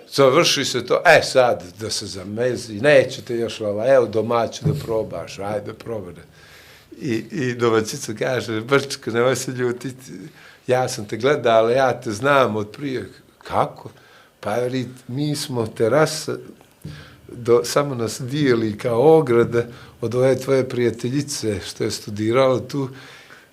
[0.09, 5.73] završi se to, e sad da se zamezi, nećete još evo domaću da probaš, ajde
[5.73, 6.13] probaj.
[7.01, 10.11] I, i domaćica kaže, Brčko, nemoj se ljutiti,
[10.67, 13.09] ja sam te gledala, ali ja te znam od prije.
[13.37, 13.89] Kako?
[14.39, 16.37] Pa veli, mi smo terasa,
[17.31, 19.63] do, samo nas dijeli kao ograda
[20.01, 22.89] od ove tvoje prijateljice što je studirala tu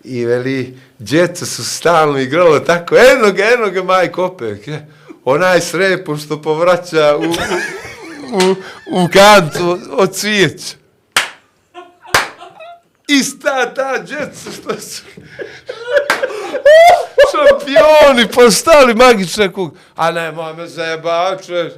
[0.05, 4.89] i veli, djeca su stalno igrala tako, eno ga, eno ga, majko opet, je.
[5.24, 8.55] onaj s repom što povraća u, u, u,
[9.05, 10.83] u kantu od cvijeća.
[13.08, 15.02] Ista ta djeca što su
[17.31, 19.76] šampioni postali magična kug.
[19.94, 21.70] A ne, me zajebače.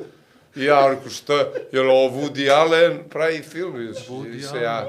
[0.57, 3.75] I ja rekao, što je, je li ovo Woody Allen pravi film?
[4.09, 4.87] Woody se ja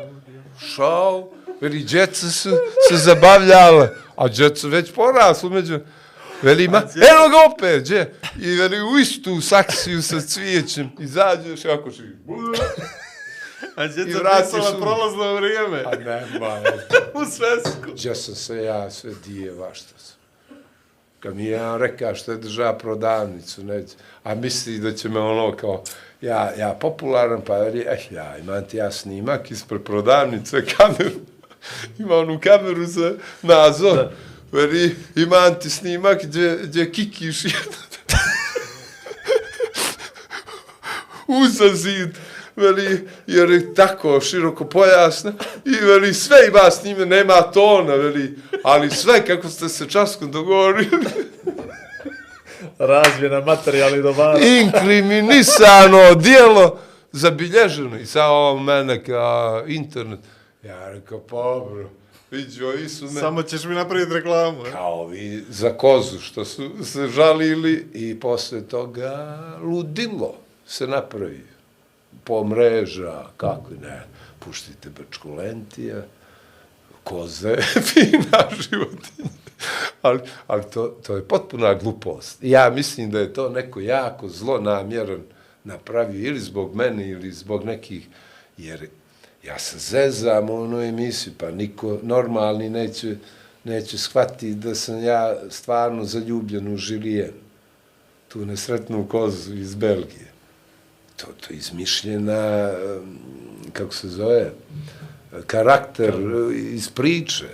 [0.76, 1.30] šao,
[1.62, 2.50] veli, djeca su
[2.90, 5.80] se zabavljale, a djeca već poraslu među...
[6.42, 8.14] Veli, ima, eno ga opet, gdje?
[8.42, 12.02] I veli, u istu saksiju sa cvijećem, izađeš, ako si...
[13.76, 15.84] A djeca vratiš pisala u- prolazno vrijeme?
[15.86, 16.60] A nema,
[17.22, 17.92] u svesku.
[17.94, 20.18] gdje sam se ja sve dijeva što sam.
[21.20, 25.20] Kad mi je jedan rekao što je država prodavnicu, neće, a misli da će me
[25.20, 25.84] ono kao,
[26.22, 31.12] ja, ja popularan, pa veli, eh, ja imam ti ja snimak ispred prodavnice, kameru,
[32.00, 33.12] ima onu kameru za
[33.42, 34.10] nadzor,
[34.52, 37.44] veli, imam ti snimak gdje, gdje kikiš
[41.28, 42.18] uza zid,
[42.58, 45.32] veli, jer je tako široko pojasno,
[45.66, 50.32] i veli, sve ima s njime, nema tona, veli, ali sve kako ste se časkom
[50.32, 50.88] dogovorili,
[52.80, 54.40] Razmjena materijalnih dobara.
[54.40, 56.80] inkriminisano dijelo,
[57.12, 60.20] zabilježeno, i sad ovo mene kao internet,
[60.64, 61.90] ja rekao, pa bro,
[62.32, 64.66] vidi, ovi su me, Samo ćeš mi napraviti reklamu.
[64.66, 64.72] e?
[64.72, 70.36] kao ovi za kozu, što su se žalili, i posle toga ludilo
[70.68, 71.44] se napravi
[72.28, 74.04] po mreža, kako ne,
[74.40, 76.04] puštite brčkulentija,
[77.04, 77.56] koze,
[77.88, 79.30] fina životinja.
[80.02, 82.38] Ali, ali to, to je potpuna glupost.
[82.42, 85.22] Ja mislim da je to neko jako zlo namjeran
[85.64, 88.08] napravio ili zbog mene ili zbog nekih,
[88.58, 88.88] jer
[89.44, 93.16] ja se zezam u onoj emisiji, pa niko normalni neće,
[93.64, 97.34] neće shvatiti da sam ja stvarno zaljubljen u Žilijen,
[98.28, 100.27] tu nesretnu kozu iz Belgije.
[101.18, 102.72] To, to je izmišljena,
[103.74, 104.52] kako se zove,
[105.48, 106.14] karakter
[106.74, 107.48] iz priče.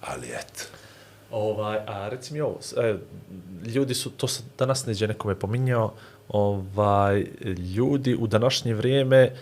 [0.00, 0.78] Ali eto,
[1.30, 2.96] Ovaj, a reci mi ovo, e,
[3.66, 5.94] ljudi su, to sam danas neđe nekome pominjao,
[6.28, 7.26] ovaj,
[7.76, 9.32] ljudi u današnje vrijeme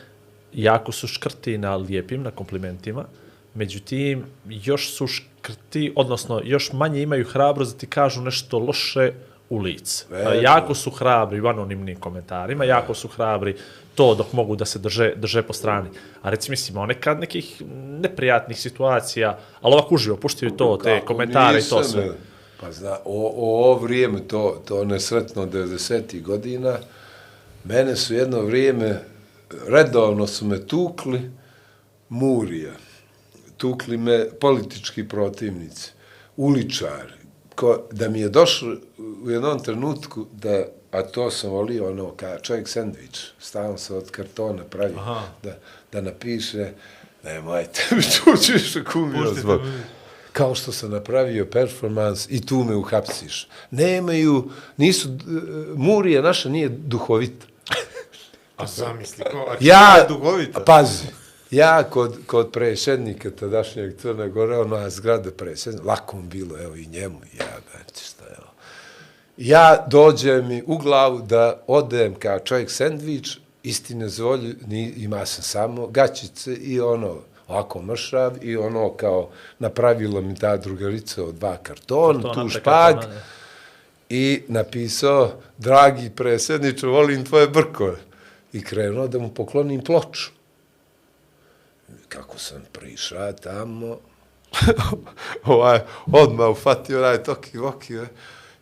[0.52, 3.04] jako su škrti na lijepim, na komplimentima,
[3.54, 9.12] međutim, još su škrti, odnosno, još manje imaju hrabrost da ti kažu nešto loše
[9.50, 10.04] u lice.
[10.10, 10.30] Večno.
[10.30, 13.56] A, jako su hrabri u anonimnim komentarima, jako su hrabri
[13.94, 15.88] to dok mogu da se drže, drže po strani.
[16.22, 17.62] A reci mi, si imao nekad nekih
[18.00, 22.04] neprijatnih situacija, ali ovako uživo, puštaju to, te Kako komentare i to nisam, sve.
[22.04, 22.12] ne.
[22.60, 26.22] Pa zna, o, o ovo vrijeme, to, to nesretno 90.
[26.22, 26.78] godina,
[27.64, 29.00] mene su jedno vrijeme,
[29.68, 31.30] redovno su me tukli
[32.08, 32.72] Murija,
[33.56, 35.92] tukli me politički protivnici,
[36.36, 37.15] uličari,
[37.56, 38.76] ko, da mi je došlo
[39.24, 44.10] u jednom trenutku da, a to sam volio ono, kao čovjek sandvič, stalno se od
[44.10, 45.22] kartona pravi, Aha.
[45.42, 45.56] da,
[45.92, 46.72] da napiše,
[47.24, 49.82] nemojte mi tući više kumio Pustite zbog, me.
[50.32, 53.48] kao što sam napravio performans i tu me uhapsiš.
[53.70, 55.08] Nemaju, nisu,
[55.74, 57.46] Murija naša nije duhovita.
[58.56, 60.60] A zamisli, ko, a Ja, je duhovita.
[60.60, 61.06] pazi,
[61.56, 66.86] ja kod, kod predsjednika tadašnjeg Crne Gore, ona zgrada predsjednika, lako mu bilo, evo i
[66.86, 68.52] njemu, ja, znači šta je ovo.
[69.36, 75.42] Ja dođem mi u glavu da odem kao čovjek sendvič, istine zvolju, ni, ima sam
[75.42, 77.16] samo gaćice i ono,
[77.48, 79.28] ovako mršav i ono kao
[79.58, 83.20] napravila mi ta drugarica od dva Kartona, tu špag, kartona,
[84.08, 87.96] i napisao, dragi predsjedniče, volim tvoje brkove.
[88.52, 90.35] I krenuo da mu poklonim ploču.
[92.08, 93.98] Kako sam prišao tamo,
[95.44, 95.80] ovaj,
[96.12, 97.94] odmah ufatio onaj toki voki,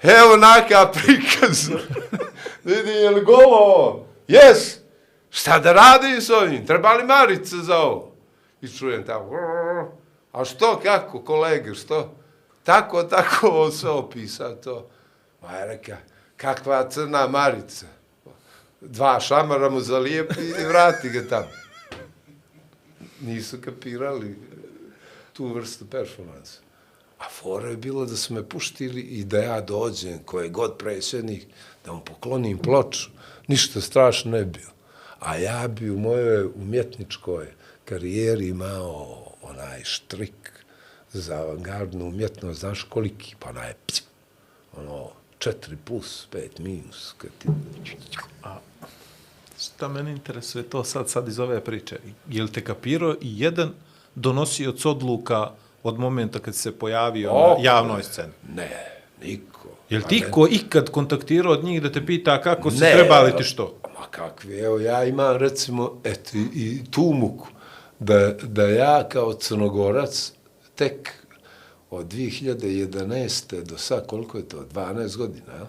[0.03, 1.69] evo naka prikaz,
[2.65, 4.07] vidi, je li golo?
[4.29, 4.77] Jes,
[5.31, 8.13] šta da radi s ovim, treba li marice za ovo?
[8.61, 9.31] I čujem tamo,
[10.33, 12.15] a što, kako, kolege, što?
[12.65, 14.91] Tako, tako, on sve opisao to.
[15.43, 15.97] Ma je reka,
[16.37, 17.87] kakva crna marica.
[18.81, 21.64] Dva šamara mu zalijepi i vrati ga tamo.
[23.25, 24.37] Nisu kapirali
[25.33, 26.61] tu vrstu performansa.
[27.19, 31.47] A fora je bila da su me puštili i da ja dođem, koje god predsjednik,
[31.85, 33.11] da mu poklonim ploču.
[33.47, 34.71] Ništa strašno ne bio.
[35.21, 37.47] A ja bi u mojoj umjetničkoj
[37.85, 40.65] karijeri imao onaj štrik
[41.13, 44.03] za avangardnu umjetnost, znaš koliki, pa onaj, pć,
[44.77, 47.49] ono, 4 plus, 5 minus, kad ti...
[49.65, 51.99] Šta mene interesuje to sad, sad iz ove priče?
[52.31, 53.71] Je li te kapirao i jedan
[54.15, 55.51] donosioc odluka
[55.83, 58.33] od momenta kad se pojavio O, na javnoj sceni?
[58.55, 59.69] Ne, niko.
[59.91, 62.81] Je li Pa ti ne- ko ikad kontaktirao od njih da te pita kako si
[62.81, 63.79] Ne, treba li ti što?
[64.01, 67.49] Ma kakvi, evo ja imam recimo, eto, i, i tu muku,
[67.99, 70.33] da, da ja kao crnogorac
[70.75, 71.13] tek
[71.91, 73.63] od 2011.
[73.63, 75.67] do sad, koliko je to, 12 godina, jel?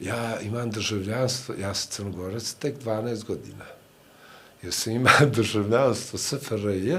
[0.00, 3.64] Ja imam državljanstvo, ja sam crnogorac tek 12 godina.
[4.62, 6.94] Jer sam imao državljanstvo SFRJ,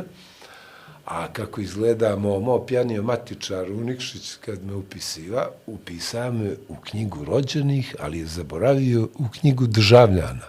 [1.05, 7.25] a kako izgleda mo, mo pjanio matičar Unikšić kad me upisiva, upisao me u knjigu
[7.25, 10.45] rođenih, ali je zaboravio u knjigu državljana.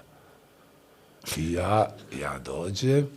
[1.36, 3.08] I ja, ja dođem,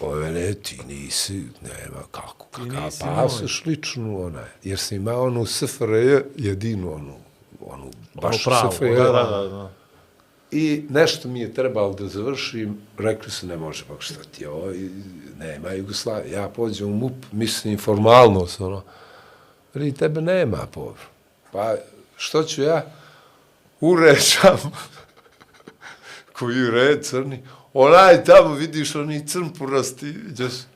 [0.00, 1.32] Ove ne, ti nisi,
[1.62, 7.14] nema, kako, kakav pasoš ličnu, onaj, jer sam imao onu SFRJ, jedinu onu,
[7.66, 8.94] onu, baš Ono pravo, SFRJ.
[8.96, 9.70] da, da, da, da.
[10.50, 14.48] I nešto mi je trebalo da završim, rekli su ne može, pa šta ti je
[14.48, 14.90] ovo, i
[15.38, 16.32] nema Jugoslavije.
[16.32, 18.82] Ja pođem u MUP, mislim formalno se ono,
[19.74, 20.98] ali tebe nema povr.
[21.52, 21.74] Pa
[22.16, 22.86] što ću ja?
[23.80, 24.58] Uređam
[26.38, 27.42] koji red crni,
[27.74, 30.66] onaj tamo vidiš oni crnpurasti, vidiš,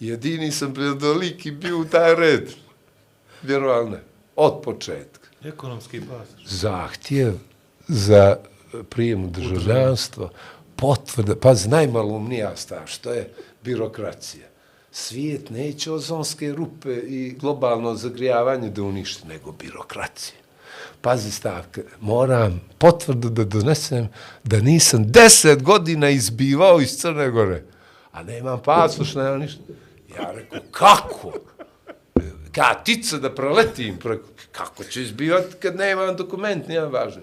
[0.00, 2.50] jedini sam predoliki bio u taj red.
[3.42, 3.96] Vjerovalno,
[4.36, 6.46] od početka Ekonomski pasoš.
[6.46, 7.32] zahtjev
[7.88, 8.36] za
[8.88, 10.30] prijem državljanstva,
[10.76, 13.32] potvrda, pa najmalumnija stav, što je
[13.64, 14.46] birokracija.
[14.92, 20.40] Svijet neće ozonske rupe i globalno zagrijavanje da uništi, nego birokracija.
[21.00, 24.08] Pazi stavka, moram potvrdu da donesem
[24.44, 27.64] da nisam deset godina izbivao iz Crne Gore,
[28.12, 29.60] a nemam pasoš, nemam ništa.
[30.18, 31.32] Ja rekao, kako?
[32.54, 37.22] Ka tica da proletim preko, kako ću izbivati kad nemam dokument, nema važno.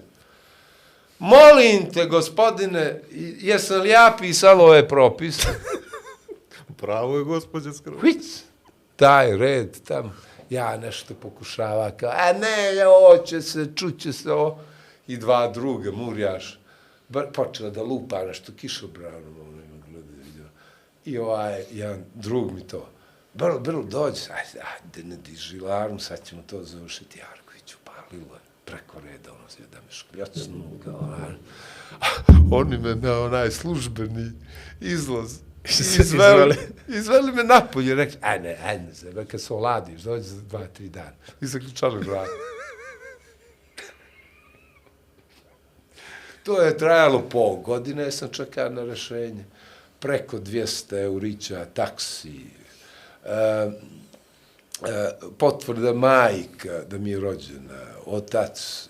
[1.18, 3.02] Molim te, gospodine,
[3.40, 5.48] jesam li ja pisalo ove propise?
[6.76, 8.00] Pravo je gospođa Skrov.
[8.00, 8.42] Hic,
[8.96, 10.12] taj red tamo.
[10.50, 14.60] Ja nešto pokušava kao, a ne, ovo će se, čuće se ovo.
[15.06, 16.60] I dva druga, murjaš,
[17.34, 20.48] počela da lupa nešto kišobranom, ono ima gleda.
[21.04, 22.88] I ovaj, jedan drug mi to,
[23.38, 28.40] brlo, brlo, dođi, ajde, ajde, ne diži larm, sad ćemo to završiti, Jarković, upalilo je
[28.64, 31.34] preko reda, ono se da me škljocnu, kao, onaj.
[32.50, 34.32] Oni me na onaj službeni
[34.80, 35.38] izlaz
[36.00, 36.56] izveli,
[36.88, 41.16] izveli me napolje, rekli, ajde, ajde, se, kad se oladiš, dođi za dva, tri dana.
[41.40, 42.28] I zaključali vrat.
[46.42, 49.44] To je trajalo pol godine, sam čekao na rešenje.
[50.00, 52.44] Preko 200 eurića, taksi,
[53.28, 53.70] e,
[55.38, 58.88] potvrda majka da mi je rođena, otac,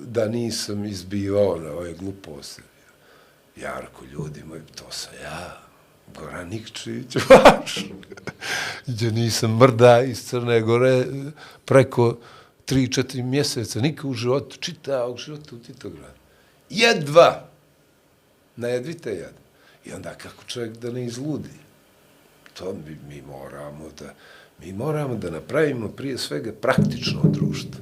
[0.00, 2.62] da nisam izbivao na ove gluposti.
[3.56, 5.62] Jarko, ljudi moji, to sam ja,
[6.14, 7.84] Goran Nikčić, vaš.
[8.86, 11.04] Gdje nisam mrda iz Crne Gore
[11.64, 12.18] preko
[12.66, 16.18] 3-4 mjeseca, nikad u životu, čitao života u Titogradu.
[16.70, 17.48] Jedva!
[18.56, 19.32] Na jedvite.
[19.84, 21.65] I onda kako čovjek da ne izludi?
[22.58, 24.14] To mi, mi moramo da,
[24.60, 27.80] mi moramo da napravimo prije svega praktično društvo.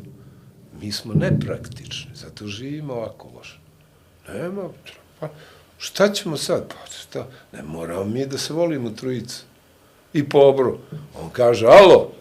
[0.81, 3.59] Mi smo nepraktični, zato živimo ovako loše.
[4.29, 4.69] Nema,
[5.21, 5.29] pa,
[5.79, 6.69] šta ćemo sad?
[6.69, 7.27] Pa, šta?
[7.53, 9.43] Ne moramo mi da se volimo trojicu.
[10.13, 10.79] I pobro.
[11.23, 12.13] On kaže, alo,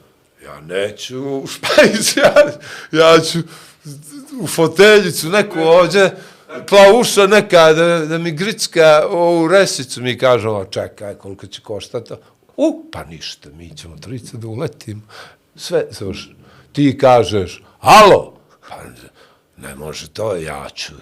[0.44, 2.34] ja neću u špajić, ja,
[2.92, 3.40] ja ću
[4.40, 6.16] u foteljicu neku ovdje,
[6.70, 12.14] plavuša neka da, da mi gricka ovu resicu, mi kaže, ovo, čekaj, koliko će koštati.
[12.58, 15.02] U, pa ništa, mi ćemo trojica da uletimo.
[15.56, 16.36] Sve završeno.
[16.72, 18.34] Ti kažeš, alo,
[18.70, 18.76] pa
[19.58, 20.94] ne može to, ja ću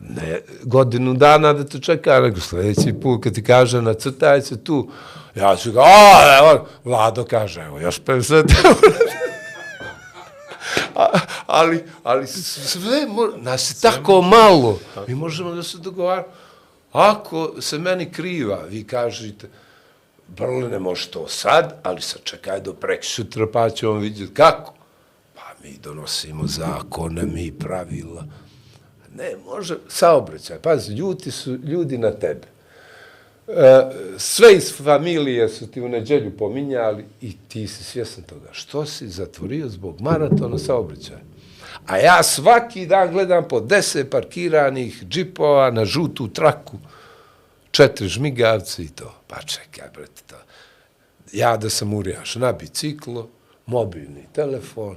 [0.00, 4.90] ne, godinu dana da te čeka, nego sljedeći put kad ti kaže nacrtaj se tu,
[5.34, 8.98] ja ću ga, a, evo, Vlado kaže, evo, još 50 eura.
[11.46, 13.06] Ali, ali sve,
[13.36, 14.78] nas je tako malo,
[15.08, 16.28] mi možemo da se dogovaramo.
[16.92, 19.48] Ako se meni kriva, vi kažete,
[20.36, 24.74] Brle, ne može to sad, ali sad čekaj do prek sutra, pa ćemo vidjeti kako.
[25.34, 28.24] Pa mi donosimo zakone, mi pravila.
[29.14, 32.46] Ne, može, saobraćaj, pazi, ljuti su ljudi na tebe.
[33.48, 38.48] E, sve iz familije su ti u neđelju pominjali i ti si svjesan toga.
[38.52, 41.18] Što si zatvorio zbog maratona saobraćaja?
[41.86, 46.76] A ja svaki dan gledam po deset parkiranih džipova na žutu traku,
[47.78, 49.14] četiri žmigavci i to.
[49.26, 50.36] Pa čekaj, brate, to.
[51.32, 53.28] Ja da sam urijaš na biciklo,
[53.66, 54.96] mobilni telefon,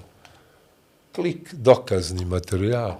[1.16, 2.96] klik, dokazni materijal,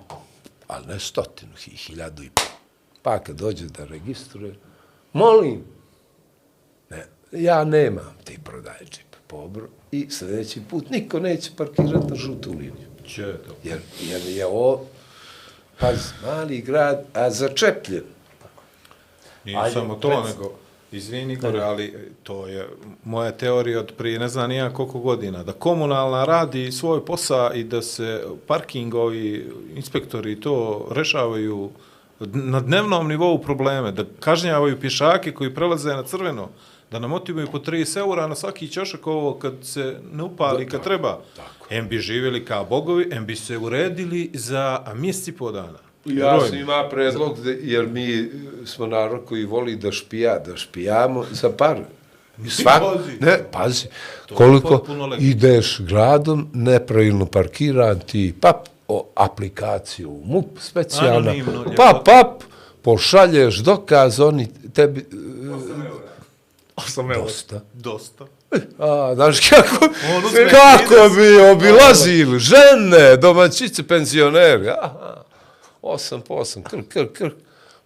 [0.68, 2.46] ali ne stotinu, hi, hiljadu i pol.
[3.02, 4.56] Pa kad dođe da registruje,
[5.14, 5.64] molim,
[6.90, 12.50] ne, ja nemam ti prodaje džip, pobro, i sljedeći put niko neće parkirati na žutu
[12.50, 12.92] liniju.
[13.08, 13.56] Će to.
[13.64, 14.86] Jer, jer je ovo,
[15.80, 18.21] pazi, mali grad, a začepljen.
[19.46, 20.52] Nije Ajde, samo to, rec- nego,
[20.92, 22.68] izvini Igor, ali to je
[23.04, 27.64] moja teorija od prije ne znam nija koliko godina, da komunalna radi svoj posao i
[27.64, 31.70] da se parkingovi, inspektori to rešavaju
[32.20, 36.50] na dnevnom nivou probleme, da kažnjavaju pješake koji prelaze na crveno,
[36.92, 40.84] da nam otimaju po 30 eura na svaki ćošak ovo kad se ne upali, kad
[40.84, 41.20] treba.
[41.70, 45.91] Em bi živjeli kao bogovi, em bi se uredili za mjesec i po dana.
[46.06, 48.30] Ja sam ima predlog, da- jer mi
[48.66, 51.78] smo narod koji voli da špija, da špijamo za par.
[52.46, 52.82] I svak,
[53.20, 53.86] ne, pazi,
[54.34, 54.86] koliko
[55.20, 58.56] ideš gradom, nepravilno parkiran ti, pap,
[58.88, 61.34] o, aplikaciju, MUP specijalna,
[61.78, 62.44] pap, pap,
[62.82, 65.06] pošalješ dokaz, oni tebi,
[66.76, 67.22] 8 eura.
[67.22, 67.62] dosta.
[67.74, 68.26] Dosta.
[68.80, 74.70] A, znaš kako, On uzme kako bi obilazili žene, domaćice, penzioneri.
[74.70, 75.21] Aha,
[75.84, 77.34] osam po osam, krk, krk, krk.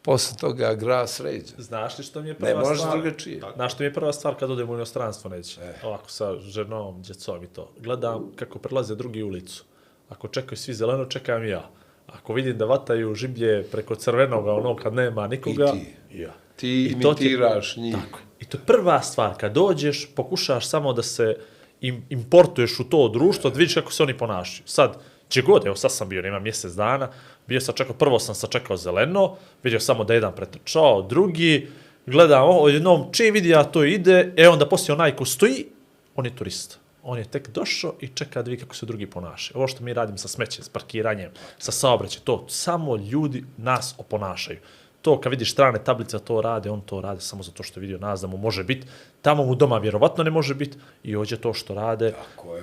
[0.02, 1.54] Posle toga gra sređa.
[1.58, 2.94] Znaš li što mi je prva Ne može stvar?
[2.94, 3.42] drugačije.
[3.56, 5.60] Znaš što mi je prva stvar kad odem u inostranstvo neće?
[5.84, 7.72] Ovako sa ženom, djecom i to.
[7.78, 9.64] Gledam kako prelaze drugi ulicu.
[10.10, 11.70] Ako čekaju svi zeleno, čekam i ja.
[12.08, 15.94] Ako vidim da vataju žiblje preko crvenoga, ono kad nema nikoga, I ti.
[16.14, 16.34] ja.
[16.56, 17.96] Ti I to ti- imitiraš njih.
[17.96, 18.20] Tako.
[18.40, 21.38] I to je prva stvar, kad dođeš, pokušaš samo da se
[21.82, 24.68] im, importuješ u to društvo, da vidiš kako se oni ponašaju.
[24.68, 24.98] Sad,
[25.30, 27.10] Če god, evo sad sam bio, nema mjesec dana,
[27.48, 31.68] bio sam čekao, prvo sam sačekao zeleno, vidio samo da jedan pretrčao, drugi,
[32.06, 35.66] gledam, o, jednom, čim vidi ja to ide, e onda poslije onaj ko stoji,
[36.16, 36.76] on je turista.
[37.08, 39.58] On je tek došao i čeka da vidi kako se drugi ponašaju.
[39.58, 44.60] Ovo što mi radimo sa smećem, s parkiranjem, sa saobraćajem, to samo ljudi nas oponašaju.
[45.06, 47.98] To kad vidiš strane tablice to rade, on to rade samo zato što je vidio
[47.98, 48.88] nas da mu može biti.
[49.22, 52.14] Tamo mu doma vjerovatno ne može biti i ođe to što rade,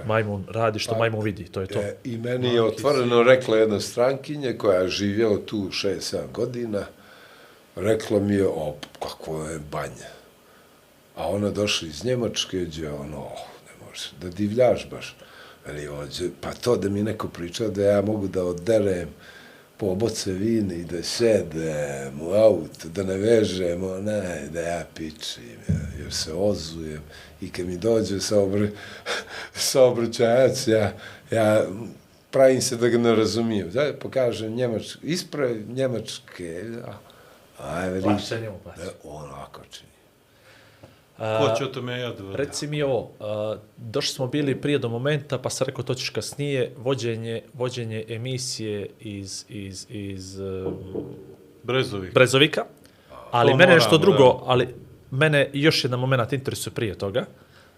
[0.06, 1.78] majmun radi što majmun vidi, to je to.
[1.78, 6.84] E, I meni je otvoreno rekla jedna strankinja koja je živjela tu 6-7 godina,
[7.76, 10.10] rekla mi je, o, kako je banja.
[11.16, 15.16] A ona došla iz Njemačke, gdje ono, oh, ne može, da divljaš baš.
[15.66, 19.08] Veli, ođe, pa to da mi neko priča da ja mogu da odderem
[19.82, 25.58] po oboce vina i da sedem u auto, da ne vežem, onaj, da ja pičim,
[25.68, 27.02] ja, jer se ozujem.
[27.40, 28.68] I kad mi dođe saobr
[29.54, 30.92] saobraćajac, ja,
[31.30, 31.66] ja
[32.30, 33.70] pravim se da ga ne razumijem.
[33.70, 36.92] Da pokažem njemačke, ispravi njemačke, a,
[37.58, 38.84] aj, veli, Plaća njemu, plaća.
[38.84, 39.91] da, on ovako čini.
[41.22, 43.10] Ko će o tome ja da Reci mi ovo,
[43.76, 48.88] došli smo bili prije do momenta, pa sam rekao to ćeš kasnije, vođenje, vođenje emisije
[49.00, 50.72] iz, iz, iz uh,
[51.62, 52.10] Brezovi.
[52.10, 52.64] Brezovika,
[53.30, 54.40] ali To mene nešto drugo, da.
[54.44, 54.68] ali
[55.10, 57.24] mene još jedan moment interesuje prije toga,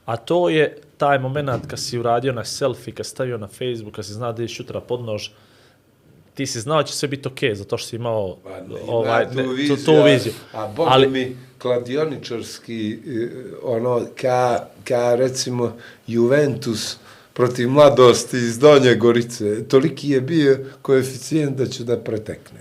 [0.04, 4.06] a to je taj moment kad si uradio na selfie, kad stavio na Facebook, kad
[4.06, 5.28] si znao da ideš jutra pod nož,
[6.34, 8.80] ti si znao da će sve biti okej, okay, zato što si imao Pa, ne,
[8.88, 10.32] ovaj, ne, tu tu, viziju, tu viziju.
[10.52, 13.28] A Bog ali, mi kladioničarski, eh,
[13.64, 15.76] ono, ka, ka recimo
[16.06, 16.96] Juventus
[17.32, 22.60] protiv mladosti iz Donje Gorice, toliki je bio koeficijent da će da pretekne.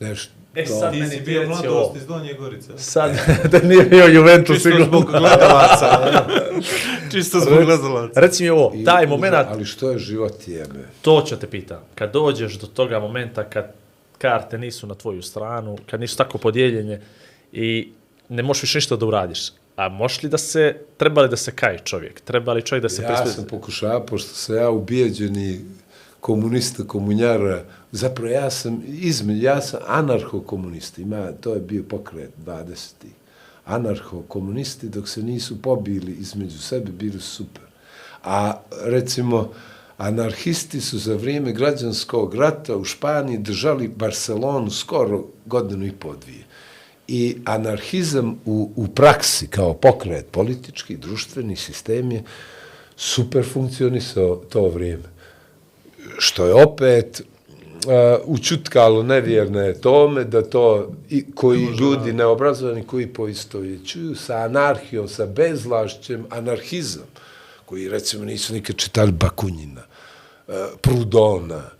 [0.00, 2.72] Nešto, E, to- sad Ti meni bio mladost iz Donje Gorice.
[2.76, 3.12] Sad,
[3.52, 4.86] da nije bio Juventus, Čisto sigurno.
[4.86, 5.86] zbog gledalaca.
[7.12, 8.20] Čisto zbog gledalaca.
[8.20, 10.84] Reci mi ovo, I- taj moment, Ali što je život jebe?
[11.02, 13.72] to ću te pitam, kad dođeš do toga momenta kad
[14.18, 17.00] karte nisu na tvoju stranu, kad nisu tako podijeljene
[17.52, 17.88] i
[18.28, 21.52] ne možeš više ništa da uradiš, a možeš li da se, treba li da se
[21.52, 22.20] kaje čovjek?
[22.20, 23.34] Treba li čovjek da se Ja prispiti?
[23.34, 25.60] sam pokušao, pošto sam ja ubijeđeni
[26.20, 32.92] komunista, komunjara, zapravo ja sam između, ja sam anarcho-komunista, ima, to je bio pokret 20.
[33.66, 37.62] Anarcho-komunisti, dok se nisu pobili između sebe, bili su super.
[38.24, 39.52] A, recimo,
[39.98, 46.43] anarhisti su za vrijeme građanskog rata u Španiji držali Barcelonu skoro godinu i po dvije.
[47.08, 52.22] I anarhizam u, u praksi kao pokret politički, društveni sistem je
[52.96, 55.14] super funkcionisao to vrijeme.
[56.18, 64.16] Što je opet uh, učutkalo nevjerne tome da to i, koji ljudi neobrazovani koji poistovjećuju
[64.16, 67.06] sa anarhijom, sa bezlašćem, anarhizam,
[67.64, 69.82] koji recimo nisu nikad čitali Bakunjina,
[70.48, 71.70] uh, Prudona,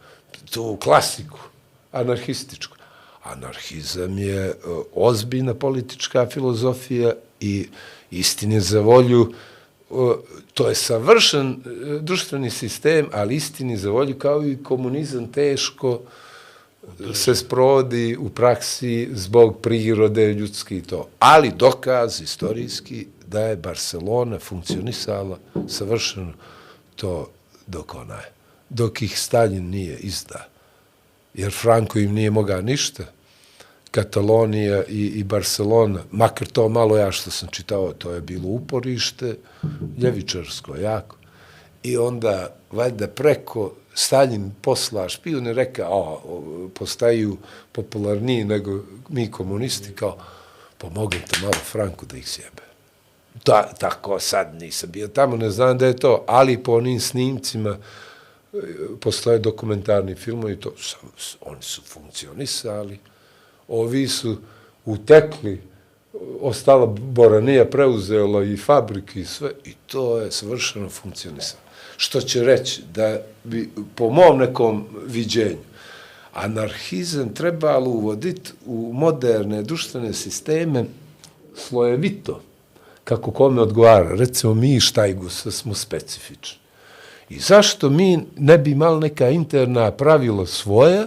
[0.50, 1.38] tu klasiku
[1.92, 2.73] anarhističku.
[3.24, 4.54] Anarhizam je e,
[4.94, 7.68] ozbiljna politička filozofija i
[8.10, 9.32] istine za volju
[9.90, 9.94] e,
[10.54, 16.00] to je savršen e, društveni sistem, ali istini za volju kao i komunizam teško
[17.12, 21.08] se sprovodi u praksi zbog prirode ljudski i to.
[21.18, 25.38] Ali dokaz istorijski da je Barcelona funkcionisala
[25.68, 26.32] savršeno
[26.96, 27.30] to
[27.66, 28.32] dok ona je.
[28.68, 30.48] Dok ih Stalin nije izda.
[31.34, 33.04] Jer Franko im nije mogao ništa.
[33.94, 39.36] Katalonija i, i Barcelona, makar to malo ja što sam čitao, to je bilo uporište,
[39.98, 41.16] ljevičarsko, jako.
[41.82, 46.16] I onda, valjda preko Stalin posla špijune, reka, a,
[46.74, 47.36] postaju
[47.72, 50.16] popularniji nego mi komunisti, kao,
[50.78, 52.62] pomognite malo Franku da ih sjebe.
[53.44, 57.78] Da, tako sad nisam bio tamo, ne znam da je to, ali po onim snimcima
[58.52, 58.58] e,
[59.00, 62.98] postoje dokumentarni filmovi, to sam, oni su funkcionisali,
[63.68, 64.36] ovi su
[64.84, 65.60] utekli,
[66.40, 71.62] ostala Boranija preuzela i fabrike i sve, i to je savršeno funkcionisano.
[71.96, 75.58] Što će reći da bi, po mom nekom viđenju,
[76.32, 80.84] anarhizam trebalo uvoditi u moderne društvene sisteme
[81.56, 82.40] slojevito,
[83.04, 84.14] kako kome odgovara.
[84.14, 86.58] Recimo, mi štajgusa smo specifični.
[87.28, 91.06] I zašto mi ne bi imali neka interna pravila svoja,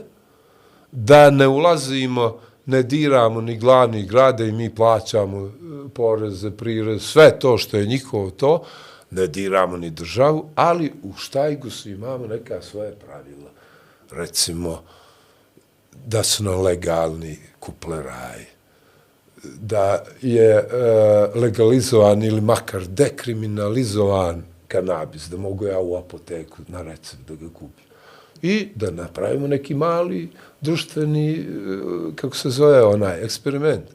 [0.99, 5.51] da ne ulazimo, ne diramo ni glavni grade i mi plaćamo e,
[5.93, 8.63] poreze, prirez, sve to što je njihovo to,
[9.11, 13.51] ne diramo ni državu, ali u štajgu su imamo neka svoje pravila.
[14.11, 14.83] Recimo,
[16.05, 18.45] da su nam legalni kupleraji,
[19.43, 20.65] da je e,
[21.35, 27.86] legalizovan ili makar dekriminalizovan kanabis, da mogu ja u apoteku na recept da ga kupim.
[28.41, 30.29] I da napravimo neki mali
[30.61, 31.45] društveni, e,
[32.15, 33.85] kako se zove onaj, eksperiment.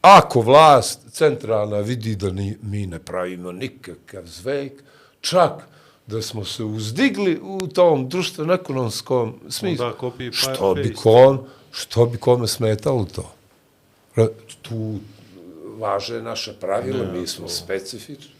[0.00, 4.82] Ako vlast centralna vidi da ni, mi ne pravimo nikakav zvejk,
[5.20, 5.52] čak
[6.06, 11.38] da smo se uzdigli u tom društveno-ekonomskom smislu, copy, što bi kom,
[11.72, 13.32] što bi kome smetalo to?
[14.62, 14.98] Tu
[15.78, 18.34] važe naša pravila, mi smo specifični.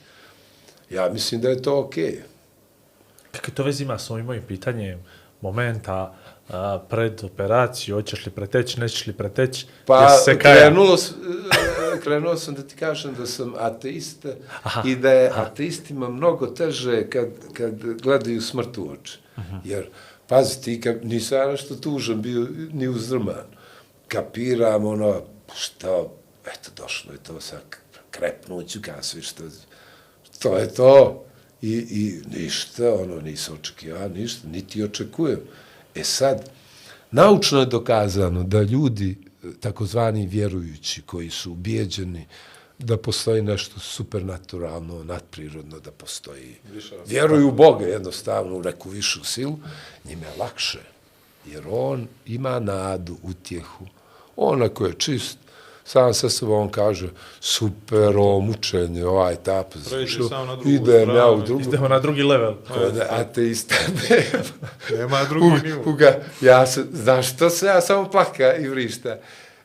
[0.90, 2.22] Ja mislim da je to okej.
[3.34, 5.02] Kakve to veze ima s ovim mojim pitanjem
[5.40, 6.14] momenta
[6.48, 12.36] a, pred operaciju, hoćeš li preteći, nećeš li preteći, Pa, se krenulo, s- e, krenuo
[12.36, 14.28] sam da ti kažem da sam ateista
[14.62, 19.18] Aha, i da je ateistima mnogo teže kad, kad gledaju smrt u oči.
[19.64, 19.88] Jer,
[20.26, 23.44] pazi ti, kad, nisam ja nešto tužan bio ni uzdrman.
[24.08, 25.20] Kapiram ono,
[25.56, 27.56] što, eto, došlo je to sa
[28.10, 29.42] krepnuću, kasvi, što,
[30.38, 31.24] to je to.
[31.64, 35.40] I, I ništa, ono, nisam očekivao, ništa, niti očekujem.
[35.94, 36.50] E sad,
[37.10, 39.16] naučno je dokazano da ljudi,
[39.60, 42.26] takozvani vjerujući, koji su ubijeđeni
[42.78, 46.54] da postoji nešto supernaturalno, nadprirodno, da postoji.
[47.06, 49.58] Vjeruju u Boga jednostavno, u neku višu silu,
[50.04, 50.80] njima je lakše.
[51.46, 53.86] Jer on ima nadu, utjehu.
[54.36, 55.38] On ako je čist,
[55.84, 57.08] sam sa sobom on kaže,
[57.40, 59.80] super, o mučenje, ovaj etap, na
[60.56, 61.62] drugu idem ja u drugu.
[61.62, 62.54] Idemo na drugi level.
[62.68, 63.74] Kod ateista
[64.10, 64.44] nema.
[64.98, 65.82] Nema drugi nivo.
[65.86, 69.16] Uga, ja se, znaš što se ja samo plaka i vrišta.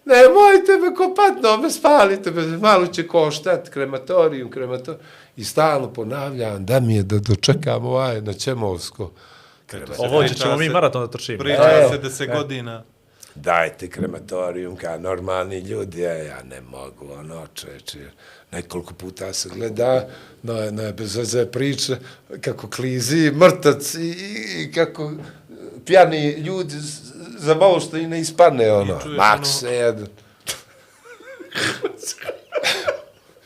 [0.06, 5.06] Nemojte me kopat, no me spalite, me, malo će koštat, krematorijum, krematorijum.
[5.38, 9.12] I stalno ponavljam da mi je da dočekam ovaj na Čemovsko.
[9.98, 11.40] Ovo ćemo mi maraton da trčimo.
[11.40, 12.84] Priča se da se godina.
[13.36, 18.00] Dajte krematorium ka normalni ljudi, a ja ne mogu, ono, čeče.
[18.52, 20.08] Nekoliko puta se gleda,
[20.44, 21.98] na, na bez veze priče,
[22.42, 24.16] kako klizi mrtac i,
[24.58, 25.12] i, kako
[25.86, 26.76] pjani ljudi
[27.38, 30.08] za malo što i ne ispadne, ono, maks ono- jedan.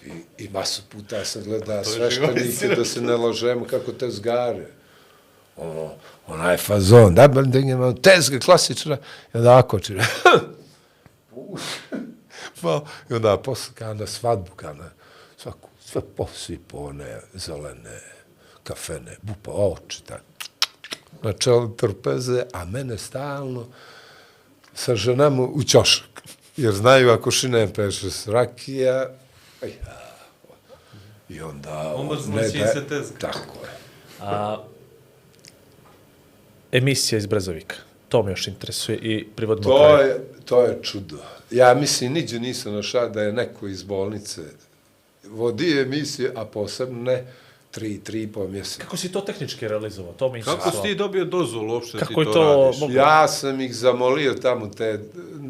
[0.06, 4.66] I, I masu puta se gleda sveštenike da se ne lažemo kako te zgare.
[5.58, 5.92] Ono,
[6.27, 8.98] onaj fazon, da bi da imamo tezga klasična,
[9.34, 9.93] i onda ako će,
[12.61, 14.90] Malo, I onda posle, kada na svadbu, kada na
[15.38, 18.00] svaku, sve posipo one zelene,
[18.64, 20.24] kafene, bupa oči, tako,
[21.22, 23.68] na čelu trpeze, a mene stalno
[24.74, 26.24] sa ženama u ćošak.
[26.58, 29.10] Jer znaju ako šinem peše s rakija,
[29.61, 30.03] ja,
[31.30, 31.93] i onda...
[31.95, 33.18] Onda ne zvuči da- se tezga.
[33.19, 33.72] Tako je.
[34.19, 34.64] A,
[36.74, 37.76] emisija iz Brezovika.
[38.10, 40.08] To me još interesuje i privodimo To kraju.
[40.08, 41.18] je, to je čudo.
[41.52, 44.42] Ja mislim, niđe nisam našao da je neko iz bolnice
[45.26, 47.26] vodi emisije, a posebno ne
[47.72, 48.80] tri, tri i pol mjeseca.
[48.80, 50.14] Kako si to tehnički realizovao?
[50.14, 50.82] To me Kako interesuje.
[50.82, 52.80] si ti dobio dozvolu uopšte Kako ti to, to radiš?
[52.80, 55.00] mogu- Ja sam ih zamolio tamo te,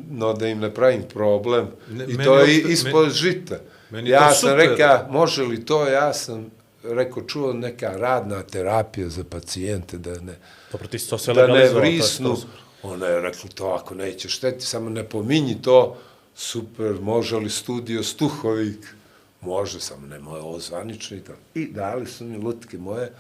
[0.10, 1.68] no da im ne pravim problem.
[1.90, 3.56] Ne, I meni to je ispod žita.
[3.90, 4.56] meni ja sam super.
[4.60, 6.52] reka, može li to, ja sam
[6.84, 10.36] rekao, čuo neka radna terapija za pacijente, da ne,
[10.72, 12.36] Dobro, ti to sve da ne to vrisnu.
[12.36, 12.48] to.
[12.84, 15.98] Ona je rekla, to ako neće šteti, samo ne pominji to,
[16.36, 18.96] super, može li studio Stuhovik?
[19.42, 21.40] Može, samo ne moje ovo zvanično i tako.
[21.56, 23.12] I dali su mi lutke moje,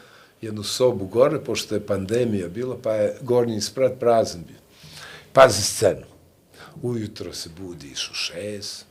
[0.42, 4.58] jednu sobu gore, pošto je pandemija bila, pa je gornji sprat prazan bio.
[5.33, 6.06] Pazi scenu.
[6.82, 8.85] Ujutro se budiš u šest,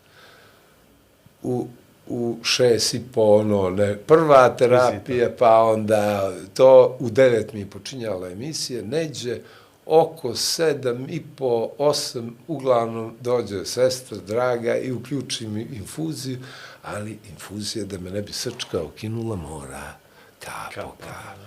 [1.43, 1.67] u,
[2.13, 7.71] u šest i po, ono, ne, prva terapija, pa onda to u devet mi je
[7.71, 9.39] počinjala emisija, neđe
[9.87, 16.39] oko sedam i po, osam, uglavnom dođe sestra draga i uključi mi infuziju,
[16.83, 19.95] ali infuzija da me ne bi srčka okinula mora,
[20.41, 21.43] kap po kap.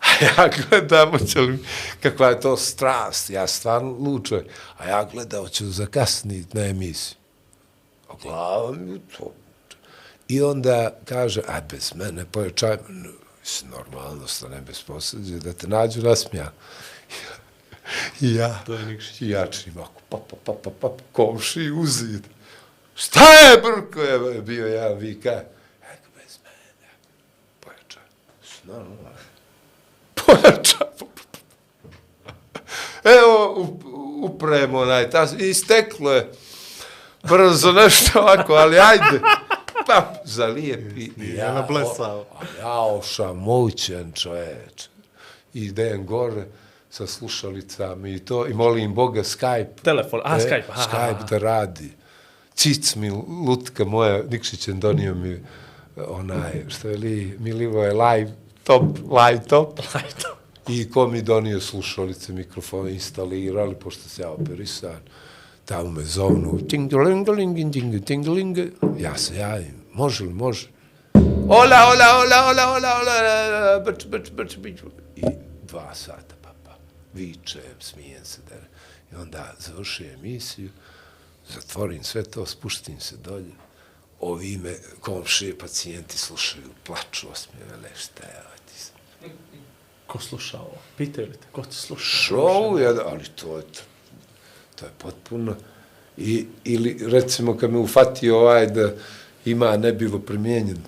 [0.00, 1.58] A ja gledam, hoće li,
[2.00, 4.44] kakva je to strast, ja stvarno lučoj,
[4.78, 7.18] a ja gledam, hoću zakasniti na emisiju.
[8.08, 9.32] A glava mi to.
[10.28, 12.76] I onda kaže, aj bez mene, pojačaj,
[13.40, 16.48] mislim, normalno, stane bez posljednje, da te nađu nasmijan.
[18.20, 19.20] I ja, to je Nikšić.
[19.20, 22.22] I ja činim ovako, pa, pa, pa, pa, pa, komši u zid.
[22.94, 25.38] Šta je, brko je bio ja, vi kaj?
[25.82, 26.90] Eko, bez mene.
[27.60, 28.02] Pojačaj.
[28.64, 29.10] Normalno.
[30.26, 30.88] Pojačaj.
[33.18, 36.32] Evo, u- upremo onaj tas, i steklo je.
[37.22, 39.20] Brzo nešto ovako, ali ajde.
[39.88, 41.10] Pa, zalijepi.
[41.16, 42.24] I ja, nablesao.
[42.40, 44.88] a ja ošamućen čoveč.
[45.54, 46.46] I idem gore
[46.90, 49.82] sa slušalicama i to, i molim Boga Skype.
[49.82, 51.90] Telefon, a, Skype, aha, Skype da radi.
[52.54, 53.10] Cic mi,
[53.46, 55.40] lutka moja, Nikšić je donio mi
[56.08, 58.32] onaj, što je li, Milivo je live
[58.64, 59.80] top, live top.
[60.68, 65.00] I ko mi donio slušalice, mikrofone, instalirali, pošto se ja operisan,
[65.64, 68.58] tamo me zovnu, ting-a-ling-a-ling, ting-a-ting-a-ling,
[68.98, 70.68] ja se javim, može li, može.
[71.48, 74.80] Ola, ola, ola, ola, ola, ola, brč, brč, brč, brč.
[75.16, 75.22] I
[75.66, 76.76] dva sata, pa, pa,
[77.14, 78.54] vičem, smijem se, da,
[79.12, 80.70] i onda završi emisiju,
[81.48, 83.54] zatvorim sve to, spuštim se dolje,
[84.20, 88.96] ovi me, komšije, pacijenti slušaju, plaču, osmije, vele, šta je, ovaj ti sam
[90.06, 90.78] Ko sluša ovo?
[90.96, 92.16] Pitaju li te, ko ti sluša?
[92.16, 93.64] šou, ja, ali to je,
[94.74, 95.56] to je potpuno,
[96.18, 98.92] I, ili recimo kad me ufatio ovaj da
[99.50, 100.34] ima ne bilo t,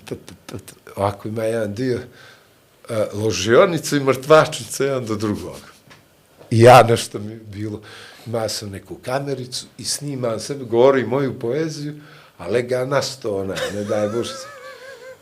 [0.04, 0.14] t,
[0.46, 2.00] t, t, ovako ima jedan dio,
[2.88, 5.60] a, ložionice i mrtvačnice jedan do drugog.
[6.50, 7.80] I ja nešto mi bilo,
[8.26, 11.94] ima sam neku kamericu i snimam sebe, govorim moju poeziju,
[12.38, 14.34] a lega nasto ona, ne daj Bože.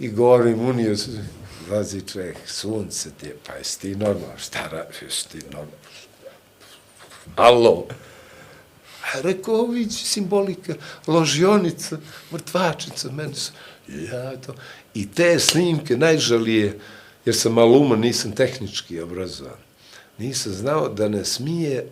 [0.00, 1.10] I govorim, unio se,
[1.70, 5.72] lazi čovjek, sunce ti je, pa jesi ti normalno, šta radiš, ti normalno.
[7.36, 7.86] Alo.
[9.14, 10.74] Rekao, vidi simbolika,
[11.06, 11.98] ložionica,
[12.32, 13.52] mrtvačica, meni su,
[13.88, 14.54] ja to.
[14.94, 16.78] I te snimke najžalije,
[17.24, 19.58] jer sam maluma, nisam tehnički obrazovan,
[20.18, 21.86] nisam znao da ne smije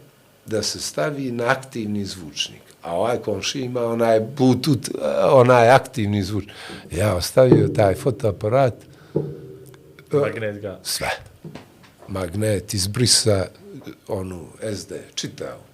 [0.47, 2.61] da se stavi na aktivni zvučnik.
[2.83, 4.20] A ovaj komši ima onaj
[5.01, 6.57] a, onaj aktivni zvučnik.
[6.91, 8.75] Ja ostavio taj fotoaparat,
[10.12, 10.81] Magnet ga.
[10.83, 11.11] sve.
[12.09, 13.47] Magnet izbrisa
[14.09, 14.47] onu
[14.77, 15.66] SD, čitao.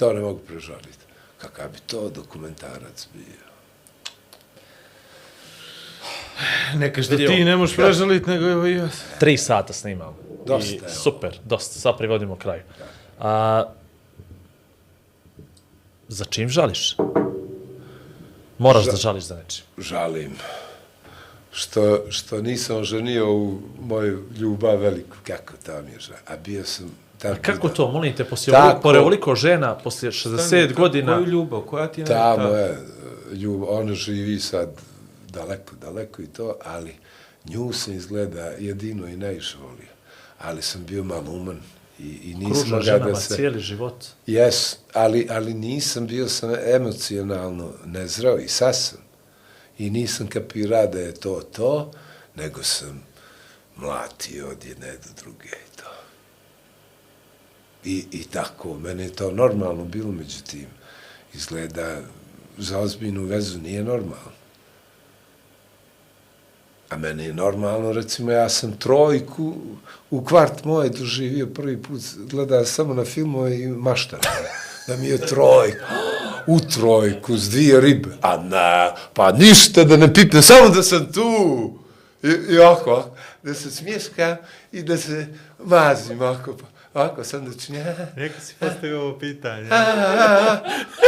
[0.00, 1.04] To ne mogu prežaliti.
[1.38, 3.50] Kakav bi to dokumentarac bio.
[6.74, 7.28] Neka što Vidio.
[7.28, 8.88] ti ne možeš prežaliti, nego evo i ja.
[9.18, 10.16] Tri sata snimamo.
[10.46, 10.88] Dosta, I evo.
[10.88, 11.80] super, dosta.
[11.80, 12.62] Sad privodimo kraju.
[13.18, 13.64] A,
[16.08, 16.96] za čim žališ?
[18.58, 19.64] Moraš da žališ za nečim.
[19.78, 20.32] Žalim.
[21.52, 25.16] Što, što nisam ženio u moju ljubav veliku.
[25.26, 26.16] Kako to mi je žal.
[26.26, 27.09] A bio sam...
[27.22, 28.62] Tako Kako da- to, molim te, poslije Tako.
[28.64, 32.76] ovoliko, pored ovoliko žena, poslije 60 godina, Koju ljubav, koja ti je Ta najta- moja
[33.32, 34.68] ljubav, ona živi sad
[35.28, 36.94] daleko, daleko i to, ali
[37.44, 39.90] nju sam izgleda jedino i najviše volio.
[40.38, 41.60] Ali sam bio maluman
[41.98, 43.34] i, i nisam kružna mogao ženama da se...
[43.34, 44.04] cijeli život.
[44.26, 48.98] Jes, ali, ali nisam bio sam emocionalno nezrao i sad sam.
[49.78, 51.90] I nisam kapirao da je to to,
[52.34, 53.02] nego sam
[53.76, 55.89] mlatio od jedne do druge i to.
[57.84, 60.66] I, I tako, mene je to normalno bilo, međutim,
[61.34, 62.00] izgleda
[62.58, 64.40] za ozbiljnu vezu nije normalno.
[66.88, 69.54] A meni je normalno, recimo, ja sam trojku
[70.10, 74.20] u kvart moje doživio prvi put, gleda samo na filmove i maštam.
[74.86, 75.86] Da mi je trojka.
[76.46, 78.08] U trojku, s dvije ribe.
[78.20, 81.72] A na, pa ništa da ne pipne, samo da sam tu.
[82.22, 83.10] I, i ovako,
[83.42, 84.36] da se smješkam
[84.72, 85.26] i da se
[85.64, 87.84] mazim, ovako, pa, ovako sam da činja.
[88.16, 89.68] Neka si postavio ovo pitanje.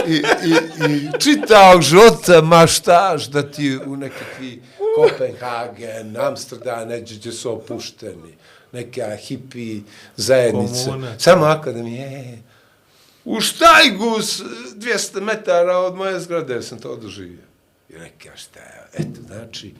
[0.07, 0.55] I, i,
[0.89, 4.62] i čitao života maštaš da ti u nekakvi
[4.97, 8.36] Kopenhagen, Amsterdam, neđe gdje su opušteni,
[8.73, 9.81] neka hipi
[10.17, 10.85] zajednice.
[10.85, 11.15] Komune.
[11.19, 12.43] Samo ako da mi je,
[13.25, 14.43] u štajgu s
[14.77, 17.44] 200 metara od moje zgrade sam to doživio.
[17.89, 19.75] I reka šta je, eto, znači,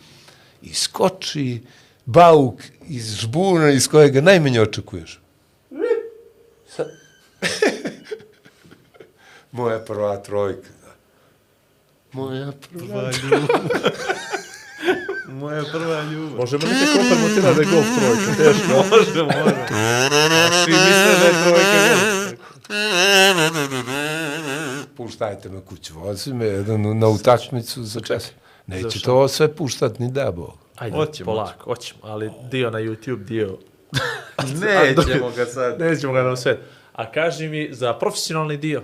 [0.63, 1.63] iskoči
[2.05, 5.22] bauk iz žbuna iz kojega najmanje očekuješ.
[9.53, 10.69] Moja prva trojka.
[12.12, 13.11] Moja prva
[15.41, 16.37] Moja prva ljubav.
[16.39, 18.35] Možemo li te kompromitirati da je golf trojka?
[18.37, 18.85] Teško.
[18.91, 19.57] Može, može.
[19.69, 19.71] A
[20.65, 22.03] svi misle da je trojka golf.
[24.97, 28.31] Puštajte me kuću, vozi me jedan na utakmicu za čas.
[28.67, 30.53] Neće to sve puštat ni da Bog.
[30.77, 33.59] Ajde, Hoćemo, polako, hoćemo, ali dio na YouTube, dio...
[34.61, 35.81] Nećemo ga sad.
[35.81, 36.59] Nećemo ga na svet.
[36.95, 38.83] A kaži mi za profesionalni dio.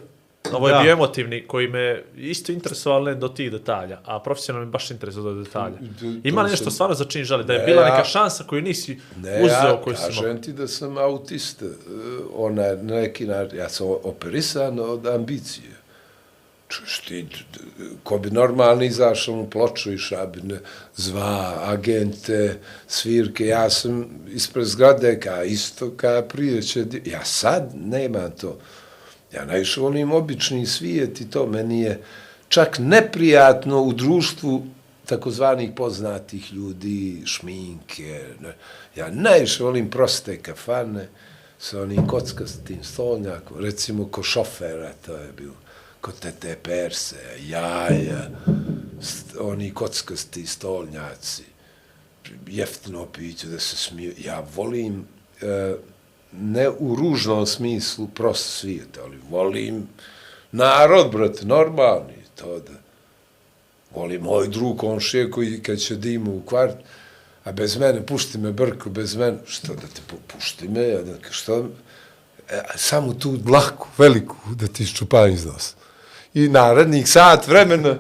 [0.52, 0.80] Ovo je Da.
[0.80, 5.32] bio emotivni koji me isto interesovao ne do tih detalja, a profesionalni me baš interesovao
[5.32, 5.76] do detalja.
[6.24, 7.44] Ima li to nešto sam- stvarno za čin žali?
[7.44, 10.22] Da je Ne, bila ja- neka šansa koju nisi Ne, uzeo ja koju si mogao?
[10.22, 11.64] kažem ti da sam autista.
[11.64, 11.68] e,
[12.34, 15.68] Ona, na neki način, ja sam operisan od ambicije.
[16.68, 17.26] Čuš ti,
[18.04, 20.60] ko bi normalno izašao mu ploču i šabine,
[20.96, 28.30] zva, agente, svirke, ja sam ispred zgrade, ka isto, ka prije će, ja sad nemam
[28.40, 28.58] to.
[29.32, 32.02] Ja najviše volim obični svijet i to meni je
[32.48, 34.66] čak neprijatno u društvu
[35.06, 38.24] takozvanih poznatih ljudi, šminke.
[38.40, 38.54] Ne.
[38.96, 41.08] Ja najviše volim proste kafane
[41.58, 45.54] sa onim kockastim stolnjakom, recimo ko šofera, to je bilo,
[46.00, 48.30] kod tete perse, jaja,
[49.00, 51.44] st, oni kockasti stolnjaci,
[52.46, 54.14] jeftino piće da se smiju.
[54.24, 55.04] Ja volim,
[55.42, 55.74] e,
[56.32, 59.88] ne u ružnom smislu prost svijet, ali volim
[60.52, 62.72] narod, brate, normalni, to da
[63.94, 66.76] volim moj drug komšije koji kad će dimu u kvart,
[67.44, 71.14] a bez mene, pušti me brku, bez mene, što da te pušti me, ja da,
[71.30, 71.68] što,
[72.48, 75.77] e, samo tu dlaku, veliku, da ti iščupam iz nosa.
[76.44, 77.94] I narednih sat vremena,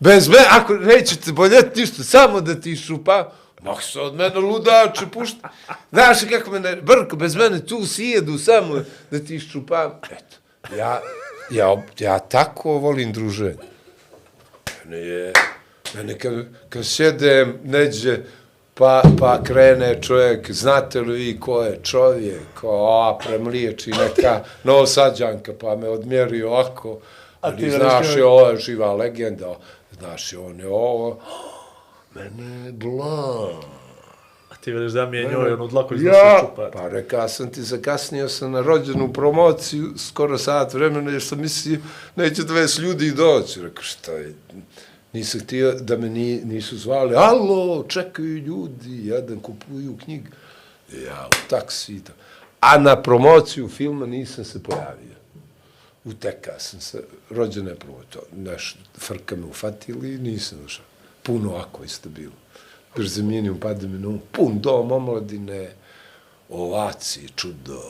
[0.00, 5.06] bez me, ako nećete boljeti ništa, samo da ti šupa, Mak se od mene ludače
[5.12, 5.48] pušta.
[5.92, 9.92] Znaš kako mene, brko, bez mene tu sjedu samo da ti iščupam.
[10.10, 10.36] Eto,
[10.76, 11.00] ja,
[11.50, 13.54] ja, ja tako volim druženje.
[14.84, 15.32] Mene je,
[15.94, 16.32] mene kad,
[16.68, 18.18] kad sjedem neđe,
[18.74, 25.52] pa, pa krene čovjek, znate li vi ko je čovjek, ko, a, premliječi neka novosađanka,
[25.60, 26.98] pa me odmjeri ovako,
[27.42, 29.58] ali ti znaš veliš je ovo je živa legenda,
[29.98, 31.18] znaš je on je ovo,
[32.14, 33.62] mene je blan.
[34.50, 36.72] A ti veliš da mi je njoj ono dlako iz Ja, čupati.
[36.72, 41.78] pa reka sam ti, zakasnio sam na rođenu promociju, skoro sat vremena, jer sam mislio,
[42.16, 43.62] neće 20 ljudi doći.
[43.62, 44.34] Rekao, šta je,
[45.12, 50.22] nisam htio da me ni, nisu zvali, alo, čekaju ljudi, jedan kupuju knjig.
[51.06, 52.12] Ja, u taksi i to.
[52.60, 55.11] A na promociju filma nisam se pojavio.
[56.04, 60.84] Uteka sam se, rođene prvo to, naš frka me ufatili i nisam došao.
[61.22, 62.32] Puno ako isto bilo.
[62.96, 65.72] Brzemini upade mi na um, pun dom omladine,
[66.48, 67.82] ovaci, čudo.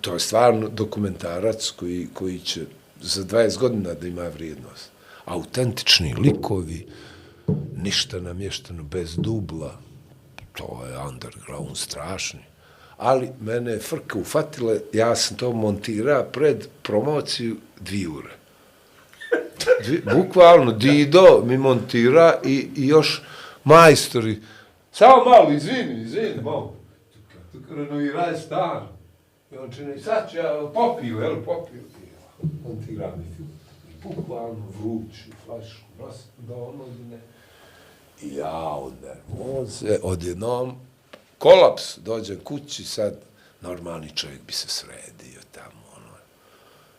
[0.00, 2.66] To je stvarno dokumentarac koji, koji će
[3.00, 4.90] za 20 godina da ima vrijednost.
[5.24, 6.86] Autentični likovi,
[7.76, 9.78] ništa namješteno bez dubla,
[10.52, 12.40] to je underground strašni.
[12.96, 18.30] Ali mene je frka ufatila, ja sam to montirao pred promociju dvije ure.
[19.84, 23.22] Dvi, bukvalno, Dido mi montira i, i još
[23.64, 24.40] majstori.
[24.92, 26.74] Samo malo, izvini, izvini, malo.
[27.70, 28.88] Renoviraj stan.
[29.52, 31.80] I on čini, sad ću ja popiju, jel, popiju.
[32.42, 33.48] I Montira mi film.
[34.02, 37.18] Bukvalno vruću flašku, nosim do ono omladine.
[38.22, 40.76] I ja od nervoze, odjednom,
[41.44, 43.14] kolaps, dođem kući, sad
[43.60, 46.16] normalni čovjek bi se sredio tamo, ono.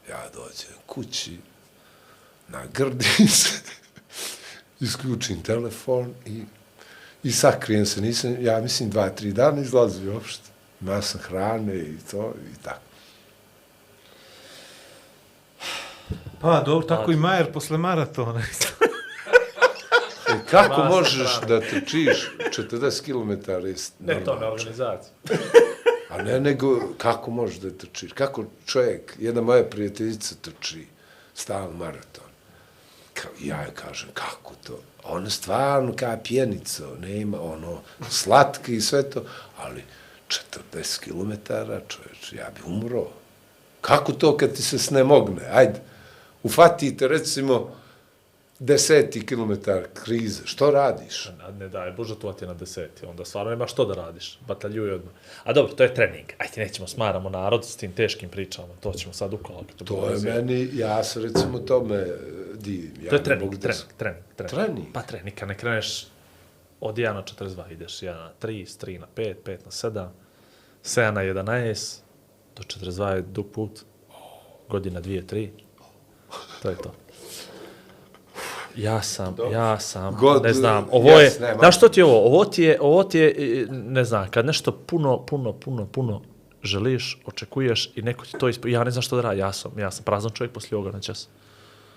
[0.09, 1.37] Ja dođem kući,
[2.47, 3.59] nagrdim se,
[4.85, 6.43] isključim telefon i,
[7.23, 10.49] i sakrijem se, nisam, ja mislim, dva, tri dana izlazi uopšte.
[10.81, 12.81] Ima sam hrane i to i tako.
[16.41, 18.43] Pa, dobro, tako i Majer posle maratona.
[20.51, 21.47] Kako Ima sam možeš hrane.
[21.47, 23.51] da trčiš 40 km?
[23.99, 25.13] Ne to na organizaciju.
[26.09, 28.11] A ne nego, kako možeš da trčiš?
[28.11, 30.85] Kako čovjek, jedna moja prijateljica trči
[31.33, 32.29] stalno maraton.
[33.13, 34.79] Ka, ja joj kažem, kako to?
[35.03, 39.23] Ona stvarno kao pjenica, nema ono, slatka i sve to,
[39.57, 39.83] ali
[40.73, 41.31] 40 km,
[41.87, 43.07] čovječ, ja bi umro.
[43.81, 45.41] Kako to kad ti se snemogne?
[45.53, 45.81] Ajde,
[46.43, 47.75] ufatite recimo
[48.59, 51.25] deseti kilometar krize, što radiš?
[51.41, 54.39] A ne daj, Bože, to ti je na deseti, onda stvarno nema što da radiš,
[54.47, 55.13] bataljuj odmah.
[55.43, 59.13] A dobro, to je trening, ajde, nećemo smaramo narod s tim teškim pričama, to ćemo
[59.13, 59.63] sad ukola.
[59.77, 62.05] kad To je meni, ja se recimo tome
[62.53, 62.91] divim.
[63.03, 64.55] Ja To je trening, mogu da trening, trening, trening.
[64.55, 64.93] Trening?
[64.93, 66.07] Pa trening, kad ne kreneš
[66.79, 70.09] od 1 na 42, ideš 1 na 3, s 3 na 5, 5 na 7,
[70.83, 72.01] 7 na 11,
[72.55, 73.81] do 42 je dug put,
[74.69, 75.49] godina 2, 3,
[76.61, 77.04] to je to.
[78.75, 81.59] Ja sam, ja sam, God, ne znam, ovo yes, je, nema.
[81.59, 82.25] znaš što ti je ovo?
[82.25, 86.21] Ovo ti je, ovo ti je, ne znam, kad nešto puno, puno, puno, puno
[86.63, 88.67] želiš, očekuješ i neko ti to ispo...
[88.67, 91.01] Ja ne znam što da radi, ja sam, ja sam prazan čovjek poslije ovoga na
[91.01, 91.27] čas.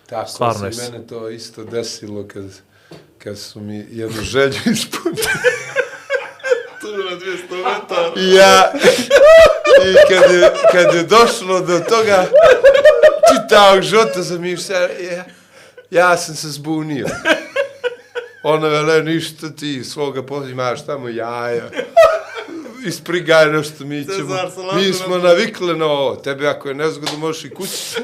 [0.07, 2.45] Tako Stvarno se mene to isto desilo kad,
[3.19, 5.23] kad su mi jednu želju ispunili.
[6.81, 8.13] to na 200 metara.
[8.37, 8.73] Ja,
[9.85, 12.27] i kad je, kad je došlo do toga,
[13.31, 15.25] čitavog života sam mišljao, ja,
[15.91, 17.07] ja sam se zbunio.
[18.43, 21.71] Ona vele, ništa ti svoga posla, imaš tamo jaja.
[22.87, 24.35] Isprigaj nešto, mi ćemo,
[24.75, 26.17] mi smo navikli na ovo.
[26.17, 28.01] Tebe ako je nezgodno, možeš i kući.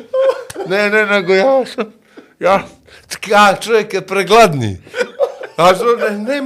[0.67, 1.93] Ne, ne, nego ja sam,
[2.41, 2.67] ja,
[3.27, 4.83] ja čovjek je pregladni.
[5.57, 6.41] A što, ne,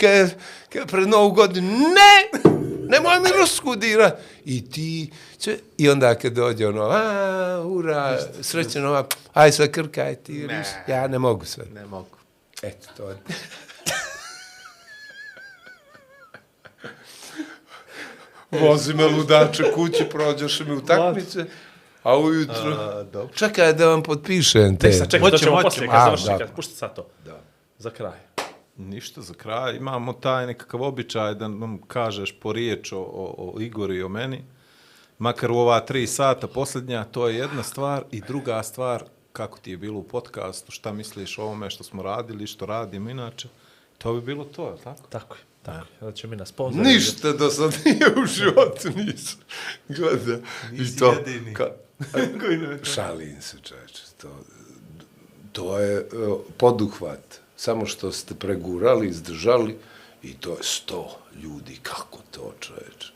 [0.00, 0.30] kad je,
[0.72, 2.40] kad je pred novu godinu, ne,
[2.88, 4.18] nemoj mi rusku dirat.
[4.44, 10.14] I ti, će, i onda kad dođe ono, a, ura, srećan ova, aj sve krkaj
[10.14, 10.64] ti, ne.
[10.86, 11.64] ja ne mogu sve.
[11.74, 12.16] Ne mogu.
[12.62, 13.16] Eto, to je.
[18.60, 21.44] Vozi me ludače kući, prođeš mi u takmice,
[22.02, 22.70] a ujutro...
[22.78, 23.34] A, dobro.
[23.34, 24.86] Čekaj da vam potpišem te.
[24.86, 27.08] Ne, sad čekaj, to Hoćemo, ćemo poslije, kad završi, kad pušti sad to.
[27.24, 27.40] Da.
[27.78, 28.27] Za kraj.
[28.78, 29.76] Ništa za kraj.
[29.76, 34.08] Imamo taj nekakav običaj da nam kažeš po riječ o, o, o Igoru i o
[34.08, 34.44] meni.
[35.18, 38.04] Makar u ova tri sata posljednja, to je jedna stvar.
[38.10, 42.02] I druga stvar, kako ti je bilo u podcastu, šta misliš o ovome što smo
[42.02, 43.48] radili, što radimo inače.
[43.98, 45.02] To bi bilo to, je li tako?
[45.08, 45.40] Tako je.
[45.62, 45.98] Tako je.
[46.00, 46.86] Onda će mi na sponzor.
[46.86, 49.40] Ništa do sad nije u životu nisam
[49.88, 50.38] gleda.
[50.72, 51.54] I to, jedini.
[51.54, 51.70] ka,
[52.94, 54.02] šalim se čeče.
[54.20, 54.28] To,
[55.52, 57.40] to je uh, poduhvat.
[57.58, 59.76] Samo što ste pregurali, izdržali
[60.22, 61.78] i to je sto ljudi.
[61.82, 63.12] Kako to čeče?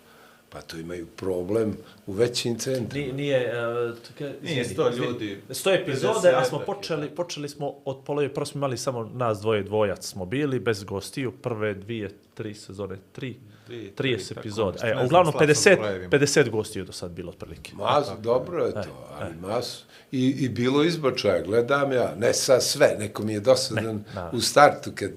[0.51, 3.05] Pa to imaju problem u većim centrima.
[3.07, 5.43] Nije, nije, uh, tka, Nije sto ljudi.
[5.51, 9.41] Sto epizode, a smo 50 počeli, počeli smo od polovi, prvo smo imali samo nas
[9.41, 14.41] dvoje dvojac smo bili, bez gostiju, prve dvije, tri sezone, tri, Dvije, 30 tri, tako
[14.41, 14.73] epizoda.
[14.73, 16.11] nešto, E, ne uglavnom slab sam 50, brojevima.
[16.11, 17.73] 50 gostiju do sad bilo otprilike.
[17.75, 19.83] Mas, dobro je to, ali mas.
[20.13, 24.39] I, I bilo izbačaja, gledam ja, ne sa sve, neko mi je dosadan naravno.
[24.39, 25.11] u startu kad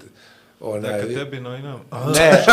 [0.60, 0.92] onaj...
[0.92, 1.80] Neka tebi, no i nam.
[2.14, 2.44] Ne,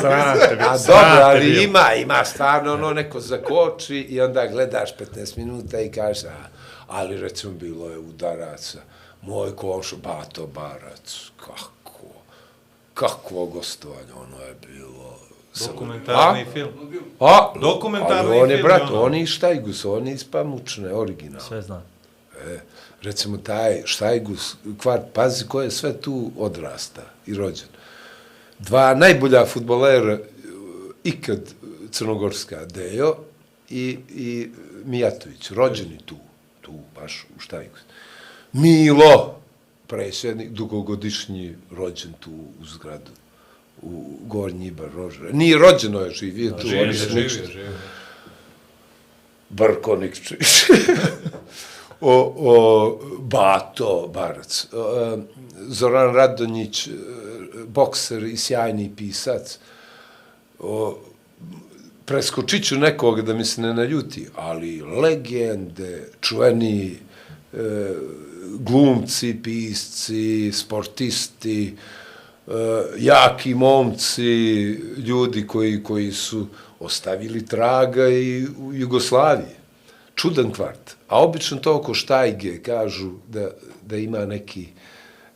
[0.00, 5.80] Sramate a dobro, ali ima, ima stvarno ono neko zakoči i onda gledaš 15 minuta
[5.80, 6.48] i kažeš, a,
[6.86, 8.78] ali recimo bilo je udaraca,
[9.22, 11.70] moj komšo Bato Barac, kako,
[12.98, 15.18] kakvo gostovanje, ono je bilo...
[15.66, 16.52] Dokumentarni A?
[16.52, 16.70] film.
[17.20, 19.02] A, Dokumentarni ali on je, film, brat, ono.
[19.02, 21.40] on je Štajgus, on je iz Pamučne, original.
[21.40, 21.82] Sve znam.
[22.46, 22.60] E,
[23.02, 27.68] recimo taj Štajgus, kvart, pazi ko je sve tu odrasta i rođen.
[28.58, 30.18] Dva najbolja futbolera e,
[31.04, 31.40] ikad
[31.90, 33.14] crnogorska, Dejo
[33.70, 34.50] i, i
[34.84, 36.16] Mijatović, rođeni tu,
[36.60, 37.80] tu baš u Štajgus.
[38.52, 39.37] Milo,
[39.88, 43.10] predsjednik, dugogodišnji rođen tu u zgradu
[43.82, 45.32] u Gornji Ibar, Rožre.
[45.32, 47.42] Nije rođeno je, živio tu, oni su ništa.
[49.48, 50.64] Brko Nikčić.
[52.00, 55.18] o, o Bato Barac, o,
[55.68, 56.90] Zoran Radonjić, e,
[57.66, 59.58] bokser i sjajni pisac.
[60.58, 60.98] O,
[62.04, 66.98] preskočit ću nekog da mi se ne naljuti, ali legende, čuveni
[67.52, 67.94] e,
[68.58, 71.76] glumci, pisci, sportisti,
[72.46, 72.52] e,
[72.98, 74.22] jaki momci,
[74.96, 76.46] ljudi koji, koji su
[76.80, 79.58] ostavili traga i u Jugoslaviji.
[80.14, 80.96] Čudan kvart.
[81.08, 83.50] A obično to oko štajge kažu da,
[83.86, 84.68] da ima neki,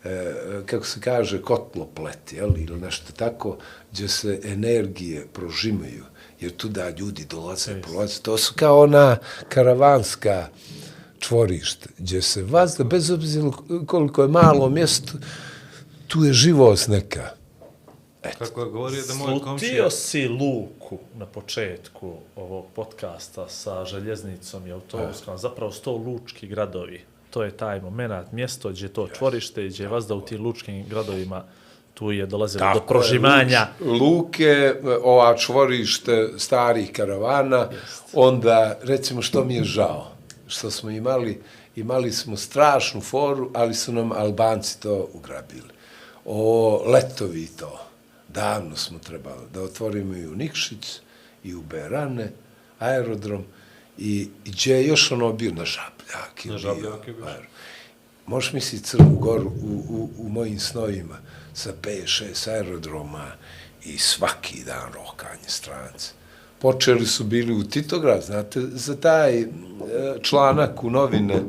[0.04, 0.34] e,
[0.66, 3.58] kako se kaže, kotloplet, jel, ili nešto tako,
[3.92, 6.04] gdje se energije prožimaju,
[6.40, 8.20] jer tu da ljudi dolaze, prolaze.
[8.22, 9.16] To su kao ona
[9.48, 10.48] karavanska
[11.22, 13.50] čvorište, gdje se vazda, bez obzira
[13.86, 15.12] koliko je malo mjesto,
[16.08, 17.28] tu je živost neka.
[18.38, 19.68] Kako je govorio da moj komšija...
[19.70, 27.04] Slutio si Luku na početku ovog podcasta sa željeznicom i autobuskom, zapravo sto lučki gradovi.
[27.30, 30.84] To je taj moment, mjesto gdje je to čvorište, gdje je vazda u tim lučkim
[30.88, 31.44] gradovima
[31.94, 33.68] tu je dolazilo do je, prožimanja.
[33.80, 37.68] luč- Luke, ova čvorište starih karavana,
[38.12, 40.11] onda, recimo, što mi je žao,
[40.52, 41.42] što smo imali,
[41.76, 45.70] imali smo strašnu foru, ali su nam Albanci to ugrabili.
[46.24, 47.86] O, letovi to.
[48.28, 51.00] Davno smo trebali da otvorimo i u Nikšić,
[51.44, 52.32] i u Berane,
[52.78, 53.44] aerodrom,
[53.98, 56.44] i, i gdje je još ono bio na Žabljak.
[56.44, 57.26] Na Žabljak je bio.
[58.26, 61.18] Možeš misliti Crnu Goru u, u, u mojim snovima
[61.54, 63.32] sa 5-6 aerodroma
[63.84, 66.21] i svaki dan rokanje strance.
[66.62, 69.46] Počeli su bili u Titograd, znate, za taj e,
[70.22, 71.42] članak u novine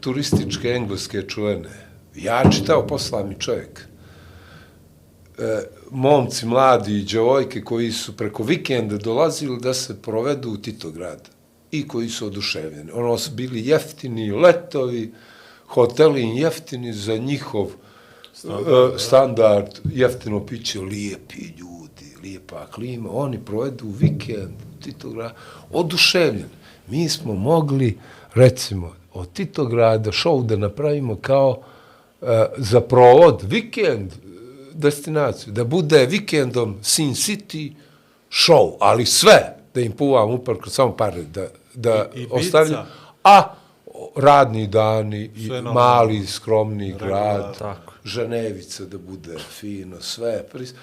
[0.00, 1.68] turističke engleske čuvene.
[2.16, 3.80] Ja čitao, posla mi čovjek.
[5.38, 11.28] E, momci, mladi i djevojke koji su preko vikenda dolazili da se provedu u Titograd
[11.70, 12.90] i koji su oduševljeni.
[12.92, 15.12] Ono su bili jeftini letovi,
[15.66, 17.70] hoteli jeftini za njihov
[18.32, 21.79] standard, standard jeftino piće, lijepi ljudi,
[22.22, 25.34] lijepa klima, oni provedu vikend u Titogradu,
[25.72, 26.48] oduševljen.
[26.88, 27.98] Mi smo mogli,
[28.34, 31.62] recimo, od Titograda šou da napravimo kao
[32.22, 34.16] e, za provod, vikend, e,
[34.72, 37.72] destinaciju, da bude vikendom Sin City
[38.30, 42.34] show, ali sve, da im puvam uparko, samo pare, da, da I- Ibiza.
[42.34, 42.86] ostavljam.
[43.24, 43.54] A
[44.16, 47.92] radni dani, i mali, skromni grad, Tako.
[48.04, 50.42] Ženevica da bude fino, sve.
[50.52, 50.74] Pris...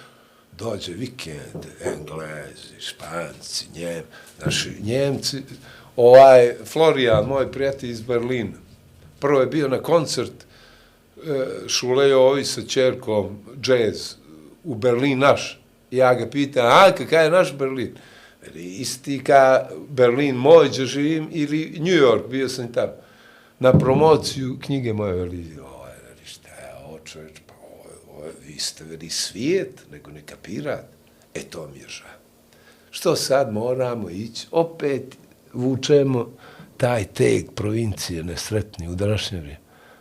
[0.58, 4.04] Dođe vikend, Englezi, Španci, Njem,
[4.46, 5.38] naši Njemci.
[5.96, 8.58] Ovaj, Florian, moj prijatelj iz Berlina,
[9.20, 14.14] prvo je bio na koncert e, Šulejovi sa čerkom, jazz,
[14.64, 15.60] u Berlin naš.
[15.92, 17.96] Ja ga pitam, a kakav je naš Berlin?
[18.42, 22.94] Veli, isti ka Berlin moj, gdje živim, ili New York, bio sam tamo.
[23.60, 25.46] Na promociju knjige moje, veli,
[26.26, 28.26] šta je ovo čovječ, pa ovo,
[28.58, 30.86] je- ste, veli, svijet, nego ne pirat.
[31.34, 32.08] E, to mi je žao.
[32.92, 35.18] Što sad moramo ići, opet
[35.54, 36.30] vučemo
[36.78, 39.60] taj teg provincije nesretni u današnje vrijeme.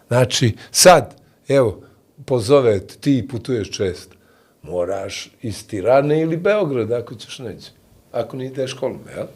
[0.09, 1.15] Znači, sad,
[1.49, 1.83] evo,
[2.25, 4.17] pozove ti putuješ često,
[4.63, 7.71] moraš iz Tirane ili Beograda ako ćeš neći.
[8.13, 9.27] Ako ne ideš školom, jel?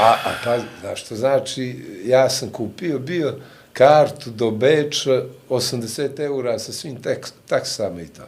[0.00, 3.36] A, a pa, znaš što znači, ja sam kupio bio
[3.72, 8.22] kartu do Beča 80 eura sa svim teks, taksama i to.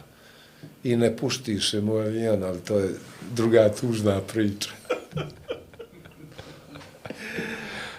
[0.83, 2.89] I ne puštiše moj avion, ali to je
[3.31, 4.69] druga tužna priča.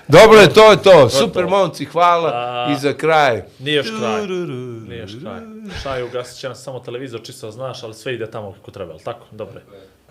[0.09, 1.11] Dobro je, to je to.
[1.11, 2.31] Super, momci, hvala.
[2.35, 3.43] A- I za kraj.
[3.59, 4.27] Nije još kraj.
[4.89, 5.41] Nije još kraj.
[5.81, 8.93] Šta je, ugasit će nas samo televizor, čisto znaš, ali sve ide tamo kako treba,
[8.93, 9.27] ali tako?
[9.31, 9.61] Dobro.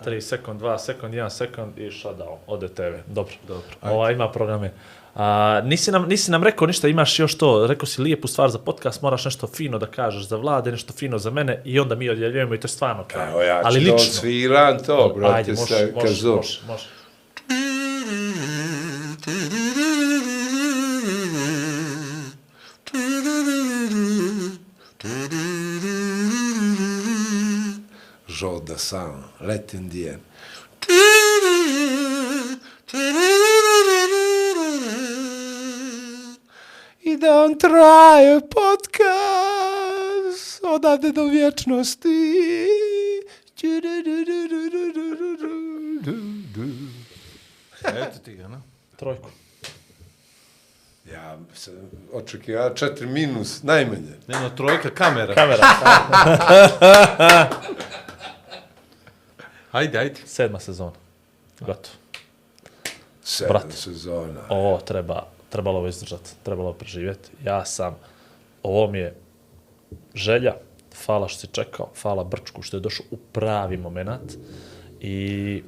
[0.04, 2.36] 3 sekund, 2 sekund, 1 sekund i shutdown.
[2.46, 2.82] Ode TV.
[3.06, 3.34] Dobro.
[3.48, 3.66] Dobro.
[3.82, 4.72] Ova ima programe.
[5.14, 8.58] A, nisi, nam, nisi nam rekao ništa, imaš još to, rekao si lijepu stvar za
[8.58, 12.10] podcast, moraš nešto fino da kažeš za vlade, nešto fino za mene i onda mi
[12.10, 13.30] odjeljujemo i to je stvarno kraj.
[13.30, 13.94] Evo ja ću ali lično.
[13.94, 16.84] odsviram to, brate, Ajde, može, može, može.
[28.40, 30.20] Joe Dassin, Let in the end.
[37.02, 42.08] I da on traje podcast odavde do vječnosti.
[47.84, 48.62] Eto ti ga, no?
[48.96, 49.28] Trojku.
[51.12, 51.74] Ja sam
[52.12, 54.12] očekivao četiri minus, najmanje.
[54.26, 55.34] Nema trojka kamera.
[55.34, 55.62] Kamera.
[59.72, 60.20] Ajde, ajde.
[60.26, 60.92] Sedma sezona.
[61.60, 62.03] Gotovo.
[63.24, 63.76] Sedam Brate.
[63.76, 64.40] sezona.
[64.48, 67.30] ovo treba, trebalo ovo izdržati, trebalo ovo preživjeti.
[67.44, 67.96] Ja sam,
[68.62, 69.16] ovo mi je
[70.14, 70.54] želja,
[71.06, 74.32] hvala što si čekao, hvala Brčku što je došao u pravi moment
[75.06, 75.16] i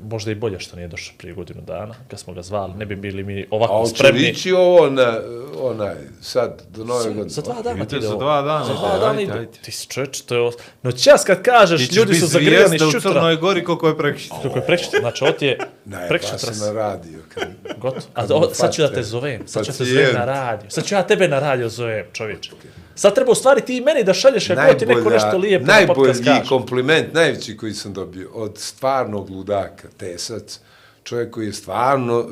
[0.02, 2.96] možda i bolje što nije došao prije godinu dana, kad smo ga zvali, ne bi
[2.96, 4.20] bili mi A ovako hoće spremni.
[4.20, 5.20] lići ovo na,
[5.60, 7.28] onaj, sad, do nove godine?
[7.28, 8.20] Za dva dana ti ide za ovo.
[8.20, 9.32] dva dana, Za dva ajde, dana ajde, ide.
[9.32, 9.58] ajde.
[9.62, 10.40] Ti si čovječ, to je...
[10.40, 13.10] ovo- No čas kad kažeš, Ti ćeš ljudi biti su zagrijani zvijezda u šutra.
[13.12, 14.36] Crnoj Gori koliko je prekšta.
[14.42, 17.18] Kako je prekšta, znači ovo ti je Ne, prekšta pa na radio.
[17.28, 17.44] Kad...
[17.78, 18.02] Gotovo.
[18.14, 19.42] A o, sad ću da te zovem.
[19.46, 20.70] Sad ću da te zovem na radio.
[20.70, 22.50] Sad ću ja tebe na radio zovem, čovječe.
[22.98, 25.86] Sad treba u stvari ti i meni da šalješ kako ti neko nešto lijepo na
[25.86, 26.48] podcast najbolji kaže.
[26.48, 30.60] kompliment, najveći koji sam dobio od stvarnog ludaka, tesac,
[31.04, 32.26] čovjek koji je stvarno uh,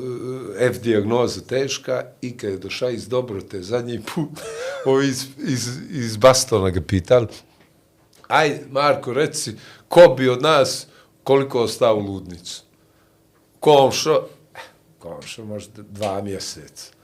[0.59, 4.29] F dijagnoza teška i kad je došao iz Dobrote zadnji put,
[4.85, 7.27] ovi iz, iz, iz Bastona ga pitali,
[8.27, 9.51] aj Marko, reci,
[9.87, 10.87] ko bi od nas
[11.23, 12.63] koliko ostao u ludnicu?
[13.59, 14.59] Komšo, eh,
[14.99, 16.94] komšo možda dva mjeseca.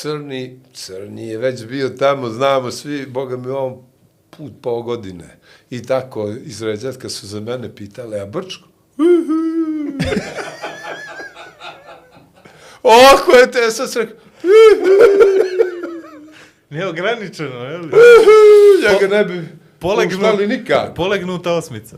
[0.00, 3.82] Crni, crni je već bio tamo, znamo svi, boga mi on
[4.30, 5.38] put pol godine.
[5.70, 8.68] I tako, iz Ređatka su za mene pitali, a Brčko?
[12.82, 14.16] Oko je te, sad sam rekao,
[16.70, 17.90] Neograničeno, je li?
[18.84, 20.94] ja ga ne bi puštali nikako.
[20.94, 21.96] Polegnuta osmica.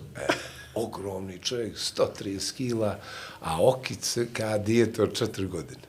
[0.75, 2.99] Ogromni čovjek, 130 kila,
[3.41, 5.83] a okice ka dijete od 4 godine.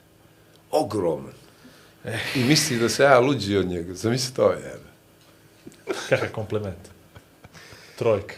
[0.70, 1.41] Ogroman.
[2.34, 3.94] I misli da se ja luđi od njega.
[3.94, 4.74] Zamisli to je.
[6.08, 6.88] Kakav kompliment.
[7.98, 8.34] Trojka.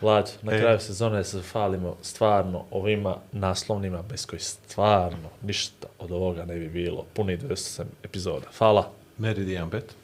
[0.00, 0.60] Vlađo, na E.
[0.60, 6.68] kraju sezone se falimo stvarno ovima naslovnima bez koji stvarno ništa od ovoga ne bi
[6.68, 7.04] bilo.
[7.14, 8.46] Puni 207 epizoda.
[8.58, 8.90] Hvala.
[9.18, 9.94] Meridian bet.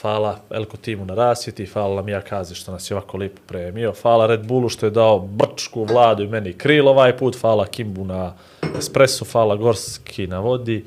[0.00, 4.26] Hvala Elko timu na rasvjeti, hvala Lamija Kazi što nas je ovako lijepo premio, hvala
[4.26, 8.34] Red Bullu što je dao brčku vladu i meni kril ovaj put, hvala Kimbu na
[8.78, 10.84] espresso, hvala Gorski na vodi.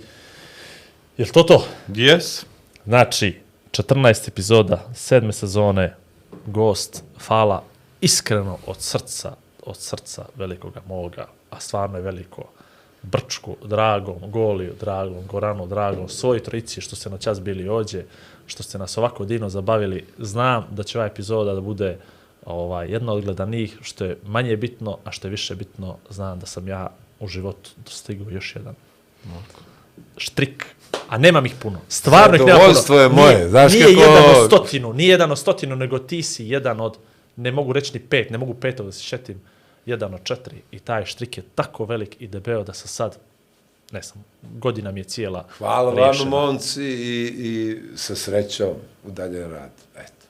[1.18, 1.64] Jel to to?
[1.90, 2.46] Yes.
[2.86, 5.96] Znači, 14 epizoda, sedme sezone,
[6.46, 7.64] gost, hvala
[8.02, 12.44] iskreno od srca, od srca velikoga moga, a stvarno je veliko,
[13.04, 18.04] Brčku, Dragom, Goliju, Dragom, Goranu, Dragom, svoj trojici što ste na čas bili ođe,
[18.46, 20.06] što ste nas ovako divno zabavili.
[20.18, 21.98] Znam da će ova epizoda da bude
[22.46, 26.46] ovaj, jedna od gledanih, što je manje bitno, a što je više bitno, znam da
[26.46, 28.76] sam ja u životu dostigao još jedan
[30.18, 30.66] štrik,
[31.10, 31.80] a nemam ih puno.
[31.90, 32.74] Stvarno ih nemam puno.
[32.74, 36.00] Zadovoljstvo je moje, Nije, znaš nije kako- jedan od stotinu, nije jedan od stotinu, nego
[36.00, 36.98] ti si jedan od,
[37.36, 39.42] ne mogu reći ni pet, ne mogu petog da se šetim,
[39.86, 40.62] jedan od četiri.
[40.72, 43.18] I taj štrik je tako velik i debeo da sam sad,
[43.92, 46.30] ne znam, godina mi je cijela Hvala vama, rešena.
[46.30, 48.70] momci, i, i sa srećom
[49.04, 49.72] u daljen rad.
[49.96, 50.24] Eto.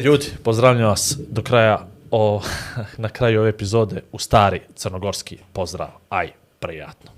[0.00, 2.42] Ljudi, pozdravljam vas do kraja, o,
[2.96, 5.88] na kraju ove epizode u stari crnogorski pozdrav.
[6.08, 7.10] Aj, prijatno.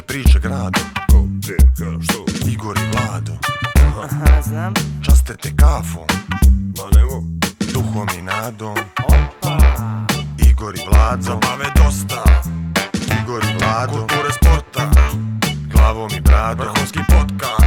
[0.00, 1.40] Kruže priče gradom
[2.46, 3.32] Igor i Vlado.
[4.02, 4.74] Aha, znam.
[5.02, 6.06] Časte te kafom.
[6.76, 7.22] Ma nemo.
[7.72, 8.76] Duhom i nadom.
[10.50, 11.22] Igor i Vlado.
[11.22, 12.24] Zabave dosta.
[13.22, 13.92] Igor i Vlado.
[13.92, 14.90] Kulture sporta.
[15.72, 16.66] Glavom i bradom.
[16.66, 17.59] Vrhunski podcast